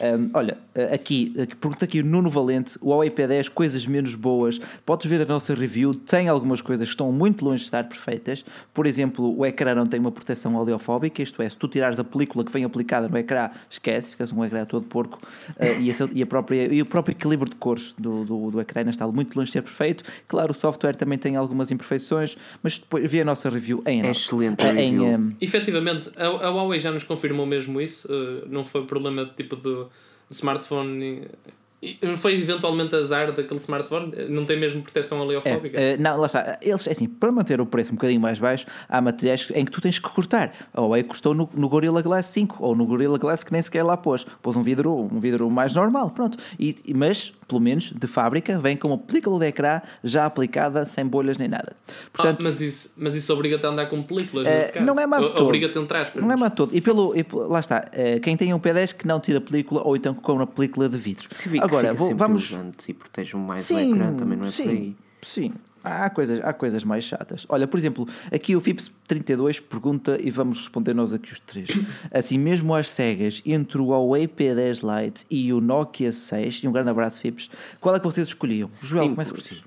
Um, 0.00 0.30
olha, 0.34 0.56
aqui, 0.92 1.32
aqui 1.40 1.56
pergunta 1.56 1.84
aqui 1.84 2.00
o 2.00 2.04
Nuno 2.04 2.30
Valente, 2.30 2.78
o 2.80 2.90
Huawei 2.90 3.10
P10, 3.10 3.50
coisas 3.50 3.84
menos 3.86 4.14
boas. 4.14 4.60
Podes 4.86 5.06
ver 5.06 5.22
a 5.22 5.24
nossa 5.24 5.54
review, 5.54 5.94
tem 5.94 6.28
algumas 6.28 6.60
coisas 6.60 6.86
que 6.86 6.92
estão 6.92 7.10
muito 7.10 7.44
longe 7.44 7.58
de 7.58 7.64
estar 7.64 7.84
perfeitas. 7.84 8.44
Por 8.72 8.86
exemplo, 8.86 9.36
o 9.36 9.44
ecrã 9.44 9.74
não 9.74 9.86
tem 9.86 9.98
uma 9.98 10.12
proteção 10.12 10.54
oleofóbica, 10.54 11.22
isto 11.22 11.42
é, 11.42 11.48
se 11.48 11.56
tu 11.56 11.66
tirares 11.66 11.98
a 11.98 12.04
película 12.04 12.44
que 12.44 12.52
vem 12.52 12.64
aplicada 12.64 13.08
no 13.08 13.18
ecrã, 13.18 13.50
esquece, 13.68 14.12
ficas 14.12 14.32
um 14.32 14.44
ecrã 14.44 14.64
todo 14.64 14.86
porco. 14.86 15.18
Uh, 15.50 15.80
e, 15.80 15.90
essa, 15.90 16.08
e, 16.12 16.22
a 16.22 16.26
própria, 16.26 16.72
e 16.72 16.80
o 16.80 16.86
próprio 16.86 17.12
equilíbrio 17.12 17.50
de 17.50 17.56
cores 17.56 17.94
do, 17.98 18.24
do, 18.24 18.50
do 18.52 18.60
ecrã 18.60 18.88
está 18.88 19.06
muito 19.08 19.36
longe 19.36 19.48
de 19.48 19.54
ser 19.54 19.62
perfeito. 19.62 20.04
Claro, 20.28 20.52
o 20.52 20.54
software 20.54 20.94
também 20.94 21.18
tem 21.18 21.36
algumas 21.36 21.70
imperfeições, 21.70 22.36
mas 22.62 22.78
depois 22.78 23.10
vê 23.10 23.22
a 23.22 23.24
nossa 23.24 23.50
review 23.50 23.82
em. 23.86 24.06
É 24.06 24.10
excelente 24.10 24.62
a 24.62 24.72
review. 24.72 25.04
Em, 25.04 25.16
um... 25.16 25.32
Efetivamente, 25.40 26.10
a, 26.16 26.26
a 26.26 26.50
Huawei 26.50 26.78
já 26.78 26.90
nos 26.90 27.02
confirmou 27.02 27.46
mesmo 27.46 27.80
isso, 27.80 28.08
uh, 28.08 28.46
não 28.48 28.64
foi 28.64 28.84
problema 28.84 29.24
de 29.24 29.32
tipo 29.32 29.56
do 29.56 29.87
smartphone 30.30 31.28
foi 32.16 32.34
eventualmente 32.34 32.94
azar 32.96 33.32
daquele 33.32 33.60
smartphone? 33.60 34.12
Não 34.28 34.44
tem 34.44 34.58
mesmo 34.58 34.82
proteção 34.82 35.20
oleofóbica? 35.20 35.78
É, 35.80 35.96
não, 35.96 36.16
lá 36.16 36.26
está. 36.26 36.58
Eles, 36.60 36.86
é 36.88 36.90
assim, 36.90 37.06
para 37.06 37.30
manter 37.30 37.60
o 37.60 37.66
preço 37.66 37.92
um 37.92 37.94
bocadinho 37.94 38.20
mais 38.20 38.38
baixo, 38.38 38.66
há 38.88 39.00
materiais 39.00 39.48
em 39.54 39.64
que 39.64 39.70
tu 39.70 39.80
tens 39.80 39.98
que 39.98 40.08
cortar. 40.08 40.52
Ou 40.74 40.96
é 40.96 41.02
custou 41.04 41.34
no, 41.34 41.48
no 41.54 41.68
Gorilla 41.68 42.02
Glass 42.02 42.26
5, 42.26 42.56
ou 42.64 42.74
no 42.74 42.84
Gorilla 42.84 43.16
Glass 43.16 43.44
que 43.44 43.52
nem 43.52 43.62
sequer 43.62 43.84
lá 43.84 43.96
pôs. 43.96 44.26
Pôs 44.42 44.56
um 44.56 44.62
vidro, 44.62 44.92
um 44.92 45.20
vidro 45.20 45.48
mais 45.48 45.74
normal, 45.74 46.10
pronto. 46.10 46.36
E, 46.58 46.74
mas, 46.94 47.32
pelo 47.46 47.60
menos, 47.60 47.92
de 47.92 48.06
fábrica, 48.08 48.58
vem 48.58 48.76
com 48.76 48.88
uma 48.88 48.98
película 48.98 49.38
de 49.38 49.46
ecrã 49.46 49.80
já 50.02 50.26
aplicada, 50.26 50.84
sem 50.84 51.06
bolhas 51.06 51.38
nem 51.38 51.48
nada. 51.48 51.76
Portanto, 52.12 52.40
ah, 52.40 52.42
mas, 52.42 52.60
isso, 52.60 52.94
mas 52.96 53.14
isso 53.14 53.32
obriga-te 53.32 53.64
a 53.64 53.68
andar 53.68 53.86
com 53.86 54.02
películas, 54.02 54.48
é, 54.48 54.56
nesse 54.56 54.72
caso? 54.72 54.84
Não 54.84 54.98
é 54.98 55.06
má 55.06 55.18
todo. 55.18 55.44
Obriga-te 55.44 55.78
a 55.78 55.80
entrar. 55.80 56.10
Não 56.16 56.32
é 56.32 56.36
má 56.36 56.50
todo. 56.50 56.76
E, 56.76 56.80
pelo, 56.80 57.16
e, 57.16 57.24
lá 57.32 57.60
está. 57.60 57.84
Eh, 57.92 58.18
quem 58.18 58.36
tem 58.36 58.52
um 58.52 58.58
P10 58.58 58.94
que 58.94 59.06
não 59.06 59.20
tira 59.20 59.40
película, 59.40 59.82
ou 59.84 59.96
então 59.96 60.12
com 60.12 60.32
uma 60.32 60.46
película 60.46 60.88
de 60.88 60.98
vidro. 60.98 61.28
Sim, 61.30 61.60
Agora, 61.68 61.94
vou, 61.94 62.14
vamos 62.16 62.56
e 62.88 62.94
protejam 62.94 63.40
mais 63.40 63.62
sim, 63.62 63.92
o 63.92 63.94
ecrã, 63.94 64.14
também 64.14 64.38
não 64.38 64.46
é 64.46 64.50
sim, 64.50 64.62
por 64.62 64.70
aí. 64.70 64.96
Sim, 65.22 65.52
há 65.82 66.10
coisas, 66.10 66.40
há 66.42 66.52
coisas 66.52 66.84
mais 66.84 67.04
chatas. 67.04 67.46
Olha, 67.48 67.66
por 67.66 67.78
exemplo, 67.78 68.06
aqui 68.32 68.54
o 68.56 68.60
FIPS 68.60 68.90
32 69.06 69.60
pergunta 69.60 70.18
e 70.20 70.30
vamos 70.30 70.58
responder 70.58 70.94
nós 70.94 71.12
aqui 71.12 71.32
os 71.32 71.40
três. 71.40 71.68
Assim, 72.12 72.38
mesmo 72.38 72.74
às 72.74 72.90
cegas, 72.90 73.42
entre 73.44 73.78
o 73.80 73.86
Huawei 73.86 74.26
P10 74.28 74.80
Lite 74.82 75.26
e 75.30 75.52
o 75.52 75.60
Nokia 75.60 76.12
6, 76.12 76.62
e 76.64 76.68
um 76.68 76.72
grande 76.72 76.90
abraço, 76.90 77.20
FIPS, 77.20 77.50
qual 77.80 77.94
é 77.94 77.98
que 77.98 78.04
vocês 78.04 78.28
escolhiam? 78.28 78.68
Joel, 78.82 79.10
começa 79.10 79.32
por 79.32 79.42
ti. 79.42 79.64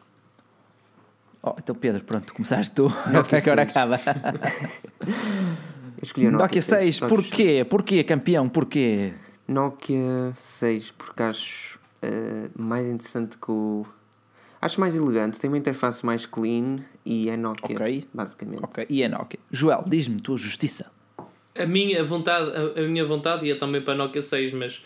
Oh, 1.43 1.55
então, 1.57 1.73
Pedro, 1.73 2.03
pronto, 2.03 2.33
começaste 2.33 2.71
tu. 2.71 2.83
Nokia 3.11 3.37
é 3.37 3.41
que 3.41 3.49
agora 3.49 3.63
acaba. 3.63 3.99
Escolhi 6.01 6.27
o 6.27 6.31
Nokia, 6.31 6.45
Nokia 6.45 6.61
6. 6.61 6.97
6. 6.97 7.09
Porquê? 7.09 7.65
Porquê, 7.67 8.03
campeão? 8.03 8.47
Porquê? 8.47 9.13
Nokia 9.47 10.33
6, 10.35 10.91
porque 10.91 11.23
acho 11.23 11.80
uh, 12.03 12.61
mais 12.61 12.87
interessante 12.87 13.37
que 13.37 13.51
o. 13.51 13.85
Acho 14.61 14.79
mais 14.79 14.95
elegante, 14.95 15.39
tem 15.39 15.49
uma 15.49 15.57
interface 15.57 16.05
mais 16.05 16.27
clean 16.27 16.81
e 17.03 17.29
é 17.29 17.35
Nokia, 17.35 17.75
okay. 17.75 18.07
basicamente. 18.13 18.63
Ok, 18.63 18.85
e 18.89 19.01
é 19.01 19.07
Nokia. 19.07 19.39
Joel, 19.49 19.83
diz-me 19.87 20.21
tua 20.21 20.37
justiça. 20.37 20.91
A 21.57 21.65
minha 21.65 22.03
vontade, 22.03 22.51
a, 22.55 22.79
a 22.79 22.87
minha 22.87 23.03
vontade 23.03 23.45
ia 23.45 23.57
também 23.57 23.81
para 23.81 23.93
a 23.93 23.97
Nokia 23.97 24.21
6, 24.21 24.53
mas 24.53 24.83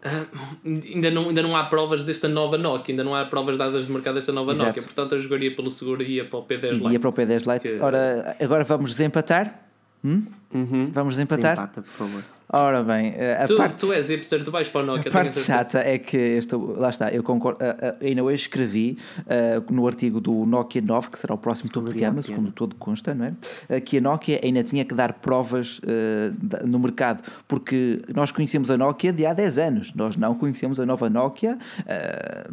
Uh, 0.00 0.26
ainda, 0.64 1.10
não, 1.10 1.28
ainda 1.28 1.42
não 1.42 1.54
há 1.54 1.64
provas 1.64 2.04
desta 2.04 2.26
nova 2.26 2.56
Nokia, 2.56 2.94
ainda 2.94 3.04
não 3.04 3.14
há 3.14 3.26
provas 3.26 3.58
dadas 3.58 3.84
de 3.84 3.92
mercado 3.92 4.14
desta 4.14 4.32
nova 4.32 4.52
Exato. 4.52 4.68
Nokia, 4.68 4.82
portanto 4.82 5.12
eu 5.14 5.18
jogaria 5.18 5.54
pelo 5.54 5.68
seguro 5.68 6.02
e 6.02 6.14
ia 6.14 6.24
para 6.24 6.38
o 6.38 6.42
P10 6.42 6.70
Lite. 6.70 6.92
Ia 6.92 7.00
para 7.00 7.08
o 7.10 7.12
P10 7.12 7.52
Lite. 7.52 7.76
Que... 7.76 7.82
Ora, 7.82 8.34
agora 8.40 8.64
vamos 8.64 8.92
desempatar? 8.92 9.62
Hum? 10.02 10.24
Uhum. 10.54 10.90
Vamos 10.90 11.14
desempatar? 11.16 11.54
Desempata, 11.54 11.82
por 11.82 11.90
favor. 11.90 12.24
Ora 12.52 12.82
bem, 12.82 13.14
a 13.40 13.46
tu, 13.46 13.56
parte, 13.56 13.78
tu 13.78 13.92
és 13.92 14.08
hipster, 14.08 14.42
tu 14.42 14.50
vais 14.50 14.68
para 14.68 14.80
o 14.80 14.86
Nokia. 14.86 15.08
A 15.08 15.12
parte 15.12 15.38
chata 15.38 15.78
é 15.78 15.98
que, 15.98 16.16
estou, 16.16 16.76
lá 16.76 16.90
está, 16.90 17.08
eu 17.10 17.22
concordo, 17.22 17.58
ainda 18.02 18.24
hoje 18.24 18.42
escrevi 18.42 18.98
uh, 19.20 19.72
no 19.72 19.86
artigo 19.86 20.20
do 20.20 20.44
Nokia 20.44 20.82
9, 20.82 21.10
que 21.10 21.18
será 21.18 21.32
o 21.32 21.38
próximo 21.38 21.70
topo 21.70 21.92
de 21.92 22.00
gama, 22.00 22.20
segundo 22.22 22.50
todo 22.50 22.74
consta, 22.74 23.14
não 23.14 23.26
é? 23.26 23.76
Uh, 23.76 23.80
que 23.80 23.98
a 23.98 24.00
Nokia 24.00 24.40
ainda 24.42 24.64
tinha 24.64 24.84
que 24.84 24.92
dar 24.94 25.12
provas 25.12 25.78
uh, 25.78 26.66
no 26.66 26.80
mercado, 26.80 27.22
porque 27.46 28.00
nós 28.12 28.32
conhecemos 28.32 28.68
a 28.68 28.76
Nokia 28.76 29.12
de 29.12 29.24
há 29.24 29.32
10 29.32 29.58
anos, 29.58 29.94
nós 29.94 30.16
não 30.16 30.34
conhecemos 30.34 30.80
a 30.80 30.86
nova 30.86 31.08
Nokia, 31.08 31.56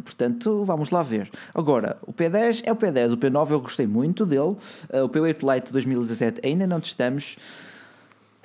portanto, 0.04 0.64
vamos 0.64 0.90
lá 0.90 1.02
ver. 1.02 1.28
Agora, 1.52 1.96
o 2.06 2.12
P10 2.12 2.62
é 2.64 2.70
o 2.70 2.76
P10, 2.76 3.14
o 3.14 3.16
P9 3.16 3.50
eu 3.50 3.60
gostei 3.60 3.86
muito 3.86 4.24
dele, 4.24 4.56
o 4.92 5.08
P8 5.08 5.54
Lite 5.54 5.72
2017 5.72 6.40
ainda 6.46 6.68
não 6.68 6.78
testamos. 6.78 7.36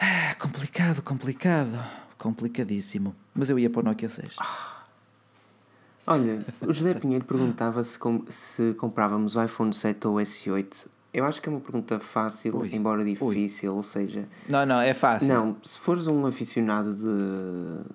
Ah, 0.06 0.36
complicado, 0.36 1.02
complicado. 1.02 1.82
Complicadíssimo. 2.18 3.16
Mas 3.34 3.50
eu 3.50 3.58
ia 3.58 3.70
para 3.70 3.80
o 3.80 3.84
Nokia 3.84 4.10
6. 4.10 4.36
Olha, 6.06 6.46
o 6.60 6.74
José 6.74 6.94
Pinheiro 6.94 7.24
perguntava 7.24 7.82
se, 7.86 7.98
com, 7.98 8.26
se 8.28 8.74
comprávamos 8.74 9.38
o 9.38 9.44
iPhone 9.44 9.74
7 9.74 10.06
ou 10.06 10.16
o 10.16 10.18
S8. 10.18 10.88
Eu 11.14 11.24
acho 11.24 11.42
que 11.42 11.48
é 11.48 11.52
uma 11.54 11.62
pergunta 11.62 12.02
fácil, 12.02 12.58
ui, 12.58 12.76
embora 12.76 13.06
difícil, 13.06 13.72
ui. 13.72 13.78
ou 13.78 13.84
seja... 13.84 14.28
Não, 14.50 14.66
não, 14.66 14.82
é 14.82 14.94
fácil. 14.94 15.30
Não, 15.30 15.56
se 15.64 15.80
fores 15.80 16.06
um 16.06 16.26
aficionado 16.26 16.94
de 16.94 17.90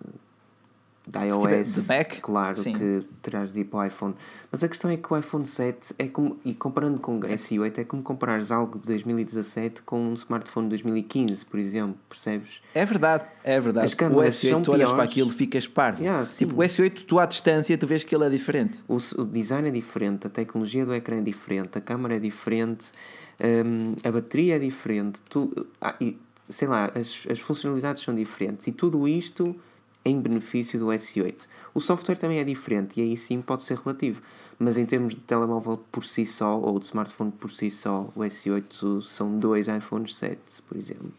da 1.11 1.25
iOS, 1.25 1.87
Mac, 1.87 2.21
claro 2.21 2.57
Sim. 2.57 2.75
que 2.75 3.01
terás 3.23 3.53
de 3.53 3.61
ir 3.61 3.65
para 3.65 3.81
o 3.81 3.85
iPhone. 3.85 4.15
Mas 4.53 4.63
a 4.63 4.69
questão 4.69 4.91
é 4.91 4.97
que 4.97 5.13
o 5.13 5.17
iPhone 5.17 5.47
7 5.47 5.95
é 5.99 6.07
como, 6.07 6.39
e 6.45 6.53
comparando 6.53 7.01
com 7.01 7.17
o 7.17 7.21
S8, 7.21 7.79
é 7.79 7.85
como 7.85 8.03
comparares 8.03 8.51
algo 8.51 8.79
de 8.79 8.87
2017 8.87 9.83
com 9.83 10.11
um 10.11 10.15
smartphone 10.15 10.67
de 10.67 10.71
2015, 10.71 11.45
por 11.47 11.59
exemplo, 11.59 11.97
percebes? 12.09 12.61
É 12.75 12.85
verdade, 12.85 13.25
é 13.43 13.59
verdade. 13.59 13.87
As 13.87 13.95
câmeras 13.95 14.43
o 14.43 14.47
S8 14.47 14.51
são 14.51 14.63
tu 14.63 14.73
olhas 14.73 14.93
para 14.93 15.03
aquilo 15.03 15.31
ficas 15.31 15.67
parvo. 15.67 16.03
Yeah, 16.03 16.27
tipo, 16.27 16.55
o 16.55 16.59
S8 16.59 17.05
tu 17.07 17.19
à 17.19 17.27
distância 17.27 17.77
tu 17.79 17.87
vês 17.87 18.05
que 18.05 18.15
ele 18.15 18.25
é 18.25 18.31
diferente. 18.31 18.85
O, 18.87 18.97
o 18.97 19.25
design 19.25 19.69
é 19.69 19.73
diferente, 19.73 20.27
a 20.27 20.31
tecnologia 20.31 20.85
do 20.85 20.95
ecrã 20.95 21.17
é 21.17 21.23
diferente, 21.23 21.79
a 21.79 21.81
câmera 21.81 22.17
é 22.17 22.19
diferente, 22.19 22.93
um, 23.41 23.93
a 24.07 24.13
bateria 24.13 24.57
é 24.57 24.59
diferente, 24.59 25.21
tu, 25.29 25.67
ah, 25.81 25.95
e, 26.01 26.19
sei 26.43 26.69
lá, 26.69 26.91
as, 26.95 27.27
as 27.31 27.39
funcionalidades 27.39 28.03
são 28.03 28.15
diferentes 28.15 28.67
e 28.67 28.73
tudo 28.73 29.09
isto 29.09 29.57
em 30.05 30.21
benefício 30.21 30.79
do 30.79 30.87
S8. 30.87 31.47
O 31.75 31.81
software 31.81 32.17
também 32.17 32.39
é 32.39 32.45
diferente 32.45 33.01
e 33.01 33.03
aí 33.03 33.17
sim 33.17 33.41
pode 33.41 33.63
ser 33.63 33.79
relativo, 33.79 34.23
mas 34.59 34.77
em 34.77 34.85
termos 34.85 35.15
de 35.15 35.21
telemóvel 35.21 35.85
por 35.93 36.05
si 36.05 36.27
só 36.27 36.59
ou 36.59 36.79
de 36.79 36.87
smartphone 36.87 37.31
por 37.31 37.51
si 37.51 37.71
só, 37.71 38.11
o 38.15 38.21
S8 38.21 39.03
são 39.03 39.39
dois 39.39 39.69
iPhones 39.69 40.15
7, 40.17 40.39
por 40.69 40.77
exemplo. 40.77 41.13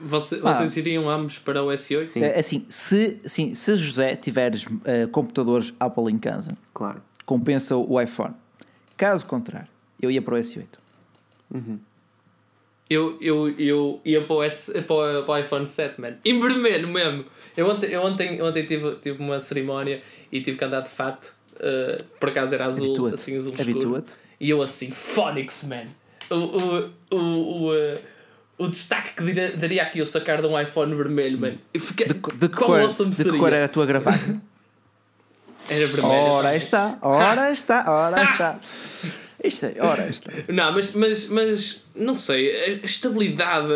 Você, 0.00 0.40
ah. 0.42 0.52
Vocês 0.52 0.76
iriam 0.76 1.08
ambos 1.08 1.38
para 1.38 1.62
o 1.62 1.68
S8? 1.68 2.04
Sim. 2.06 2.22
É, 2.22 2.38
assim, 2.38 2.64
se, 2.68 3.20
sim, 3.24 3.54
se 3.54 3.76
José 3.76 4.16
tiveres 4.16 4.66
uh, 4.66 5.08
computadores 5.12 5.72
Apple 5.78 6.12
em 6.12 6.18
casa, 6.18 6.56
claro. 6.72 7.00
compensa 7.24 7.76
o 7.76 8.00
iPhone. 8.00 8.34
Caso 8.96 9.26
contrário, 9.26 9.68
eu 10.00 10.10
ia 10.10 10.22
para 10.22 10.34
o 10.34 10.38
S8. 10.38 10.66
Uhum. 11.52 11.78
Eu, 12.88 13.16
eu, 13.20 13.48
eu 13.58 14.00
ia 14.04 14.22
para 14.22 14.36
o, 14.36 14.42
S, 14.42 14.70
para, 14.82 15.20
o, 15.20 15.22
para 15.24 15.34
o 15.34 15.38
iPhone 15.38 15.66
7, 15.66 16.00
man. 16.00 16.14
Em 16.24 16.38
vermelho 16.38 16.86
mesmo. 16.86 17.24
Eu 17.56 17.68
ontem, 17.68 17.86
eu 17.86 18.02
ontem, 18.02 18.42
ontem 18.42 18.66
tive, 18.66 18.96
tive 18.96 19.22
uma 19.22 19.40
cerimónia 19.40 20.02
e 20.30 20.40
tive 20.42 20.58
que 20.58 20.64
andar 20.64 20.80
de 20.80 20.90
fato. 20.90 21.34
Uh, 21.54 22.02
por 22.20 22.28
acaso 22.28 22.54
era 22.54 22.66
azul, 22.66 23.06
assim, 23.06 23.36
azul 23.36 23.54
escuro. 23.54 24.04
E 24.38 24.50
eu 24.50 24.60
assim, 24.60 24.90
Phonics, 24.90 25.64
man. 25.64 25.84
O, 26.30 26.34
o, 26.34 26.90
o, 27.10 27.16
o, 27.16 27.72
uh, 27.72 27.98
o 28.58 28.68
destaque 28.68 29.14
que 29.14 29.32
daria, 29.32 29.56
daria 29.56 29.82
aqui 29.82 30.00
eu 30.00 30.06
sacar 30.06 30.42
de 30.42 30.46
um 30.46 30.60
iPhone 30.60 30.94
vermelho, 30.94 31.38
man. 31.38 31.54
Fiquei, 31.78 32.06
de, 32.06 32.14
de, 32.14 32.20
que 32.20 32.56
cor, 32.56 32.86
de 32.86 33.24
que 33.24 33.38
cor 33.38 33.52
era 33.52 33.64
a 33.64 33.68
tua 33.68 33.86
gravata? 33.86 34.42
Era 35.70 35.86
vermelho. 35.86 36.08
Ora 36.08 36.54
está, 36.54 36.98
ora 37.00 37.50
está, 37.50 37.90
ora 37.90 38.22
está. 38.24 38.60
Isto 39.44 39.66
é, 39.66 39.74
ora 39.80 40.08
está. 40.10 40.32
Não, 40.48 40.72
mas, 40.72 40.94
mas, 40.94 41.28
mas 41.28 41.82
não 41.94 42.14
sei, 42.14 42.80
a 42.82 42.86
estabilidade, 42.86 43.68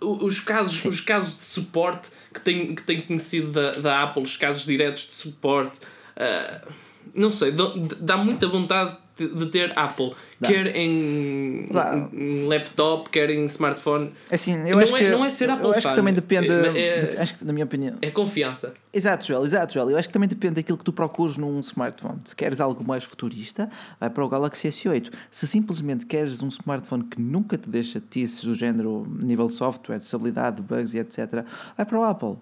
os 0.00 0.40
casos, 0.40 0.84
os 0.84 1.00
casos 1.00 1.36
de 1.36 1.44
suporte 1.44 2.10
que 2.32 2.40
tenho, 2.40 2.74
que 2.74 2.82
tenho 2.82 3.02
conhecido 3.02 3.52
da, 3.52 3.72
da 3.72 4.02
Apple, 4.02 4.22
os 4.22 4.36
casos 4.36 4.64
diretos 4.64 5.06
de 5.06 5.14
suporte, 5.14 5.78
uh, 6.16 6.72
não 7.14 7.30
sei, 7.30 7.54
dá 8.00 8.16
muita 8.16 8.48
vontade 8.48 8.96
de, 9.16 9.46
ter 9.46 9.72
Apple, 9.78 10.12
Dá. 10.38 10.48
quer 10.48 10.76
em, 10.76 11.68
em, 12.12 12.46
laptop, 12.46 13.08
quer 13.08 13.30
em 13.30 13.46
smartphone. 13.46 14.12
Assim, 14.30 14.56
eu 14.68 14.76
não, 14.76 14.78
acho 14.80 14.94
é, 14.94 14.98
que, 14.98 15.08
não 15.08 15.24
é 15.24 15.30
ser 15.30 15.48
Apple. 15.48 15.64
Eu 15.64 15.70
acho 15.70 15.80
fan. 15.80 15.90
que 15.90 15.96
também 15.96 16.12
depende, 16.12 16.52
é, 16.52 17.06
de, 17.06 17.18
acho 17.18 17.38
que, 17.38 17.44
na 17.44 17.52
minha 17.52 17.64
opinião. 17.64 17.96
É 18.02 18.10
confiança. 18.10 18.74
Exato, 18.92 19.26
Joel, 19.26 19.44
exato, 19.46 19.72
Joel. 19.72 19.90
Eu 19.90 19.96
acho 19.96 20.08
que 20.08 20.12
também 20.12 20.28
depende 20.28 20.56
daquilo 20.56 20.76
que 20.76 20.84
tu 20.84 20.92
procuras 20.92 21.38
num 21.38 21.58
smartphone. 21.60 22.18
Se 22.24 22.36
queres 22.36 22.60
algo 22.60 22.84
mais 22.84 23.04
futurista, 23.04 23.70
vai 23.98 24.10
para 24.10 24.22
o 24.22 24.28
Galaxy 24.28 24.68
S8. 24.68 25.10
Se 25.30 25.46
simplesmente 25.46 26.04
queres 26.04 26.42
um 26.42 26.48
smartphone 26.48 27.04
que 27.04 27.20
nunca 27.20 27.56
te 27.56 27.70
deixa 27.70 28.00
tices 28.00 28.44
do 28.44 28.54
género 28.54 29.06
nível 29.22 29.48
software, 29.48 29.98
de 29.98 30.04
estabilidade, 30.04 30.60
bugs 30.60 30.92
e 30.92 30.98
etc., 30.98 31.44
vai 31.74 31.86
para 31.86 31.98
o 31.98 32.04
Apple. 32.04 32.36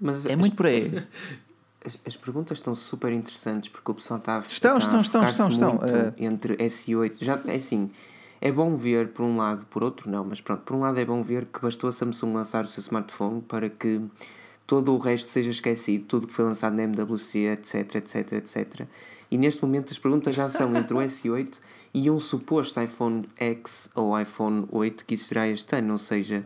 Mas 0.00 0.26
é 0.26 0.34
muito 0.34 0.56
por 0.56 0.66
aí. 0.66 0.90
As, 1.84 1.98
as, 2.06 2.16
perguntas 2.16 2.58
estão 2.58 2.74
super 2.76 3.10
interessantes 3.10 3.70
porque 3.70 3.90
o 3.90 3.94
pessoal 3.94 4.18
está 4.18 4.36
a, 4.36 4.40
estão, 4.40 4.76
está 4.76 5.00
estão, 5.00 5.24
estão, 5.24 5.48
estão, 5.48 5.76
estão, 5.76 5.76
uh... 5.76 6.12
entre 6.18 6.56
S8. 6.56 7.14
Já, 7.20 7.40
é 7.46 7.54
assim, 7.54 7.90
é 8.40 8.50
bom 8.50 8.76
ver 8.76 9.08
por 9.08 9.24
um 9.24 9.36
lado, 9.36 9.66
por 9.66 9.82
outro 9.82 10.10
não, 10.10 10.24
mas 10.24 10.40
pronto, 10.40 10.62
por 10.62 10.76
um 10.76 10.80
lado 10.80 10.98
é 10.98 11.04
bom 11.04 11.22
ver 11.22 11.46
que 11.46 11.60
bastou 11.60 11.88
a 11.88 11.92
Samsung 11.92 12.32
lançar 12.32 12.64
o 12.64 12.66
seu 12.66 12.80
smartphone 12.80 13.42
para 13.42 13.68
que 13.68 14.00
todo 14.66 14.94
o 14.94 14.98
resto 14.98 15.28
seja 15.28 15.50
esquecido, 15.50 16.04
tudo 16.04 16.26
que 16.26 16.32
foi 16.32 16.44
lançado 16.44 16.74
na 16.74 16.84
MWC, 16.84 17.38
etc, 17.46 17.96
etc, 17.96 18.32
etc. 18.32 18.86
E 19.30 19.36
neste 19.36 19.62
momento 19.62 19.90
as 19.90 19.98
perguntas 19.98 20.34
já 20.34 20.48
são 20.48 20.74
entre 20.76 20.94
o 20.94 20.98
S8 21.02 21.54
e 21.92 22.10
um 22.10 22.20
suposto 22.20 22.80
iPhone 22.80 23.28
X 23.36 23.90
ou 23.94 24.18
iPhone 24.18 24.66
8 24.70 25.04
que 25.04 25.14
existirá 25.14 25.48
este 25.48 25.76
ano, 25.76 25.94
ou 25.94 25.98
seja, 25.98 26.44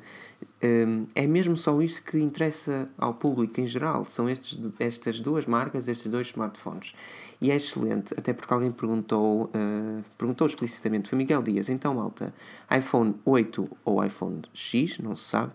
é 1.15 1.27
mesmo 1.27 1.57
só 1.57 1.81
isso 1.83 2.03
que 2.03 2.19
interessa 2.19 2.89
ao 2.97 3.15
público 3.15 3.61
em 3.61 3.67
geral. 3.67 4.05
São 4.05 4.29
estes, 4.29 4.59
estas 4.79 5.21
duas 5.21 5.47
marcas, 5.47 5.89
estes 5.89 6.11
dois 6.11 6.29
smartphones. 6.29 6.95
E 7.41 7.51
é 7.51 7.57
excelente, 7.57 8.15
até 8.17 8.33
porque 8.33 8.53
alguém 8.55 8.71
perguntou, 8.71 9.45
uh, 9.45 10.05
perguntou 10.17 10.47
explicitamente, 10.47 11.09
foi 11.09 11.19
Miguel 11.19 11.43
Dias, 11.43 11.69
então 11.69 11.95
malta, 11.95 12.33
iPhone 12.75 13.15
8 13.25 13.71
ou 13.85 14.05
iPhone 14.05 14.43
X, 14.55 14.99
não 14.99 15.15
se 15.15 15.25
sabe, 15.25 15.53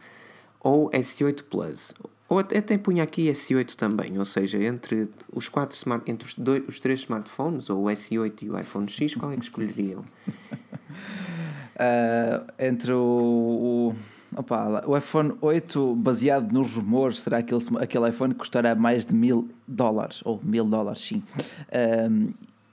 ou 0.60 0.90
S8 0.92 1.44
Plus. 1.44 1.94
Ou 2.28 2.38
até, 2.38 2.60
até 2.60 2.78
punha 2.78 3.02
aqui 3.02 3.32
S8 3.32 3.74
também, 3.76 4.20
ou 4.20 4.26
seja, 4.26 4.62
entre 4.64 5.10
os 5.34 5.50
quatro 5.50 5.76
smart, 5.76 6.10
entre 6.10 6.28
os, 6.28 6.36
dois, 6.36 6.64
os 6.68 6.80
três 6.80 7.00
smartphones, 7.00 7.72
ou 7.72 7.86
o 7.86 7.88
S8 7.88 8.44
e 8.44 8.50
o 8.52 8.60
iPhone 8.60 8.88
X, 8.88 9.16
qual 9.16 9.32
é 9.32 9.36
que 9.36 9.44
escolheriam? 9.44 10.02
uh, 10.02 10.06
entre 12.60 12.92
o, 12.92 13.00
o 13.00 13.96
Opa, 14.36 14.84
o 14.86 14.96
iPhone 14.96 15.34
8, 15.42 15.96
baseado 15.96 16.52
nos 16.52 16.76
rumores, 16.76 17.22
será 17.22 17.40
aquele, 17.40 17.62
aquele 17.80 18.10
iPhone 18.10 18.34
que 18.34 18.40
custará 18.40 18.76
mais 18.76 19.06
de 19.06 19.14
mil 19.14 19.50
dólares, 19.68 20.22
ou 20.24 20.40
mil 20.44 20.66
dólares, 20.66 21.02
sim. 21.02 21.24
Um, 22.10 22.32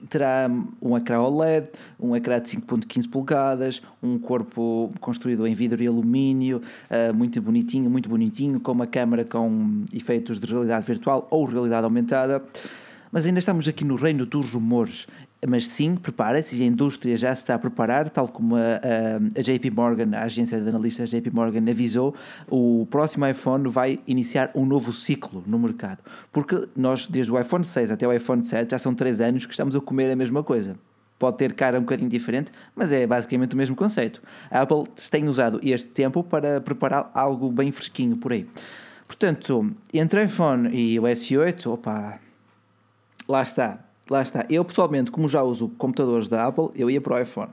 terá 0.08 0.50
um 0.80 0.96
ecrã 0.96 1.20
OLED, 1.20 1.68
um 1.98 2.14
ecrã 2.14 2.40
de 2.40 2.50
5.15 2.50 3.10
polegadas, 3.10 3.82
um 4.02 4.18
corpo 4.18 4.92
construído 5.00 5.46
em 5.46 5.54
vidro 5.54 5.82
e 5.82 5.86
alumínio, 5.86 6.60
uh, 6.90 7.14
muito 7.14 7.40
bonitinho, 7.40 7.88
muito 7.88 8.08
bonitinho, 8.08 8.60
com 8.60 8.72
uma 8.72 8.86
câmera 8.86 9.24
com 9.24 9.84
efeitos 9.92 10.38
de 10.38 10.46
realidade 10.46 10.86
virtual 10.86 11.26
ou 11.30 11.46
realidade 11.46 11.84
aumentada. 11.84 12.44
Mas 13.10 13.24
ainda 13.24 13.38
estamos 13.38 13.66
aqui 13.66 13.84
no 13.84 13.96
reino 13.96 14.26
dos 14.26 14.52
rumores 14.52 15.06
mas 15.46 15.68
sim, 15.68 15.96
prepara-se, 15.96 16.60
a 16.62 16.64
indústria 16.64 17.16
já 17.16 17.34
se 17.34 17.42
está 17.42 17.54
a 17.54 17.58
preparar, 17.58 18.08
tal 18.08 18.28
como 18.28 18.56
a, 18.56 18.60
a, 18.60 19.38
a, 19.38 19.42
JP 19.42 19.70
Morgan, 19.70 20.16
a 20.16 20.22
agência 20.22 20.60
de 20.60 20.68
analistas 20.68 21.10
JP 21.10 21.30
Morgan 21.30 21.70
avisou, 21.70 22.14
o 22.48 22.86
próximo 22.90 23.26
iPhone 23.26 23.68
vai 23.68 24.00
iniciar 24.06 24.50
um 24.54 24.64
novo 24.64 24.92
ciclo 24.92 25.44
no 25.46 25.58
mercado. 25.58 25.98
Porque 26.32 26.66
nós, 26.74 27.06
desde 27.06 27.32
o 27.32 27.38
iPhone 27.38 27.64
6 27.64 27.90
até 27.90 28.06
o 28.06 28.12
iPhone 28.12 28.44
7, 28.44 28.70
já 28.70 28.78
são 28.78 28.94
3 28.94 29.20
anos 29.20 29.46
que 29.46 29.52
estamos 29.52 29.76
a 29.76 29.80
comer 29.80 30.10
a 30.10 30.16
mesma 30.16 30.42
coisa. 30.42 30.76
Pode 31.18 31.38
ter 31.38 31.54
cara 31.54 31.78
um 31.78 31.82
bocadinho 31.82 32.10
diferente, 32.10 32.50
mas 32.74 32.92
é 32.92 33.06
basicamente 33.06 33.54
o 33.54 33.56
mesmo 33.56 33.74
conceito. 33.74 34.22
A 34.50 34.62
Apple 34.62 34.84
tem 35.10 35.28
usado 35.28 35.60
este 35.62 35.88
tempo 35.90 36.22
para 36.22 36.60
preparar 36.60 37.10
algo 37.14 37.50
bem 37.50 37.72
fresquinho 37.72 38.16
por 38.16 38.32
aí. 38.32 38.46
Portanto, 39.06 39.72
entre 39.94 40.20
o 40.20 40.24
iPhone 40.24 40.68
e 40.74 40.98
o 40.98 41.04
S8, 41.04 41.66
opa, 41.72 42.18
lá 43.28 43.42
está 43.42 43.85
lá 44.10 44.22
está. 44.22 44.46
Eu 44.48 44.64
pessoalmente, 44.64 45.10
como 45.10 45.28
já 45.28 45.42
uso 45.42 45.68
computadores 45.70 46.28
da 46.28 46.46
Apple, 46.46 46.70
eu 46.74 46.90
ia 46.90 47.00
para 47.00 47.16
o 47.16 47.18
iPhone. 47.20 47.50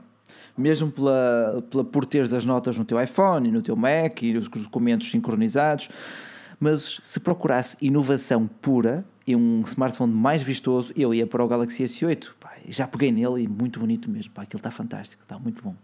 Mesmo 0.56 0.90
pela, 0.90 1.64
pela, 1.70 1.84
por 1.84 2.04
teres 2.04 2.32
as 2.32 2.44
notas 2.44 2.78
no 2.78 2.84
teu 2.84 3.00
iPhone 3.00 3.48
e 3.48 3.52
no 3.52 3.60
teu 3.60 3.74
Mac 3.76 4.22
e 4.22 4.36
os 4.36 4.48
documentos 4.48 5.10
sincronizados. 5.10 5.88
Mas 6.60 7.00
se 7.02 7.18
procurasse 7.18 7.76
inovação 7.80 8.48
pura 8.62 9.04
e 9.26 9.34
um 9.34 9.62
smartphone 9.62 10.12
mais 10.12 10.42
vistoso, 10.42 10.92
eu 10.96 11.12
ia 11.12 11.26
para 11.26 11.42
o 11.42 11.48
Galaxy 11.48 11.84
S8. 11.84 12.30
Pá, 12.38 12.52
já 12.68 12.86
peguei 12.86 13.10
nele 13.10 13.42
e 13.42 13.48
muito 13.48 13.80
bonito 13.80 14.08
mesmo. 14.08 14.32
Pá, 14.32 14.42
aquilo 14.42 14.58
está 14.58 14.70
fantástico, 14.70 15.22
está 15.22 15.38
muito 15.38 15.62
bom. 15.62 15.74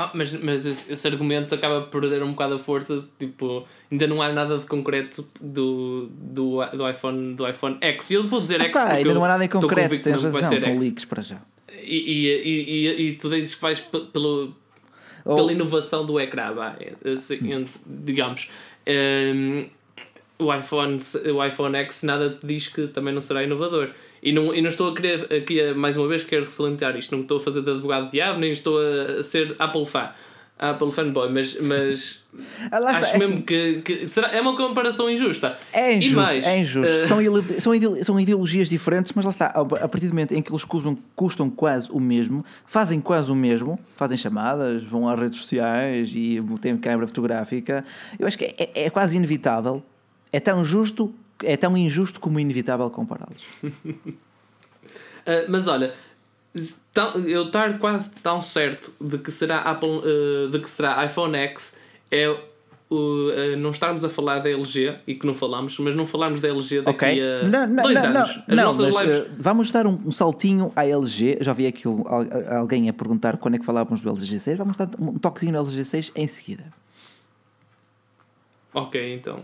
Ah, 0.00 0.10
mas, 0.14 0.32
mas 0.32 0.64
esse, 0.64 1.06
argumento 1.06 1.54
acaba 1.54 1.82
por 1.82 2.00
perder 2.00 2.22
um 2.22 2.30
bocado 2.30 2.54
a 2.54 2.58
força, 2.58 2.98
tipo, 3.18 3.66
ainda 3.92 4.06
não 4.06 4.22
há 4.22 4.32
nada 4.32 4.56
de 4.56 4.64
concreto 4.64 5.26
do, 5.38 6.08
do, 6.10 6.64
do, 6.72 6.88
iPhone, 6.88 7.34
do 7.34 7.46
iPhone 7.46 7.76
X. 7.82 8.10
E 8.10 8.14
eu 8.14 8.26
vou 8.26 8.40
dizer 8.40 8.60
X 8.60 8.68
está, 8.68 8.94
ainda 8.94 9.12
não 9.12 9.22
há 9.22 9.28
nada 9.28 9.44
em 9.44 9.48
concreto, 9.48 10.00
tens 10.00 10.22
razão, 10.22 10.58
são 10.58 10.70
X. 10.72 10.82
leaks 10.82 11.04
para 11.04 11.22
já. 11.22 11.36
E, 11.82 11.96
e, 11.96 12.28
e, 12.48 13.08
e, 13.08 13.12
tu 13.16 13.28
dizes 13.28 13.54
que 13.54 13.60
vais 13.60 13.78
pelo, 13.78 14.54
pela 15.22 15.52
inovação 15.52 16.06
do 16.06 16.18
ecrã, 16.18 16.54
assim, 17.04 17.66
digamos. 17.86 18.50
Um, 18.88 19.66
o 20.38 20.54
iPhone, 20.54 20.96
o 21.34 21.44
iPhone 21.44 21.76
X 21.76 22.02
nada 22.04 22.30
te 22.30 22.46
diz 22.46 22.68
que 22.68 22.86
também 22.88 23.12
não 23.12 23.20
será 23.20 23.44
inovador. 23.44 23.90
E 24.22 24.32
não, 24.32 24.54
e 24.54 24.60
não 24.60 24.68
estou 24.68 24.90
a 24.90 24.94
querer, 24.94 25.32
aqui 25.32 25.72
mais 25.74 25.96
uma 25.96 26.06
vez, 26.06 26.22
quero 26.22 26.48
salientar 26.48 26.96
isto, 26.96 27.14
não 27.14 27.22
estou 27.22 27.38
a 27.38 27.40
fazer 27.40 27.62
de 27.62 27.70
advogado 27.70 28.06
de 28.06 28.12
diabo, 28.12 28.38
nem 28.38 28.52
estou 28.52 28.78
a 28.78 29.22
ser 29.22 29.54
Apple 29.58 29.86
fan. 29.86 30.10
Apple 30.58 30.92
fanboy, 30.92 31.32
mas, 31.32 31.58
mas 31.58 32.22
ah, 32.70 32.76
acho 32.76 33.00
está, 33.00 33.16
é 33.16 33.18
mesmo 33.18 33.34
assim, 33.36 33.42
que, 33.42 33.80
que 33.80 34.06
será, 34.06 34.28
é 34.28 34.42
uma 34.42 34.54
comparação 34.54 35.08
injusta. 35.08 35.56
É 35.72 35.94
injusto, 35.94 36.16
mais, 36.16 36.44
é 36.44 36.58
injusto. 36.58 36.92
Uh... 36.92 37.08
São, 37.08 37.72
são, 37.72 38.04
são 38.04 38.20
ideologias 38.20 38.68
diferentes, 38.68 39.12
mas 39.14 39.24
lá 39.24 39.30
está, 39.30 39.46
a 39.46 39.88
partir 39.88 40.08
do 40.08 40.10
momento 40.10 40.32
em 40.32 40.42
que 40.42 40.52
eles 40.52 40.62
custam, 40.62 40.98
custam 41.16 41.48
quase 41.48 41.90
o 41.90 41.98
mesmo, 41.98 42.44
fazem 42.66 43.00
quase 43.00 43.32
o 43.32 43.34
mesmo, 43.34 43.80
fazem 43.96 44.18
chamadas, 44.18 44.84
vão 44.84 45.08
às 45.08 45.18
redes 45.18 45.38
sociais 45.38 46.12
e 46.14 46.42
têm 46.60 46.76
câmera 46.76 47.06
fotográfica, 47.06 47.82
eu 48.18 48.26
acho 48.26 48.36
que 48.36 48.44
é, 48.44 48.54
é, 48.58 48.84
é 48.84 48.90
quase 48.90 49.16
inevitável 49.16 49.82
é 50.32 50.40
tão 50.40 50.64
justo, 50.64 51.12
é 51.44 51.56
tão 51.56 51.76
injusto 51.76 52.20
como 52.20 52.38
inevitável 52.38 52.90
compará-los. 52.90 53.42
uh, 53.62 53.70
mas 55.48 55.68
olha, 55.68 55.94
eu 57.26 57.46
estar 57.46 57.78
quase 57.78 58.14
tão 58.16 58.40
certo 58.40 58.92
de 59.00 59.18
que 59.18 59.30
será 59.30 59.60
Apple, 59.60 59.88
uh, 59.88 60.48
de 60.50 60.58
que 60.58 60.70
será 60.70 61.04
iPhone 61.04 61.36
X 61.36 61.78
é 62.10 62.28
uh, 62.90 63.56
não 63.58 63.70
estarmos 63.70 64.04
a 64.04 64.08
falar 64.08 64.40
da 64.40 64.50
LG 64.50 64.98
e 65.06 65.14
que 65.14 65.26
não 65.26 65.34
falamos, 65.34 65.78
mas 65.78 65.94
não 65.94 66.06
falarmos 66.06 66.40
da 66.40 66.48
LG 66.48 66.82
daqui 66.82 66.90
okay. 66.90 67.22
a 67.22 67.42
não, 67.44 67.66
não, 67.66 67.82
dois 67.82 68.02
não, 68.02 68.10
anos. 68.10 68.42
As 68.48 68.56
nossas 68.56 68.94
mas, 68.94 69.06
lives... 69.06 69.30
vamos 69.38 69.70
dar 69.70 69.86
um, 69.86 70.00
um, 70.06 70.10
saltinho 70.10 70.72
à 70.74 70.84
LG. 70.84 71.38
Já 71.40 71.52
vi 71.52 71.66
aqui 71.66 71.84
alguém 72.50 72.88
a 72.88 72.92
perguntar 72.92 73.36
quando 73.36 73.54
é 73.54 73.58
que 73.58 73.64
falávamos 73.64 74.00
do 74.00 74.10
LG 74.10 74.38
6. 74.38 74.58
Vamos 74.58 74.76
dar 74.76 74.88
um 74.98 75.18
toquezinho 75.18 75.52
no 75.52 75.60
LG 75.60 75.84
6 75.84 76.12
em 76.16 76.26
seguida. 76.26 76.64
Ok, 78.74 79.14
então. 79.14 79.40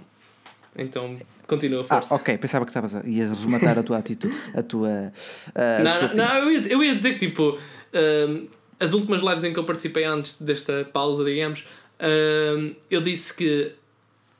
Então, 0.79 1.17
continua, 1.47 1.83
ah, 1.83 1.85
força. 1.85 2.15
Ah, 2.15 2.17
ok, 2.17 2.39
pensava 2.39 2.65
que 2.65 2.71
estavas 2.71 2.95
a, 2.95 3.03
ias 3.07 3.39
rematar 3.45 3.79
a 3.79 3.83
tua 3.83 3.99
atitude. 3.99 4.35
A 4.55 4.63
tua, 4.63 4.89
uh, 4.89 5.83
não, 5.85 6.09
não, 6.09 6.15
não, 6.15 6.35
eu 6.37 6.53
ia, 6.53 6.73
eu 6.73 6.85
ia 6.85 6.95
dizer 6.95 7.15
que, 7.15 7.27
tipo, 7.27 7.51
uh, 7.51 8.49
as 8.79 8.93
últimas 8.93 9.23
lives 9.23 9.45
em 9.45 9.53
que 9.53 9.59
eu 9.59 9.65
participei 9.65 10.05
antes 10.05 10.41
desta 10.41 10.85
pausa, 10.93 11.25
digamos, 11.25 11.61
uh, 11.61 12.75
eu 12.91 13.01
disse 13.01 13.35
que 13.35 13.73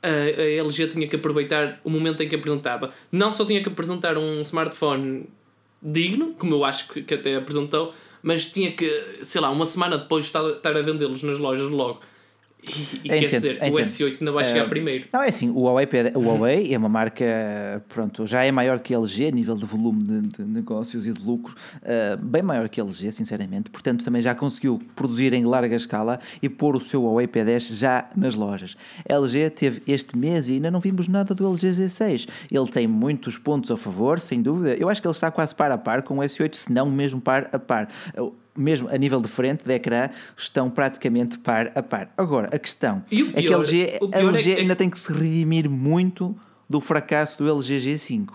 a, 0.03 0.07
a 0.07 0.63
LG 0.63 0.87
tinha 0.89 1.07
que 1.07 1.15
aproveitar 1.15 1.79
o 1.83 1.89
momento 1.89 2.21
em 2.21 2.29
que 2.29 2.35
apresentava. 2.35 2.91
Não 3.11 3.33
só 3.33 3.45
tinha 3.45 3.61
que 3.61 3.69
apresentar 3.69 4.17
um 4.17 4.41
smartphone 4.41 5.27
digno, 5.81 6.33
como 6.37 6.55
eu 6.55 6.65
acho 6.65 6.87
que, 6.89 7.01
que 7.01 7.13
até 7.13 7.35
apresentou, 7.35 7.93
mas 8.21 8.51
tinha 8.51 8.71
que, 8.71 9.19
sei 9.23 9.41
lá, 9.41 9.49
uma 9.49 9.65
semana 9.65 9.97
depois 9.97 10.25
estar, 10.25 10.47
estar 10.49 10.75
a 10.75 10.81
vendê-los 10.81 11.23
nas 11.23 11.37
lojas 11.37 11.69
logo. 11.69 12.01
E, 13.03 13.07
e 13.07 13.19
quer 13.19 13.25
dizer, 13.25 13.57
o 13.61 13.75
S8 13.75 14.17
ainda 14.19 14.31
vai 14.31 14.45
chegar 14.45 14.65
uh, 14.65 14.69
primeiro. 14.69 15.05
Não, 15.11 15.21
é 15.21 15.29
assim, 15.29 15.49
o 15.49 15.61
Huawei, 15.61 15.87
o 16.15 16.19
Huawei 16.19 16.73
é 16.73 16.77
uma 16.77 16.89
marca, 16.89 17.25
pronto, 17.87 18.25
já 18.25 18.43
é 18.43 18.51
maior 18.51 18.79
que 18.79 18.93
a 18.93 18.97
LG 18.97 19.27
a 19.27 19.31
nível 19.31 19.55
de 19.55 19.65
volume 19.65 20.03
de, 20.03 20.21
de 20.21 20.43
negócios 20.43 21.05
e 21.05 21.13
de 21.13 21.21
lucro, 21.21 21.55
uh, 21.77 22.17
bem 22.17 22.41
maior 22.41 22.67
que 22.69 22.81
a 22.81 22.83
LG, 22.83 23.11
sinceramente. 23.11 23.69
Portanto, 23.69 24.03
também 24.03 24.21
já 24.21 24.35
conseguiu 24.35 24.79
produzir 24.95 25.33
em 25.33 25.45
larga 25.45 25.75
escala 25.75 26.19
e 26.41 26.49
pôr 26.49 26.75
o 26.75 26.81
seu 26.81 27.03
Huawei 27.03 27.27
P10 27.27 27.75
já 27.75 28.09
nas 28.15 28.35
lojas. 28.35 28.75
A 29.07 29.13
LG 29.13 29.49
teve 29.51 29.81
este 29.87 30.17
mês 30.17 30.49
e 30.49 30.53
ainda 30.53 30.71
não 30.71 30.79
vimos 30.79 31.07
nada 31.07 31.33
do 31.33 31.47
LG 31.47 31.71
Z6. 31.71 32.27
Ele 32.51 32.67
tem 32.67 32.87
muitos 32.87 33.37
pontos 33.37 33.71
a 33.71 33.77
favor, 33.77 34.19
sem 34.19 34.41
dúvida. 34.41 34.75
Eu 34.75 34.89
acho 34.89 35.01
que 35.01 35.07
ele 35.07 35.13
está 35.13 35.31
quase 35.31 35.55
par 35.55 35.71
a 35.71 35.77
par 35.77 36.03
com 36.03 36.19
o 36.19 36.21
S8, 36.21 36.55
se 36.55 36.73
não 36.73 36.89
mesmo 36.89 37.21
par 37.21 37.49
a 37.51 37.59
par 37.59 37.87
mesmo 38.57 38.89
a 38.89 38.97
nível 38.97 39.21
de 39.21 39.27
frente 39.27 39.63
de 39.63 39.73
ecrã, 39.73 40.09
estão 40.35 40.69
praticamente 40.69 41.37
par 41.37 41.71
a 41.75 41.83
par. 41.83 42.11
Agora, 42.17 42.49
a 42.53 42.59
questão 42.59 43.01
pior, 43.01 43.31
é 43.35 43.41
que 43.41 43.53
a 43.53 43.57
LG, 43.57 43.99
a 44.13 44.19
LG 44.19 44.51
é 44.51 44.55
que... 44.55 44.61
ainda 44.61 44.75
tem 44.75 44.89
que 44.89 44.99
se 44.99 45.11
redimir 45.13 45.69
muito 45.69 46.35
do 46.69 46.81
fracasso 46.81 47.37
do 47.37 47.49
LG 47.49 47.79
G5. 47.79 48.29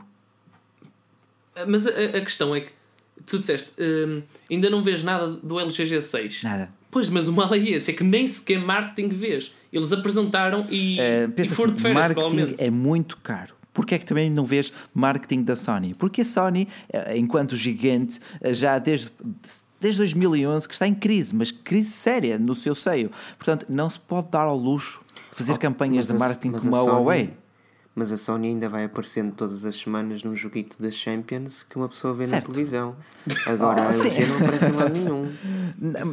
Mas 1.66 1.86
a, 1.86 1.90
a 1.90 2.20
questão 2.20 2.54
é 2.54 2.60
que 2.60 2.72
tu 3.26 3.38
disseste, 3.38 3.72
hum, 3.78 4.22
ainda 4.50 4.70
não 4.70 4.82
vês 4.82 5.02
nada 5.02 5.28
do 5.28 5.60
LG 5.60 5.84
G6. 5.84 6.42
Nada. 6.42 6.70
Pois, 6.90 7.08
mas 7.08 7.28
o 7.28 7.32
mal 7.32 7.52
é 7.54 7.58
esse, 7.58 7.90
é 7.90 7.94
que 7.94 8.04
nem 8.04 8.26
sequer 8.26 8.60
marketing 8.60 9.08
vês. 9.08 9.54
Eles 9.72 9.92
apresentaram 9.92 10.66
e, 10.68 10.98
uh, 10.98 11.32
e 11.34 11.46
foram 11.46 11.72
assim, 11.72 11.76
de 11.76 11.82
férias, 11.82 12.14
marketing 12.14 12.54
é 12.58 12.70
muito 12.70 13.16
caro. 13.18 13.54
Porquê 13.72 13.94
é 13.94 13.98
que 13.98 14.04
também 14.04 14.28
não 14.28 14.44
vês 14.44 14.72
marketing 14.92 15.42
da 15.42 15.56
Sony? 15.56 15.94
Porque 15.94 16.20
a 16.20 16.24
Sony, 16.24 16.68
eh, 16.92 17.16
enquanto 17.16 17.56
gigante, 17.56 18.20
eh, 18.40 18.52
já 18.52 18.78
desde 18.78 19.10
desde 19.82 19.98
2011 19.98 20.68
que 20.68 20.74
está 20.74 20.86
em 20.86 20.94
crise, 20.94 21.34
mas 21.34 21.50
crise 21.50 21.90
séria 21.90 22.38
no 22.38 22.54
seu 22.54 22.74
seio. 22.74 23.10
Portanto, 23.36 23.66
não 23.68 23.90
se 23.90 23.98
pode 23.98 24.28
dar 24.30 24.44
ao 24.44 24.56
luxo 24.56 25.00
fazer 25.32 25.54
oh, 25.54 25.58
campanhas 25.58 26.06
de 26.06 26.12
marketing 26.12 26.52
como 26.52 26.76
a, 26.76 26.78
a 26.78 26.82
Huawei. 26.82 27.34
Mas 27.94 28.12
a 28.12 28.16
Sony 28.16 28.48
ainda 28.48 28.68
vai 28.68 28.84
aparecendo 28.84 29.32
todas 29.32 29.64
as 29.64 29.76
semanas 29.76 30.24
num 30.24 30.34
joguito 30.34 30.82
da 30.82 30.90
Champions 30.90 31.62
que 31.62 31.76
uma 31.76 31.88
pessoa 31.88 32.14
vê 32.14 32.24
certo. 32.24 32.48
na 32.48 32.54
televisão. 32.54 32.96
Agora 33.46 33.82
oh, 33.82 33.88
a 33.88 33.92
LG 33.92 34.26
não 34.26 34.36
aparece 34.36 34.66
em 34.66 34.72
lado 34.72 34.98
nenhum. 34.98 35.32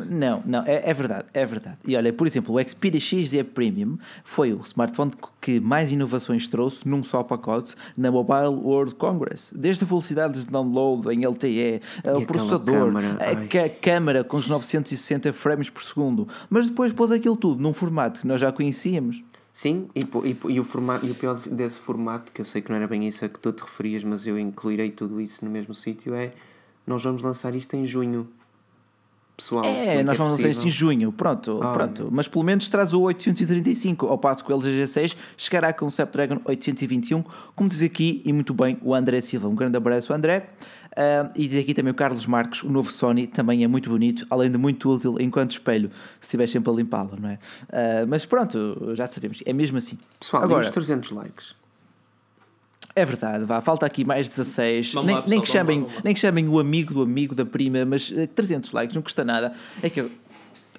Não, 0.10 0.44
não, 0.46 0.64
é, 0.66 0.90
é, 0.90 0.94
verdade, 0.94 1.26
é 1.34 1.46
verdade. 1.46 1.78
E 1.88 1.96
olha, 1.96 2.12
por 2.12 2.28
exemplo, 2.28 2.56
o 2.56 2.68
Xperia 2.68 3.00
XZ 3.00 3.44
Premium 3.54 3.98
foi 4.24 4.54
o 4.54 4.62
smartphone 4.62 5.12
que 5.40 5.60
mais 5.60 5.92
inovações 5.92 6.48
trouxe 6.48 6.88
num 6.88 7.02
só 7.02 7.24
pacote 7.24 7.76
na 7.98 8.12
Mobile 8.12 8.48
World 8.48 8.96
Congress. 8.96 9.54
Desde 9.56 9.84
a 9.84 9.88
velocidade 9.88 10.40
de 10.40 10.48
download 10.48 11.10
em 11.14 11.26
LTE, 11.26 11.82
o 12.16 12.26
processador, 12.26 12.92
a 12.98 13.70
câmera 13.82 14.24
com 14.24 14.38
os 14.38 14.48
960 14.50 15.32
frames 15.34 15.70
por 15.70 15.84
segundo, 15.84 16.28
mas 16.50 16.68
depois 16.68 16.92
pôs 16.92 17.12
aquilo 17.12 17.38
tudo 17.38 17.62
num 17.62 17.74
formato 17.74 18.22
que 18.22 18.28
nós 18.28 18.42
já 18.42 18.52
conhecíamos. 18.52 19.24
Sim, 19.52 19.90
e, 19.96 20.02
e, 20.02 20.54
e, 20.54 20.60
o 20.60 20.64
formato, 20.64 21.06
e 21.06 21.12
o 21.12 21.16
pior 21.16 21.38
desse 21.40 21.80
formato, 21.80 22.32
que 22.32 22.42
eu 22.42 22.46
sei 22.46 22.62
que 22.62 22.70
não 22.70 22.78
era 22.78 22.88
bem 22.88 23.08
isso 23.08 23.26
a 23.26 23.30
que 23.30 23.40
tu 23.40 23.52
te 23.52 23.62
referias, 23.62 24.04
mas 24.04 24.26
eu 24.26 24.38
incluirei 24.38 24.92
tudo 24.92 25.20
isso 25.20 25.44
no 25.44 25.52
mesmo 25.52 25.74
sítio, 25.74 26.14
é 26.14 26.32
nós 26.86 27.04
vamos 27.04 27.22
lançar 27.22 27.54
isto 27.56 27.76
em 27.76 27.86
junho. 27.86 28.28
Pessoal, 29.36 29.64
é, 29.64 30.04
nós 30.04 30.16
é 30.16 30.18
vamos 30.18 30.34
lançar 30.34 30.50
isto 30.50 30.68
em 30.68 30.70
junho, 30.70 31.12
pronto, 31.14 31.60
oh, 31.64 31.74
pronto. 31.74 32.10
Mas 32.12 32.28
pelo 32.28 32.44
menos 32.44 32.68
traz 32.68 32.94
o 32.94 33.02
835, 33.02 34.06
ao 34.08 34.18
passo 34.18 34.44
que 34.44 34.52
o 34.52 34.56
LG 34.56 34.84
G6 34.84 35.16
chegará 35.38 35.72
com 35.72 35.86
o 35.86 35.88
Snapdragon 35.88 36.42
821, 36.44 37.24
como 37.56 37.70
diz 37.70 37.82
aqui, 37.82 38.22
e 38.26 38.34
muito 38.34 38.54
bem, 38.54 38.78
o 38.82 38.94
André 38.94 39.22
Silva. 39.22 39.48
Um 39.48 39.56
grande 39.56 39.78
abraço, 39.78 40.14
André. 40.14 40.50
Uh, 41.00 41.32
e 41.34 41.48
diz 41.48 41.62
aqui 41.62 41.74
também 41.74 41.94
o 41.94 41.96
Carlos 41.96 42.26
Marques, 42.26 42.62
o 42.62 42.70
novo 42.70 42.92
Sony 42.92 43.26
também 43.26 43.64
é 43.64 43.68
muito 43.70 43.90
bonito, 43.90 44.28
além 44.30 44.52
de 44.52 44.58
muito 44.58 44.90
útil 44.92 45.16
enquanto 45.18 45.52
espelho, 45.52 45.90
se 46.20 46.28
estiver 46.28 46.46
sempre 46.48 46.70
a 46.70 46.74
limpá-lo, 46.74 47.18
não 47.18 47.30
é? 47.30 47.40
Uh, 47.70 48.06
mas 48.06 48.26
pronto, 48.26 48.92
já 48.96 49.08
sabemos, 49.08 49.42
é 49.46 49.54
mesmo 49.54 49.78
assim. 49.78 49.98
Pessoal, 50.20 50.44
Agora, 50.44 50.70
300 50.70 51.12
likes. 51.12 51.56
É 52.94 53.06
verdade, 53.06 53.46
vá, 53.46 53.62
falta 53.62 53.86
aqui 53.86 54.04
mais 54.04 54.28
16. 54.28 54.96
Nem, 54.96 55.16
lá, 55.16 55.24
nem, 55.26 55.40
que 55.40 55.48
chamem, 55.48 55.88
nem 56.04 56.14
que 56.14 56.20
chamem 56.20 56.50
o 56.50 56.60
amigo 56.60 56.94
do 56.94 57.02
amigo 57.02 57.34
da 57.34 57.46
prima, 57.46 57.86
mas 57.86 58.12
300 58.36 58.70
eh, 58.70 58.76
likes 58.76 58.94
não 58.94 59.02
custa 59.02 59.24
nada. 59.24 59.54
É 59.82 59.90
que 59.90 60.06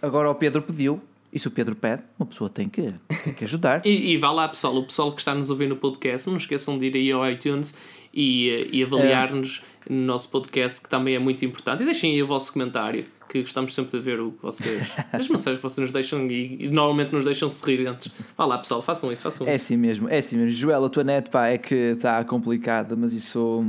agora 0.03 0.29
o 0.29 0.35
Pedro 0.35 0.61
pediu, 0.61 1.01
e 1.33 1.39
se 1.39 1.49
o 1.49 1.51
Pedro 1.51 1.75
pede, 1.75 2.03
uma 2.19 2.27
pessoa 2.27 2.51
tem 2.51 2.69
que, 2.69 2.93
tem 3.25 3.33
que 3.33 3.45
ajudar. 3.45 3.81
e, 3.87 4.13
e 4.13 4.19
vá 4.19 4.33
lá, 4.33 4.47
pessoal, 4.49 4.77
o 4.77 4.85
pessoal 4.85 5.13
que 5.13 5.21
está 5.21 5.35
nos 5.35 5.49
ouvindo 5.49 5.71
no 5.71 5.77
podcast, 5.77 6.29
não 6.29 6.37
esqueçam 6.37 6.77
de 6.77 6.87
ir 6.87 6.95
aí 6.95 7.11
ao 7.11 7.27
iTunes 7.31 7.75
e, 8.13 8.51
eh, 8.51 8.69
e 8.71 8.83
avaliar-nos 8.83 9.63
é. 9.80 9.80
No 9.89 10.07
nosso 10.07 10.29
podcast, 10.29 10.81
que 10.81 10.89
também 10.89 11.15
é 11.15 11.19
muito 11.19 11.45
importante. 11.45 11.83
E 11.83 11.85
deixem 11.87 12.13
aí 12.13 12.23
o 12.23 12.27
vosso 12.27 12.53
comentário 12.53 13.05
que 13.31 13.41
gostamos 13.43 13.73
sempre 13.73 13.97
de 13.97 14.05
ver 14.05 14.21
o 14.21 14.33
que 14.33 14.43
vocês. 14.43 14.89
as 15.13 15.29
mensagens 15.29 15.59
que 15.59 15.63
vocês 15.63 15.79
nos 15.79 15.93
deixam 15.93 16.27
e, 16.27 16.65
e 16.65 16.69
normalmente 16.69 17.13
nos 17.13 17.25
deixam 17.25 17.49
sorridentes. 17.49 18.11
Vá 18.37 18.45
lá, 18.45 18.59
pessoal, 18.59 18.83
façam 18.83 19.13
isso, 19.13 19.23
façam 19.23 19.47
é 19.47 19.55
isso. 19.55 19.63
É 19.63 19.65
assim 19.67 19.77
mesmo, 19.77 20.09
é 20.09 20.19
assim 20.19 20.37
mesmo. 20.37 20.51
Joel, 20.51 20.85
a 20.85 20.89
tua 20.89 21.05
net 21.05 21.31
pá, 21.31 21.47
é 21.47 21.57
que 21.57 21.75
está 21.75 22.25
complicada, 22.25 22.97
mas 22.97 23.13
isso, 23.13 23.65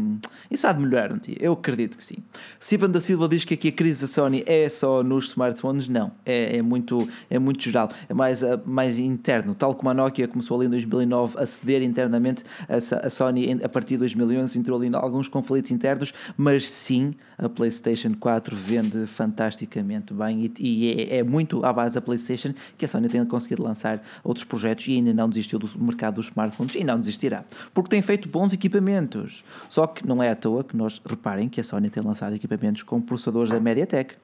isso 0.50 0.66
há 0.66 0.74
de 0.74 0.80
melhorar 0.80 1.14
um 1.14 1.20
dia. 1.20 1.38
Eu 1.40 1.54
acredito 1.54 1.96
que 1.96 2.04
sim. 2.04 2.18
Steven 2.60 2.90
da 2.90 3.00
Silva 3.00 3.30
diz 3.30 3.46
que 3.46 3.54
aqui 3.54 3.68
a 3.68 3.72
crise 3.72 4.02
da 4.02 4.08
Sony 4.08 4.44
é 4.48 4.68
só 4.68 5.04
nos 5.04 5.28
smartphones. 5.28 5.88
Não, 5.88 6.12
é, 6.26 6.58
é, 6.58 6.62
muito, 6.64 7.08
é 7.30 7.38
muito 7.38 7.64
geral, 7.64 7.90
é 8.10 8.16
mais, 8.16 8.42
mais 8.66 8.98
interno. 8.98 9.54
Tal 9.54 9.76
como 9.76 9.92
a 9.92 9.94
Nokia 9.94 10.28
começou 10.28 10.58
ali 10.58 10.66
em 10.66 10.72
2009 10.72 11.38
a 11.38 11.46
ceder 11.46 11.84
internamente, 11.84 12.44
a, 12.68 12.78
a 13.06 13.10
Sony 13.12 13.60
a 13.64 13.70
partir 13.70 13.94
de 13.94 14.00
2011 14.00 14.58
entrou 14.58 14.80
ali 14.80 14.88
em 14.88 14.96
alguns 14.96 15.28
conflitos 15.28 15.70
internos, 15.70 16.11
mas 16.38 16.70
sim 16.70 17.14
a 17.38 17.50
PlayStation 17.50 18.14
4 18.20 18.56
vende 18.56 19.08
fantasticamente 19.08 20.14
bem 20.14 20.46
e, 20.46 20.54
e 20.60 21.02
é, 21.02 21.18
é, 21.18 21.24
muito 21.24 21.66
à 21.66 21.74
base 21.74 21.96
da 21.96 22.02
PlayStation 22.02 22.54
que 22.78 22.86
a 22.86 22.88
Sony 22.88 23.10
tem 23.10 23.26
conseguido 23.26 23.64
lançar 23.64 24.02
outros 24.24 24.44
projetos 24.44 24.88
e 24.88 24.94
ainda 24.94 25.14
não 25.14 25.28
desistiu 25.28 25.58
do 25.58 25.70
mercado 25.80 26.16
dos 26.16 26.28
smartphones 26.28 26.76
e 26.76 26.84
não 26.84 27.00
desistirá, 27.00 27.44
porque 27.74 27.90
tem 27.90 28.02
feito 28.02 28.30
bons 28.30 28.54
equipamentos. 28.54 29.44
Só 29.70 29.88
que 29.88 30.08
não 30.08 30.22
é 30.22 30.30
à 30.30 30.36
toa 30.36 30.64
que 30.64 30.76
nós 30.76 31.02
reparem 31.06 31.50
que 31.50 31.60
a 31.60 31.64
Sony 31.64 31.90
tem 31.90 32.04
lançado 32.04 32.36
equipamentos 32.36 32.84
com 32.84 33.02
processadores 33.02 33.50
da 33.50 33.60
MediaTek. 33.60 34.16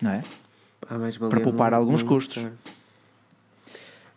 Não 0.00 0.10
é? 0.10 0.22
Ah, 0.88 0.98
Para 1.30 1.40
poupar 1.40 1.70
não, 1.70 1.78
alguns 1.78 2.02
não 2.02 2.08
custos. 2.08 2.46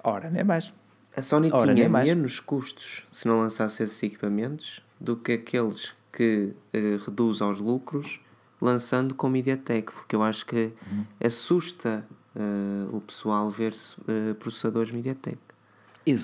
Ora, 0.04 0.30
nem 0.30 0.44
mais. 0.44 0.74
A 1.16 1.22
Sony 1.22 1.50
Ora, 1.52 1.74
tinha 1.74 1.90
menos 1.90 2.40
custos 2.40 3.04
se 3.12 3.28
não 3.28 3.40
lançasse 3.40 3.84
esses 3.84 4.02
equipamentos 4.04 4.82
do 5.00 5.18
que 5.18 5.34
aqueles 5.34 5.94
que 6.18 6.52
uh, 6.74 7.06
reduz 7.06 7.44
aos 7.44 7.60
lucros 7.60 8.20
lançando 8.60 9.14
com 9.14 9.30
MediaTek, 9.30 9.92
porque 9.92 10.16
eu 10.16 10.24
acho 10.24 10.44
que 10.48 10.74
uhum. 10.92 11.06
assusta 11.24 12.04
uh, 12.36 12.96
o 12.96 13.00
pessoal 13.02 13.52
ver 13.52 13.72
uh, 13.72 14.34
processadores 14.34 14.92
MediaTek. 14.92 15.38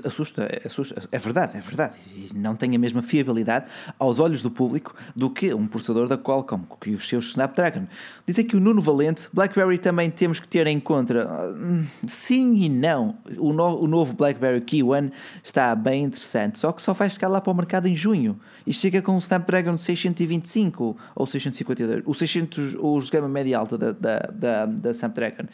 Assusta, 0.05 0.47
assusta, 0.65 1.03
é 1.11 1.17
verdade, 1.17 1.57
é 1.57 1.61
verdade. 1.61 1.95
E 2.07 2.29
não 2.33 2.55
tem 2.55 2.75
a 2.75 2.79
mesma 2.79 3.01
fiabilidade 3.01 3.65
aos 3.99 4.19
olhos 4.19 4.41
do 4.41 4.49
público 4.49 4.95
do 5.15 5.29
que 5.29 5.53
um 5.53 5.67
processador 5.67 6.07
da 6.07 6.17
Qualcomm, 6.17 6.63
que 6.79 6.91
os 6.91 7.07
seus 7.07 7.29
Snapdragon. 7.29 7.87
Diz 8.25 8.39
aqui 8.39 8.55
o 8.55 8.59
Nuno 8.59 8.81
Valente, 8.81 9.27
BlackBerry 9.33 9.77
também 9.77 10.09
temos 10.09 10.39
que 10.39 10.47
ter 10.47 10.67
em 10.67 10.79
conta. 10.79 11.27
Hum, 11.57 11.85
sim 12.07 12.53
e 12.55 12.69
não. 12.69 13.17
O, 13.37 13.51
no, 13.51 13.81
o 13.81 13.87
novo 13.87 14.13
BlackBerry 14.13 14.61
Key 14.61 14.83
One 14.83 15.11
está 15.43 15.75
bem 15.75 16.03
interessante, 16.03 16.59
só 16.59 16.71
que 16.71 16.81
só 16.81 16.93
vai 16.93 17.09
chegar 17.09 17.27
lá 17.27 17.41
para 17.41 17.51
o 17.51 17.55
mercado 17.55 17.87
em 17.87 17.95
junho 17.95 18.39
e 18.65 18.73
chega 18.73 19.01
com 19.01 19.15
o 19.15 19.19
Snapdragon 19.19 19.77
625 19.77 20.97
ou 21.15 21.27
652, 21.27 22.03
o 22.05 22.13
600, 22.13 22.75
os 22.79 23.09
gama 23.09 23.27
média 23.27 23.57
alta 23.57 23.77
da, 23.77 23.91
da, 23.91 24.17
da, 24.33 24.65
da 24.65 24.91
Snapdragon. 24.91 25.47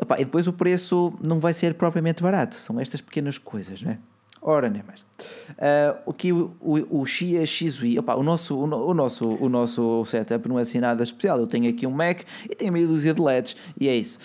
Epá, 0.00 0.20
e 0.20 0.24
depois 0.24 0.46
o 0.46 0.52
preço 0.52 1.12
não 1.22 1.40
vai 1.40 1.52
ser 1.52 1.74
propriamente 1.74 2.22
barato, 2.22 2.54
são 2.54 2.80
estas 2.80 3.00
pequenas 3.00 3.38
coisas, 3.38 3.73
não 3.82 3.92
é? 3.92 3.98
Ora, 4.46 4.68
nem 4.68 4.82
mais. 4.82 5.00
Uh, 5.00 5.98
o 6.04 6.12
que 6.12 6.30
o, 6.30 6.54
o, 6.60 7.00
o 7.00 7.06
Xia 7.06 7.46
Xizui, 7.46 7.98
opa, 7.98 8.14
o, 8.14 8.22
nosso, 8.22 8.54
o, 8.54 8.64
o, 8.64 8.92
nosso, 8.92 9.26
o 9.26 9.48
nosso 9.48 10.04
setup 10.04 10.46
não 10.46 10.58
é 10.58 10.62
assim 10.62 10.80
nada 10.80 11.02
especial. 11.02 11.38
Eu 11.38 11.46
tenho 11.46 11.70
aqui 11.70 11.86
um 11.86 11.90
Mac 11.90 12.20
e 12.48 12.54
tenho 12.54 12.70
meia 12.70 12.86
dúzia 12.86 13.14
de 13.14 13.22
LEDs 13.22 13.56
e 13.80 13.88
é 13.88 13.96
isso. 13.96 14.18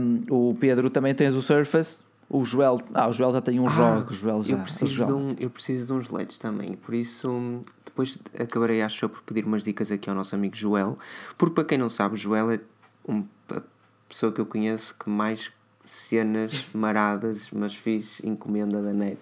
Um, 0.00 0.20
o 0.28 0.54
Pedro 0.56 0.90
também 0.90 1.14
tem 1.14 1.28
o 1.28 1.40
Surface, 1.40 2.00
o 2.28 2.44
Joel, 2.44 2.80
ah, 2.92 3.08
o 3.08 3.12
Joel 3.12 3.34
já 3.34 3.40
tem 3.40 3.60
um 3.60 3.68
ah, 3.68 3.70
ROG, 4.00 4.12
Joel 4.12 4.42
já. 4.42 4.56
Eu 4.56 4.58
preciso, 4.58 5.06
de 5.06 5.12
um, 5.12 5.26
eu 5.38 5.48
preciso 5.48 5.86
de 5.86 5.92
uns 5.92 6.08
LEDs 6.08 6.38
também, 6.38 6.72
por 6.72 6.92
isso 6.92 7.60
depois 7.84 8.18
acabarei, 8.40 8.82
acho 8.82 9.04
eu, 9.04 9.08
por 9.08 9.22
pedir 9.22 9.44
umas 9.44 9.62
dicas 9.62 9.92
aqui 9.92 10.10
ao 10.10 10.16
nosso 10.16 10.34
amigo 10.34 10.56
Joel, 10.56 10.98
porque 11.38 11.54
para 11.54 11.64
quem 11.64 11.78
não 11.78 11.88
sabe, 11.88 12.16
Joel 12.16 12.50
é 12.50 12.58
um, 13.06 13.24
a 13.48 13.62
pessoa 14.08 14.32
que 14.32 14.40
eu 14.40 14.46
conheço 14.46 14.96
que 14.98 15.08
mais 15.08 15.52
cenas 15.84 16.66
maradas, 16.72 17.48
mas 17.52 17.74
fiz 17.74 18.20
encomenda 18.24 18.80
da 18.80 18.92
net 18.92 19.18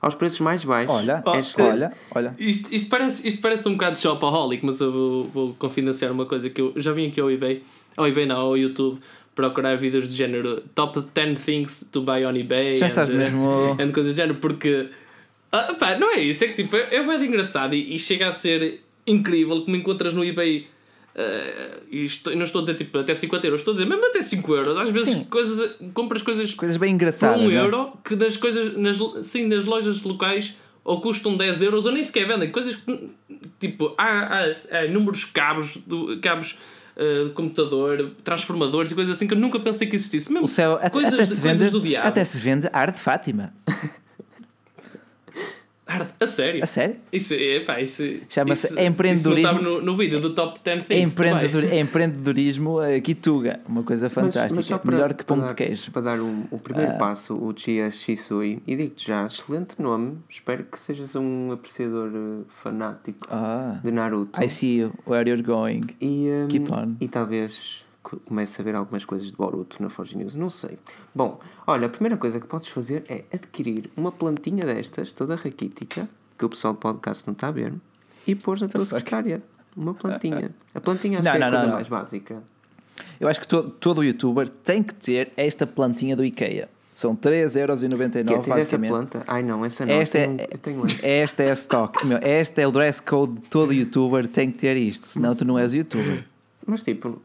aos 0.00 0.14
preços 0.14 0.40
mais 0.40 0.64
baixos. 0.64 0.94
Olha, 0.94 1.22
é 1.26 1.62
olha, 1.62 1.92
olha. 2.14 2.34
Isto, 2.38 2.72
isto, 2.72 2.88
parece, 2.88 3.26
isto 3.26 3.40
parece 3.40 3.68
um 3.68 3.72
bocado 3.72 3.98
shopaholic, 3.98 4.64
mas 4.64 4.80
eu 4.80 4.92
vou, 4.92 5.24
vou 5.24 5.54
confidenciar 5.54 6.12
uma 6.12 6.26
coisa 6.26 6.48
que 6.48 6.60
eu 6.60 6.72
já 6.76 6.92
vim 6.92 7.08
aqui 7.08 7.20
ao 7.20 7.30
eBay, 7.30 7.62
ao 7.96 8.06
eBay 8.06 8.26
não, 8.26 8.36
ao 8.36 8.56
YouTube, 8.56 9.00
procurar 9.34 9.76
vídeos 9.76 10.08
de 10.10 10.16
género 10.16 10.62
top 10.74 11.00
10 11.12 11.44
things 11.44 11.88
to 11.90 12.02
buy 12.02 12.24
on 12.24 12.36
eBay. 12.36 12.76
Já 12.76 12.86
and, 12.86 12.88
estás 12.90 13.08
mesmo. 13.08 13.76
And 13.80 13.92
coisas 13.92 14.14
do 14.14 14.16
género, 14.16 14.38
porque. 14.38 14.88
Ah, 15.50 15.74
pá, 15.78 15.96
não 15.96 16.12
é 16.12 16.20
isso, 16.20 16.44
é 16.44 16.48
que 16.48 16.62
tipo, 16.62 16.76
é, 16.76 16.96
é 16.96 17.02
bem 17.02 17.28
engraçado 17.28 17.74
e, 17.74 17.94
e, 17.94 17.98
chega 17.98 18.28
a 18.28 18.32
ser 18.32 18.80
incrível 19.06 19.64
que 19.64 19.70
me 19.70 19.78
encontras 19.78 20.14
no 20.14 20.24
eBay. 20.24 20.68
Uh, 21.16 21.80
e 21.90 22.04
estou, 22.04 22.36
não 22.36 22.42
estou 22.42 22.58
a 22.58 22.62
dizer 22.62 22.74
tipo 22.74 22.98
até 22.98 23.14
50 23.14 23.46
euros, 23.46 23.62
estou 23.62 23.72
a 23.72 23.76
dizer 23.76 23.86
mesmo 23.86 24.04
até 24.04 24.20
5 24.20 24.54
euros. 24.54 24.76
Às 24.76 24.90
vezes 24.90 25.26
coisas, 25.28 25.70
compras 25.94 26.20
coisas, 26.20 26.52
coisas 26.52 26.76
bem 26.76 26.92
engraçadas. 26.92 27.40
Por 27.40 27.46
1 27.46 27.48
um 27.48 27.52
euro 27.52 27.92
que 28.04 28.14
nas 28.14 28.36
coisas, 28.36 28.76
nas, 28.76 28.98
sim, 29.26 29.46
nas 29.46 29.64
lojas 29.64 30.02
locais 30.02 30.54
ou 30.84 31.00
custam 31.00 31.34
10 31.34 31.62
euros 31.62 31.86
ou 31.86 31.92
nem 31.92 32.04
sequer 32.04 32.28
vendem. 32.28 32.52
Coisas 32.52 32.76
que 32.76 33.10
tipo 33.58 33.94
há, 33.96 34.40
há, 34.40 34.52
há 34.72 34.84
inúmeros 34.84 35.24
cabos, 35.24 35.78
do, 35.78 36.20
cabos 36.20 36.58
uh, 36.96 37.30
computador, 37.30 38.10
transformadores 38.22 38.90
e 38.90 38.94
coisas 38.94 39.16
assim 39.16 39.26
que 39.26 39.32
eu 39.32 39.38
nunca 39.38 39.58
pensei 39.58 39.86
que 39.86 39.96
existisse. 39.96 40.30
Mesmo 40.30 40.44
o 40.44 40.48
céu 40.50 40.78
coisas, 40.92 41.14
até, 41.14 41.24
se 41.24 41.40
vende. 41.40 41.96
Até 41.96 42.24
se 42.24 42.38
vende 42.38 42.68
ar 42.74 42.92
de 42.92 43.00
Fátima. 43.00 43.54
A 45.86 46.26
sério? 46.26 46.64
A 46.64 46.66
sério? 46.66 46.96
Isso, 47.12 47.32
epá, 47.34 47.80
isso 47.80 48.02
chama-se 48.28 48.80
empreendedorismo. 48.82 49.52
Isso 49.52 49.62
no, 49.62 49.80
no 49.80 49.96
vídeo 49.96 50.20
do 50.20 50.34
Top 50.34 50.58
10 50.62 50.84
Things. 50.84 51.12
Empreendedor, 51.12 51.72
empreendedorismo 51.72 52.78
Kituga, 53.04 53.60
uma 53.68 53.84
coisa 53.84 54.10
fantástica. 54.10 54.54
Mas, 54.56 54.68
mas 54.68 54.84
Melhor 54.84 55.14
que 55.14 55.24
pão 55.24 55.46
de 55.46 55.54
queijo. 55.54 55.92
Para 55.92 56.02
dar 56.02 56.20
um, 56.20 56.42
o 56.50 56.58
primeiro 56.58 56.92
ah. 56.92 56.96
passo, 56.96 57.36
o 57.36 57.56
Chia 57.56 57.88
Shisui, 57.92 58.60
e 58.66 58.74
digo-te 58.74 59.06
já, 59.06 59.26
excelente 59.26 59.80
nome. 59.80 60.18
Espero 60.28 60.64
que 60.64 60.78
sejas 60.78 61.14
um 61.14 61.52
apreciador 61.52 62.10
eh, 62.12 62.44
fanático 62.48 63.28
ah. 63.30 63.78
de 63.82 63.92
Naruto. 63.92 64.42
I 64.42 64.48
see 64.48 64.78
you, 64.78 64.92
where 65.06 65.28
you're 65.28 65.42
going. 65.42 65.82
E, 66.00 66.28
um, 66.28 66.48
Keep 66.48 66.72
on. 66.76 66.96
E 67.00 67.06
talvez 67.06 67.85
comece 68.24 68.60
a 68.60 68.64
ver 68.64 68.74
algumas 68.74 69.04
coisas 69.04 69.28
de 69.28 69.36
Boruto 69.36 69.82
na 69.82 69.88
Forge 69.88 70.16
News, 70.16 70.34
não 70.34 70.48
sei. 70.48 70.78
Bom, 71.14 71.40
olha, 71.66 71.86
a 71.86 71.90
primeira 71.90 72.16
coisa 72.16 72.38
que 72.38 72.46
podes 72.46 72.68
fazer 72.68 73.04
é 73.08 73.24
adquirir 73.32 73.90
uma 73.96 74.12
plantinha 74.12 74.64
destas, 74.64 75.12
toda 75.12 75.34
raquítica, 75.34 76.08
que 76.38 76.44
o 76.44 76.48
pessoal 76.48 76.74
do 76.74 76.78
podcast 76.78 77.26
não 77.26 77.32
está 77.32 77.48
a 77.48 77.50
ver, 77.50 77.74
e 78.26 78.34
pôr 78.34 78.60
na 78.60 78.68
tua 78.68 78.84
secretária. 78.84 79.42
Uma 79.76 79.94
plantinha. 79.94 80.54
A 80.74 80.80
plantinha 80.80 81.18
acho 81.18 81.24
não, 81.26 81.32
que 81.32 81.36
é 81.36 81.40
não, 81.40 81.46
a 81.46 81.50
coisa 81.50 81.66
não, 81.66 81.74
mais 81.74 81.88
básica. 81.88 82.42
Eu 83.20 83.28
acho 83.28 83.40
que 83.40 83.48
todo, 83.48 83.70
todo 83.70 84.02
youtuber 84.02 84.48
tem 84.48 84.82
que 84.82 84.94
ter 84.94 85.32
esta 85.36 85.66
plantinha 85.66 86.16
do 86.16 86.24
IKEA. 86.24 86.68
São 86.96 87.14
3,99€ 87.14 88.42
que, 88.42 88.50
essa 88.52 88.78
planta? 88.78 89.22
Ai 89.26 89.42
não, 89.42 89.62
essa 89.62 89.84
não. 89.84 89.92
Esta, 89.92 90.18
eu 90.18 90.24
tenho, 90.24 90.40
é, 90.40 90.48
eu 90.50 90.58
tenho 90.58 90.86
esta 91.02 91.42
é 91.42 91.50
a 91.50 91.52
stock. 91.52 92.06
Meu, 92.06 92.18
esta 92.22 92.62
é 92.62 92.66
o 92.66 92.72
dress 92.72 93.02
code 93.02 93.34
de 93.34 93.40
todo 93.48 93.70
youtuber, 93.70 94.26
tem 94.26 94.50
que 94.50 94.56
ter 94.56 94.78
isto, 94.78 95.04
senão 95.04 95.28
mas, 95.28 95.38
tu 95.38 95.44
não 95.44 95.58
és 95.58 95.74
youtuber. 95.74 96.24
Mas 96.66 96.82
tipo. 96.82 97.20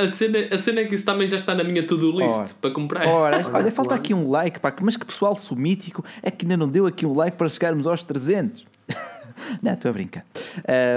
A 0.00 0.08
cena, 0.08 0.38
a 0.50 0.58
cena 0.58 0.80
é 0.80 0.84
que 0.84 0.94
isso 0.94 1.04
também 1.04 1.26
já 1.26 1.36
está 1.36 1.54
na 1.54 1.62
minha 1.62 1.86
to-do 1.86 2.10
list 2.10 2.34
ora, 2.34 2.48
para 2.60 2.70
comprar. 2.70 3.06
Ora, 3.06 3.42
olha, 3.52 3.70
falta 3.70 3.94
aqui 3.94 4.14
um 4.14 4.30
like, 4.30 4.58
pá, 4.58 4.74
mas 4.80 4.96
que 4.96 5.04
pessoal 5.04 5.36
sumítico 5.36 6.04
é 6.22 6.30
que 6.30 6.44
ainda 6.44 6.56
não 6.56 6.68
deu 6.68 6.86
aqui 6.86 7.04
um 7.04 7.14
like 7.14 7.36
para 7.36 7.48
chegarmos 7.48 7.86
aos 7.86 8.02
300. 8.02 8.66
não, 9.62 9.72
estou 9.72 9.90
a 9.90 9.92
brincar. 9.92 10.24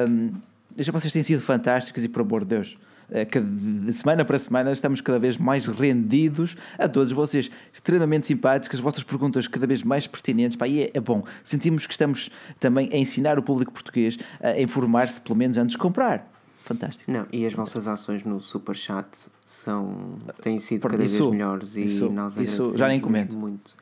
Um, 0.07 0.31
já 0.77 0.91
vocês 0.91 1.11
têm 1.11 1.21
sido 1.21 1.41
fantásticos 1.41 2.03
e, 2.03 2.07
por 2.07 2.21
amor 2.21 2.41
de 2.41 2.55
Deus, 2.55 2.77
eh, 3.11 3.25
de 3.25 3.93
semana 3.93 4.25
para 4.25 4.39
semana 4.39 4.71
estamos 4.71 5.01
cada 5.01 5.19
vez 5.19 5.37
mais 5.37 5.67
rendidos 5.67 6.55
a 6.79 6.87
todos 6.87 7.11
vocês, 7.11 7.51
extremamente 7.71 8.25
simpáticos, 8.25 8.79
as 8.79 8.83
vossas 8.83 9.03
perguntas 9.03 9.47
cada 9.47 9.67
vez 9.67 9.83
mais 9.83 10.07
pertinentes, 10.07 10.55
pá, 10.55 10.67
e 10.67 10.83
é, 10.83 10.91
é 10.93 10.99
bom. 10.99 11.23
Sentimos 11.43 11.85
que 11.85 11.93
estamos 11.93 12.29
também 12.59 12.89
a 12.91 12.97
ensinar 12.97 13.37
o 13.37 13.43
público 13.43 13.71
português 13.71 14.17
a 14.41 14.59
informar-se, 14.59 15.19
pelo 15.21 15.35
menos 15.35 15.57
antes 15.57 15.73
de 15.73 15.77
comprar. 15.77 16.31
Fantástico. 16.63 17.11
Não, 17.11 17.27
e 17.29 17.45
as 17.45 17.51
vossas 17.51 17.89
ações 17.89 18.23
no 18.23 18.39
Super 18.39 18.73
Chat 18.73 19.05
são, 19.45 20.17
têm 20.41 20.59
sido 20.59 20.87
cada 20.87 21.03
isso, 21.03 21.17
vez 21.17 21.31
melhores 21.31 21.75
e 21.75 21.83
isso, 21.83 22.09
nós 22.09 22.37
isso 22.37 22.77
já 22.77 22.87
nem 22.87 23.01
comento. 23.01 23.35
muito. 23.35 23.75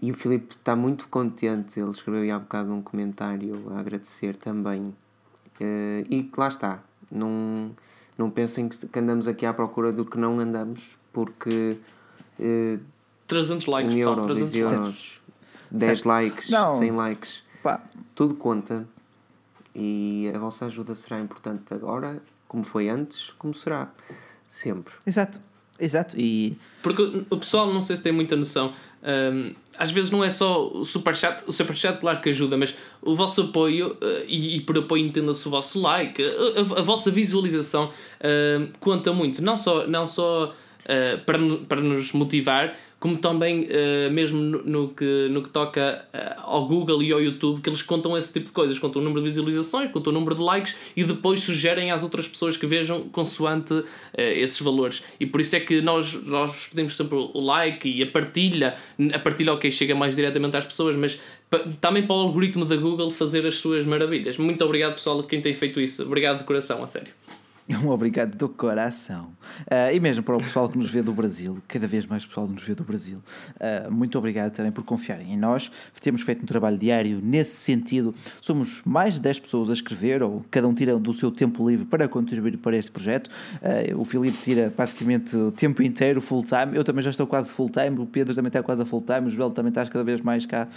E 0.00 0.10
o 0.10 0.14
Filipe 0.14 0.54
está 0.54 0.74
muito 0.74 1.06
contente, 1.08 1.78
ele 1.78 1.90
escreveu 1.90 2.34
há 2.34 2.38
bocado 2.38 2.72
um 2.72 2.80
comentário 2.80 3.70
a 3.74 3.80
agradecer 3.80 4.34
também. 4.34 4.94
Uh, 5.60 6.06
e 6.08 6.30
lá 6.34 6.48
está, 6.48 6.82
não, 7.12 7.70
não 8.16 8.30
pensem 8.30 8.66
que 8.66 8.98
andamos 8.98 9.28
aqui 9.28 9.44
à 9.44 9.52
procura 9.52 9.92
do 9.92 10.06
que 10.06 10.16
não 10.16 10.40
andamos, 10.40 10.96
porque. 11.12 11.76
Uh, 12.40 12.80
300 13.26 13.66
likes, 13.66 13.94
um 13.94 13.98
euro, 13.98 14.22
300 14.22 14.54
euros, 14.54 15.20
10 15.70 16.04
likes, 16.04 16.48
não. 16.48 16.78
100 16.78 16.90
likes, 16.92 17.42
Pá. 17.62 17.82
tudo 18.14 18.34
conta. 18.34 18.88
E 19.74 20.30
a 20.34 20.38
vossa 20.38 20.66
ajuda 20.66 20.94
será 20.94 21.20
importante 21.20 21.74
agora, 21.74 22.22
como 22.46 22.62
foi 22.62 22.88
antes, 22.88 23.30
como 23.38 23.52
será 23.54 23.92
sempre. 24.48 24.94
Exato. 25.06 25.40
Exato, 25.78 26.14
e... 26.16 26.56
Porque 26.82 27.24
o 27.28 27.36
pessoal, 27.36 27.72
não 27.72 27.82
sei 27.82 27.96
se 27.96 28.02
tem 28.02 28.12
muita 28.12 28.36
noção, 28.36 28.72
um, 29.02 29.52
às 29.76 29.90
vezes 29.90 30.10
não 30.10 30.22
é 30.22 30.30
só 30.30 30.68
o 30.68 30.84
superchat, 30.84 31.42
o 31.46 31.52
superchat 31.52 31.98
claro 31.98 32.20
que 32.20 32.28
ajuda, 32.28 32.56
mas 32.56 32.74
o 33.02 33.16
vosso 33.16 33.42
apoio, 33.42 33.92
uh, 33.94 34.24
e, 34.28 34.56
e, 34.56 34.60
por 34.60 34.78
apoio 34.78 35.04
entenda-se 35.04 35.46
o 35.48 35.50
vosso 35.50 35.80
like, 35.80 36.22
a, 36.22 36.76
a, 36.76 36.80
a 36.80 36.82
vossa 36.82 37.10
visualização 37.10 37.86
uh, 37.90 38.68
conta 38.78 39.12
muito, 39.12 39.42
não 39.42 39.56
só, 39.56 39.86
não 39.86 40.06
só 40.06 40.46
uh, 40.52 41.24
para, 41.26 41.38
para 41.68 41.80
nos 41.80 42.12
motivar, 42.12 42.76
como 42.98 43.16
também 43.16 43.64
uh, 43.64 44.10
mesmo 44.10 44.40
no, 44.40 44.62
no, 44.62 44.88
que, 44.88 45.28
no 45.30 45.42
que 45.42 45.50
toca 45.50 46.04
uh, 46.12 46.40
ao 46.42 46.66
Google 46.66 47.02
e 47.02 47.12
ao 47.12 47.20
YouTube, 47.20 47.60
que 47.60 47.68
eles 47.68 47.82
contam 47.82 48.16
esse 48.16 48.32
tipo 48.32 48.46
de 48.46 48.52
coisas, 48.52 48.78
contam 48.78 49.02
o 49.02 49.04
número 49.04 49.20
de 49.20 49.28
visualizações, 49.28 49.90
contam 49.90 50.10
o 50.10 50.14
número 50.14 50.34
de 50.34 50.40
likes 50.40 50.76
e 50.96 51.04
depois 51.04 51.40
sugerem 51.40 51.90
às 51.90 52.02
outras 52.02 52.26
pessoas 52.26 52.56
que 52.56 52.66
vejam 52.66 53.02
consoante 53.08 53.74
uh, 53.74 53.84
esses 54.16 54.58
valores. 54.60 55.04
E 55.20 55.26
por 55.26 55.40
isso 55.40 55.54
é 55.54 55.60
que 55.60 55.80
nós, 55.80 56.14
nós 56.24 56.68
pedimos 56.68 56.96
sempre 56.96 57.16
o 57.16 57.40
like 57.40 57.88
e 57.88 58.02
a 58.02 58.06
partilha, 58.06 58.74
a 59.12 59.18
partilha 59.18 59.52
ok, 59.52 59.70
chega 59.70 59.94
mais 59.94 60.16
diretamente 60.16 60.56
às 60.56 60.64
pessoas, 60.64 60.96
mas 60.96 61.20
também 61.80 62.06
para 62.06 62.16
o 62.16 62.20
algoritmo 62.20 62.64
da 62.64 62.76
Google 62.76 63.10
fazer 63.10 63.46
as 63.46 63.56
suas 63.56 63.84
maravilhas. 63.84 64.38
Muito 64.38 64.64
obrigado 64.64 64.94
pessoal 64.94 65.20
a 65.20 65.24
quem 65.24 65.40
tem 65.40 65.54
feito 65.54 65.80
isso. 65.80 66.02
Obrigado 66.02 66.38
de 66.38 66.44
coração, 66.44 66.82
a 66.82 66.86
sério. 66.86 67.12
Um 67.84 67.88
obrigado 67.88 68.36
do 68.36 68.48
coração. 68.48 69.28
Uh, 69.62 69.94
e 69.94 69.98
mesmo 69.98 70.22
para 70.22 70.36
o 70.36 70.38
pessoal 70.38 70.68
que 70.68 70.76
nos 70.76 70.90
vê 70.90 71.02
do 71.02 71.12
Brasil, 71.12 71.58
cada 71.66 71.86
vez 71.86 72.04
mais 72.04 72.24
pessoal 72.24 72.46
nos 72.46 72.62
vê 72.62 72.74
do 72.74 72.84
Brasil, 72.84 73.18
uh, 73.56 73.90
muito 73.90 74.18
obrigado 74.18 74.52
também 74.52 74.70
por 74.70 74.84
confiarem 74.84 75.32
em 75.32 75.36
nós. 75.36 75.70
Temos 76.00 76.22
feito 76.22 76.42
um 76.42 76.46
trabalho 76.46 76.76
diário 76.76 77.20
nesse 77.22 77.56
sentido. 77.56 78.14
Somos 78.40 78.82
mais 78.84 79.14
de 79.14 79.22
10 79.22 79.40
pessoas 79.40 79.70
a 79.70 79.72
escrever, 79.72 80.22
ou 80.22 80.44
cada 80.50 80.68
um 80.68 80.74
tira 80.74 80.98
do 80.98 81.14
seu 81.14 81.30
tempo 81.30 81.68
livre 81.68 81.86
para 81.86 82.06
contribuir 82.06 82.58
para 82.58 82.76
este 82.76 82.90
projeto. 82.90 83.28
Uh, 83.62 83.98
o 83.98 84.04
Filipe 84.04 84.36
tira 84.42 84.72
basicamente 84.76 85.34
o 85.36 85.50
tempo 85.50 85.82
inteiro, 85.82 86.20
full 86.20 86.42
time. 86.42 86.76
Eu 86.76 86.84
também 86.84 87.02
já 87.02 87.10
estou 87.10 87.26
quase 87.26 87.52
full 87.52 87.70
time. 87.70 87.98
O 87.98 88.06
Pedro 88.06 88.34
também 88.34 88.48
está 88.48 88.62
quase 88.62 88.84
full 88.84 89.02
time. 89.02 89.28
O 89.28 89.30
Joel 89.30 89.50
também 89.50 89.70
está 89.70 89.86
cada 89.86 90.04
vez 90.04 90.20
mais 90.20 90.44
cá. 90.44 90.68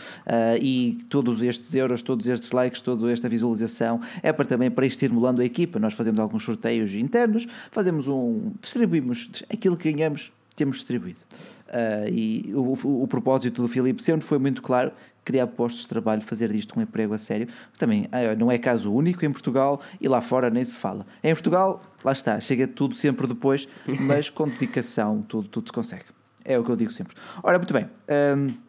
e 0.61 0.99
todos 1.09 1.41
estes 1.41 1.75
euros, 1.75 2.01
todos 2.01 2.27
estes 2.27 2.51
likes, 2.51 2.79
toda 2.79 3.11
esta 3.11 3.27
visualização 3.27 3.99
é 4.23 4.31
para 4.31 4.45
também 4.45 4.71
para 4.71 4.85
estimulando 4.85 5.41
a 5.41 5.45
equipa. 5.45 5.79
Nós 5.79 5.93
fazemos 5.93 6.19
alguns 6.19 6.43
sorteios 6.43 6.76
sorteios 6.77 6.93
internos, 6.93 7.47
fazemos 7.71 8.07
um. 8.07 8.51
distribuímos 8.61 9.43
aquilo 9.51 9.75
que 9.75 9.91
ganhamos, 9.91 10.31
temos 10.55 10.77
distribuído. 10.77 11.19
Uh, 11.67 12.09
e 12.09 12.53
o, 12.53 12.87
o, 12.87 13.03
o, 13.03 13.07
propósito 13.07 13.61
do 13.61 13.67
Filipe 13.67 14.01
sempre 14.01 14.25
foi 14.25 14.37
muito 14.37 14.61
claro: 14.61 14.91
criar 15.25 15.47
postos 15.47 15.81
de 15.81 15.87
trabalho, 15.87 16.21
fazer 16.21 16.51
disto 16.51 16.77
um 16.77 16.81
emprego 16.81 17.13
a 17.13 17.17
sério. 17.17 17.47
Também 17.77 18.07
ah, 18.11 18.35
não 18.35 18.51
é 18.51 18.57
caso 18.57 18.93
único 18.93 19.25
em 19.25 19.31
Portugal 19.31 19.81
e 19.99 20.07
lá 20.07 20.21
fora 20.21 20.49
nem 20.49 20.63
se 20.63 20.79
fala. 20.79 21.05
Em 21.23 21.33
Portugal, 21.33 21.83
lá 22.03 22.13
está, 22.13 22.39
chega 22.39 22.67
tudo 22.67 22.95
sempre 22.95 23.27
depois, 23.27 23.67
mas 23.99 24.29
com 24.29 24.47
dedicação 24.47 25.21
tudo, 25.21 25.49
tudo 25.49 25.67
se 25.67 25.73
consegue. 25.73 26.05
É 26.45 26.57
o 26.57 26.63
que 26.63 26.69
eu 26.69 26.77
digo 26.77 26.93
sempre. 26.93 27.13
Ora, 27.43 27.57
muito 27.57 27.73
bem. 27.73 27.89
Um, 28.07 28.66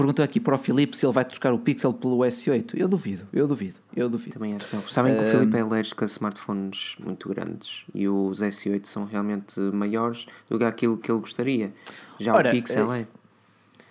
Perguntou 0.00 0.24
aqui 0.24 0.40
para 0.40 0.54
o 0.54 0.58
Filipe 0.58 0.96
se 0.96 1.04
ele 1.04 1.12
vai 1.12 1.26
trocar 1.26 1.52
o 1.52 1.58
Pixel 1.58 1.92
pelo 1.92 2.18
S8. 2.20 2.72
Eu 2.74 2.88
duvido, 2.88 3.26
eu 3.34 3.46
duvido, 3.46 3.78
eu 3.94 4.08
duvido. 4.08 4.32
Também 4.32 4.56
acho 4.56 4.66
que 4.66 4.74
não. 4.74 4.82
Sabem 4.88 5.14
que 5.14 5.20
o 5.20 5.24
Filipe 5.24 5.54
é 5.58 5.60
alérgico 5.60 6.02
a 6.02 6.06
smartphones 6.06 6.96
muito 6.98 7.28
grandes 7.28 7.84
e 7.94 8.08
os 8.08 8.40
S8 8.40 8.86
são 8.86 9.04
realmente 9.04 9.60
maiores 9.60 10.26
do 10.48 10.58
que 10.58 10.64
aquilo 10.64 10.96
que 10.96 11.12
ele 11.12 11.20
gostaria. 11.20 11.70
Já 12.18 12.34
Ora, 12.34 12.48
o 12.48 12.52
Pixel 12.52 12.90
é. 12.94 13.00
é. 13.00 13.06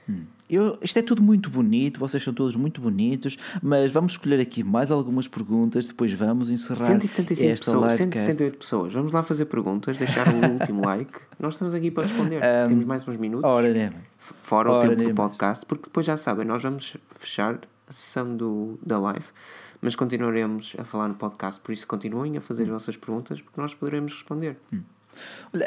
Hum. 0.10 0.24
Eu, 0.50 0.76
isto 0.82 0.98
é 0.98 1.02
tudo 1.04 1.22
muito 1.22 1.48
bonito, 1.50 2.00
vocês 2.00 2.24
são 2.24 2.34
todos 2.34 2.56
muito 2.56 2.82
bonitos, 2.82 3.38
mas 3.62 3.92
vamos 3.92 4.14
escolher 4.14 4.40
aqui 4.40 4.64
mais 4.64 4.90
algumas 4.90 5.28
perguntas, 5.28 5.88
depois 5.88 6.12
vamos 6.12 6.50
encerrar 6.50 6.88
165 6.88 7.52
esta 7.52 7.66
pessoas, 7.66 7.94
168 7.94 8.58
pessoas. 8.58 8.94
Vamos 8.94 9.12
lá 9.12 9.22
fazer 9.22 9.46
perguntas, 9.46 9.98
deixar 10.00 10.28
o 10.28 10.54
último 10.54 10.82
like. 10.86 11.20
Nós 11.40 11.54
estamos 11.54 11.76
aqui 11.76 11.92
para 11.92 12.04
responder. 12.08 12.38
Um, 12.38 12.68
Temos 12.68 12.86
mais 12.86 13.08
uns 13.08 13.18
minutos. 13.18 13.48
Ora, 13.48 13.72
né? 13.72 13.94
Fora 14.18 14.72
ora, 14.72 14.88
o 14.92 14.96
tempo 14.96 15.04
do 15.10 15.14
podcast, 15.14 15.66
porque 15.68 15.84
depois 15.84 16.06
já 16.06 16.18
sabem, 16.18 16.46
nós 16.46 16.64
vamos 16.64 16.98
fechar 17.12 17.60
a 17.88 17.92
sessão 17.92 18.36
do, 18.36 18.80
da 18.84 19.00
live, 19.00 19.26
mas 19.82 19.96
continuaremos 19.96 20.76
a 20.80 20.84
falar 20.84 21.08
no 21.08 21.16
podcast, 21.16 21.62
por 21.62 21.72
isso 21.72 21.86
continuem 21.86 22.38
a 22.38 22.42
fazer 22.42 22.64
as 22.64 22.70
vossas 22.70 22.98
perguntas, 22.98 23.40
porque 23.40 23.62
nós 23.62 23.76
poderemos 23.76 24.14
responder. 24.14 24.58
Hum. 24.74 24.82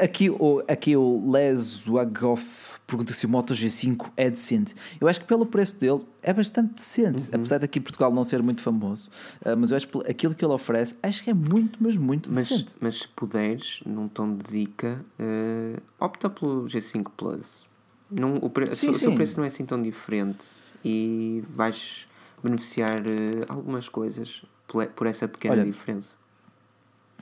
Aqui 0.00 0.30
o, 0.30 0.62
aqui 0.68 0.96
o 0.96 1.30
Les 1.30 1.80
Wagoff 1.86 2.72
pergunta 2.86 3.12
se 3.12 3.24
o 3.26 3.28
Moto 3.28 3.54
G5 3.54 4.10
é 4.16 4.30
decente. 4.30 4.74
Eu 5.00 5.08
acho 5.08 5.20
que 5.20 5.26
pelo 5.26 5.46
preço 5.46 5.76
dele 5.76 6.02
é 6.22 6.32
bastante 6.32 6.74
decente, 6.74 7.22
uhum. 7.22 7.40
apesar 7.40 7.58
daqui 7.58 7.78
em 7.78 7.82
Portugal 7.82 8.12
não 8.12 8.24
ser 8.24 8.42
muito 8.42 8.60
famoso. 8.60 9.10
Uh, 9.40 9.56
mas 9.56 9.70
eu 9.70 9.76
acho 9.76 9.88
que 9.88 10.10
aquilo 10.10 10.34
que 10.34 10.44
ele 10.44 10.52
oferece, 10.52 10.94
acho 11.02 11.24
que 11.24 11.30
é 11.30 11.34
muito, 11.34 11.78
mas 11.82 11.96
muito 11.96 12.30
mas, 12.30 12.48
decente. 12.48 12.74
Mas 12.80 13.00
se 13.00 13.08
puderes, 13.08 13.80
num 13.86 14.08
tom 14.08 14.36
de 14.36 14.44
dica, 14.44 15.04
uh, 15.18 15.82
opta 15.98 16.28
pelo 16.28 16.64
G5 16.64 17.10
Plus. 17.16 17.66
Não, 18.10 18.36
o, 18.36 18.50
pre 18.50 18.74
sim, 18.74 18.90
o 18.90 18.94
seu 18.94 19.14
preço 19.14 19.38
não 19.38 19.44
é 19.44 19.48
assim 19.48 19.64
tão 19.64 19.80
diferente 19.80 20.44
e 20.84 21.42
vais 21.48 22.06
beneficiar 22.42 23.00
uh, 23.00 23.46
algumas 23.48 23.88
coisas 23.88 24.42
por, 24.68 24.86
por 24.88 25.06
essa 25.06 25.26
pequena 25.26 25.54
Olha, 25.54 25.64
diferença. 25.64 26.14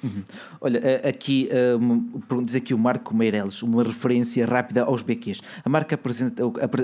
Uhum. 0.02 0.22
Olha, 0.60 0.80
aqui 1.08 1.48
um, 1.80 2.42
diz 2.42 2.54
aqui 2.54 2.72
o 2.72 2.78
Marco 2.78 3.14
Meireles, 3.14 3.62
uma 3.62 3.82
referência 3.82 4.46
rápida 4.46 4.82
aos 4.82 5.02
BQs. 5.02 5.40
A 5.64 5.68
marca 5.68 5.98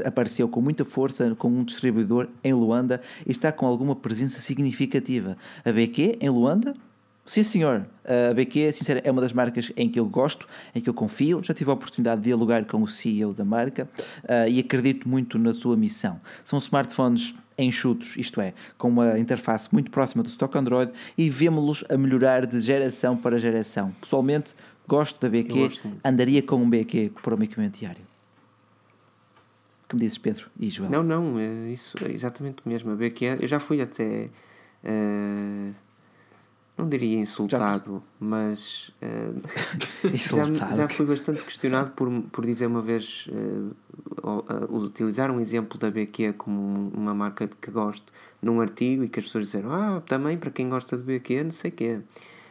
apareceu 0.04 0.48
com 0.48 0.60
muita 0.60 0.84
força 0.84 1.34
com 1.36 1.48
um 1.48 1.64
distribuidor 1.64 2.28
em 2.44 2.52
Luanda 2.52 3.00
e 3.26 3.30
está 3.30 3.50
com 3.52 3.66
alguma 3.66 3.96
presença 3.96 4.40
significativa. 4.40 5.36
A 5.64 5.72
BQ 5.72 6.18
em 6.20 6.28
Luanda 6.28 6.74
Sim, 7.26 7.42
senhor. 7.42 7.84
A 8.04 8.32
BQ, 8.32 8.72
sincera, 8.72 9.02
é 9.04 9.10
uma 9.10 9.20
das 9.20 9.32
marcas 9.32 9.72
em 9.76 9.88
que 9.90 9.98
eu 9.98 10.06
gosto, 10.06 10.46
em 10.72 10.80
que 10.80 10.88
eu 10.88 10.94
confio. 10.94 11.42
Já 11.42 11.52
tive 11.52 11.70
a 11.70 11.74
oportunidade 11.74 12.20
de 12.20 12.26
dialogar 12.26 12.64
com 12.64 12.80
o 12.80 12.86
CEO 12.86 13.34
da 13.34 13.44
marca 13.44 13.88
uh, 14.22 14.48
e 14.48 14.60
acredito 14.60 15.08
muito 15.08 15.36
na 15.36 15.52
sua 15.52 15.76
missão. 15.76 16.20
São 16.44 16.56
smartphones 16.60 17.34
enxutos, 17.58 18.16
isto 18.16 18.40
é, 18.40 18.54
com 18.76 18.88
uma 18.88 19.18
interface 19.18 19.68
muito 19.72 19.90
próxima 19.90 20.22
do 20.22 20.28
stock 20.28 20.56
Android 20.56 20.92
e 21.16 21.30
vemos-los 21.30 21.84
a 21.88 21.96
melhorar 21.96 22.46
de 22.46 22.60
geração 22.60 23.16
para 23.16 23.38
geração. 23.38 23.92
Pessoalmente, 24.00 24.54
gosto 24.86 25.20
da 25.20 25.28
BQ, 25.28 25.80
andaria 26.04 26.42
com 26.42 26.56
um 26.56 26.68
BQ 26.68 27.12
para 27.22 27.34
o 27.34 27.38
meu 27.38 27.44
equipamento 27.44 27.78
diário. 27.78 28.04
O 29.84 29.88
que 29.88 29.94
me 29.94 30.00
dizes, 30.00 30.18
Pedro 30.18 30.50
e 30.58 30.68
João? 30.68 30.90
Não, 30.90 31.02
não, 31.02 31.38
é 31.38 31.70
isso 31.70 31.96
é 32.04 32.10
exatamente 32.10 32.58
o 32.64 32.68
mesmo. 32.68 32.90
A 32.90 32.96
BQ, 32.96 33.38
eu 33.40 33.48
já 33.48 33.60
fui 33.60 33.80
até. 33.80 34.28
Uh 34.84 35.85
não 36.76 36.88
diria 36.88 37.18
insultado, 37.18 38.02
já... 38.20 38.26
mas 38.26 38.92
uh, 39.02 40.54
já, 40.54 40.74
já 40.74 40.88
fui 40.88 41.06
bastante 41.06 41.42
questionado 41.42 41.92
por, 41.92 42.10
por 42.30 42.44
dizer 42.44 42.66
uma 42.66 42.82
vez 42.82 43.28
uh, 43.28 43.74
uh, 44.22 44.76
utilizar 44.76 45.30
um 45.30 45.40
exemplo 45.40 45.78
da 45.78 45.90
BQ 45.90 46.34
como 46.34 46.90
uma 46.94 47.14
marca 47.14 47.46
de 47.46 47.56
que 47.56 47.70
gosto 47.70 48.12
num 48.42 48.60
artigo 48.60 49.04
e 49.04 49.08
que 49.08 49.18
as 49.18 49.26
pessoas 49.26 49.46
disseram 49.46 49.72
ah, 49.72 50.02
também 50.06 50.36
para 50.36 50.50
quem 50.50 50.68
gosta 50.68 50.96
de 50.96 51.02
BQ, 51.02 51.44
não 51.44 51.50
sei 51.50 51.70
o 51.70 51.74
quê. 51.74 52.00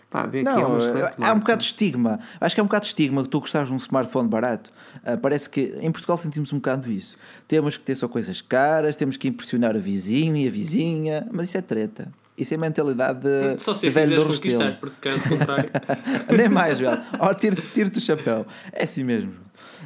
Pá, 0.09 0.25
vê 0.25 0.43
não, 0.43 0.51
é 0.51 0.65
um 0.65 1.25
há 1.25 1.33
um 1.33 1.39
bocado 1.39 1.59
de 1.59 1.65
estigma. 1.65 2.19
Acho 2.39 2.55
que 2.55 2.61
é 2.61 2.63
um 2.63 2.67
bocado 2.67 2.83
de 2.83 2.87
estigma 2.87 3.23
que 3.23 3.29
tu 3.29 3.39
gostares 3.39 3.67
de 3.67 3.73
um 3.73 3.77
smartphone 3.77 4.29
barato. 4.29 4.71
Uh, 4.97 5.17
parece 5.17 5.49
que 5.49 5.77
em 5.81 5.91
Portugal 5.91 6.17
sentimos 6.17 6.53
um 6.53 6.57
bocado 6.57 6.89
isso. 6.89 7.17
Temos 7.47 7.75
que 7.75 7.83
ter 7.83 7.95
só 7.95 8.07
coisas 8.07 8.41
caras, 8.41 8.95
temos 8.95 9.17
que 9.17 9.27
impressionar 9.27 9.75
o 9.75 9.81
vizinho 9.81 10.37
e 10.37 10.47
a 10.47 10.51
vizinha, 10.51 11.27
mas 11.33 11.49
isso 11.49 11.57
é 11.57 11.61
treta. 11.61 12.11
Isso 12.37 12.53
é 12.53 12.57
mentalidade 12.57 13.19
de, 13.21 13.61
Só 13.61 13.73
se 13.73 13.89
velho 13.89 14.15
do 14.15 14.25
conquistar, 14.25 14.77
porque 14.79 15.09
caso 15.09 15.29
contrário. 15.29 15.69
Nem 16.35 16.49
mais, 16.49 16.79
velho. 16.79 17.01
Ó, 17.17 17.33
tiro-te 17.33 17.97
o 17.97 18.01
chapéu. 18.01 18.45
É 18.73 18.83
assim 18.83 19.03
mesmo. 19.05 19.44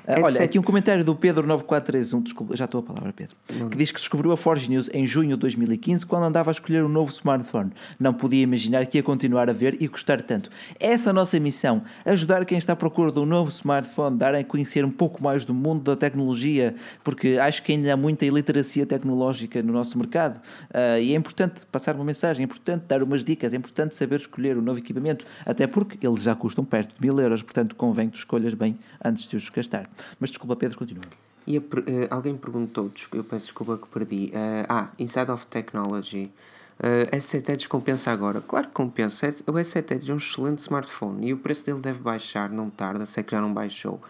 É 0.09 0.23
Olha, 0.23 0.43
aqui 0.43 0.57
um 0.57 0.63
comentário 0.63 1.05
do 1.05 1.15
Pedro9431, 1.15 2.23
desculpa, 2.23 2.57
já 2.57 2.65
estou 2.65 2.79
a 2.79 2.83
palavra, 2.83 3.13
Pedro, 3.13 3.35
que 3.69 3.77
diz 3.77 3.91
que 3.91 3.99
descobriu 3.99 4.31
a 4.31 4.37
Forge 4.37 4.67
News 4.67 4.89
em 4.91 5.05
junho 5.05 5.35
de 5.35 5.41
2015 5.41 6.03
quando 6.03 6.23
andava 6.23 6.49
a 6.49 6.53
escolher 6.53 6.83
um 6.83 6.89
novo 6.89 7.11
smartphone. 7.11 7.71
Não 7.99 8.11
podia 8.11 8.41
imaginar 8.41 8.87
que 8.87 8.97
ia 8.97 9.03
continuar 9.03 9.51
a 9.51 9.53
ver 9.53 9.77
e 9.79 9.87
gostar 9.87 10.23
tanto. 10.23 10.49
Essa 10.79 11.09
é 11.09 11.11
a 11.11 11.13
nossa 11.13 11.39
missão: 11.39 11.83
ajudar 12.03 12.43
quem 12.45 12.57
está 12.57 12.73
à 12.73 12.75
procura 12.75 13.11
de 13.11 13.19
um 13.19 13.25
novo 13.25 13.51
smartphone, 13.51 14.17
dar 14.17 14.33
a 14.33 14.43
conhecer 14.43 14.83
um 14.83 14.89
pouco 14.89 15.21
mais 15.21 15.45
do 15.45 15.53
mundo 15.53 15.83
da 15.83 15.95
tecnologia, 15.95 16.73
porque 17.03 17.37
acho 17.39 17.61
que 17.61 17.73
ainda 17.73 17.93
há 17.93 17.97
muita 17.97 18.25
iliteracia 18.25 18.87
tecnológica 18.87 19.61
no 19.61 19.71
nosso 19.71 19.95
mercado 19.95 20.37
uh, 20.37 20.99
e 20.99 21.13
é 21.13 21.15
importante 21.15 21.67
passar 21.67 21.95
uma 21.95 22.03
mensagem, 22.03 22.41
é 22.41 22.45
importante 22.45 22.85
dar 22.87 23.03
umas 23.03 23.23
dicas, 23.23 23.53
é 23.53 23.57
importante 23.57 23.93
saber 23.93 24.15
escolher 24.15 24.57
o 24.57 24.59
um 24.59 24.63
novo 24.63 24.79
equipamento, 24.79 25.23
até 25.45 25.67
porque 25.67 26.03
eles 26.03 26.23
já 26.23 26.33
custam 26.33 26.65
perto 26.65 26.95
de 26.95 26.99
mil 26.99 27.19
euros, 27.19 27.43
portanto 27.43 27.75
convém 27.75 28.07
que 28.07 28.13
tu 28.13 28.19
escolhas 28.19 28.55
bem 28.55 28.75
antes 29.05 29.27
de 29.27 29.35
os 29.35 29.47
gastar. 29.49 29.83
Mas 30.19 30.29
desculpa, 30.29 30.55
Pedro, 30.55 30.77
continua. 30.77 31.03
E 31.45 31.57
a, 31.57 31.59
uh, 31.59 31.63
alguém 32.09 32.35
perguntou, 32.37 32.91
eu 33.13 33.23
peço 33.23 33.45
desculpa 33.45 33.77
que 33.77 33.87
perdi. 33.87 34.27
Uh, 34.27 34.65
ah, 34.67 34.89
Inside 34.99 35.31
of 35.31 35.47
Technology. 35.47 36.31
Uh, 36.79 37.13
S7 37.15 37.49
Edge 37.49 37.67
compensa 37.67 38.11
agora? 38.11 38.39
Claro 38.41 38.67
que 38.67 38.73
compensa. 38.73 39.27
O 39.47 39.51
S7 39.53 39.91
Edge 39.91 40.11
é 40.11 40.13
um 40.13 40.17
excelente 40.17 40.59
smartphone 40.59 41.27
e 41.27 41.33
o 41.33 41.37
preço 41.37 41.65
dele 41.65 41.79
deve 41.79 41.99
baixar, 41.99 42.49
não 42.49 42.69
tarda, 42.69 43.05
sei 43.05 43.23
que 43.23 43.31
já 43.31 43.41
não 43.41 43.53
baixou. 43.53 44.01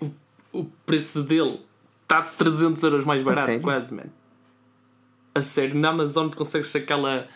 O, 0.00 0.10
o 0.52 0.64
preço 0.86 1.22
dele 1.22 1.60
está 2.02 2.22
300 2.22 2.82
euros 2.82 3.04
mais 3.04 3.22
barato, 3.22 3.60
quase, 3.60 3.94
man. 3.94 4.04
A 5.34 5.42
sério, 5.42 5.76
na 5.76 5.88
Amazon 5.90 6.28
tu 6.28 6.36
consegues 6.36 6.74
aquela 6.76 7.28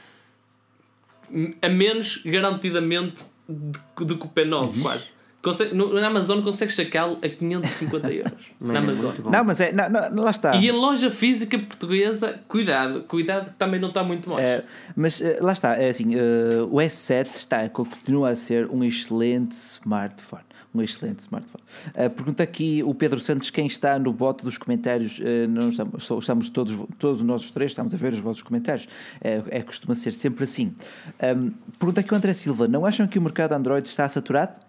a 1.60 1.68
menos 1.68 2.22
garantidamente 2.24 3.24
do 3.48 4.18
que 4.18 4.26
o 4.26 4.28
P9, 4.28 4.52
uhum. 4.52 4.82
quase. 4.82 5.12
Consegue, 5.40 5.73
no, 5.73 5.94
na 5.94 6.09
Amazon 6.09 6.43
consegues 6.43 6.74
sacá-lo 6.74 7.19
a 7.23 7.28
550 7.28 8.12
euros. 8.12 8.32
na 8.60 8.74
é 8.74 8.77
Amazon. 8.78 9.15
Não, 9.31 9.44
mas 9.44 9.60
é, 9.60 9.73
não, 9.73 9.89
não, 9.89 10.24
lá 10.24 10.32
está. 10.32 10.56
E 10.56 10.69
em 10.69 10.73
loja 10.73 11.10
física 11.10 11.56
portuguesa, 11.56 12.40
cuidado, 12.48 13.02
cuidado 13.05 13.55
também 13.56 13.78
não 13.78 13.89
está 13.89 14.02
muito 14.02 14.28
mais. 14.28 14.44
É, 14.44 14.65
mas 14.97 15.20
uh, 15.20 15.36
lá 15.40 15.52
está, 15.52 15.77
é 15.77 15.90
assim, 15.90 16.16
uh, 16.16 16.66
o 16.70 16.77
S7 16.78 17.28
está, 17.28 17.69
continua 17.69 18.31
a 18.31 18.36
ser 18.36 18.69
um 18.69 18.82
excelente 18.82 19.52
smartphone. 19.52 20.43
Um 20.74 20.82
excelente 20.82 21.20
smartphone. 21.20 21.62
Uh, 21.90 22.10
pergunta 22.10 22.43
aqui 22.43 22.82
o 22.85 22.93
Pedro 22.93 23.20
Santos 23.20 23.48
quem 23.48 23.69
está 23.69 23.97
no 23.97 24.12
bote 24.12 24.44
dos 24.44 24.59
comentários. 24.59 25.20
Uh, 25.20 25.48
não 25.48 25.69
estamos, 25.69 26.10
estamos 26.10 26.51
todos, 26.51 26.77
todos 26.98 27.23
nós 27.23 27.48
três, 27.52 27.70
estamos 27.70 27.94
a 27.94 27.97
ver 27.97 28.12
os 28.12 28.19
vossos 28.19 28.43
comentários. 28.43 28.89
É, 29.20 29.40
é 29.51 29.62
costuma 29.62 29.94
ser 29.94 30.12
sempre 30.12 30.43
assim. 30.43 30.74
Um, 31.23 31.52
pergunta 31.78 32.01
aqui 32.01 32.12
o 32.12 32.16
André 32.16 32.35
Silva: 32.35 32.66
não 32.66 32.85
acham 32.85 33.06
que 33.06 33.20
o 33.20 33.23
mercado 33.23 33.52
Android 33.52 33.86
está 33.86 34.09
saturado? 34.09 34.68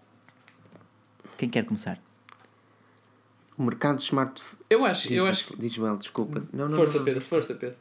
Quem 1.40 1.48
quer 1.48 1.64
começar? 1.64 1.98
O 3.57 3.64
mercado 3.64 3.95
de 3.95 4.02
smartphones. 4.03 4.57
Eu 4.70 4.84
acho. 4.84 5.14
eu 5.14 5.26
acho 5.26 5.56
diz 5.57 5.78
well, 5.78 5.95
desculpa. 5.95 6.44
Não, 6.52 6.68
não, 6.68 6.76
força, 6.76 6.95
não, 6.95 6.99
não. 6.99 7.06
Pedro, 7.06 7.22
força, 7.22 7.53
Pedro. 7.53 7.78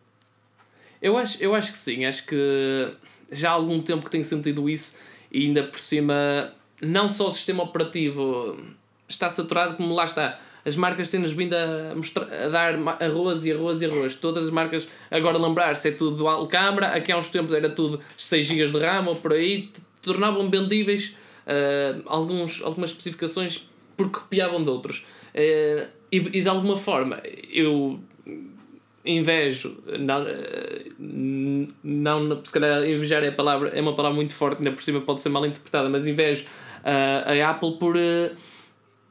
Eu 1.03 1.19
acho, 1.19 1.43
eu 1.43 1.57
acho 1.57 1.73
que 1.73 1.79
sim. 1.79 2.05
Acho 2.05 2.25
que 2.25 2.97
já 3.33 3.51
há 3.51 3.55
algum 3.55 3.83
tempo 3.83 4.05
que 4.05 4.13
tenho 4.13 4.23
sentido 4.23 4.71
isso 4.71 4.97
e 5.33 5.47
ainda 5.47 5.65
por 5.65 5.81
cima, 5.81 6.53
não 6.81 7.09
só 7.09 7.27
o 7.27 7.33
sistema 7.33 7.65
operativo 7.65 8.57
está 9.09 9.29
saturado, 9.29 9.77
como 9.77 9.93
lá 9.93 10.05
está. 10.05 10.39
As 10.65 10.77
marcas 10.77 11.11
têm-nos 11.11 11.33
vindo 11.33 11.55
a, 11.55 11.97
mostrar, 11.97 12.33
a 12.33 12.49
dar 12.49 12.75
arroz 13.03 13.45
e 13.45 13.51
arroz 13.51 13.83
e 13.83 13.87
arroz. 13.87 14.15
Todas 14.15 14.45
as 14.45 14.51
marcas, 14.51 14.89
agora 15.11 15.37
lembrar-se, 15.37 15.89
é 15.89 15.91
tudo 15.91 16.17
dual 16.17 16.47
câmara. 16.47 16.95
Aqui 16.95 17.11
há 17.11 17.19
uns 17.19 17.31
tempos 17.31 17.53
era 17.53 17.69
tudo 17.69 18.01
6 18.17 18.47
GB 18.47 18.79
de 18.79 18.79
RAM 18.79 19.09
ou 19.09 19.17
por 19.17 19.33
aí. 19.33 19.73
Tornavam 20.01 20.49
vendíveis 20.49 21.17
uh, 21.49 22.03
alguns, 22.07 22.63
algumas 22.63 22.91
especificações 22.91 23.69
porque 23.97 24.21
copiavam 24.21 24.63
de 24.63 24.71
outros. 24.71 25.07
Uh, 25.35 25.89
e, 26.11 26.17
e, 26.17 26.43
de 26.43 26.49
alguma 26.49 26.77
forma 26.77 27.21
eu 27.51 28.01
invejo, 29.05 29.79
não, 29.99 30.25
não, 31.83 32.45
se 32.45 32.53
calhar 32.53 32.85
invejar 32.85 33.25
é, 33.25 33.29
a 33.29 33.33
palavra, 33.33 33.71
é 33.71 33.81
uma 33.81 33.95
palavra 33.95 34.15
muito 34.15 34.35
forte, 34.35 34.59
ainda 34.59 34.73
por 34.73 34.83
cima 34.83 35.01
pode 35.01 35.21
ser 35.21 35.31
mal 35.31 35.45
interpretada, 35.47 35.89
mas 35.89 36.07
invejo 36.07 36.45
uh, 36.45 37.43
a 37.43 37.51
Apple 37.51 37.77
por. 37.79 37.97
Uh, 37.97 38.37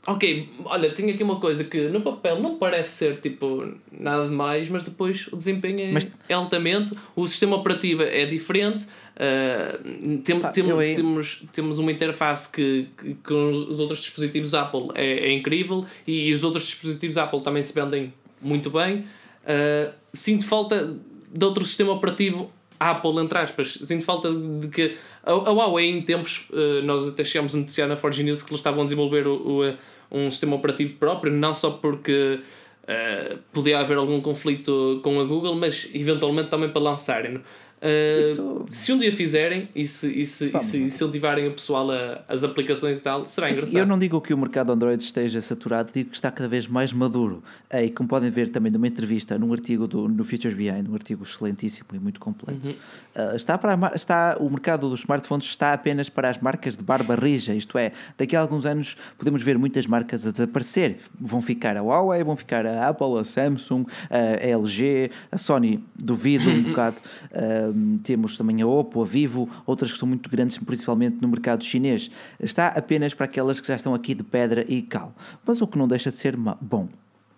ok, 0.05 0.49
olha, 0.65 0.91
tenho 0.91 1.13
aqui 1.13 1.23
uma 1.23 1.39
coisa 1.39 1.63
que 1.63 1.89
no 1.89 2.01
papel 2.01 2.39
não 2.39 2.57
parece 2.57 2.91
ser 2.91 3.19
tipo 3.19 3.73
nada 3.91 4.27
demais, 4.27 4.69
mas 4.69 4.83
depois 4.83 5.27
o 5.31 5.35
desempenho 5.35 5.81
é, 5.81 5.91
mas... 5.91 6.11
é 6.29 6.33
altamente, 6.33 6.95
o 7.15 7.27
sistema 7.27 7.55
operativo 7.55 8.03
é 8.03 8.25
diferente, 8.25 8.85
Uh, 9.17 10.19
tem, 10.19 10.39
Pá, 10.39 10.51
tem, 10.51 10.63
temos, 10.93 11.43
temos 11.51 11.79
uma 11.79 11.91
interface 11.91 12.51
que, 12.51 12.87
que, 12.95 13.15
com 13.15 13.49
os 13.49 13.79
outros 13.79 13.99
dispositivos 13.99 14.53
Apple 14.53 14.89
é, 14.93 15.29
é 15.29 15.33
incrível 15.33 15.83
e, 16.05 16.31
os 16.31 16.43
outros 16.43 16.65
dispositivos 16.65 17.17
Apple 17.17 17.41
também 17.41 17.63
se 17.63 17.73
vendem 17.73 18.13
muito 18.39 18.69
bem. 18.69 19.05
Uh, 19.43 19.91
sinto 20.13 20.45
falta 20.45 20.95
de 21.33 21.45
outro 21.45 21.65
sistema 21.65 21.93
operativo 21.93 22.51
Apple, 22.79 23.19
entre 23.19 23.39
aspas. 23.39 23.79
Sinto 23.83 24.05
falta 24.05 24.31
de 24.31 24.67
que 24.67 24.95
a, 25.23 25.31
a 25.31 25.51
Huawei, 25.51 25.89
em 25.89 26.03
tempos, 26.03 26.47
uh, 26.51 26.83
nós 26.83 27.07
até 27.07 27.23
chegamos 27.23 27.55
a 27.55 27.57
noticiar 27.57 27.87
na 27.87 27.95
Forge 27.95 28.21
News 28.21 28.43
que 28.43 28.51
eles 28.51 28.59
estavam 28.59 28.81
a 28.81 28.83
desenvolver 28.83 29.25
o, 29.25 29.63
o, 29.63 29.77
um 30.11 30.29
sistema 30.29 30.55
operativo 30.55 30.93
próprio, 30.95 31.33
não 31.33 31.53
só 31.53 31.71
porque. 31.71 32.39
Uh, 32.83 33.39
podia 33.51 33.79
haver 33.79 33.97
algum 33.97 34.21
conflito 34.21 35.01
com 35.03 35.19
a 35.19 35.25
Google, 35.25 35.53
mas 35.55 35.89
eventualmente 35.93 36.49
também 36.49 36.69
para 36.69 36.81
lançarem. 36.81 37.41
Uh, 37.77 38.65
se 38.71 38.91
um 38.91 38.97
dia 38.97 39.11
fizerem 39.11 39.69
e 39.75 39.87
se, 39.87 40.07
e 40.07 40.25
se, 40.25 40.51
e 40.55 40.59
se 40.59 40.77
incentivarem 40.79 41.47
o 41.47 41.53
pessoal 41.53 41.91
a, 41.91 42.23
as 42.27 42.43
aplicações 42.43 42.99
e 42.99 43.03
tal, 43.03 43.25
será 43.25 43.47
assim, 43.47 43.57
engraçado. 43.57 43.79
Eu 43.79 43.85
não 43.85 43.99
digo 43.99 44.19
que 44.19 44.33
o 44.33 44.37
mercado 44.37 44.71
Android 44.71 45.01
esteja 45.01 45.39
saturado, 45.41 45.91
digo 45.93 46.09
que 46.09 46.15
está 46.15 46.31
cada 46.31 46.49
vez 46.49 46.65
mais 46.65 46.91
maduro. 46.91 47.43
E 47.71 47.89
como 47.91 48.09
podem 48.09 48.31
ver 48.31 48.49
também 48.49 48.71
numa 48.71 48.87
entrevista, 48.87 49.37
num 49.37 49.53
artigo 49.53 49.87
do, 49.87 50.07
no 50.07 50.23
Futures 50.23 50.57
Behind, 50.57 50.89
um 50.89 50.95
artigo 50.95 51.23
excelentíssimo 51.23 51.89
e 51.93 51.99
muito 51.99 52.19
completo, 52.19 52.69
uhum. 52.69 52.75
uh, 53.15 53.35
está 53.35 53.57
para, 53.57 53.95
está, 53.95 54.37
o 54.39 54.49
mercado 54.49 54.89
dos 54.89 55.01
smartphones 55.01 55.45
está 55.45 55.73
apenas 55.73 56.09
para 56.09 56.29
as 56.29 56.39
marcas 56.39 56.75
de 56.75 56.83
barba 56.83 57.15
rija, 57.15 57.53
isto 57.53 57.77
é, 57.77 57.91
daqui 58.17 58.35
a 58.35 58.41
alguns 58.41 58.65
anos 58.65 58.97
podemos 59.17 59.43
ver 59.43 59.57
muitas 59.57 59.85
marcas 59.85 60.25
a 60.25 60.31
desaparecer. 60.31 60.97
Vão 61.19 61.41
ficar 61.41 61.77
a 61.77 61.81
Huawei, 61.81 62.23
vão 62.23 62.35
ficar 62.35 62.65
a 62.65 62.89
Apple, 62.89 63.19
a 63.19 63.23
Samsung, 63.23 63.85
a 64.09 64.45
LG, 64.45 65.11
a 65.31 65.37
Sony, 65.37 65.83
duvido 65.95 66.49
um 66.49 66.63
bocado. 66.73 66.97
Uh, 67.31 67.66
temos 68.03 68.37
também 68.37 68.61
a 68.61 68.67
Oppo, 68.67 69.01
a 69.01 69.05
Vivo, 69.05 69.49
outras 69.65 69.91
que 69.91 69.99
são 69.99 70.07
muito 70.07 70.29
grandes, 70.29 70.57
principalmente 70.57 71.17
no 71.21 71.27
mercado 71.27 71.63
chinês. 71.63 72.09
Está 72.39 72.67
apenas 72.67 73.13
para 73.13 73.25
aquelas 73.25 73.59
que 73.59 73.67
já 73.67 73.75
estão 73.75 73.93
aqui 73.93 74.13
de 74.13 74.23
pedra 74.23 74.65
e 74.67 74.81
cal. 74.81 75.13
Mas 75.45 75.61
o 75.61 75.67
que 75.67 75.77
não 75.77 75.87
deixa 75.87 76.11
de 76.11 76.17
ser 76.17 76.35
bom 76.35 76.87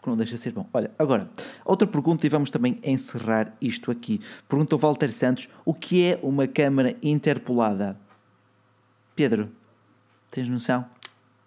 que 0.01 0.07
não 0.07 0.15
deixa 0.15 0.35
de 0.35 0.41
ser 0.41 0.53
bom. 0.53 0.65
Olha, 0.73 0.91
agora, 0.97 1.29
outra 1.65 1.87
pergunta 1.87 2.25
e 2.25 2.29
vamos 2.29 2.49
também 2.49 2.79
encerrar 2.83 3.53
isto 3.61 3.91
aqui. 3.91 4.21
Pergunta 4.47 4.75
o 4.75 4.79
Walter 4.79 5.11
Santos: 5.11 5.49
o 5.65 5.73
que 5.73 6.03
é 6.05 6.19
uma 6.23 6.47
câmara 6.47 6.95
interpolada? 7.03 7.99
Pedro, 9.15 9.49
tens 10.31 10.47
noção? 10.47 10.85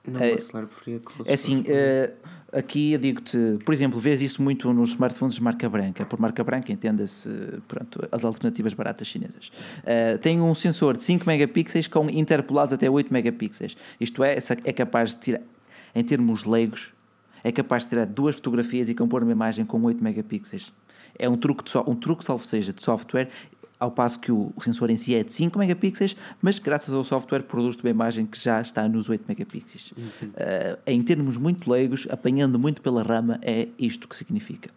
Não, 0.06 0.20
é, 0.20 0.36
claro, 0.36 0.66
preferia 0.66 1.00
que 1.00 1.12
fosse. 1.12 1.30
É 1.30 1.34
assim, 1.34 1.64
aqui 2.52 2.92
eu 2.92 2.98
digo-te, 2.98 3.58
por 3.64 3.72
exemplo, 3.72 3.98
vês 3.98 4.20
isso 4.20 4.42
muito 4.42 4.72
nos 4.72 4.90
smartphones 4.90 5.34
de 5.34 5.42
marca 5.42 5.68
branca. 5.68 6.04
Por 6.04 6.20
marca 6.20 6.44
branca, 6.44 6.70
entenda-se 6.70 7.28
as 8.10 8.24
alternativas 8.24 8.74
baratas 8.74 9.08
chinesas. 9.08 9.50
Uh, 9.78 10.18
tem 10.18 10.40
um 10.40 10.54
sensor 10.54 10.96
de 10.96 11.02
5 11.02 11.26
megapixels 11.26 11.88
com 11.88 12.08
interpolados 12.10 12.74
até 12.74 12.88
8 12.90 13.12
megapixels. 13.12 13.76
Isto 13.98 14.22
é, 14.22 14.36
é 14.64 14.72
capaz 14.72 15.14
de 15.14 15.20
tirar, 15.20 15.40
em 15.94 16.04
termos 16.04 16.44
leigos, 16.44 16.92
é 17.42 17.50
capaz 17.50 17.84
de 17.84 17.90
tirar 17.90 18.06
duas 18.06 18.36
fotografias 18.36 18.88
e 18.88 18.94
compor 18.94 19.22
uma 19.22 19.32
imagem 19.32 19.64
com 19.64 19.80
8 19.82 20.02
megapixels. 20.02 20.72
É 21.18 21.28
um 21.28 21.36
truque, 21.36 21.64
de 21.64 21.70
so, 21.70 21.84
um 21.86 21.94
truque 21.94 22.24
salvo 22.24 22.44
seja, 22.44 22.72
de 22.72 22.82
software 22.82 23.28
ao 23.82 23.90
passo 23.90 24.18
que 24.20 24.30
o 24.30 24.52
sensor 24.60 24.90
em 24.90 24.96
si 24.96 25.12
é 25.12 25.24
de 25.24 25.32
5 25.32 25.59
megapixels, 25.59 26.16
mas 26.40 26.60
graças 26.60 26.94
ao 26.94 27.02
software 27.02 27.42
produz 27.42 27.74
uma 27.74 27.90
imagem 27.90 28.24
que 28.24 28.38
já 28.38 28.60
está 28.60 28.88
nos 28.88 29.09
8 29.09 29.24
megapixels. 29.26 29.92
Uhum. 29.96 30.28
Uh, 30.28 30.78
em 30.86 31.02
termos 31.02 31.36
muito 31.36 31.68
leigos, 31.68 32.06
apanhando 32.09 32.60
muito 32.60 32.80
pela 32.80 33.02
rama, 33.02 33.40
é 33.42 33.66
isto 33.76 34.06
que 34.06 34.14
significa. 34.14 34.70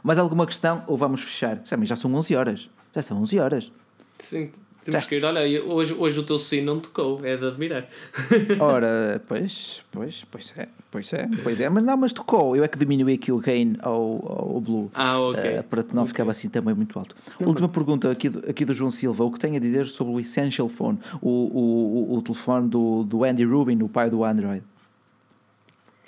Mais 0.00 0.16
alguma 0.16 0.46
questão 0.46 0.84
ou 0.86 0.96
vamos 0.96 1.22
fechar? 1.22 1.60
Já, 1.64 1.76
já 1.84 1.96
são 1.96 2.14
11 2.14 2.36
horas. 2.36 2.70
Já 2.94 3.02
são 3.02 3.20
11 3.20 3.38
horas. 3.40 3.72
Sim, 4.18 4.50
Temos 4.82 5.08
que 5.08 5.16
ir, 5.16 5.24
olha, 5.24 5.64
hoje, 5.64 5.92
hoje 5.92 6.20
o 6.20 6.22
teu 6.22 6.38
sino 6.38 6.74
não 6.74 6.80
tocou, 6.80 7.20
é 7.24 7.36
de 7.36 7.46
admirar. 7.46 7.88
Ora, 8.60 9.20
pois, 9.26 9.84
pois, 9.90 10.24
pois 10.30 10.54
é, 10.56 10.68
pois 10.90 11.12
é, 11.12 11.28
pois 11.42 11.60
é, 11.60 11.68
mas 11.68 11.84
não, 11.84 11.96
mas 11.96 12.12
tocou. 12.12 12.56
Eu 12.56 12.62
é 12.62 12.68
que 12.68 12.78
diminui 12.78 13.14
aqui 13.14 13.32
o 13.32 13.38
gain 13.38 13.76
ao, 13.80 14.54
ao 14.54 14.60
Blue 14.60 14.90
ah, 14.94 15.18
okay. 15.20 15.58
uh, 15.58 15.64
para 15.64 15.82
não 15.92 16.02
okay. 16.02 16.06
ficar 16.06 16.30
assim 16.30 16.48
também 16.48 16.74
muito 16.74 16.98
alto. 16.98 17.16
Última 17.40 17.68
pergunta 17.68 18.10
aqui 18.10 18.28
do, 18.28 18.48
aqui 18.48 18.64
do 18.64 18.72
João 18.72 18.90
Silva: 18.90 19.24
o 19.24 19.32
que 19.32 19.38
tem 19.38 19.56
a 19.56 19.60
dizer 19.60 19.86
sobre 19.86 20.14
o 20.14 20.20
Essential 20.20 20.68
Phone, 20.68 20.98
o, 21.20 21.28
o, 21.28 22.12
o, 22.12 22.16
o 22.16 22.22
telefone 22.22 22.68
do, 22.68 23.02
do 23.02 23.24
Andy 23.24 23.44
Rubin, 23.44 23.82
o 23.82 23.88
pai 23.88 24.08
do 24.08 24.24
Android? 24.24 24.62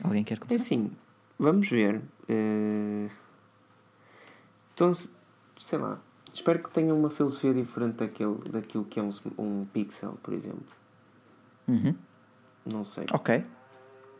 Alguém 0.02 0.22
quer 0.22 0.38
começar? 0.38 0.62
É 0.62 0.64
assim, 0.64 0.90
vamos 1.38 1.68
ver. 1.68 2.00
Uh... 2.28 3.10
Então, 4.72 4.92
sei 5.58 5.78
lá 5.78 6.00
Espero 6.32 6.58
que 6.60 6.70
tenha 6.70 6.94
uma 6.94 7.10
filosofia 7.10 7.52
diferente 7.52 7.96
daquele, 7.96 8.36
daquilo 8.50 8.84
que 8.84 9.00
é 9.00 9.02
um, 9.02 9.10
um 9.38 9.66
pixel, 9.72 10.18
por 10.22 10.32
exemplo. 10.34 10.64
Uhum. 11.66 11.94
Não 12.64 12.84
sei. 12.84 13.04
Ok. 13.12 13.44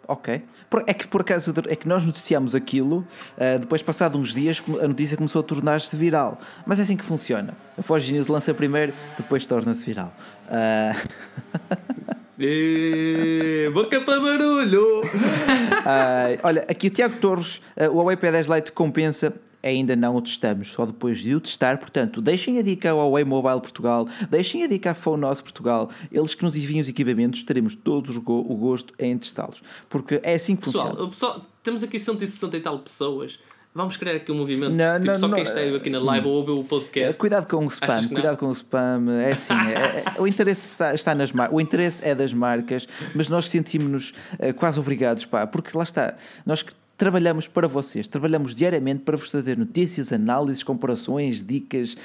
Ok. 0.09 0.43
É 0.87 0.95
que 0.95 1.07
por 1.07 1.21
acaso 1.21 1.55
é 1.69 1.77
que 1.77 1.87
nós 1.87 2.05
noticiamos 2.05 2.55
aquilo, 2.55 3.07
uh, 3.37 3.59
depois 3.61 3.81
passado 3.81 4.19
uns 4.19 4.35
dias 4.35 4.61
a 4.83 4.89
notícia 4.89 5.17
começou 5.17 5.41
a 5.41 5.43
tornar-se 5.45 5.95
viral. 5.95 6.41
Mas 6.67 6.81
é 6.81 6.83
assim 6.83 6.97
que 6.97 7.05
funciona. 7.05 7.57
A 7.79 7.83
Forge 7.83 8.13
News 8.13 8.27
lança 8.27 8.53
primeiro, 8.53 8.93
depois 9.17 9.47
torna-se 9.47 9.85
viral. 9.87 10.13
Uh... 10.51 12.31
E... 12.43 13.71
Boca 13.75 14.01
para 14.01 14.19
barulho! 14.19 15.03
uh, 15.03 16.41
olha, 16.43 16.63
aqui 16.63 16.87
o 16.87 16.91
Tiago 16.91 17.17
Torres, 17.19 17.61
uh, 17.77 17.91
o 17.91 17.99
Huawei 17.99 18.17
P10 18.17 18.53
Lite 18.53 18.73
compensa 18.73 19.35
ainda 19.63 19.95
não 19.97 20.17
o 20.17 20.23
testamos, 20.23 20.73
só 20.73 20.87
depois 20.87 21.21
de 21.21 21.35
o 21.35 21.41
testar. 21.41 21.79
Portanto, 21.79 22.21
deixem 22.21 22.59
a 22.59 22.63
dica 22.63 22.91
ao 22.91 22.99
Huawei 22.99 23.25
Mobile 23.25 23.61
Portugal, 23.61 24.09
deixem 24.31 24.63
a 24.65 24.67
dica 24.67 24.91
à 24.91 25.17
Nosso 25.17 25.43
Portugal, 25.43 25.91
eles 26.11 26.35
que 26.35 26.45
nos 26.45 26.57
enviem 26.57 26.81
os 26.81 26.89
equipamentos, 26.89 27.43
teremos 27.43 27.75
todos 27.75 28.17
o 28.17 28.21
gosto 28.21 28.95
em 28.99 29.17
testá-los. 29.19 29.63
Porque 29.89 30.21
é 30.23 30.35
assim 30.35 30.57
que 30.57 30.65
pessoal, 30.65 30.89
funciona. 30.89 31.11
Pessoal, 31.11 31.47
temos 31.63 31.83
aqui 31.83 31.99
160 31.99 32.57
e 32.57 32.61
tal 32.61 32.79
pessoas. 32.79 33.39
Vamos 33.73 33.97
criar 33.97 34.17
aqui 34.17 34.33
um 34.33 34.35
movimento. 34.35 34.73
Não, 34.73 34.95
tipo, 34.95 35.07
não, 35.07 35.17
só 35.17 35.29
não, 35.29 35.37
quem 35.37 35.45
está 35.45 35.61
aqui 35.61 35.91
na 35.91 36.01
live 36.01 36.27
ou 36.27 36.35
ouve 36.35 36.51
o 36.51 36.65
podcast. 36.65 37.17
Cuidado 37.21 37.47
com 37.47 37.65
o 37.65 37.69
spam, 37.69 38.09
cuidado 38.09 38.37
com 38.37 38.47
o 38.47 38.51
spam. 38.51 39.13
É 39.23 39.31
assim, 39.31 39.55
é, 39.55 40.03
é, 40.17 40.21
o 40.21 40.27
interesse 40.27 40.67
está, 40.67 40.93
está 40.93 41.15
nas 41.15 41.31
marcas. 41.31 41.57
O 41.57 41.61
interesse 41.61 42.05
é 42.05 42.13
das 42.13 42.33
marcas, 42.33 42.89
mas 43.15 43.29
nós 43.29 43.49
sentimos-nos 43.49 44.11
uh, 44.11 44.53
quase 44.57 44.81
obrigados, 44.81 45.25
pá, 45.25 45.47
porque 45.47 45.77
lá 45.79 45.85
está. 45.85 46.17
Nós 46.45 46.65
trabalhamos 47.01 47.49
para 47.49 47.67
vocês, 47.67 48.07
trabalhamos 48.07 48.55
diariamente 48.55 49.05
para 49.05 49.17
vos 49.17 49.31
trazer 49.31 49.57
notícias, 49.57 50.13
análises, 50.13 50.63
comparações, 50.63 51.43
dicas. 51.43 51.97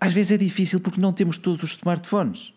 Às 0.00 0.14
vezes 0.14 0.32
é 0.32 0.38
difícil 0.38 0.80
porque 0.80 0.98
não 0.98 1.12
temos 1.12 1.36
todos 1.36 1.62
os 1.62 1.72
smartphones. 1.72 2.54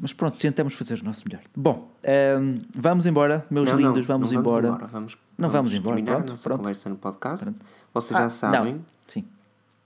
Mas 0.00 0.14
pronto, 0.14 0.38
tentamos 0.38 0.72
fazer 0.72 0.98
o 1.02 1.04
nosso 1.04 1.24
melhor. 1.28 1.42
Bom, 1.54 1.90
um, 2.02 2.08
ehm, 2.10 2.60
vamos 2.74 3.04
embora, 3.04 3.46
meus 3.50 3.68
não, 3.68 3.76
lindos, 3.76 3.98
não, 3.98 4.06
vamos, 4.06 4.32
não 4.32 4.40
embora. 4.40 4.68
vamos 4.68 4.76
embora. 4.78 4.92
Vamos, 4.92 5.18
não 5.36 5.50
vamos, 5.50 5.72
vamos 5.72 5.98
embora. 5.98 6.16
Pronto, 6.16 6.26
a 6.26 6.30
nossa 6.30 6.42
pronto. 6.48 6.58
conversa 6.60 6.88
no 6.88 6.96
podcast. 6.96 7.44
Pronto. 7.44 7.62
Vocês 7.92 8.18
ah, 8.18 8.22
já 8.22 8.30
sabem. 8.30 8.80
Sim. 9.06 9.24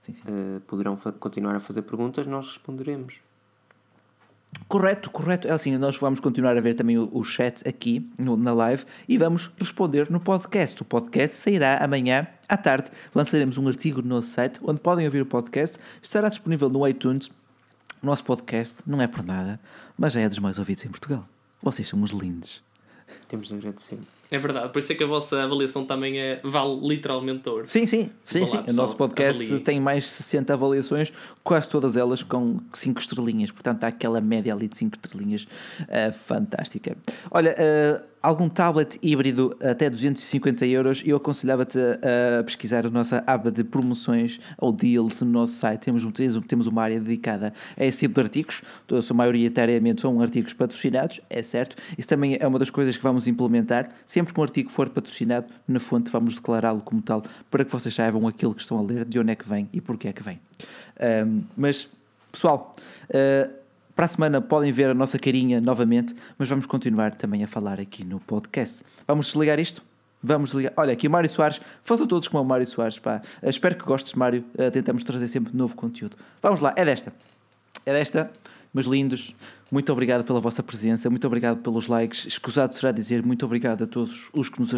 sim, 0.03 0.13
sim. 0.13 0.21
Uh, 0.25 0.61
poderão 0.61 0.95
continuar 1.19 1.55
a 1.55 1.59
fazer 1.59 1.81
perguntas, 1.81 2.25
nós 2.27 2.47
responderemos. 2.47 3.15
Correto, 4.67 5.09
correto. 5.09 5.47
É 5.47 5.51
assim, 5.51 5.77
nós 5.77 5.97
vamos 5.97 6.19
continuar 6.19 6.57
a 6.57 6.61
ver 6.61 6.75
também 6.75 6.97
o, 6.97 7.09
o 7.11 7.23
chat 7.23 7.67
aqui 7.67 8.09
no, 8.17 8.37
na 8.37 8.53
live 8.53 8.85
e 9.07 9.17
vamos 9.17 9.51
responder 9.57 10.09
no 10.09 10.19
podcast. 10.19 10.81
O 10.81 10.85
podcast 10.85 11.35
sairá 11.35 11.77
amanhã 11.77 12.27
à 12.47 12.57
tarde. 12.57 12.89
Lançaremos 13.13 13.57
um 13.57 13.67
artigo 13.67 14.01
no 14.01 14.09
nosso 14.09 14.29
site 14.29 14.59
onde 14.63 14.79
podem 14.79 15.05
ouvir 15.05 15.21
o 15.21 15.25
podcast. 15.25 15.77
Estará 16.01 16.29
disponível 16.29 16.69
no 16.69 16.87
iTunes. 16.87 17.27
O 18.01 18.05
nosso 18.05 18.23
podcast 18.23 18.81
não 18.87 19.01
é 19.01 19.07
por 19.07 19.23
nada, 19.23 19.59
mas 19.97 20.13
já 20.13 20.21
é 20.21 20.29
dos 20.29 20.39
mais 20.39 20.57
ouvidos 20.57 20.85
em 20.85 20.89
Portugal. 20.89 21.27
Vocês 21.61 21.87
são 21.87 22.01
os 22.01 22.11
lindos. 22.11 22.63
Temos 23.27 23.49
de 23.49 23.55
agradecer. 23.55 23.99
É 24.31 24.37
verdade, 24.39 24.71
por 24.71 24.79
isso 24.79 24.93
é 24.93 24.95
que 24.95 25.03
a 25.03 25.07
vossa 25.07 25.43
avaliação 25.43 25.83
também 25.83 26.17
é, 26.17 26.39
vale 26.41 26.79
literalmente 26.87 27.49
ouro. 27.49 27.67
Sim, 27.67 27.85
sim, 27.85 28.09
sim, 28.23 28.45
sim. 28.45 28.57
o 28.65 28.73
nosso 28.73 28.95
podcast 28.95 29.43
avalie. 29.43 29.61
tem 29.61 29.77
mais 29.77 30.05
de 30.05 30.11
60 30.11 30.53
avaliações, 30.53 31.11
quase 31.43 31.67
todas 31.67 31.97
elas 31.97 32.23
com 32.23 32.61
5 32.73 33.01
estrelinhas, 33.01 33.51
portanto 33.51 33.83
há 33.83 33.87
aquela 33.87 34.21
média 34.21 34.53
ali 34.53 34.69
de 34.69 34.77
5 34.77 34.95
estrelinhas 34.95 35.43
uh, 35.43 36.13
fantástica. 36.13 36.95
Olha, 37.29 37.53
uh, 37.53 38.10
algum 38.21 38.47
tablet 38.47 38.99
híbrido 39.01 39.55
até 39.61 39.89
250 39.89 40.65
euros, 40.67 41.03
eu 41.05 41.17
aconselhava-te 41.17 41.79
a 41.79 42.43
pesquisar 42.43 42.85
a 42.85 42.89
nossa 42.89 43.23
aba 43.25 43.51
de 43.51 43.63
promoções 43.63 44.39
ou 44.57 44.71
deals 44.71 45.21
no 45.21 45.31
nosso 45.31 45.53
site. 45.53 45.81
Temos, 45.81 46.05
temos 46.47 46.67
uma 46.67 46.83
área 46.83 46.99
dedicada 46.99 47.53
a 47.77 47.85
esse 47.85 47.99
tipo 47.99 48.15
de 48.15 48.21
artigos, 48.21 48.61
são 49.01 49.15
maioritariamente 49.17 50.01
são 50.01 50.21
artigos 50.21 50.53
patrocinados, 50.53 51.19
é 51.29 51.41
certo. 51.41 51.75
Isso 51.97 52.07
também 52.07 52.37
é 52.39 52.47
uma 52.47 52.59
das 52.59 52.69
coisas 52.69 52.95
que 52.95 53.03
vamos 53.03 53.27
implementar. 53.27 53.89
Sempre 54.05 54.33
que 54.33 54.39
um 54.39 54.43
artigo 54.43 54.69
for 54.69 54.89
patrocinado, 54.89 55.47
na 55.67 55.79
fonte 55.79 56.11
vamos 56.11 56.35
declará-lo 56.35 56.81
como 56.81 57.01
tal, 57.01 57.23
para 57.49 57.65
que 57.65 57.71
vocês 57.71 57.93
saibam 57.93 58.27
aquilo 58.27 58.53
que 58.53 58.61
estão 58.61 58.77
a 58.77 58.81
ler, 58.81 59.05
de 59.05 59.19
onde 59.19 59.31
é 59.31 59.35
que 59.35 59.47
vem 59.47 59.67
e 59.73 59.81
porquê 59.81 60.09
é 60.09 60.13
que 60.13 60.23
vem. 60.23 60.39
Um, 61.25 61.43
mas, 61.57 61.89
pessoal, 62.31 62.73
uh, 63.09 63.60
para 63.95 64.05
a 64.05 64.07
semana 64.07 64.41
podem 64.41 64.71
ver 64.71 64.89
a 64.89 64.93
nossa 64.93 65.19
carinha 65.19 65.59
novamente, 65.59 66.15
mas 66.37 66.47
vamos 66.49 66.65
continuar 66.65 67.13
também 67.15 67.43
a 67.43 67.47
falar 67.47 67.79
aqui 67.79 68.05
no 68.05 68.19
podcast. 68.19 68.83
Vamos 69.07 69.27
desligar 69.27 69.59
isto? 69.59 69.83
Vamos 70.23 70.51
ligar. 70.51 70.73
Olha, 70.77 70.93
aqui 70.93 71.07
o 71.07 71.11
Mário 71.11 71.29
Soares. 71.29 71.59
Façam 71.83 72.05
todos 72.05 72.27
como 72.27 72.43
o 72.43 72.45
Mário 72.45 72.67
Soares. 72.67 72.99
Pá. 72.99 73.21
Uh, 73.41 73.49
espero 73.49 73.75
que 73.75 73.83
gostes, 73.83 74.13
Mário. 74.13 74.45
Uh, 74.53 74.69
tentamos 74.71 75.03
trazer 75.03 75.27
sempre 75.27 75.55
novo 75.55 75.75
conteúdo. 75.75 76.15
Vamos 76.41 76.59
lá, 76.59 76.73
é 76.75 76.85
desta. 76.85 77.11
É 77.85 77.91
desta, 77.91 78.31
meus 78.73 78.85
lindos. 78.85 79.35
Muito 79.71 79.91
obrigado 79.91 80.23
pela 80.23 80.39
vossa 80.39 80.61
presença. 80.61 81.09
Muito 81.09 81.25
obrigado 81.25 81.57
pelos 81.57 81.87
likes. 81.87 82.27
Escusado 82.27 82.75
será 82.75 82.91
dizer 82.91 83.23
muito 83.23 83.43
obrigado 83.45 83.83
a 83.83 83.87
todos 83.87 84.29
os 84.33 84.47
que 84.47 84.59
nos, 84.59 84.71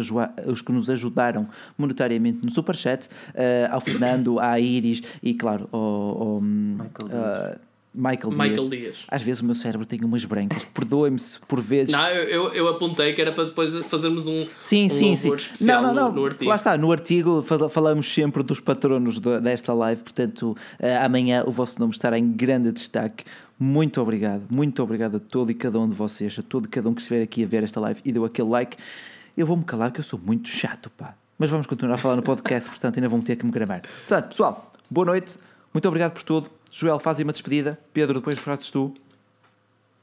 os 0.46 0.62
que 0.62 0.72
nos 0.72 0.88
ajudaram 0.88 1.48
monetariamente 1.76 2.44
no 2.44 2.50
Superchat. 2.50 3.06
Uh, 3.06 3.70
ao 3.70 3.80
Fernando, 3.80 4.40
à 4.40 4.58
Iris 4.58 5.02
e, 5.22 5.34
claro, 5.34 5.68
ao. 5.70 5.80
ao 5.80 6.40
Michael 6.40 7.58
Michael, 7.94 8.32
Michael 8.32 8.68
Dias. 8.68 8.70
Dias. 8.70 8.96
Às 9.06 9.22
vezes 9.22 9.40
o 9.40 9.44
meu 9.44 9.54
cérebro 9.54 9.86
tem 9.86 10.00
umas 10.02 10.24
brancas. 10.24 10.64
Perdoem-me 10.74 11.20
se 11.20 11.38
por 11.46 11.60
vezes. 11.60 11.92
Não, 11.92 12.08
eu, 12.08 12.52
eu 12.52 12.68
apontei 12.68 13.12
que 13.12 13.20
era 13.20 13.30
para 13.30 13.44
depois 13.44 13.72
fazermos 13.86 14.26
um, 14.26 14.48
sim, 14.58 14.86
um 14.86 14.90
sim, 14.90 15.16
sim. 15.16 15.32
especial 15.32 15.80
não, 15.80 15.94
não, 15.94 16.02
não. 16.02 16.08
No, 16.10 16.20
no, 16.20 16.26
artigo. 16.26 16.50
Lá 16.50 16.56
está, 16.56 16.76
no 16.76 16.90
artigo 16.90 17.42
falamos 17.70 18.12
sempre 18.12 18.42
dos 18.42 18.58
patronos 18.58 19.20
desta 19.20 19.72
live, 19.72 20.02
portanto, 20.02 20.56
uh, 20.80 21.04
amanhã 21.04 21.44
o 21.46 21.52
vosso 21.52 21.78
nome 21.78 21.92
estará 21.92 22.18
em 22.18 22.32
grande 22.32 22.72
destaque. 22.72 23.24
Muito 23.56 24.00
obrigado, 24.00 24.42
muito 24.50 24.82
obrigado 24.82 25.18
a 25.18 25.20
todo 25.20 25.52
e 25.52 25.54
cada 25.54 25.78
um 25.78 25.88
de 25.88 25.94
vocês, 25.94 26.36
a 26.36 26.42
todo 26.42 26.66
e 26.66 26.68
cada 26.68 26.88
um 26.88 26.94
que 26.94 27.00
estiver 27.00 27.22
aqui 27.22 27.44
a 27.44 27.46
ver 27.46 27.62
esta 27.62 27.78
live 27.78 28.00
e 28.04 28.10
deu 28.10 28.24
aquele 28.24 28.48
like. 28.48 28.76
Eu 29.36 29.46
vou-me 29.46 29.62
calar 29.62 29.92
que 29.92 30.00
eu 30.00 30.04
sou 30.04 30.18
muito 30.18 30.48
chato, 30.48 30.90
pá. 30.90 31.14
Mas 31.38 31.50
vamos 31.50 31.66
continuar 31.66 31.94
a 31.94 31.98
falar 31.98 32.16
no 32.16 32.22
podcast, 32.22 32.68
portanto 32.70 32.96
ainda 32.96 33.08
vão 33.08 33.20
ter 33.20 33.36
que 33.36 33.46
me 33.46 33.52
gravar. 33.52 33.82
Portanto, 33.82 34.28
pessoal, 34.30 34.72
boa 34.90 35.06
noite, 35.06 35.38
muito 35.72 35.86
obrigado 35.86 36.12
por 36.12 36.24
tudo. 36.24 36.50
Joel, 36.76 36.98
faz 36.98 37.20
uma 37.20 37.30
despedida. 37.30 37.78
Pedro, 37.92 38.14
depois 38.14 38.36
fazes 38.36 38.68
tu. 38.68 38.92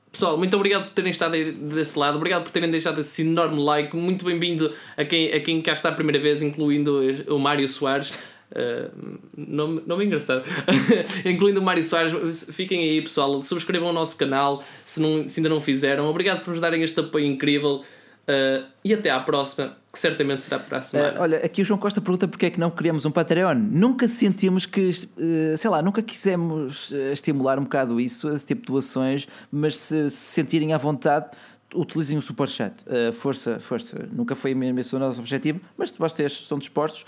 Pessoal, 0.09 0.37
muito 0.37 0.55
obrigado 0.55 0.85
por 0.85 0.93
terem 0.93 1.11
estado 1.11 1.33
desse 1.33 1.99
lado, 1.99 2.15
obrigado 2.15 2.43
por 2.43 2.51
terem 2.51 2.71
deixado 2.71 3.01
esse 3.01 3.23
enorme 3.23 3.61
like. 3.61 3.93
Muito 3.95 4.23
bem-vindo 4.23 4.73
a 4.95 5.03
quem, 5.03 5.33
a 5.33 5.39
quem 5.41 5.61
cá 5.61 5.73
está 5.73 5.89
a 5.89 5.91
primeira 5.91 6.19
vez, 6.19 6.41
incluindo 6.41 7.01
o 7.27 7.37
Mário 7.37 7.67
Soares. 7.67 8.17
Uh, 8.53 9.19
nome, 9.35 9.81
nome 9.85 10.05
engraçado, 10.05 10.43
incluindo 11.25 11.59
o 11.59 11.63
Mário 11.63 11.83
Soares. 11.83 12.49
Fiquem 12.53 12.79
aí, 12.79 13.01
pessoal. 13.01 13.41
Subscrevam 13.41 13.89
o 13.89 13.93
nosso 13.93 14.17
canal 14.17 14.63
se, 14.85 15.01
não, 15.01 15.27
se 15.27 15.41
ainda 15.41 15.49
não 15.49 15.59
fizeram. 15.59 16.09
Obrigado 16.09 16.41
por 16.41 16.51
nos 16.51 16.61
darem 16.61 16.83
este 16.83 17.01
apoio 17.01 17.25
incrível. 17.25 17.83
Uh, 18.21 18.65
e 18.83 18.93
até 18.93 19.09
à 19.09 19.19
próxima, 19.19 19.75
que 19.91 19.99
certamente 19.99 20.41
será 20.41 20.59
para 20.59 20.77
a 20.77 20.81
semana. 20.81 21.19
Uh, 21.19 21.21
olha, 21.23 21.37
aqui 21.39 21.61
o 21.61 21.65
João 21.65 21.79
Costa 21.79 21.99
pergunta 21.99 22.27
porque 22.27 22.45
é 22.45 22.49
que 22.49 22.59
não 22.59 22.69
criamos 22.69 23.05
um 23.05 23.11
Patreon. 23.11 23.55
Nunca 23.55 24.07
sentimos 24.07 24.65
que, 24.65 24.89
uh, 24.89 25.57
sei 25.57 25.69
lá, 25.69 25.81
nunca 25.81 26.01
quisemos 26.01 26.91
estimular 27.11 27.59
um 27.59 27.63
bocado 27.63 27.99
isso, 27.99 28.29
esse 28.29 28.45
tipo 28.45 28.61
de 28.61 28.67
doações, 28.67 29.27
mas 29.51 29.75
se, 29.75 30.09
se 30.09 30.17
sentirem 30.17 30.73
à 30.73 30.77
vontade, 30.77 31.31
utilizem 31.73 32.17
o 32.17 32.21
Superchat. 32.21 32.85
Uh, 32.85 33.11
força, 33.11 33.59
força. 33.59 34.07
Nunca 34.11 34.35
foi 34.35 34.53
mesmo 34.53 34.79
esse 34.79 34.95
o 34.95 34.99
nosso 34.99 35.19
objetivo, 35.19 35.59
mas 35.77 35.91
se 35.91 35.99
vocês 35.99 36.45
são 36.47 36.59
dispostos, 36.59 37.05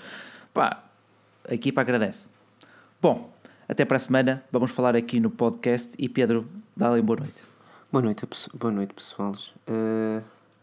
pá, 0.53 0.83
a 1.47 1.53
equipa 1.53 1.81
agradece. 1.81 2.29
Bom, 3.01 3.31
até 3.67 3.85
para 3.85 3.97
a 3.97 3.99
semana. 3.99 4.43
Vamos 4.51 4.71
falar 4.71 4.95
aqui 4.95 5.19
no 5.19 5.29
podcast 5.29 5.91
e 5.97 6.09
Pedro, 6.09 6.47
dá-lhe 6.75 7.01
boa 7.01 7.19
noite. 7.19 7.43
Boa 7.91 8.01
noite, 8.01 8.27
boa 8.55 8.71
noite 8.71 8.93
pessoal. 8.93 9.35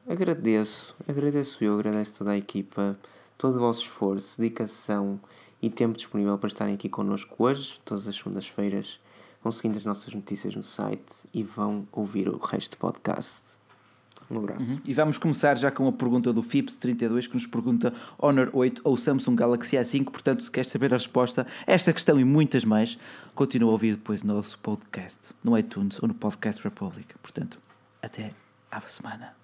Agradeço, 0.09 0.95
agradeço 1.09 1.63
eu, 1.63 1.75
agradeço 1.75 2.19
toda 2.19 2.33
a 2.33 2.37
equipa, 2.37 2.99
todo 3.39 3.57
o 3.57 3.61
vosso 3.61 3.83
esforço, 3.83 4.41
dedicação 4.41 5.21
e 5.63 5.69
tempo 5.71 5.97
disponível 5.97 6.37
para 6.39 6.49
estarem 6.49 6.75
aqui 6.75 6.89
connosco 6.89 7.35
hoje, 7.39 7.79
todas 7.85 8.09
as 8.09 8.17
segundas-feiras. 8.17 9.01
Vão 9.43 9.53
seguindo 9.53 9.77
as 9.77 9.85
nossas 9.85 10.13
notícias 10.13 10.55
no 10.55 10.63
site 10.63 11.13
e 11.33 11.43
vão 11.43 11.87
ouvir 11.93 12.29
o 12.29 12.37
resto 12.39 12.73
do 12.73 12.79
podcast. 12.79 13.51
Um 14.31 14.39
abraço. 14.39 14.73
Uhum. 14.73 14.81
E 14.85 14.95
vamos 14.95 15.19
começar 15.19 15.59
já 15.59 15.71
com 15.71 15.89
a 15.89 15.93
pergunta 15.93 16.33
do 16.33 16.43
FIPS32 16.43 17.27
que 17.27 17.35
nos 17.35 17.47
pergunta 17.47 17.93
Honor 18.19 18.51
8 18.53 18.83
ou 18.85 18.97
Samsung 18.97 19.35
Galaxy 19.35 19.77
A5. 19.77 20.05
Portanto, 20.05 20.43
se 20.43 20.51
queres 20.51 20.71
saber 20.71 20.93
a 20.95 20.97
resposta 20.97 21.47
a 21.67 21.73
esta 21.73 21.93
questão 21.93 22.21
e 22.21 22.25
muitas 22.25 22.65
mais, 22.65 22.97
continua 23.35 23.71
a 23.71 23.73
ouvir 23.73 23.97
depois 23.97 24.23
no 24.23 24.35
nosso 24.35 24.59
podcast, 24.59 25.35
no 25.43 25.59
iTunes 25.59 26.01
ou 26.01 26.07
no 26.07 26.15
Podcast 26.15 26.63
Republic. 26.63 27.15
Portanto, 27.21 27.59
até 28.01 28.33
à 28.71 28.81
semana. 28.83 29.40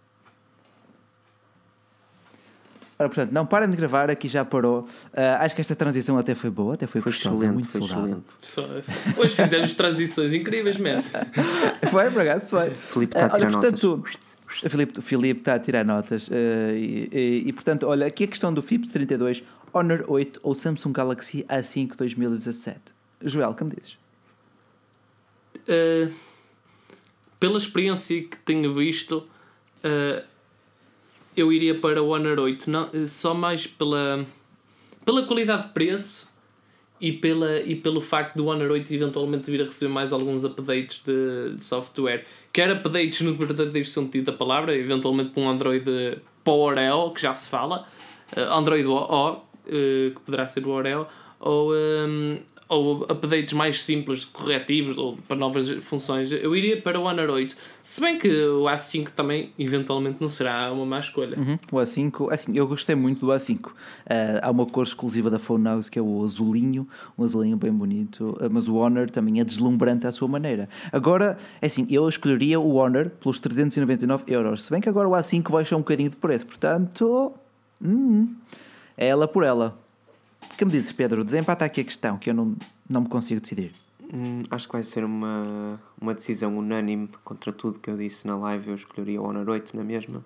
Ora, 2.98 3.08
portanto, 3.10 3.30
não 3.32 3.44
parem 3.44 3.68
de 3.68 3.76
gravar, 3.76 4.10
aqui 4.10 4.26
já 4.26 4.44
parou. 4.44 4.80
Uh, 4.80 5.40
acho 5.40 5.54
que 5.54 5.60
esta 5.60 5.76
transição 5.76 6.16
até 6.16 6.34
foi 6.34 6.48
boa, 6.48 6.74
até 6.74 6.86
foi, 6.86 7.00
foi 7.00 7.12
gostosa, 7.12 7.36
excelente, 7.36 7.54
muito 7.54 7.70
foi 7.70 7.80
saudável. 7.86 8.22
Excelente. 8.42 8.86
Hoje 9.18 9.34
fizemos 9.34 9.74
transições 9.74 10.32
incríveis, 10.32 10.78
mesmo. 10.78 11.04
foi, 11.90 12.10
por 12.10 12.22
acaso, 12.22 12.46
foi. 12.48 12.70
Filipe 12.70 13.16
está 13.16 13.26
uh, 13.26 13.30
a 13.30 13.34
tirar 13.34 13.52
portanto, 13.52 13.96
notas. 13.96 14.36
O 14.64 14.70
Filipe, 14.70 15.02
Filipe 15.02 15.40
está 15.40 15.54
a 15.54 15.58
tirar 15.58 15.84
notas. 15.84 16.28
Uh, 16.28 16.32
e, 16.74 17.08
e, 17.12 17.42
e, 17.46 17.52
portanto, 17.52 17.86
olha, 17.86 18.06
aqui 18.06 18.24
a 18.24 18.26
questão 18.26 18.52
do 18.52 18.62
FIPS 18.62 18.90
32, 18.90 19.44
Honor 19.74 20.04
8 20.08 20.40
ou 20.42 20.54
Samsung 20.54 20.92
Galaxy 20.92 21.44
A5 21.50 21.96
2017. 21.96 22.80
Joel, 23.22 23.54
que 23.54 23.64
me 23.64 23.70
dizes? 23.70 23.98
Uh, 25.68 26.12
pela 27.38 27.58
experiência 27.58 28.22
que 28.22 28.38
tenho 28.38 28.72
visto, 28.72 29.18
uh, 29.84 30.24
eu 31.36 31.52
iria 31.52 31.74
para 31.74 32.02
o 32.02 32.08
Honor 32.08 32.38
8, 32.38 32.70
não, 32.70 32.90
só 33.06 33.34
mais 33.34 33.66
pela, 33.66 34.24
pela 35.04 35.24
qualidade 35.24 35.68
de 35.68 35.72
preço 35.74 36.34
e, 37.00 37.12
pela, 37.12 37.60
e 37.60 37.74
pelo 37.74 38.00
facto 38.00 38.36
do 38.36 38.46
Honor 38.46 38.70
8 38.70 38.94
eventualmente 38.94 39.50
vir 39.50 39.62
a 39.62 39.64
receber 39.64 39.92
mais 39.92 40.12
alguns 40.12 40.44
updates 40.44 41.02
de, 41.04 41.56
de 41.56 41.62
software. 41.62 42.24
Quer 42.52 42.70
updates 42.70 43.20
no 43.20 43.34
verdadeiro 43.34 43.86
sentido 43.86 44.26
da 44.26 44.32
palavra, 44.32 44.74
eventualmente 44.74 45.30
com 45.30 45.42
um 45.42 45.48
Android 45.48 45.84
Oreo, 46.44 47.10
que 47.10 47.20
já 47.20 47.34
se 47.34 47.50
fala, 47.50 47.86
uh, 48.36 48.40
Android 48.52 48.86
O, 48.86 49.32
uh, 49.32 49.40
que 49.66 50.20
poderá 50.24 50.46
ser 50.46 50.64
o 50.66 50.70
Oreo, 50.70 51.06
ou, 51.38 51.74
um, 51.74 52.38
ou 52.68 53.04
updates 53.04 53.52
mais 53.52 53.82
simples, 53.82 54.24
corretivos 54.24 54.98
ou 54.98 55.16
para 55.28 55.36
novas 55.36 55.70
funções, 55.84 56.32
eu 56.32 56.54
iria 56.56 56.80
para 56.80 56.98
o 56.98 57.04
Honor 57.04 57.30
8. 57.30 57.56
Se 57.82 58.00
bem 58.00 58.18
que 58.18 58.28
o 58.28 58.64
A5 58.64 59.10
também, 59.10 59.52
eventualmente, 59.56 60.16
não 60.20 60.28
será 60.28 60.72
uma 60.72 60.84
má 60.84 60.98
escolha. 60.98 61.38
Uhum. 61.38 61.56
O 61.70 61.76
A5, 61.76 62.32
assim, 62.32 62.56
eu 62.56 62.66
gostei 62.66 62.96
muito 62.96 63.24
do 63.24 63.32
A5. 63.32 63.66
Uh, 63.66 63.72
há 64.42 64.50
uma 64.50 64.66
cor 64.66 64.82
exclusiva 64.82 65.30
da 65.30 65.38
Phone 65.38 65.64
House 65.64 65.88
que 65.88 65.98
é 65.98 66.02
o 66.02 66.24
azulinho, 66.24 66.88
um 67.16 67.22
azulinho 67.22 67.56
bem 67.56 67.72
bonito, 67.72 68.36
uh, 68.40 68.48
mas 68.50 68.66
o 68.66 68.76
Honor 68.76 69.08
também 69.10 69.40
é 69.40 69.44
deslumbrante 69.44 70.06
à 70.06 70.10
sua 70.10 70.26
maneira. 70.26 70.68
Agora, 70.92 71.38
é 71.62 71.66
assim, 71.66 71.86
eu 71.88 72.08
escolheria 72.08 72.58
o 72.58 72.74
Honor 72.74 73.10
pelos 73.10 73.38
399 73.38 74.24
euros, 74.26 74.64
se 74.64 74.70
bem 74.72 74.80
que 74.80 74.88
agora 74.88 75.08
o 75.08 75.12
A5 75.12 75.50
baixa 75.50 75.76
um 75.76 75.80
bocadinho 75.80 76.10
de 76.10 76.16
preço, 76.16 76.46
portanto, 76.46 77.32
hum, 77.80 78.34
é 78.96 79.06
ela 79.06 79.28
por 79.28 79.44
ela 79.44 79.85
que 80.56 80.64
me 80.64 80.70
dizes, 80.70 80.92
Pedro? 80.92 81.24
Desempata 81.24 81.64
aqui 81.64 81.80
a 81.80 81.84
questão, 81.84 82.18
que 82.18 82.30
eu 82.30 82.34
não, 82.34 82.56
não 82.88 83.02
me 83.02 83.08
consigo 83.08 83.40
decidir. 83.40 83.72
Hum, 84.12 84.42
acho 84.50 84.66
que 84.66 84.72
vai 84.72 84.84
ser 84.84 85.04
uma, 85.04 85.80
uma 86.00 86.14
decisão 86.14 86.56
unânime 86.56 87.08
contra 87.24 87.52
tudo 87.52 87.78
que 87.78 87.90
eu 87.90 87.96
disse 87.96 88.26
na 88.26 88.36
live. 88.36 88.68
Eu 88.68 88.74
escolheria 88.74 89.20
o 89.20 89.24
Honor 89.24 89.48
8 89.48 89.76
na 89.76 89.82
mesma. 89.82 90.24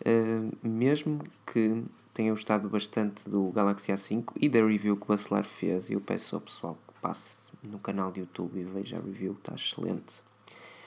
Uh, 0.00 0.54
mesmo 0.62 1.24
que 1.46 1.82
tenha 2.12 2.30
gostado 2.30 2.68
bastante 2.68 3.28
do 3.28 3.50
Galaxy 3.50 3.92
A5 3.92 4.32
e 4.40 4.48
da 4.48 4.64
review 4.64 4.96
que 4.96 5.04
o 5.04 5.08
Bacelar 5.08 5.44
fez, 5.44 5.90
eu 5.90 6.00
peço 6.00 6.34
ao 6.34 6.40
pessoal 6.40 6.78
que 6.86 6.94
passe 7.00 7.50
no 7.62 7.78
canal 7.78 8.12
de 8.12 8.20
YouTube 8.20 8.58
e 8.58 8.64
veja 8.64 8.98
a 8.98 9.00
review, 9.00 9.32
está 9.32 9.54
excelente. 9.54 10.22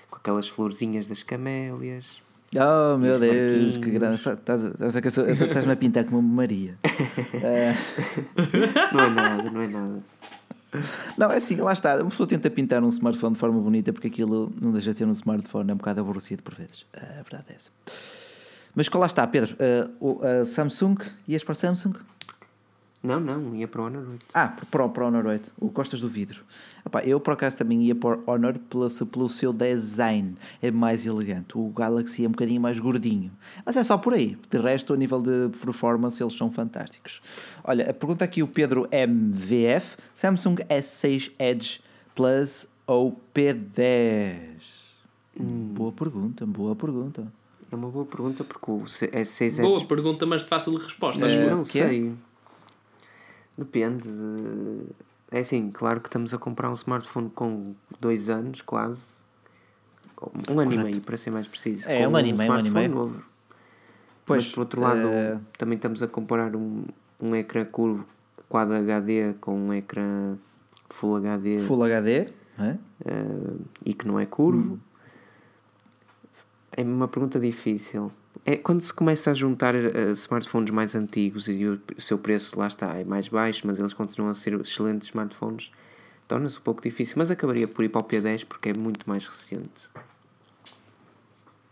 Com 0.09 0.17
aquelas 0.17 0.47
florzinhas 0.47 1.07
das 1.07 1.23
camélias, 1.23 2.21
Oh 2.55 2.97
meu 2.97 3.19
Deus, 3.19 3.77
que 3.77 3.91
grande. 3.91 4.19
Estás-me 4.19 5.71
a 5.71 5.75
pintar 5.75 6.05
como 6.05 6.19
uma 6.19 6.35
Maria. 6.35 6.75
não 8.91 9.01
é 9.01 9.09
nada, 9.09 9.51
não 9.51 9.61
é 9.61 9.67
nada. 9.67 9.99
Não, 11.17 11.31
é 11.31 11.37
assim, 11.37 11.55
lá 11.57 11.73
está. 11.73 11.95
Uma 11.97 12.09
pessoa 12.09 12.27
tenta 12.27 12.49
pintar 12.49 12.83
um 12.83 12.89
smartphone 12.89 13.33
de 13.33 13.39
forma 13.39 13.59
bonita 13.59 13.93
porque 13.93 14.07
aquilo 14.07 14.51
não 14.59 14.71
deixa 14.71 14.91
de 14.91 14.97
ser 14.97 15.05
um 15.05 15.11
smartphone, 15.11 15.69
é 15.69 15.73
um 15.73 15.77
bocado 15.77 16.01
aborrecido 16.01 16.41
por 16.41 16.55
vezes. 16.55 16.85
A 16.93 17.21
verdade 17.21 17.45
é 17.49 17.55
essa. 17.55 17.69
Mas 18.75 18.89
lá 18.89 19.05
está, 19.05 19.25
Pedro? 19.27 19.55
Uh, 19.99 20.41
uh, 20.41 20.45
Samsung, 20.45 20.97
ias 21.27 21.43
para 21.43 21.55
Samsung? 21.55 21.93
Não, 23.01 23.17
não, 23.17 23.55
ia 23.55 23.65
para 23.65 23.81
o 23.81 23.85
Honor 23.85 24.09
8. 24.09 24.25
Ah, 24.33 24.57
para, 24.69 24.89
para 24.89 25.03
o 25.05 25.07
Honor 25.07 25.25
8, 25.27 25.53
o 25.57 25.69
Costas 25.69 26.01
do 26.01 26.09
Vidro. 26.09 26.43
Epá, 26.85 27.01
eu 27.03 27.17
por 27.17 27.33
acaso 27.33 27.55
também 27.55 27.81
ia 27.83 27.95
para 27.95 28.19
o 28.19 28.23
Honor 28.27 28.59
pelo, 28.69 28.89
pelo 29.05 29.29
seu 29.29 29.53
design, 29.53 30.35
é 30.61 30.69
mais 30.69 31.05
elegante. 31.05 31.57
O 31.57 31.69
Galaxy 31.69 32.25
é 32.25 32.27
um 32.27 32.31
bocadinho 32.31 32.59
mais 32.59 32.77
gordinho, 32.77 33.31
mas 33.65 33.77
é 33.77 33.83
só 33.85 33.97
por 33.97 34.13
aí. 34.13 34.37
De 34.49 34.57
resto, 34.59 34.93
a 34.93 34.97
nível 34.97 35.21
de 35.21 35.49
performance, 35.59 36.21
eles 36.21 36.33
são 36.33 36.51
fantásticos. 36.51 37.21
Olha, 37.63 37.89
a 37.89 37.93
pergunta 37.93 38.25
aqui 38.25 38.43
o 38.43 38.47
Pedro 38.47 38.85
MVF: 38.91 39.95
Samsung 40.13 40.55
S6 40.69 41.31
Edge 41.39 41.81
Plus 42.13 42.67
ou 42.85 43.17
P10? 43.33 44.59
Hum. 45.39 45.71
Boa 45.73 45.93
pergunta, 45.93 46.45
boa 46.45 46.75
pergunta. 46.75 47.31
É 47.71 47.75
uma 47.75 47.87
boa 47.87 48.05
pergunta 48.05 48.43
porque 48.43 48.71
o 48.71 48.79
S6 48.79 49.41
Edge. 49.41 49.61
Boa 49.61 49.85
pergunta, 49.85 50.25
mas 50.25 50.41
de 50.41 50.49
fácil 50.49 50.75
resposta. 50.75 51.25
É, 51.25 51.49
não 51.49 51.63
sei. 51.63 52.09
É? 52.09 52.28
Depende. 53.59 54.03
De... 54.03 54.85
É 55.31 55.39
assim, 55.39 55.69
claro 55.69 55.99
que 55.99 56.07
estamos 56.07 56.33
a 56.33 56.37
comprar 56.37 56.69
um 56.69 56.73
smartphone 56.73 57.29
com 57.29 57.75
dois 57.99 58.29
anos, 58.29 58.61
quase. 58.61 59.19
Um 60.49 60.59
ano 60.59 60.73
e 60.73 60.77
meio, 60.77 61.01
para 61.01 61.17
ser 61.17 61.31
mais 61.31 61.47
preciso. 61.47 61.87
É, 61.87 62.07
um 62.07 62.15
ano 62.15 62.27
e 62.27 62.33
meio, 62.33 62.51
um 62.51 62.55
ano 62.55 62.67
e 62.67 62.71
meio. 62.71 62.89
Novo. 62.89 63.23
Pois, 64.25 64.45
Mas 64.45 64.53
por 64.53 64.61
outro 64.61 64.81
lado, 64.81 65.07
uh... 65.07 65.41
também 65.57 65.75
estamos 65.75 66.01
a 66.01 66.07
comparar 66.07 66.55
um, 66.55 66.85
um 67.21 67.35
ecrã 67.35 67.65
curvo 67.65 68.05
Quad 68.47 68.71
HD 68.71 69.33
com 69.39 69.55
um 69.55 69.73
ecrã 69.73 70.37
Full 70.89 71.17
HD. 71.17 71.59
Full 71.59 71.83
HD, 71.83 72.29
é? 72.57 72.77
Uh, 73.05 73.61
e 73.85 73.93
que 73.93 74.07
não 74.07 74.19
é 74.19 74.25
curvo. 74.25 74.73
Hum. 74.73 74.79
É 76.75 76.81
uma 76.83 77.07
pergunta 77.07 77.39
difícil. 77.39 78.11
É 78.49 78.57
quando 78.57 78.81
se 78.81 78.91
começa 78.91 79.29
a 79.29 79.33
juntar 79.35 79.75
uh, 79.75 80.11
smartphones 80.13 80.71
mais 80.71 80.95
antigos 80.95 81.47
e 81.47 81.67
o, 81.67 81.79
seu 81.99 82.17
preço 82.17 82.57
lá 82.57 82.65
está 82.65 82.97
é 82.97 83.03
mais 83.03 83.27
baixo, 83.27 83.67
mas 83.67 83.77
eles 83.77 83.93
continuam 83.93 84.31
a 84.31 84.33
ser 84.33 84.59
excelentes 84.59 85.09
smartphones, 85.09 85.69
torna-se 86.27 86.57
um 86.57 86.61
pouco 86.61 86.81
difícil. 86.81 87.13
Mas 87.19 87.29
acabaria 87.29 87.67
por 87.67 87.85
ir 87.85 87.89
para 87.89 88.01
o 88.01 88.03
P10 88.03 88.45
porque 88.45 88.69
é 88.69 88.73
muito 88.73 89.07
mais 89.07 89.23
recente. 89.27 89.91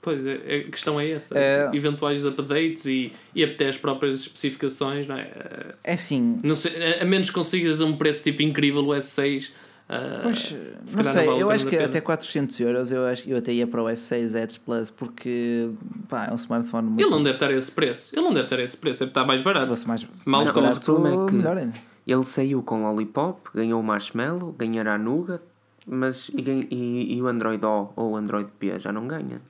Pois 0.04 0.24
é, 0.28 0.36
a 0.68 0.70
questão 0.70 1.00
é 1.00 1.10
essa. 1.10 1.36
É... 1.36 1.68
Eventuais 1.74 2.24
updates 2.28 2.86
e, 2.86 3.12
e 3.34 3.44
até 3.44 3.70
as 3.70 3.78
próprias 3.78 4.20
especificações, 4.20 5.08
não 5.08 5.18
é? 5.18 5.74
É 5.84 5.98
sim. 5.98 6.38
Não 6.44 6.56
sei, 6.56 7.00
a 7.02 7.06
menos 7.06 7.30
que 7.32 7.34
consigas 7.34 7.82
um 7.82 7.98
preço 7.98 8.24
tipo 8.24 8.44
incrível 8.44 8.86
o 8.86 8.90
S6 8.90 9.50
Uh, 9.90 10.20
pois, 10.22 10.40
se 10.86 10.98
não 10.98 11.04
sei, 11.04 11.14
não 11.14 11.32
vale 11.32 11.42
eu 11.44 11.50
acho 11.50 11.66
que 11.66 11.78
até 11.78 12.02
400 12.02 12.60
euros 12.60 12.92
eu, 12.92 13.06
acho, 13.06 13.30
eu 13.30 13.38
até 13.38 13.54
ia 13.54 13.66
para 13.66 13.82
o 13.82 13.86
S6 13.86 14.36
Edge 14.36 14.60
Plus 14.60 14.90
porque 14.90 15.70
pá, 16.10 16.26
é 16.26 16.32
um 16.34 16.36
smartphone 16.36 16.88
muito. 16.88 17.00
Ele 17.00 17.10
não 17.10 17.24
deve 17.24 17.38
estar 17.38 17.50
a 17.50 17.54
esse 17.54 17.72
preço, 17.72 18.14
ele 18.14 18.22
não 18.22 18.34
deve 18.34 18.48
estar 18.48 18.60
a 18.60 18.64
esse 18.64 18.76
preço, 18.76 19.00
deve 19.00 19.12
estar 19.12 19.26
mais 19.26 19.42
barato. 19.42 19.66
Se 19.66 19.70
fosse 19.70 19.88
mais 19.88 20.06
Mal 20.26 20.44
não, 20.44 20.54
barato, 20.54 20.78
o 20.78 20.82
problema 20.82 21.24
é 21.24 21.28
que 21.28 21.34
melhor 21.36 21.58
ainda. 21.58 21.80
ele 22.06 22.24
saiu 22.26 22.62
com 22.62 22.84
Lollipop, 22.84 23.50
ganhou 23.56 23.80
o 23.80 23.84
Marshmallow, 23.84 24.52
ganhará 24.52 24.98
Nougat, 24.98 25.42
mas 25.86 26.30
e, 26.36 26.68
e, 26.70 27.16
e, 27.16 27.22
o 27.22 27.28
Android 27.28 27.66
O 27.66 27.94
ou 27.96 28.12
o 28.12 28.16
Android 28.18 28.52
P 28.60 28.78
já 28.82 28.92
não 28.92 29.08
ganha. 29.08 29.42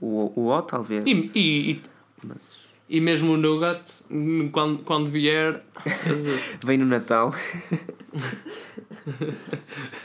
O, 0.00 0.32
o 0.34 0.48
O 0.48 0.62
talvez. 0.62 1.04
E, 1.06 1.30
e, 1.32 1.70
e, 1.70 1.82
mas... 2.26 2.69
e 2.90 3.00
mesmo 3.00 3.34
o 3.34 3.36
Nougat, 3.36 3.80
quando, 4.50 4.82
quando 4.82 5.08
vier. 5.10 5.62
Vem 6.66 6.76
no 6.76 6.84
Natal. 6.84 7.32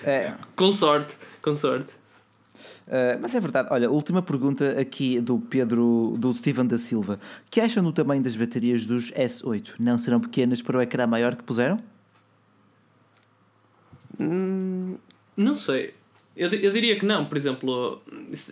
é. 0.04 0.36
Com 0.56 0.72
sorte, 0.72 1.16
com 1.42 1.56
sorte. 1.56 1.94
Uh, 2.88 3.18
mas 3.20 3.34
é 3.34 3.40
verdade, 3.40 3.70
olha, 3.72 3.90
última 3.90 4.22
pergunta 4.22 4.80
aqui 4.80 5.20
do 5.20 5.40
Pedro, 5.40 6.14
do 6.20 6.32
Steven 6.32 6.68
da 6.68 6.78
Silva. 6.78 7.20
Que 7.50 7.60
acham 7.60 7.84
do 7.84 7.92
tamanho 7.92 8.22
das 8.22 8.36
baterias 8.36 8.86
dos 8.86 9.12
S8? 9.12 9.74
Não 9.80 9.98
serão 9.98 10.20
pequenas 10.20 10.62
para 10.62 10.78
o 10.78 10.82
ecrã 10.82 11.08
maior 11.08 11.36
que 11.36 11.44
puseram? 11.44 11.80
Hum, 14.20 14.98
não 15.36 15.56
sei. 15.56 15.94
Eu, 16.36 16.50
eu 16.50 16.72
diria 16.72 17.00
que 17.00 17.06
não, 17.06 17.26
por 17.26 17.38
exemplo, 17.38 18.02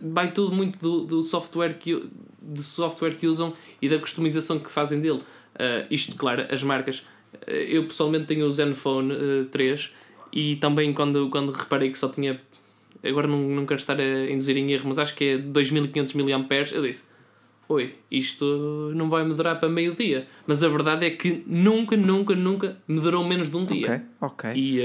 vai 0.04 0.32
tudo 0.32 0.56
muito 0.56 0.80
do, 0.80 1.06
do, 1.06 1.24
software 1.24 1.78
que, 1.78 2.10
do 2.44 2.62
software 2.62 3.16
que 3.16 3.26
usam 3.26 3.54
e 3.82 3.88
da 3.88 3.98
customização 3.98 4.60
que 4.60 4.70
fazem 4.70 5.00
dele. 5.00 5.22
Uh, 5.56 5.88
isto, 5.90 6.16
claro, 6.16 6.46
as 6.50 6.62
marcas. 6.62 7.00
Uh, 7.48 7.52
eu 7.52 7.86
pessoalmente 7.86 8.26
tenho 8.26 8.46
o 8.46 8.52
Zenfone 8.52 9.14
uh, 9.14 9.46
3 9.46 9.94
e 10.32 10.58
também 10.58 10.94
quando, 10.94 11.30
quando 11.30 11.52
reparei 11.52 11.90
que 11.90 11.98
só 11.98 12.10
tinha. 12.10 12.40
Agora 13.04 13.28
não, 13.28 13.40
não 13.40 13.66
quero 13.66 13.80
estar 13.80 14.00
a 14.00 14.32
induzir 14.32 14.58
em 14.58 14.72
erro, 14.72 14.86
mas 14.88 15.00
acho 15.00 15.16
que 15.16 15.24
é 15.24 15.38
2500 15.38 16.14
mAh. 16.14 16.24
Eu 16.74 16.82
disse: 16.84 17.08
Oi, 17.68 17.96
isto 18.12 18.92
não 18.96 19.10
vai 19.10 19.26
me 19.26 19.34
durar 19.34 19.60
para 19.60 19.70
meio-dia. 19.70 20.28
Mas 20.46 20.64
a 20.64 20.70
verdade 20.70 21.06
é 21.06 21.10
que 21.10 21.44
nunca, 21.48 21.98
nunca, 21.98 22.36
nunca 22.36 22.78
me 22.88 23.00
durou 23.00 23.26
menos 23.26 23.50
de 23.50 23.58
um 23.58 23.66
dia. 23.66 24.08
Ok, 24.22 24.52
ok. 24.52 24.54
E 24.56 24.80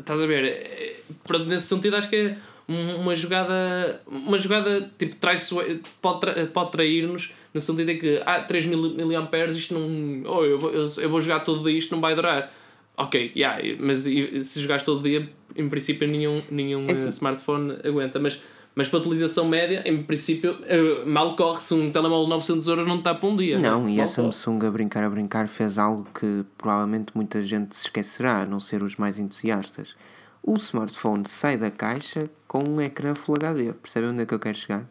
estás 0.00 0.20
a 0.20 0.26
ver? 0.26 0.44
Eh, 0.44 0.96
pronto, 1.24 1.46
nesse 1.46 1.66
sentido, 1.66 1.96
acho 1.96 2.08
que 2.08 2.16
é 2.16 2.36
uma 2.70 3.14
jogada, 3.14 4.00
uma 4.06 4.38
jogada 4.38 4.90
tipo, 4.96 5.16
traz, 5.16 5.50
pode, 6.00 6.20
tra, 6.20 6.46
pode 6.46 6.72
trair-nos 6.72 7.34
no 7.52 7.60
sentido 7.60 7.86
de 7.86 7.94
que 7.96 8.22
ah, 8.24 8.40
3 8.40 8.66
mAh 8.66 9.46
isto 9.48 9.74
não. 9.74 10.22
Oh, 10.30 10.44
eu, 10.44 10.58
vou, 10.58 10.72
eu 10.72 11.10
vou 11.10 11.20
jogar 11.20 11.40
todo 11.40 11.64
dia, 11.64 11.76
isto 11.76 11.94
não 11.94 12.00
vai 12.00 12.14
durar. 12.14 12.52
Ok, 12.96 13.32
yeah, 13.34 13.60
mas 13.80 14.00
se 14.02 14.60
jogares 14.60 14.84
todo 14.84 15.02
dia, 15.02 15.28
em 15.56 15.68
princípio 15.68 16.06
nenhum, 16.06 16.42
nenhum 16.50 16.86
é 16.86 16.92
assim. 16.92 17.08
smartphone 17.08 17.78
aguenta. 17.82 18.18
Mas 18.18 18.40
mas 18.74 18.88
para 18.88 19.00
utilização 19.00 19.48
média, 19.48 19.82
em 19.84 20.02
princípio, 20.02 20.56
eh, 20.64 21.04
mal 21.04 21.34
corre 21.34 21.60
se 21.60 21.74
um 21.74 21.90
telemóvel 21.90 22.24
de 22.24 22.30
900 22.30 22.68
euros 22.68 22.86
não 22.86 22.98
está 22.98 23.14
para 23.14 23.28
um 23.28 23.36
dia. 23.36 23.58
Não, 23.58 23.88
e 23.88 24.00
a 24.00 24.06
Samsung 24.06 24.64
a 24.64 24.70
brincar 24.70 25.02
a 25.02 25.10
brincar 25.10 25.48
fez 25.48 25.76
algo 25.76 26.06
que 26.18 26.44
provavelmente 26.56 27.12
muita 27.14 27.42
gente 27.42 27.74
se 27.74 27.86
esquecerá, 27.86 28.42
a 28.42 28.46
não 28.46 28.60
ser 28.60 28.82
os 28.82 28.96
mais 28.96 29.18
entusiastas. 29.18 29.96
O 30.42 30.54
smartphone 30.54 31.24
sai 31.26 31.56
da 31.56 31.70
caixa 31.70 32.30
com 32.48 32.62
um 32.64 32.80
ecrã 32.80 33.14
Full 33.14 33.36
HD. 33.36 33.72
Percebem 33.74 34.10
onde 34.10 34.22
é 34.22 34.26
que 34.26 34.34
eu 34.34 34.40
quero 34.40 34.56
chegar? 34.56 34.86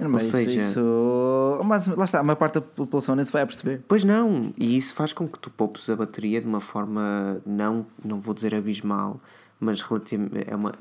Mas 0.00 0.24
Ou 0.24 0.30
seja, 0.30 0.58
isso... 0.58 1.60
mas 1.64 1.86
lá 1.86 2.06
está, 2.06 2.20
a 2.20 2.22
maior 2.22 2.36
parte 2.36 2.54
da 2.54 2.60
população 2.62 3.14
nem 3.14 3.24
se 3.24 3.30
vai 3.30 3.42
a 3.42 3.46
perceber. 3.46 3.82
Pois 3.86 4.04
não, 4.04 4.52
e 4.56 4.76
isso 4.76 4.94
faz 4.94 5.12
com 5.12 5.28
que 5.28 5.38
tu 5.38 5.50
poupes 5.50 5.88
a 5.90 5.94
bateria 5.94 6.40
de 6.40 6.46
uma 6.46 6.60
forma 6.60 7.40
não, 7.44 7.86
não 8.02 8.18
vou 8.18 8.34
dizer 8.34 8.54
abismal, 8.54 9.20
mas 9.60 9.82
relativamente 9.82 10.50
é 10.50 10.56
uma 10.56 10.72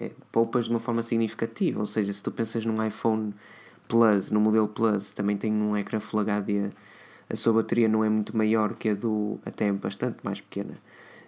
é, 0.00 0.10
poupas 0.32 0.64
de 0.64 0.70
uma 0.72 0.80
forma 0.80 1.02
significativa. 1.02 1.78
Ou 1.78 1.86
seja, 1.86 2.12
se 2.12 2.22
tu 2.22 2.32
pensas 2.32 2.66
num 2.66 2.84
iPhone 2.84 3.32
Plus, 3.86 4.32
no 4.32 4.40
modelo 4.40 4.66
Plus, 4.66 5.12
também 5.12 5.36
tem 5.36 5.52
um 5.52 5.76
ecrã 5.76 6.00
Full 6.00 6.20
HD, 6.20 6.70
a 7.30 7.36
sua 7.36 7.52
bateria 7.52 7.88
não 7.88 8.04
é 8.04 8.08
muito 8.08 8.36
maior 8.36 8.74
que 8.74 8.90
a 8.90 8.94
do. 8.94 9.38
até 9.46 9.72
bastante 9.72 10.18
mais 10.24 10.40
pequena 10.40 10.76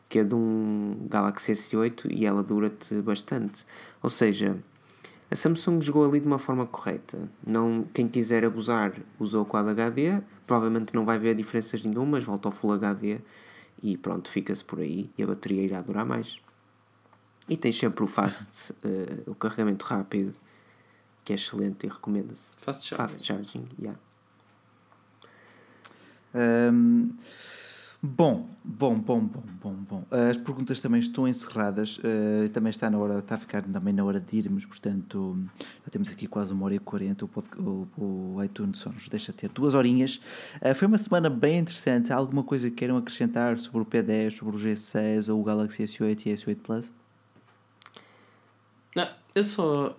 que 0.08 0.20
a 0.20 0.24
de 0.24 0.34
um 0.34 1.06
Galaxy 1.08 1.52
S8 1.52 2.10
e 2.10 2.24
ela 2.24 2.42
dura-te 2.42 2.94
bastante. 3.02 3.66
Ou 4.02 4.08
seja, 4.08 4.56
a 5.30 5.36
Samsung 5.36 5.82
jogou 5.82 6.06
ali 6.06 6.20
de 6.20 6.26
uma 6.26 6.38
forma 6.38 6.66
correta. 6.66 7.28
Não, 7.46 7.84
quem 7.92 8.08
quiser 8.08 8.44
abusar 8.44 8.94
usou 9.18 9.42
o 9.42 9.46
Quad 9.46 9.68
HD, 9.68 10.22
provavelmente 10.46 10.94
não 10.94 11.04
vai 11.04 11.18
ver 11.18 11.34
diferenças 11.34 11.82
nenhumas, 11.82 12.24
volta 12.24 12.48
ao 12.48 12.52
Full 12.52 12.72
HD 12.72 13.20
e 13.82 13.96
pronto, 13.96 14.30
fica-se 14.30 14.64
por 14.64 14.80
aí 14.80 15.10
e 15.18 15.22
a 15.22 15.26
bateria 15.26 15.62
irá 15.62 15.82
durar 15.82 16.06
mais. 16.06 16.40
E 17.48 17.56
tens 17.56 17.78
sempre 17.78 18.04
o 18.04 18.06
fast, 18.06 18.72
uh, 18.72 19.30
o 19.30 19.34
carregamento 19.34 19.84
rápido, 19.84 20.34
que 21.24 21.32
é 21.32 21.36
excelente 21.36 21.86
e 21.86 21.88
recomenda-se. 21.88 22.56
Fast 22.58 22.86
charging. 22.86 23.02
Fast 23.02 23.26
charging, 23.26 23.68
yeah. 23.78 23.98
Um, 26.34 27.10
bom, 28.02 28.48
bom, 28.64 28.94
bom, 28.94 29.20
bom, 29.20 29.42
bom, 29.62 29.74
bom. 29.88 30.04
As 30.10 30.36
perguntas 30.36 30.80
também 30.80 31.00
estão 31.00 31.26
encerradas. 31.26 31.98
Uh, 31.98 32.48
também 32.52 32.70
está 32.70 32.88
na 32.88 32.98
hora, 32.98 33.18
está 33.18 33.34
a 33.34 33.38
ficar 33.38 33.62
também 33.62 33.92
na 33.92 34.04
hora 34.04 34.20
de 34.20 34.36
irmos, 34.36 34.64
portanto, 34.64 35.36
já 35.58 35.90
temos 35.90 36.10
aqui 36.10 36.26
quase 36.26 36.52
uma 36.52 36.64
hora 36.64 36.74
e 36.74 36.78
quarenta. 36.78 37.24
O, 37.24 37.30
o, 37.58 38.34
o 38.36 38.44
iTunes 38.44 38.78
só 38.78 38.90
nos 38.90 39.08
deixa 39.08 39.32
ter 39.32 39.48
duas 39.50 39.74
horinhas. 39.74 40.20
Uh, 40.62 40.74
foi 40.74 40.86
uma 40.86 40.98
semana 40.98 41.28
bem 41.28 41.58
interessante. 41.58 42.12
Há 42.12 42.16
alguma 42.16 42.42
coisa 42.42 42.70
que 42.70 42.76
queiram 42.76 42.96
acrescentar 42.96 43.58
sobre 43.58 43.82
o 43.82 43.84
P10, 43.84 44.36
sobre 44.36 44.56
o 44.56 44.58
G6 44.58 45.32
ou 45.32 45.40
o 45.40 45.44
Galaxy 45.44 45.82
S8 45.82 46.26
e 46.26 46.30
S8 46.34 46.56
Plus? 46.62 46.92
Não, 48.94 49.08
eu 49.34 49.44
só. 49.44 49.96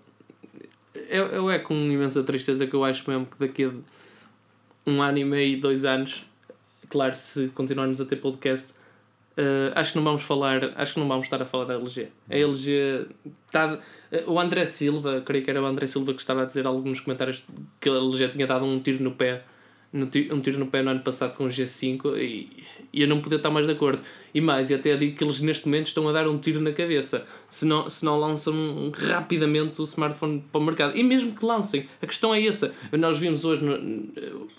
Eu, 0.94 1.28
eu 1.28 1.50
é 1.50 1.60
com 1.60 1.74
imensa 1.74 2.24
tristeza 2.24 2.68
que 2.68 2.76
eu 2.76 2.84
acho 2.84 3.10
mesmo 3.10 3.26
que 3.26 3.40
daqui 3.40 3.64
a 3.66 3.72
um 4.86 5.02
ano 5.02 5.18
e 5.18 5.26
meio, 5.26 5.62
dois 5.62 5.86
anos, 5.86 6.29
claro, 6.90 7.16
se 7.16 7.48
continuarmos 7.50 8.02
a 8.02 8.06
ter 8.06 8.18
podcast, 8.18 8.74
uh, 9.38 9.72
acho 9.76 9.94
que 9.94 9.98
não 9.98 10.04
vamos 10.04 10.22
falar, 10.24 10.74
acho 10.76 10.94
que 10.94 11.00
não 11.00 11.08
vamos 11.08 11.26
estar 11.26 11.42
a 11.42 11.46
falar 11.46 11.66
da 11.66 11.76
LG. 11.76 12.10
A 12.30 12.36
LG 12.36 13.08
está. 13.46 13.80
Uh, 14.12 14.32
o 14.32 14.40
André 14.40 14.66
Silva, 14.66 15.22
creio 15.26 15.44
que 15.44 15.50
era 15.50 15.62
o 15.62 15.66
André 15.66 15.88
Silva 15.88 16.14
que 16.14 16.20
estava 16.20 16.44
a 16.44 16.46
dizer 16.46 16.66
alguns 16.66 17.00
comentários 17.00 17.44
que 17.80 17.90
a 17.90 17.94
LG 17.94 18.30
tinha 18.30 18.48
dado 18.48 18.66
um 18.66 18.80
tiro 18.80 19.04
no 19.04 19.12
pé 19.12 19.44
um 19.94 20.40
tiro 20.40 20.60
no 20.60 20.68
pé 20.68 20.84
no 20.84 20.92
ano 20.92 21.00
passado 21.00 21.36
com 21.36 21.46
o 21.46 21.48
G5 21.48 22.16
e, 22.18 22.64
e 22.94 23.02
eu 23.02 23.08
não 23.08 23.22
podia 23.22 23.38
estar 23.38 23.50
mais 23.50 23.66
de 23.66 23.72
acordo. 23.72 24.02
E 24.34 24.40
mais, 24.40 24.70
e 24.70 24.76
até 24.76 24.96
digo 24.96 25.18
que 25.18 25.24
eles 25.24 25.40
neste 25.42 25.66
momento 25.66 25.88
estão 25.88 26.08
a 26.08 26.12
dar 26.12 26.28
um 26.28 26.38
tiro 26.38 26.62
na 26.62 26.72
cabeça 26.72 27.26
se 27.50 27.66
não, 27.66 27.90
se 27.90 28.06
não 28.06 28.20
lançam 28.20 28.92
rapidamente 28.94 29.82
o 29.82 29.86
smartphone 29.86 30.44
para 30.52 30.62
o 30.62 30.64
mercado. 30.64 30.98
E 30.98 31.04
mesmo 31.04 31.34
que 31.34 31.44
lancem, 31.44 31.88
a 32.02 32.06
questão 32.06 32.34
é 32.34 32.46
essa. 32.46 32.74
Nós 32.92 33.18
vimos 33.18 33.44
hoje, 33.46 33.64
no, 33.64 34.10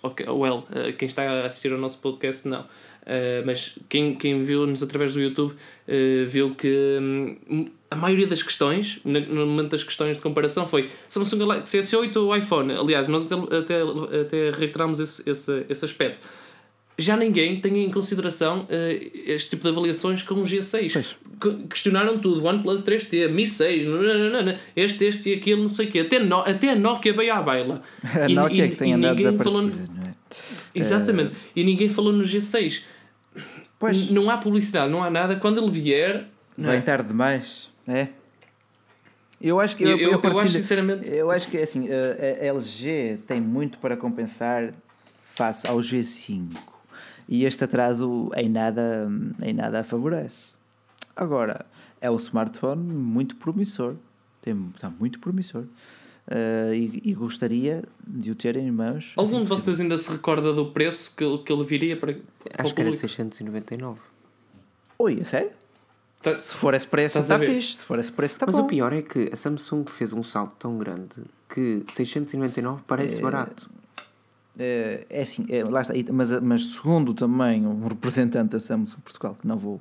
okay, 0.03 0.27
well, 0.29 0.67
eh, 0.75 0.93
quem 0.93 1.07
está 1.07 1.23
a 1.23 1.47
assistir 1.47 1.73
ao 1.73 1.79
nosso 1.79 1.99
podcast, 1.99 2.49
não. 2.49 2.63
Uh, 3.01 3.43
mas 3.47 3.79
quem, 3.89 4.15
quem 4.15 4.43
viu-nos 4.43 4.83
através 4.83 5.15
do 5.15 5.21
YouTube 5.21 5.53
uh, 5.53 6.27
viu 6.29 6.55
que 6.55 6.99
um, 7.01 7.71
a 7.91 7.97
maioria 7.97 8.27
das 8.27 8.41
questões, 8.41 9.01
no 9.05 9.47
momento 9.47 9.71
das 9.71 9.83
questões 9.83 10.17
de 10.17 10.23
comparação, 10.23 10.67
foi 10.67 10.89
Samsung 11.09 11.39
Galaxy 11.39 11.79
S8 11.79 12.17
ou 12.17 12.37
iPhone. 12.37 12.73
Aliás, 12.73 13.09
nós 13.09 13.31
até, 13.31 13.57
até, 13.57 13.83
até 14.21 14.51
reiteramos 14.53 15.01
esse, 15.01 15.29
esse, 15.29 15.67
esse 15.69 15.85
aspecto. 15.85 16.21
Já 16.97 17.17
ninguém 17.17 17.61
tem 17.61 17.83
em 17.83 17.91
consideração 17.91 18.61
uh, 18.65 19.11
este 19.27 19.51
tipo 19.51 19.63
de 19.63 19.71
avaliações 19.71 20.23
com 20.23 20.35
o 20.35 20.45
G6. 20.45 21.17
Questionaram 21.69 22.19
tudo: 22.19 22.45
OnePlus 22.45 22.85
3T, 22.85 23.29
Mi 23.29 23.47
6, 23.47 23.87
este, 24.77 25.05
este 25.07 25.31
e 25.31 25.35
aquilo, 25.35 25.63
não 25.63 25.69
sei 25.69 25.89
o 25.89 25.91
quê. 25.91 26.01
Até, 26.01 26.19
no, 26.21 26.41
até 26.41 26.71
a 26.71 26.77
Nokia 26.77 27.13
veio 27.13 27.35
à 27.35 27.43
baila. 27.43 27.83
A 28.05 28.29
e, 28.31 28.35
Nokia 28.35 28.67
e, 28.67 28.71
que 28.71 28.77
tem 28.77 28.93
andado 28.93 29.21
falou, 29.43 29.63
não 29.63 29.71
é? 29.71 30.15
Exatamente. 30.75 31.31
Uh... 31.31 31.37
E 31.57 31.65
ninguém 31.65 31.89
falou 31.89 32.13
no 32.13 32.23
G6. 32.23 32.85
Pois. 33.79 34.11
Não 34.11 34.29
há 34.29 34.37
publicidade, 34.37 34.93
não 34.93 35.03
há 35.03 35.11
nada. 35.11 35.37
Quando 35.37 35.59
ele 35.59 35.73
vier. 35.73 36.29
Vem 36.57 36.77
é? 36.77 36.81
tarde 36.83 37.09
demais. 37.09 37.70
É. 37.91 38.09
Eu 39.41 39.59
acho 39.59 39.77
que 39.77 39.85
eu, 39.85 39.99
eu, 39.99 40.13
eu, 40.13 40.21
partilho, 40.21 40.41
eu 40.41 40.45
acho 40.45 40.55
sinceramente 40.55 41.09
eu 41.09 41.31
acho 41.31 41.51
que 41.51 41.57
assim 41.57 41.89
a 41.89 42.45
LG 42.45 43.21
tem 43.27 43.41
muito 43.41 43.79
para 43.79 43.97
compensar 43.97 44.75
face 45.23 45.67
ao 45.67 45.79
G5 45.79 46.51
e 47.27 47.47
este 47.47 47.65
atraso 47.65 48.31
em 48.37 48.51
nada 48.51 49.11
em 49.43 49.55
nada 49.55 49.83
favorece. 49.83 50.55
Agora 51.17 51.65
é 52.01 52.11
um 52.11 52.17
smartphone 52.17 52.83
muito 52.83 53.37
promissor, 53.37 53.95
tem, 54.43 54.71
está 54.75 54.91
muito 54.91 55.19
promissor. 55.19 55.65
Uh, 56.31 56.73
e, 56.73 57.03
e, 57.07 57.15
gostaria 57.15 57.83
de 58.07 58.31
o 58.31 58.37
ter 58.37 58.55
em 58.57 58.71
mãos. 58.71 59.15
Algum 59.17 59.37
assim 59.37 59.43
de 59.43 59.49
vocês 59.49 59.81
ainda 59.81 59.99
se 59.99 60.13
recorda 60.13 60.53
do 60.53 60.67
preço 60.67 61.13
que, 61.17 61.39
que 61.39 61.53
ele 61.53 61.65
viria 61.65 61.97
para. 61.97 62.15
Acho 62.57 62.73
que 62.73 62.81
era 62.81 62.93
699. 62.93 63.99
Oi, 64.97 65.19
é 65.21 65.25
sério? 65.25 65.51
Tá, 66.23 66.31
se 66.35 66.55
for 66.55 66.75
esse 66.75 66.87
preço, 66.87 67.19
está 67.19 67.39
fixe. 67.39 67.79
Se 67.79 67.85
for 67.85 67.99
está 67.99 68.47
Mas 68.47 68.57
bom. 68.57 68.63
o 68.63 68.67
pior 68.67 68.93
é 68.93 69.01
que 69.01 69.31
a 69.33 69.37
Samsung 69.37 69.87
fez 69.89 70.13
um 70.13 70.23
salto 70.23 70.55
tão 70.57 70.77
grande 70.77 71.17
que 71.49 71.83
699 71.91 72.83
parece 72.87 73.19
é, 73.19 73.23
barato. 73.23 73.71
É, 74.59 75.07
é 75.09 75.23
assim, 75.23 75.47
é, 75.49 75.65
lá 75.65 75.81
está. 75.81 75.95
Mas, 76.13 76.39
mas 76.41 76.65
segundo 76.65 77.15
também 77.15 77.67
um 77.67 77.85
representante 77.89 78.51
da 78.51 78.61
Samsung 78.61 79.01
Portugal, 79.01 79.35
que 79.35 79.47
não 79.47 79.57
vou, 79.57 79.81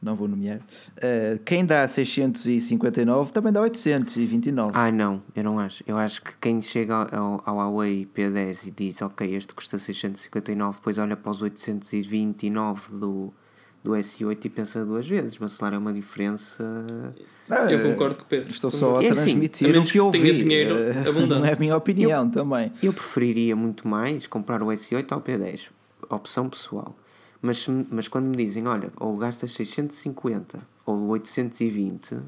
não 0.00 0.14
vou 0.14 0.28
nomear, 0.28 0.58
uh, 0.58 1.38
quem 1.44 1.66
dá 1.66 1.86
659 1.88 3.32
também 3.32 3.52
dá 3.52 3.60
829. 3.60 4.70
Ah, 4.72 4.92
não, 4.92 5.20
eu 5.34 5.42
não 5.42 5.58
acho. 5.58 5.82
Eu 5.88 5.98
acho 5.98 6.22
que 6.22 6.32
quem 6.40 6.62
chega 6.62 6.94
ao, 6.94 7.42
ao 7.44 7.56
Huawei 7.56 8.06
P10 8.06 8.68
e 8.68 8.70
diz, 8.70 9.02
ok, 9.02 9.34
este 9.34 9.52
custa 9.56 9.76
659, 9.76 10.76
depois 10.76 10.98
olha 10.98 11.16
para 11.16 11.32
os 11.32 11.42
829 11.42 12.92
do 12.92 13.34
do 13.82 13.92
S8 13.92 14.44
e 14.44 14.48
pensa 14.48 14.84
duas 14.84 15.08
vezes. 15.08 15.38
Mas 15.38 15.56
claro, 15.56 15.76
é 15.76 15.78
uma 15.78 15.92
diferença. 15.92 17.14
Ah, 17.48 17.70
eu 17.70 17.82
concordo 17.82 18.16
com 18.16 18.22
o 18.22 18.26
Pedro. 18.26 18.50
Estou 18.50 18.70
só 18.70 18.98
a 18.98 19.04
é 19.04 19.08
assim, 19.08 19.22
transmitir 19.22 19.70
assim, 19.70 19.78
o 19.78 19.84
que 19.84 19.98
eu 19.98 20.10
vi. 20.10 20.38
Dinheiro 20.38 20.74
uh, 21.10 21.26
não 21.26 21.44
é 21.44 21.52
a 21.52 21.56
minha 21.56 21.76
opinião 21.76 22.24
eu, 22.24 22.30
também. 22.30 22.72
Eu 22.82 22.92
preferiria 22.92 23.56
muito 23.56 23.88
mais 23.88 24.26
comprar 24.26 24.62
o 24.62 24.66
S8 24.66 25.10
ao 25.12 25.20
P10. 25.20 25.68
Opção 26.08 26.48
pessoal. 26.48 26.94
Mas, 27.42 27.66
mas 27.90 28.06
quando 28.06 28.26
me 28.26 28.36
dizem, 28.36 28.68
olha, 28.68 28.92
ou 28.98 29.16
gastas 29.16 29.52
650 29.52 30.60
ou 30.84 31.08
820, 31.08 32.22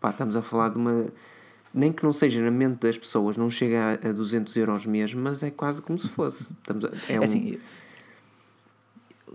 pá, 0.00 0.10
estamos 0.10 0.36
a 0.36 0.42
falar 0.42 0.70
de 0.70 0.78
uma. 0.78 1.06
Nem 1.74 1.92
que 1.92 2.04
não 2.04 2.12
seja 2.12 2.40
na 2.40 2.50
mente 2.50 2.78
das 2.80 2.96
pessoas, 2.96 3.36
não 3.36 3.50
chega 3.50 4.00
a, 4.02 4.08
a 4.08 4.12
200 4.12 4.56
euros 4.56 4.86
mesmo, 4.86 5.20
mas 5.20 5.42
é 5.42 5.50
quase 5.50 5.82
como 5.82 5.98
se 5.98 6.08
fosse. 6.08 6.52
Estamos 6.52 6.84
a, 6.84 6.88
é, 7.08 7.16
é 7.16 7.20
um, 7.20 7.24
assim, 7.24 7.58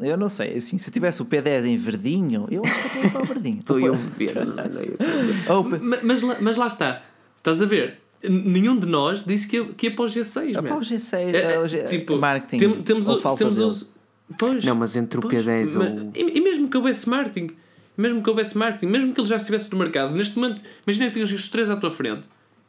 eu 0.01 0.17
não 0.17 0.29
sei, 0.29 0.57
assim, 0.57 0.77
se 0.77 0.91
tivesse 0.91 1.21
o 1.21 1.25
P10 1.25 1.65
em 1.65 1.77
verdinho, 1.77 2.47
eu 2.49 2.63
acho 2.65 2.89
que 2.89 3.05
eu 3.05 3.11
para 3.11 3.21
o 3.21 3.25
verdinho. 3.25 3.59
Estou 3.61 3.79
eu 3.79 3.93
ver. 3.93 4.33
mas, 6.03 6.21
mas, 6.23 6.39
mas 6.39 6.57
lá 6.57 6.67
está, 6.67 7.01
estás 7.37 7.61
a 7.61 7.65
ver? 7.65 7.99
Nenhum 8.23 8.77
de 8.77 8.85
nós 8.85 9.23
disse 9.23 9.47
que 9.47 9.57
ia, 9.57 9.65
que 9.65 9.87
ia 9.87 9.95
para 9.95 10.05
o 10.05 10.07
G6. 10.07 10.57
É 10.57 10.61
para 10.61 10.77
o 10.77 10.81
G6, 10.81 11.13
é, 11.13 11.53
é, 11.53 11.59
o 11.59 11.89
tipo, 11.89 12.17
marketing. 12.17 12.57
Tem, 12.57 12.83
temos 12.83 13.07
o, 13.07 13.35
temos 13.35 13.57
os. 13.57 13.91
Pois, 14.37 14.63
não, 14.63 14.75
mas 14.75 14.95
entre 14.95 15.19
o 15.19 15.21
pois, 15.21 15.45
P10 15.45 15.75
ou. 15.75 16.11
E, 16.15 16.37
e 16.37 16.41
mesmo 16.41 16.69
que 16.69 16.77
houvesse 16.77 17.09
marketing, 17.09 17.49
mesmo 17.97 18.21
que 18.21 18.29
houvesse 18.29 18.57
marketing, 18.57 18.87
mesmo 18.87 19.13
que 19.13 19.19
ele 19.19 19.27
já 19.27 19.37
estivesse 19.37 19.71
no 19.71 19.77
mercado, 19.77 20.15
neste 20.15 20.37
momento, 20.37 20.61
imagina 20.85 21.07
que 21.07 21.13
tinhas 21.13 21.31
os 21.31 21.49
três 21.49 21.69
à 21.69 21.75
tua 21.75 21.91
frente. 21.91 22.27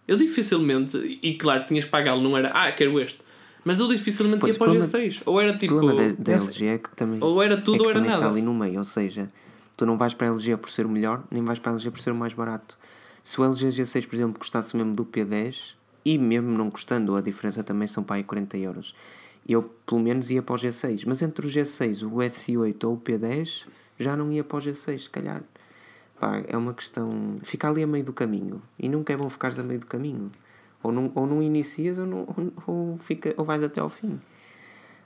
Eu 0.08 0.16
dificilmente, 0.16 0.96
e 1.22 1.34
claro, 1.34 1.64
tinhas 1.64 1.84
pagá-lo, 1.84 2.20
não 2.22 2.36
era, 2.36 2.48
ah, 2.48 2.72
quero 2.72 2.98
este. 3.00 3.20
Mas 3.64 3.78
eu 3.78 3.88
dificilmente 3.88 4.40
pois, 4.40 4.54
ia 4.54 4.58
para 4.58 4.72
o 4.72 4.74
G6. 4.74 5.22
Ou 5.24 5.40
era 5.40 5.56
tipo. 5.56 5.74
O 5.74 5.78
problema 5.78 6.14
da, 6.14 6.16
da 6.18 6.32
LG 6.32 6.66
é 6.66 6.78
que 6.78 6.90
também. 6.96 7.22
Ou 7.22 7.42
era 7.42 7.60
tudo 7.60 7.84
é 7.84 7.86
ou 7.86 7.90
era 7.90 8.00
nada. 8.00 8.14
está 8.14 8.28
ali 8.28 8.42
no 8.42 8.54
meio. 8.54 8.78
Ou 8.78 8.84
seja, 8.84 9.30
tu 9.76 9.86
não 9.86 9.96
vais 9.96 10.14
para 10.14 10.28
a 10.28 10.30
LG 10.30 10.56
por 10.56 10.70
ser 10.70 10.86
o 10.86 10.88
melhor, 10.88 11.22
nem 11.30 11.44
vais 11.44 11.58
para 11.58 11.72
a 11.72 11.74
LG 11.74 11.90
por 11.90 12.00
ser 12.00 12.10
o 12.10 12.14
mais 12.14 12.34
barato. 12.34 12.76
Se 13.22 13.40
o 13.40 13.44
LG 13.44 13.68
G6, 13.68 14.06
por 14.08 14.14
exemplo, 14.16 14.38
custasse 14.38 14.76
mesmo 14.76 14.94
do 14.94 15.04
P10, 15.04 15.74
e 16.04 16.18
mesmo 16.18 16.50
não 16.50 16.70
custando, 16.70 17.14
a 17.14 17.20
diferença 17.20 17.62
também 17.62 17.86
são 17.86 18.02
para 18.02 18.16
aí 18.16 18.24
40 18.24 18.56
euros, 18.58 18.94
eu 19.48 19.62
pelo 19.86 20.00
menos 20.00 20.30
ia 20.30 20.42
para 20.42 20.54
o 20.54 20.58
G6. 20.58 21.04
Mas 21.06 21.22
entre 21.22 21.46
o 21.46 21.48
G6, 21.48 22.02
o 22.02 22.16
S8 22.16 22.84
ou 22.84 22.94
o 22.94 22.98
P10, 22.98 23.66
já 23.98 24.16
não 24.16 24.32
ia 24.32 24.42
para 24.42 24.58
o 24.58 24.60
G6, 24.60 24.98
se 24.98 25.10
calhar. 25.10 25.42
Pá, 26.18 26.42
é 26.46 26.56
uma 26.56 26.74
questão. 26.74 27.38
Fica 27.42 27.68
ali 27.68 27.82
a 27.82 27.86
meio 27.86 28.04
do 28.04 28.12
caminho. 28.12 28.60
E 28.78 28.88
nunca 28.88 29.12
é 29.12 29.16
bom 29.16 29.28
ficares 29.28 29.58
a 29.58 29.62
meio 29.62 29.80
do 29.80 29.86
caminho. 29.86 30.30
Ou 30.82 30.92
não, 30.92 31.12
ou 31.14 31.26
não 31.26 31.42
inicias 31.42 31.98
ou, 31.98 32.06
não, 32.06 32.52
ou, 32.66 32.96
fica, 32.98 33.34
ou 33.36 33.44
vais 33.44 33.62
até 33.62 33.80
ao 33.80 33.88
fim. 33.88 34.18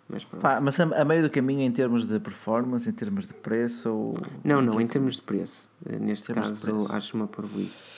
Mas, 0.09 0.25
Pá, 0.25 0.61
mas 0.61 0.79
a, 0.79 0.85
a, 0.85 1.05
meio 1.05 1.23
do 1.23 1.31
caminho 1.31 1.63
em 1.63 1.71
termos 1.71 2.07
de 2.07 2.21
performance, 2.21 2.89
em 2.89 2.93
termos 2.93 3.27
de 3.27 3.35
preço? 3.35 3.93
Ou... 3.93 4.11
Não, 4.45 4.63
não, 4.63 4.81
em 4.81 4.87
termos 4.87 5.17
de 5.17 5.23
preço. 5.23 5.69
Neste 6.01 6.33
caso, 6.33 6.87
acho 6.93 7.17
uma 7.17 7.27
parvoíce. 7.27 7.97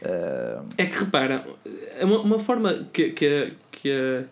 Uh... 0.00 0.64
É 0.78 0.86
que 0.86 0.98
repara, 0.98 1.46
uma, 2.00 2.20
uma 2.20 2.38
forma 2.38 2.88
que, 2.92 3.10
que, 3.10 3.52
que, 3.70 4.24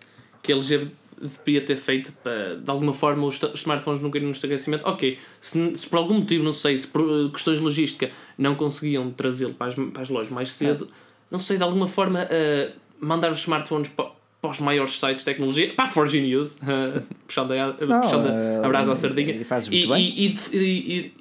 que 0.42 0.52
a 0.52 0.56
LG 0.56 0.90
deveria 1.20 1.64
ter 1.64 1.76
feito 1.76 2.12
para, 2.22 2.56
de 2.56 2.70
alguma 2.70 2.94
forma, 2.94 3.26
os, 3.26 3.40
smartphones 3.54 4.00
não 4.00 4.10
caírem 4.10 4.28
no 4.28 4.34
estabelecimento. 4.34 4.86
Ok, 4.86 5.18
se, 5.40 5.76
se, 5.76 5.86
por 5.86 5.98
algum 5.98 6.14
motivo, 6.14 6.44
não 6.44 6.52
sei, 6.52 6.76
se 6.76 6.86
por 6.86 7.02
eh, 7.02 7.30
questões 7.30 7.58
de 7.58 7.64
logística 7.64 8.10
não 8.36 8.54
conseguiam 8.54 9.10
trazê-lo 9.10 9.54
para 9.54 9.68
as, 9.68 9.74
para 9.74 10.02
as 10.02 10.08
lojas 10.08 10.30
mais 10.30 10.52
cedo, 10.52 10.86
é. 10.90 10.94
não 11.30 11.38
sei, 11.38 11.56
de 11.56 11.62
alguma 11.62 11.88
forma, 11.88 12.24
uh, 12.24 12.72
mandar 13.00 13.30
os 13.30 13.38
smartphones 13.38 13.88
para, 13.90 14.10
para 14.40 14.50
os 14.50 14.60
maiores 14.60 14.98
sites 14.98 15.24
de 15.24 15.24
tecnologia, 15.24 15.74
para 15.74 15.86
a 15.86 15.88
Forge 15.88 16.20
News, 16.20 16.56
uh, 16.56 17.02
puxando, 17.26 17.52
a, 17.52 17.76
não, 17.86 18.00
puxando 18.00 18.26
uh, 18.26 18.64
a 18.64 18.68
brasa 18.68 18.92
à 18.92 18.96
sardinha, 18.96 19.34
e, 19.70 19.84
e, 19.84 20.34
e, 20.52 21.12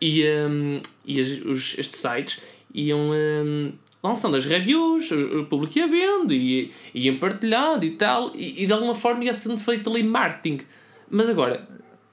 e, 0.00 0.20
e, 0.20 0.28
um, 0.28 0.80
e 1.04 1.20
os, 1.20 1.78
estes 1.78 2.00
sites 2.00 2.40
iam. 2.74 3.10
Um, 3.10 3.72
lançando 4.02 4.36
as 4.36 4.44
reviews, 4.44 5.10
o 5.10 5.46
público 5.46 5.78
ia 5.78 5.88
vendo 5.88 6.34
e 6.34 6.70
ia 6.92 7.16
partilhando 7.16 7.86
e 7.86 7.92
tal, 7.92 8.32
e, 8.34 8.62
e 8.62 8.66
de 8.66 8.72
alguma 8.74 8.94
forma 8.94 9.24
ia 9.24 9.32
sendo 9.32 9.56
feito 9.56 9.88
ali 9.88 10.02
marketing. 10.02 10.60
Mas 11.10 11.30
agora, 11.30 11.66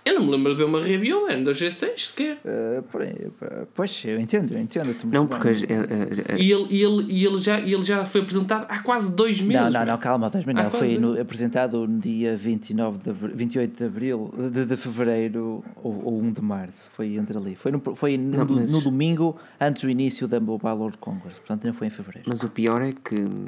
eu 0.03 0.15
não 0.15 0.25
me 0.25 0.31
lembro 0.31 0.51
de 0.51 0.57
ver 0.57 0.63
uma 0.63 0.81
review 0.81 1.27
ainda 1.27 1.51
do 1.51 1.51
G6 1.51 1.97
sequer. 1.97 2.39
Uh, 2.43 3.67
pois, 3.75 4.03
eu 4.03 4.19
entendo, 4.19 4.55
eu 4.55 4.59
entendo. 4.59 4.95
Não, 5.05 5.27
porque. 5.27 5.49
Uh, 5.49 5.53
uh, 5.53 6.37
e 6.37 6.51
ele, 6.51 6.67
e 6.69 6.83
ele, 6.83 7.05
e 7.07 7.25
ele, 7.25 7.37
já, 7.37 7.59
ele 7.59 7.83
já 7.83 8.03
foi 8.05 8.21
apresentado 8.21 8.65
há 8.67 8.79
quase 8.79 9.15
dois 9.15 9.39
meses. 9.39 9.71
Não, 9.71 9.79
não, 9.79 9.85
não, 9.85 9.97
calma, 9.99 10.29
dois 10.29 10.43
meses. 10.43 10.63
Não, 10.63 10.71
foi 10.71 10.97
no, 10.97 11.21
apresentado 11.21 11.87
no 11.87 11.99
dia 11.99 12.35
29 12.35 12.97
de, 12.97 13.11
28 13.13 13.77
de 13.77 13.83
abril, 13.83 14.33
de, 14.51 14.65
de 14.65 14.77
fevereiro 14.77 15.63
ou, 15.83 16.05
ou 16.05 16.19
1 16.19 16.33
de 16.33 16.41
março. 16.41 16.87
Foi 16.93 17.15
entre 17.15 17.37
ali. 17.37 17.55
Foi 17.55 17.71
no, 17.71 17.95
foi 17.95 18.17
no, 18.17 18.37
não, 18.37 18.55
mas... 18.55 18.71
no 18.71 18.81
domingo 18.81 19.37
antes 19.59 19.83
do 19.83 19.89
início 19.89 20.27
da 20.27 20.39
Mobile 20.39 20.73
World 20.73 20.97
Congress. 20.97 21.39
Portanto, 21.39 21.65
não 21.65 21.73
foi 21.73 21.87
em 21.87 21.91
fevereiro. 21.91 22.27
Mas 22.27 22.41
o 22.41 22.49
pior 22.49 22.81
é 22.81 22.91
que 22.91 23.15
o, 23.15 23.45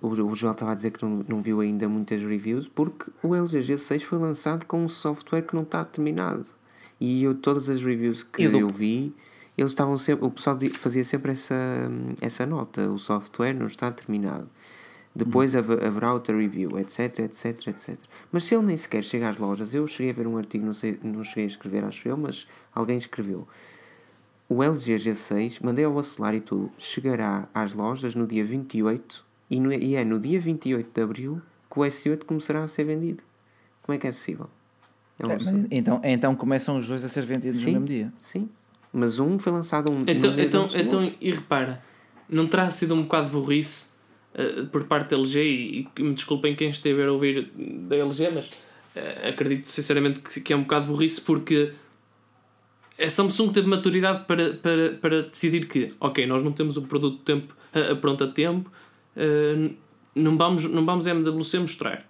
o 0.00 0.14
João 0.34 0.52
estava 0.52 0.72
a 0.72 0.74
dizer 0.74 0.92
que 0.92 1.04
não, 1.04 1.24
não 1.28 1.42
viu 1.42 1.60
ainda 1.60 1.88
muitas 1.88 2.22
reviews 2.22 2.68
porque 2.68 3.10
o 3.22 3.34
LG 3.34 3.60
G6 3.60 4.00
foi 4.02 4.18
lançado 4.18 4.66
com 4.66 4.84
um 4.84 4.88
software 4.88 5.42
que 5.42 5.54
não 5.54 5.62
está 5.62 5.84
terminado. 5.84 6.46
E 7.00 7.24
eu, 7.24 7.34
todas 7.34 7.68
as 7.68 7.82
reviews 7.82 8.22
que 8.22 8.44
eu, 8.44 8.56
eu 8.56 8.68
vi, 8.68 9.14
eles 9.58 9.72
estavam 9.72 9.98
sempre, 9.98 10.26
o 10.26 10.30
pessoal 10.30 10.58
fazia 10.74 11.04
sempre 11.04 11.32
essa, 11.32 11.54
essa 12.20 12.46
nota: 12.46 12.88
o 12.88 12.98
software 12.98 13.52
não 13.52 13.66
está 13.66 13.90
terminado. 13.90 14.48
Depois 15.14 15.54
hum. 15.54 15.58
haverá 15.58 16.12
outra 16.12 16.36
review, 16.36 16.78
etc, 16.78 17.20
etc, 17.20 17.68
etc. 17.68 17.98
Mas 18.32 18.44
se 18.44 18.54
ele 18.54 18.64
nem 18.64 18.76
sequer 18.76 19.02
chega 19.02 19.28
às 19.28 19.38
lojas, 19.38 19.72
eu 19.72 19.86
cheguei 19.86 20.10
a 20.10 20.14
ver 20.14 20.26
um 20.26 20.36
artigo, 20.36 20.66
não, 20.66 20.74
sei, 20.74 20.98
não 21.02 21.22
cheguei 21.22 21.44
a 21.44 21.48
escrever, 21.48 21.84
acho 21.84 22.08
eu, 22.08 22.16
mas 22.16 22.48
alguém 22.74 22.96
escreveu. 22.96 23.46
O 24.48 24.62
LG 24.62 24.96
G6, 24.96 25.60
mandei 25.62 25.84
ao 25.84 25.96
acelar 25.98 26.34
e 26.34 26.40
tudo, 26.40 26.70
chegará 26.76 27.48
às 27.54 27.74
lojas 27.74 28.14
no 28.14 28.26
dia 28.26 28.44
28 28.44 29.23
e, 29.50 29.60
no, 29.60 29.72
e 29.72 29.96
é 29.96 30.04
no 30.04 30.18
dia 30.18 30.40
28 30.40 30.90
de 30.92 31.02
Abril 31.02 31.42
que 31.70 31.78
o 31.78 31.82
S8 31.82 32.24
começará 32.24 32.62
a 32.62 32.68
ser 32.68 32.84
vendido. 32.84 33.22
Como 33.82 33.94
é 33.94 33.98
que 33.98 34.06
é 34.06 34.10
possível? 34.10 34.48
É 35.18 35.26
é, 35.26 35.78
então, 35.78 36.00
então 36.02 36.34
começam 36.34 36.76
os 36.78 36.88
dois 36.88 37.04
a 37.04 37.08
ser 37.08 37.24
vendidos 37.24 37.58
sim, 37.58 37.66
no 37.66 37.72
mesmo 37.72 37.86
dia. 37.86 38.12
Sim, 38.18 38.48
mas 38.92 39.18
um 39.18 39.38
foi 39.38 39.52
lançado 39.52 39.92
um 39.92 40.02
Então, 40.06 40.38
então, 40.38 40.68
então 40.74 41.12
e 41.20 41.30
repara, 41.30 41.82
não 42.28 42.46
terá 42.46 42.70
sido 42.70 42.94
um 42.94 43.02
bocado 43.02 43.28
burrice 43.28 43.88
uh, 44.34 44.66
por 44.66 44.84
parte 44.84 45.10
da 45.10 45.16
LG 45.16 45.40
e, 45.40 45.88
e, 45.96 46.02
me 46.02 46.14
desculpem 46.14 46.56
quem 46.56 46.68
estiver 46.68 47.08
a 47.08 47.12
ouvir 47.12 47.50
da 47.88 47.96
LG, 47.96 48.30
mas 48.30 48.46
uh, 48.48 49.28
acredito 49.28 49.68
sinceramente 49.68 50.20
que, 50.20 50.40
que 50.40 50.52
é 50.52 50.56
um 50.56 50.62
bocado 50.62 50.86
burrice 50.86 51.20
porque 51.20 51.72
a 53.00 53.10
Samsung 53.10 53.52
teve 53.52 53.68
maturidade 53.68 54.24
para, 54.24 54.54
para, 54.54 54.90
para 55.00 55.22
decidir 55.22 55.66
que, 55.66 55.88
ok, 56.00 56.26
nós 56.26 56.42
não 56.42 56.52
temos 56.52 56.76
o 56.76 56.82
produto 56.82 57.18
tempo, 57.18 57.54
uh, 57.74 57.96
pronto 57.96 58.24
a 58.24 58.28
tempo, 58.28 58.70
uh, 59.16 59.74
não 60.14 60.36
vamos, 60.36 60.66
não 60.66 60.84
vamos 60.84 61.06
MWC 61.06 61.58
mostrar. 61.58 62.06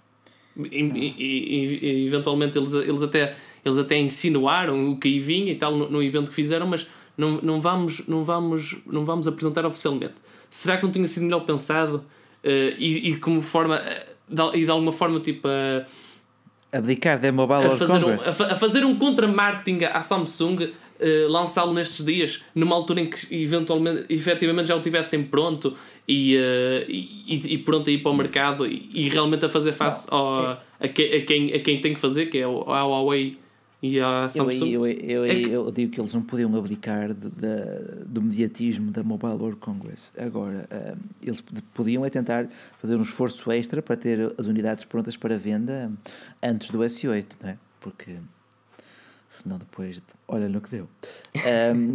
E, 0.57 0.79
e, 0.79 1.15
e, 1.19 2.07
eventualmente 2.07 2.57
eles, 2.57 2.75
eles, 2.75 3.03
até, 3.03 3.35
eles 3.65 3.77
até 3.77 3.99
insinuaram 3.99 4.93
o 4.93 4.99
que 4.99 5.09
aí 5.09 5.19
vinha 5.19 5.53
e 5.53 5.57
tal 5.57 5.77
no, 5.77 5.91
no 5.91 6.03
evento 6.03 6.29
que 6.29 6.35
fizeram, 6.35 6.67
mas 6.67 6.89
não, 7.17 7.41
não, 7.43 7.61
vamos, 7.61 8.07
não, 8.07 8.25
vamos, 8.25 8.77
não 8.87 9.05
vamos 9.05 9.27
apresentar 9.27 9.67
oficialmente. 9.67 10.15
Será 10.49 10.77
que 10.77 10.85
não 10.85 10.93
tinha 10.93 11.09
sido 11.09 11.25
melhor 11.25 11.41
pensado 11.41 11.97
uh, 12.45 12.49
e, 12.79 13.11
e 13.11 13.17
como 13.17 13.43
forma 13.43 13.81
de, 14.29 14.59
e 14.59 14.65
de 14.65 14.71
alguma 14.71 14.93
forma 14.93 15.21
tipo 15.21 15.49
a 15.49 15.85
abdicar 16.77 17.21
da 17.21 17.31
Mobile 17.31 17.67
a 17.67 17.71
fazer, 17.77 18.05
um, 18.05 18.11
a, 18.11 18.53
a, 18.53 18.57
fazer 18.57 18.85
um 18.85 18.97
contra-marketing 18.97 19.85
à 19.85 20.03
Samsung 20.03 20.65
uh, 20.65 21.29
lançá-lo 21.29 21.73
nestes 21.73 22.05
dias 22.05 22.45
numa 22.55 22.75
altura 22.75 23.01
em 23.01 23.11
que 23.11 23.35
eventualmente 23.35 24.07
efetivamente 24.09 24.67
já 24.69 24.77
o 24.77 24.81
tivessem 24.81 25.23
pronto 25.23 25.77
e, 26.07 26.37
uh, 26.37 26.91
e, 26.91 27.55
e, 27.55 27.59
pronto 27.59 27.89
a 27.89 27.93
ir 27.93 28.03
para 28.03 28.11
o 28.11 28.17
mercado 28.17 28.67
e, 28.67 28.89
e 28.93 29.09
realmente 29.09 29.45
a 29.45 29.49
fazer 29.49 29.73
face 29.73 30.07
ao, 30.11 30.59
a, 30.79 30.89
que, 30.89 31.03
a, 31.03 31.25
quem, 31.25 31.53
a 31.53 31.61
quem 31.61 31.81
tem 31.81 31.95
que 31.95 32.01
fazer, 32.01 32.27
que 32.27 32.39
é 32.39 32.45
a 32.45 32.49
Huawei 32.49 33.39
e 33.83 34.01
a 34.01 34.29
Samsung. 34.29 34.71
Eu, 34.71 34.87
eu, 34.87 34.97
eu, 34.97 35.25
é 35.25 35.35
que... 35.35 35.51
eu, 35.51 35.71
digo 35.71 35.93
que 35.93 36.01
eles 36.01 36.13
não 36.15 36.23
podiam 36.23 36.55
abdicar 36.57 37.13
de, 37.13 37.29
de, 37.29 38.05
do 38.07 38.23
mediatismo 38.23 38.91
da 38.91 39.03
Mobile 39.03 39.35
World 39.35 39.57
Congress. 39.57 40.11
Agora, 40.19 40.69
uh, 40.71 40.99
eles 41.23 41.43
podiam 41.73 42.05
é 42.05 42.11
tentar 42.11 42.49
fazer 42.81 42.97
um 42.97 43.03
esforço 43.03 43.51
extra 43.53 43.83
para 43.83 43.97
ter 43.97 44.35
as 44.39 44.47
unidades 44.47 44.85
prontas 44.85 45.17
para 45.17 45.37
venda 45.39 45.93
antes 46.43 46.71
do 46.71 46.79
S8, 46.79 47.27
não 47.43 47.51
é? 47.51 47.59
Porque 47.81 48.17
senão 49.29 49.59
depois, 49.59 50.03
olha 50.29 50.49
no 50.49 50.61
que 50.61 50.71
deu. 50.71 50.89
Um... 51.37 51.95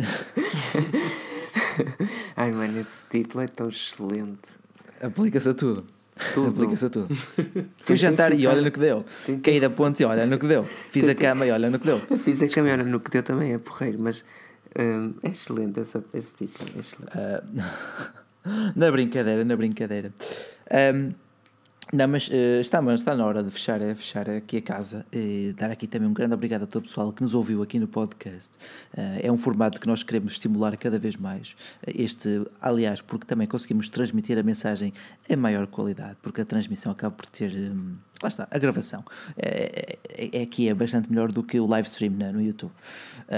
Ai, 2.35 2.51
mano, 2.51 2.79
esse 2.79 3.05
título 3.09 3.43
é 3.43 3.47
tão 3.47 3.69
excelente. 3.69 4.49
Aplica-se 5.01 5.49
a 5.49 5.53
tudo. 5.53 5.85
Tudo. 6.33 6.49
Aplica-se 6.49 6.85
a 6.85 6.89
tudo. 6.89 7.15
Fui 7.83 7.95
jantar 7.95 8.37
e 8.37 8.45
olha 8.45 8.61
no 8.61 8.71
que 8.71 8.79
deu. 8.79 9.05
Caí 9.41 9.59
da 9.59 9.69
ponte 9.69 10.03
e 10.03 10.05
olha 10.05 10.25
no 10.25 10.37
que 10.37 10.47
deu. 10.47 10.63
Fiz 10.63 11.07
a 11.07 11.15
cama 11.15 11.45
e 11.45 11.51
olha 11.51 11.69
no 11.69 11.79
que 11.79 11.85
deu. 11.85 11.99
Fiz 12.19 12.41
a 12.41 12.49
cama 12.49 12.69
e 12.69 12.71
olha 12.73 12.83
no 12.83 12.99
que 12.99 13.09
deu 13.09 13.23
também, 13.23 13.53
é 13.53 13.57
porreiro, 13.57 13.97
mas 14.01 14.25
um, 14.77 15.13
é 15.23 15.29
excelente 15.29 15.79
esse, 15.79 15.97
esse 16.13 16.33
título. 16.33 16.69
É 16.75 16.79
excelente. 16.79 17.11
Uh, 17.15 18.71
na 18.75 18.91
brincadeira, 18.91 19.45
na 19.45 19.55
brincadeira. 19.55 20.13
Um, 20.93 21.13
não, 21.91 22.07
mas 22.07 22.27
uh, 22.27 22.61
está, 22.61 22.79
mas 22.83 23.01
está 23.01 23.15
na 23.15 23.25
hora 23.25 23.41
de 23.41 23.49
fechar, 23.49 23.81
é, 23.81 23.95
fechar 23.95 24.29
aqui 24.29 24.57
a 24.57 24.61
casa 24.61 25.03
e 25.11 25.55
dar 25.57 25.71
aqui 25.71 25.87
também 25.87 26.07
um 26.07 26.13
grande 26.13 26.35
obrigado 26.35 26.63
a 26.63 26.67
todo 26.67 26.83
o 26.83 26.87
pessoal 26.87 27.11
que 27.11 27.23
nos 27.23 27.33
ouviu 27.33 27.63
aqui 27.63 27.79
no 27.79 27.87
podcast. 27.87 28.59
Uh, 28.93 29.19
é 29.23 29.31
um 29.31 29.37
formato 29.37 29.79
que 29.79 29.87
nós 29.87 30.03
queremos 30.03 30.33
estimular 30.33 30.77
cada 30.77 30.99
vez 30.99 31.15
mais. 31.15 31.55
Este, 31.87 32.43
aliás, 32.61 33.01
porque 33.01 33.25
também 33.25 33.47
conseguimos 33.47 33.89
transmitir 33.89 34.37
a 34.37 34.43
mensagem 34.43 34.93
em 35.27 35.35
maior 35.35 35.65
qualidade, 35.65 36.15
porque 36.21 36.41
a 36.41 36.45
transmissão 36.45 36.91
acaba 36.91 37.15
por 37.15 37.25
ter. 37.25 37.51
Um, 37.51 37.95
lá 38.21 38.29
está, 38.29 38.47
a 38.51 38.59
gravação. 38.59 39.03
É, 39.35 39.97
é, 40.09 40.29
é, 40.37 40.43
aqui 40.43 40.69
é 40.69 40.75
bastante 40.75 41.09
melhor 41.09 41.31
do 41.31 41.41
que 41.41 41.59
o 41.59 41.65
live 41.65 41.87
stream 41.87 42.13
né, 42.13 42.31
no 42.31 42.41
YouTube. 42.41 42.71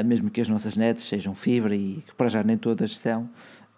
Mesmo 0.05 0.29
que 0.29 0.41
as 0.41 0.49
nossas 0.49 0.75
nets 0.75 1.05
sejam 1.05 1.35
fibra 1.35 1.75
e 1.75 2.03
que 2.05 2.15
para 2.15 2.27
já 2.27 2.43
nem 2.43 2.57
todas 2.57 2.97
são. 2.97 3.29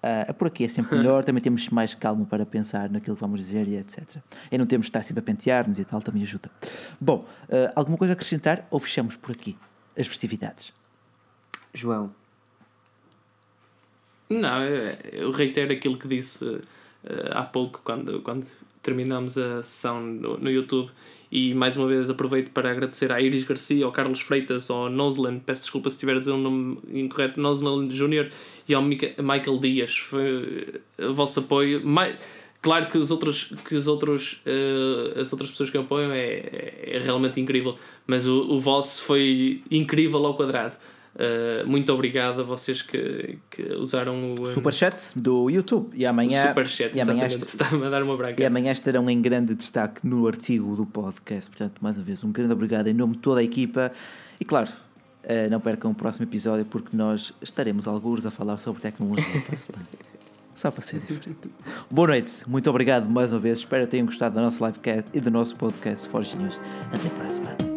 Uh, 0.04 0.34
por 0.34 0.48
aqui 0.48 0.66
é 0.66 0.68
sempre 0.68 0.98
melhor, 1.00 1.24
também 1.24 1.42
temos 1.42 1.70
mais 1.70 1.96
calma 1.96 2.26
para 2.26 2.46
pensar 2.46 2.90
naquilo 2.90 3.16
que 3.16 3.22
vamos 3.22 3.40
dizer 3.40 3.68
e 3.68 3.78
etc. 3.78 4.04
E 4.52 4.58
não 4.58 4.66
temos 4.66 4.88
de 4.88 4.90
estar 4.90 5.02
sempre 5.02 5.22
a 5.22 5.24
pentear-nos 5.24 5.80
e 5.80 5.86
tal, 5.86 6.02
também 6.02 6.22
ajuda. 6.24 6.52
Bom, 7.00 7.26
uh, 7.44 7.72
alguma 7.74 7.98
coisa 7.98 8.12
a 8.12 8.16
acrescentar 8.16 8.68
ou 8.70 8.80
fechamos 8.80 9.16
por 9.16 9.32
aqui 9.32 9.58
as 9.98 10.06
festividades? 10.06 10.74
João. 11.74 12.14
Não, 14.30 14.64
eu 14.64 15.32
reitero 15.32 15.72
aquilo 15.72 15.98
que 15.98 16.08
disse 16.08 16.44
uh, 16.46 16.62
há 17.32 17.44
pouco, 17.44 17.82
quando, 17.84 18.22
quando 18.22 18.46
terminamos 18.84 19.38
a 19.38 19.64
sessão 19.64 20.00
no, 20.02 20.38
no 20.38 20.52
YouTube 20.52 20.92
e 21.32 21.52
mais 21.56 21.76
uma 21.76 21.88
vez 21.88 22.12
aproveito 22.12 22.52
para 22.52 22.70
agradecer 22.70 23.12
à 23.12 23.20
Iris 23.20 23.44
Garcia, 23.44 23.84
ao 23.84 23.92
Carlos 23.92 24.20
Freitas, 24.20 24.70
ao 24.70 24.88
Nosland, 24.88 25.42
peço 25.44 25.64
desculpa 25.64 25.90
se 25.90 25.96
estiver 25.96 26.16
a 26.16 26.20
dizer 26.20 26.32
um 26.32 26.38
nome 26.38 26.78
incorreto, 26.92 27.40
Nosland 27.40 27.92
Jr. 27.92 28.30
e 28.70 28.74
ao 28.76 28.84
Michael 28.84 29.58
Dias. 29.60 29.98
Foi 29.98 30.82
o 31.00 31.12
vosso 31.12 31.40
apoio. 31.40 31.82
Claro 32.62 32.88
que 32.88 33.00
os 33.00 33.10
outros, 33.10 33.52
que 33.68 33.76
os 33.76 33.88
outros, 33.88 34.42
uh, 34.46 35.20
as 35.20 35.34
outras 35.34 35.50
pessoas 35.50 35.70
que 35.70 35.78
apoiam 35.78 36.12
é, 36.14 36.44
é, 36.84 37.00
realmente 37.04 37.42
incrível, 37.42 37.76
mas 38.08 38.28
o, 38.28 38.54
o 38.54 38.60
vosso 38.60 39.02
foi 39.02 39.62
incrível 39.72 40.24
ao 40.26 40.36
quadrado. 40.36 40.76
Uh, 41.16 41.68
muito 41.68 41.94
obrigado 41.94 42.42
a 42.42 42.44
vocês 42.44 42.82
que, 42.82 43.38
que 43.52 43.62
usaram 43.74 44.34
o 44.34 44.42
um, 44.42 44.46
Superchat 44.48 44.98
do 45.16 45.48
YouTube 45.48 45.92
e 45.94 46.08
amanhã, 46.08 46.48
Superchat, 46.48 46.98
e 46.98 47.02
amanhã 47.02 47.28
está 47.28 47.68
a 47.68 47.90
dar 47.90 48.02
uma 48.02 48.18
branca. 48.18 48.42
E 48.42 48.46
amanhã 48.46 48.72
estarão 48.72 49.08
em 49.08 49.22
grande 49.22 49.54
destaque 49.54 50.06
no 50.06 50.26
artigo 50.26 50.76
do 50.76 50.88
podcast. 50.88 51.52
Portanto, 51.52 51.80
mais 51.82 51.98
uma 51.98 52.04
vez, 52.04 52.24
um 52.24 52.32
grande 52.32 52.52
obrigado 52.52 52.88
em 52.88 52.94
nome 52.94 53.14
de 53.14 53.20
toda 53.20 53.42
a 53.42 53.44
equipa 53.44 53.92
e, 54.40 54.46
claro, 54.46 54.70
uh, 55.24 55.50
não 55.52 55.60
percam 55.60 55.92
o 55.92 55.96
próximo 55.96 56.26
episódio 56.26 56.66
porque 56.66 56.98
nós 56.98 57.32
estaremos 57.42 57.88
alguns 57.88 58.26
a 58.26 58.32
falar 58.32 58.58
sobre 58.58 58.82
tecnologia. 58.82 59.44
Só 60.56 60.70
para 60.70 60.84
ser 60.84 61.00
diferente. 61.00 61.50
Boa 61.90 62.08
noite, 62.10 62.48
muito 62.48 62.70
obrigado 62.70 63.10
mais 63.10 63.34
uma 63.34 63.40
vez. 63.40 63.60
Espero 63.60 63.86
que 63.86 63.92
tenham 63.92 64.06
gostado 64.06 64.36
da 64.36 64.42
nossa 64.42 64.66
livecast 64.66 65.10
e 65.14 65.20
do 65.20 65.32
nosso 65.32 65.56
podcast 65.56 66.08
Forge 66.08 66.38
News. 66.38 66.60
Até 66.92 67.10
para 67.10 67.28
a 67.28 67.32
semana. 67.32 67.73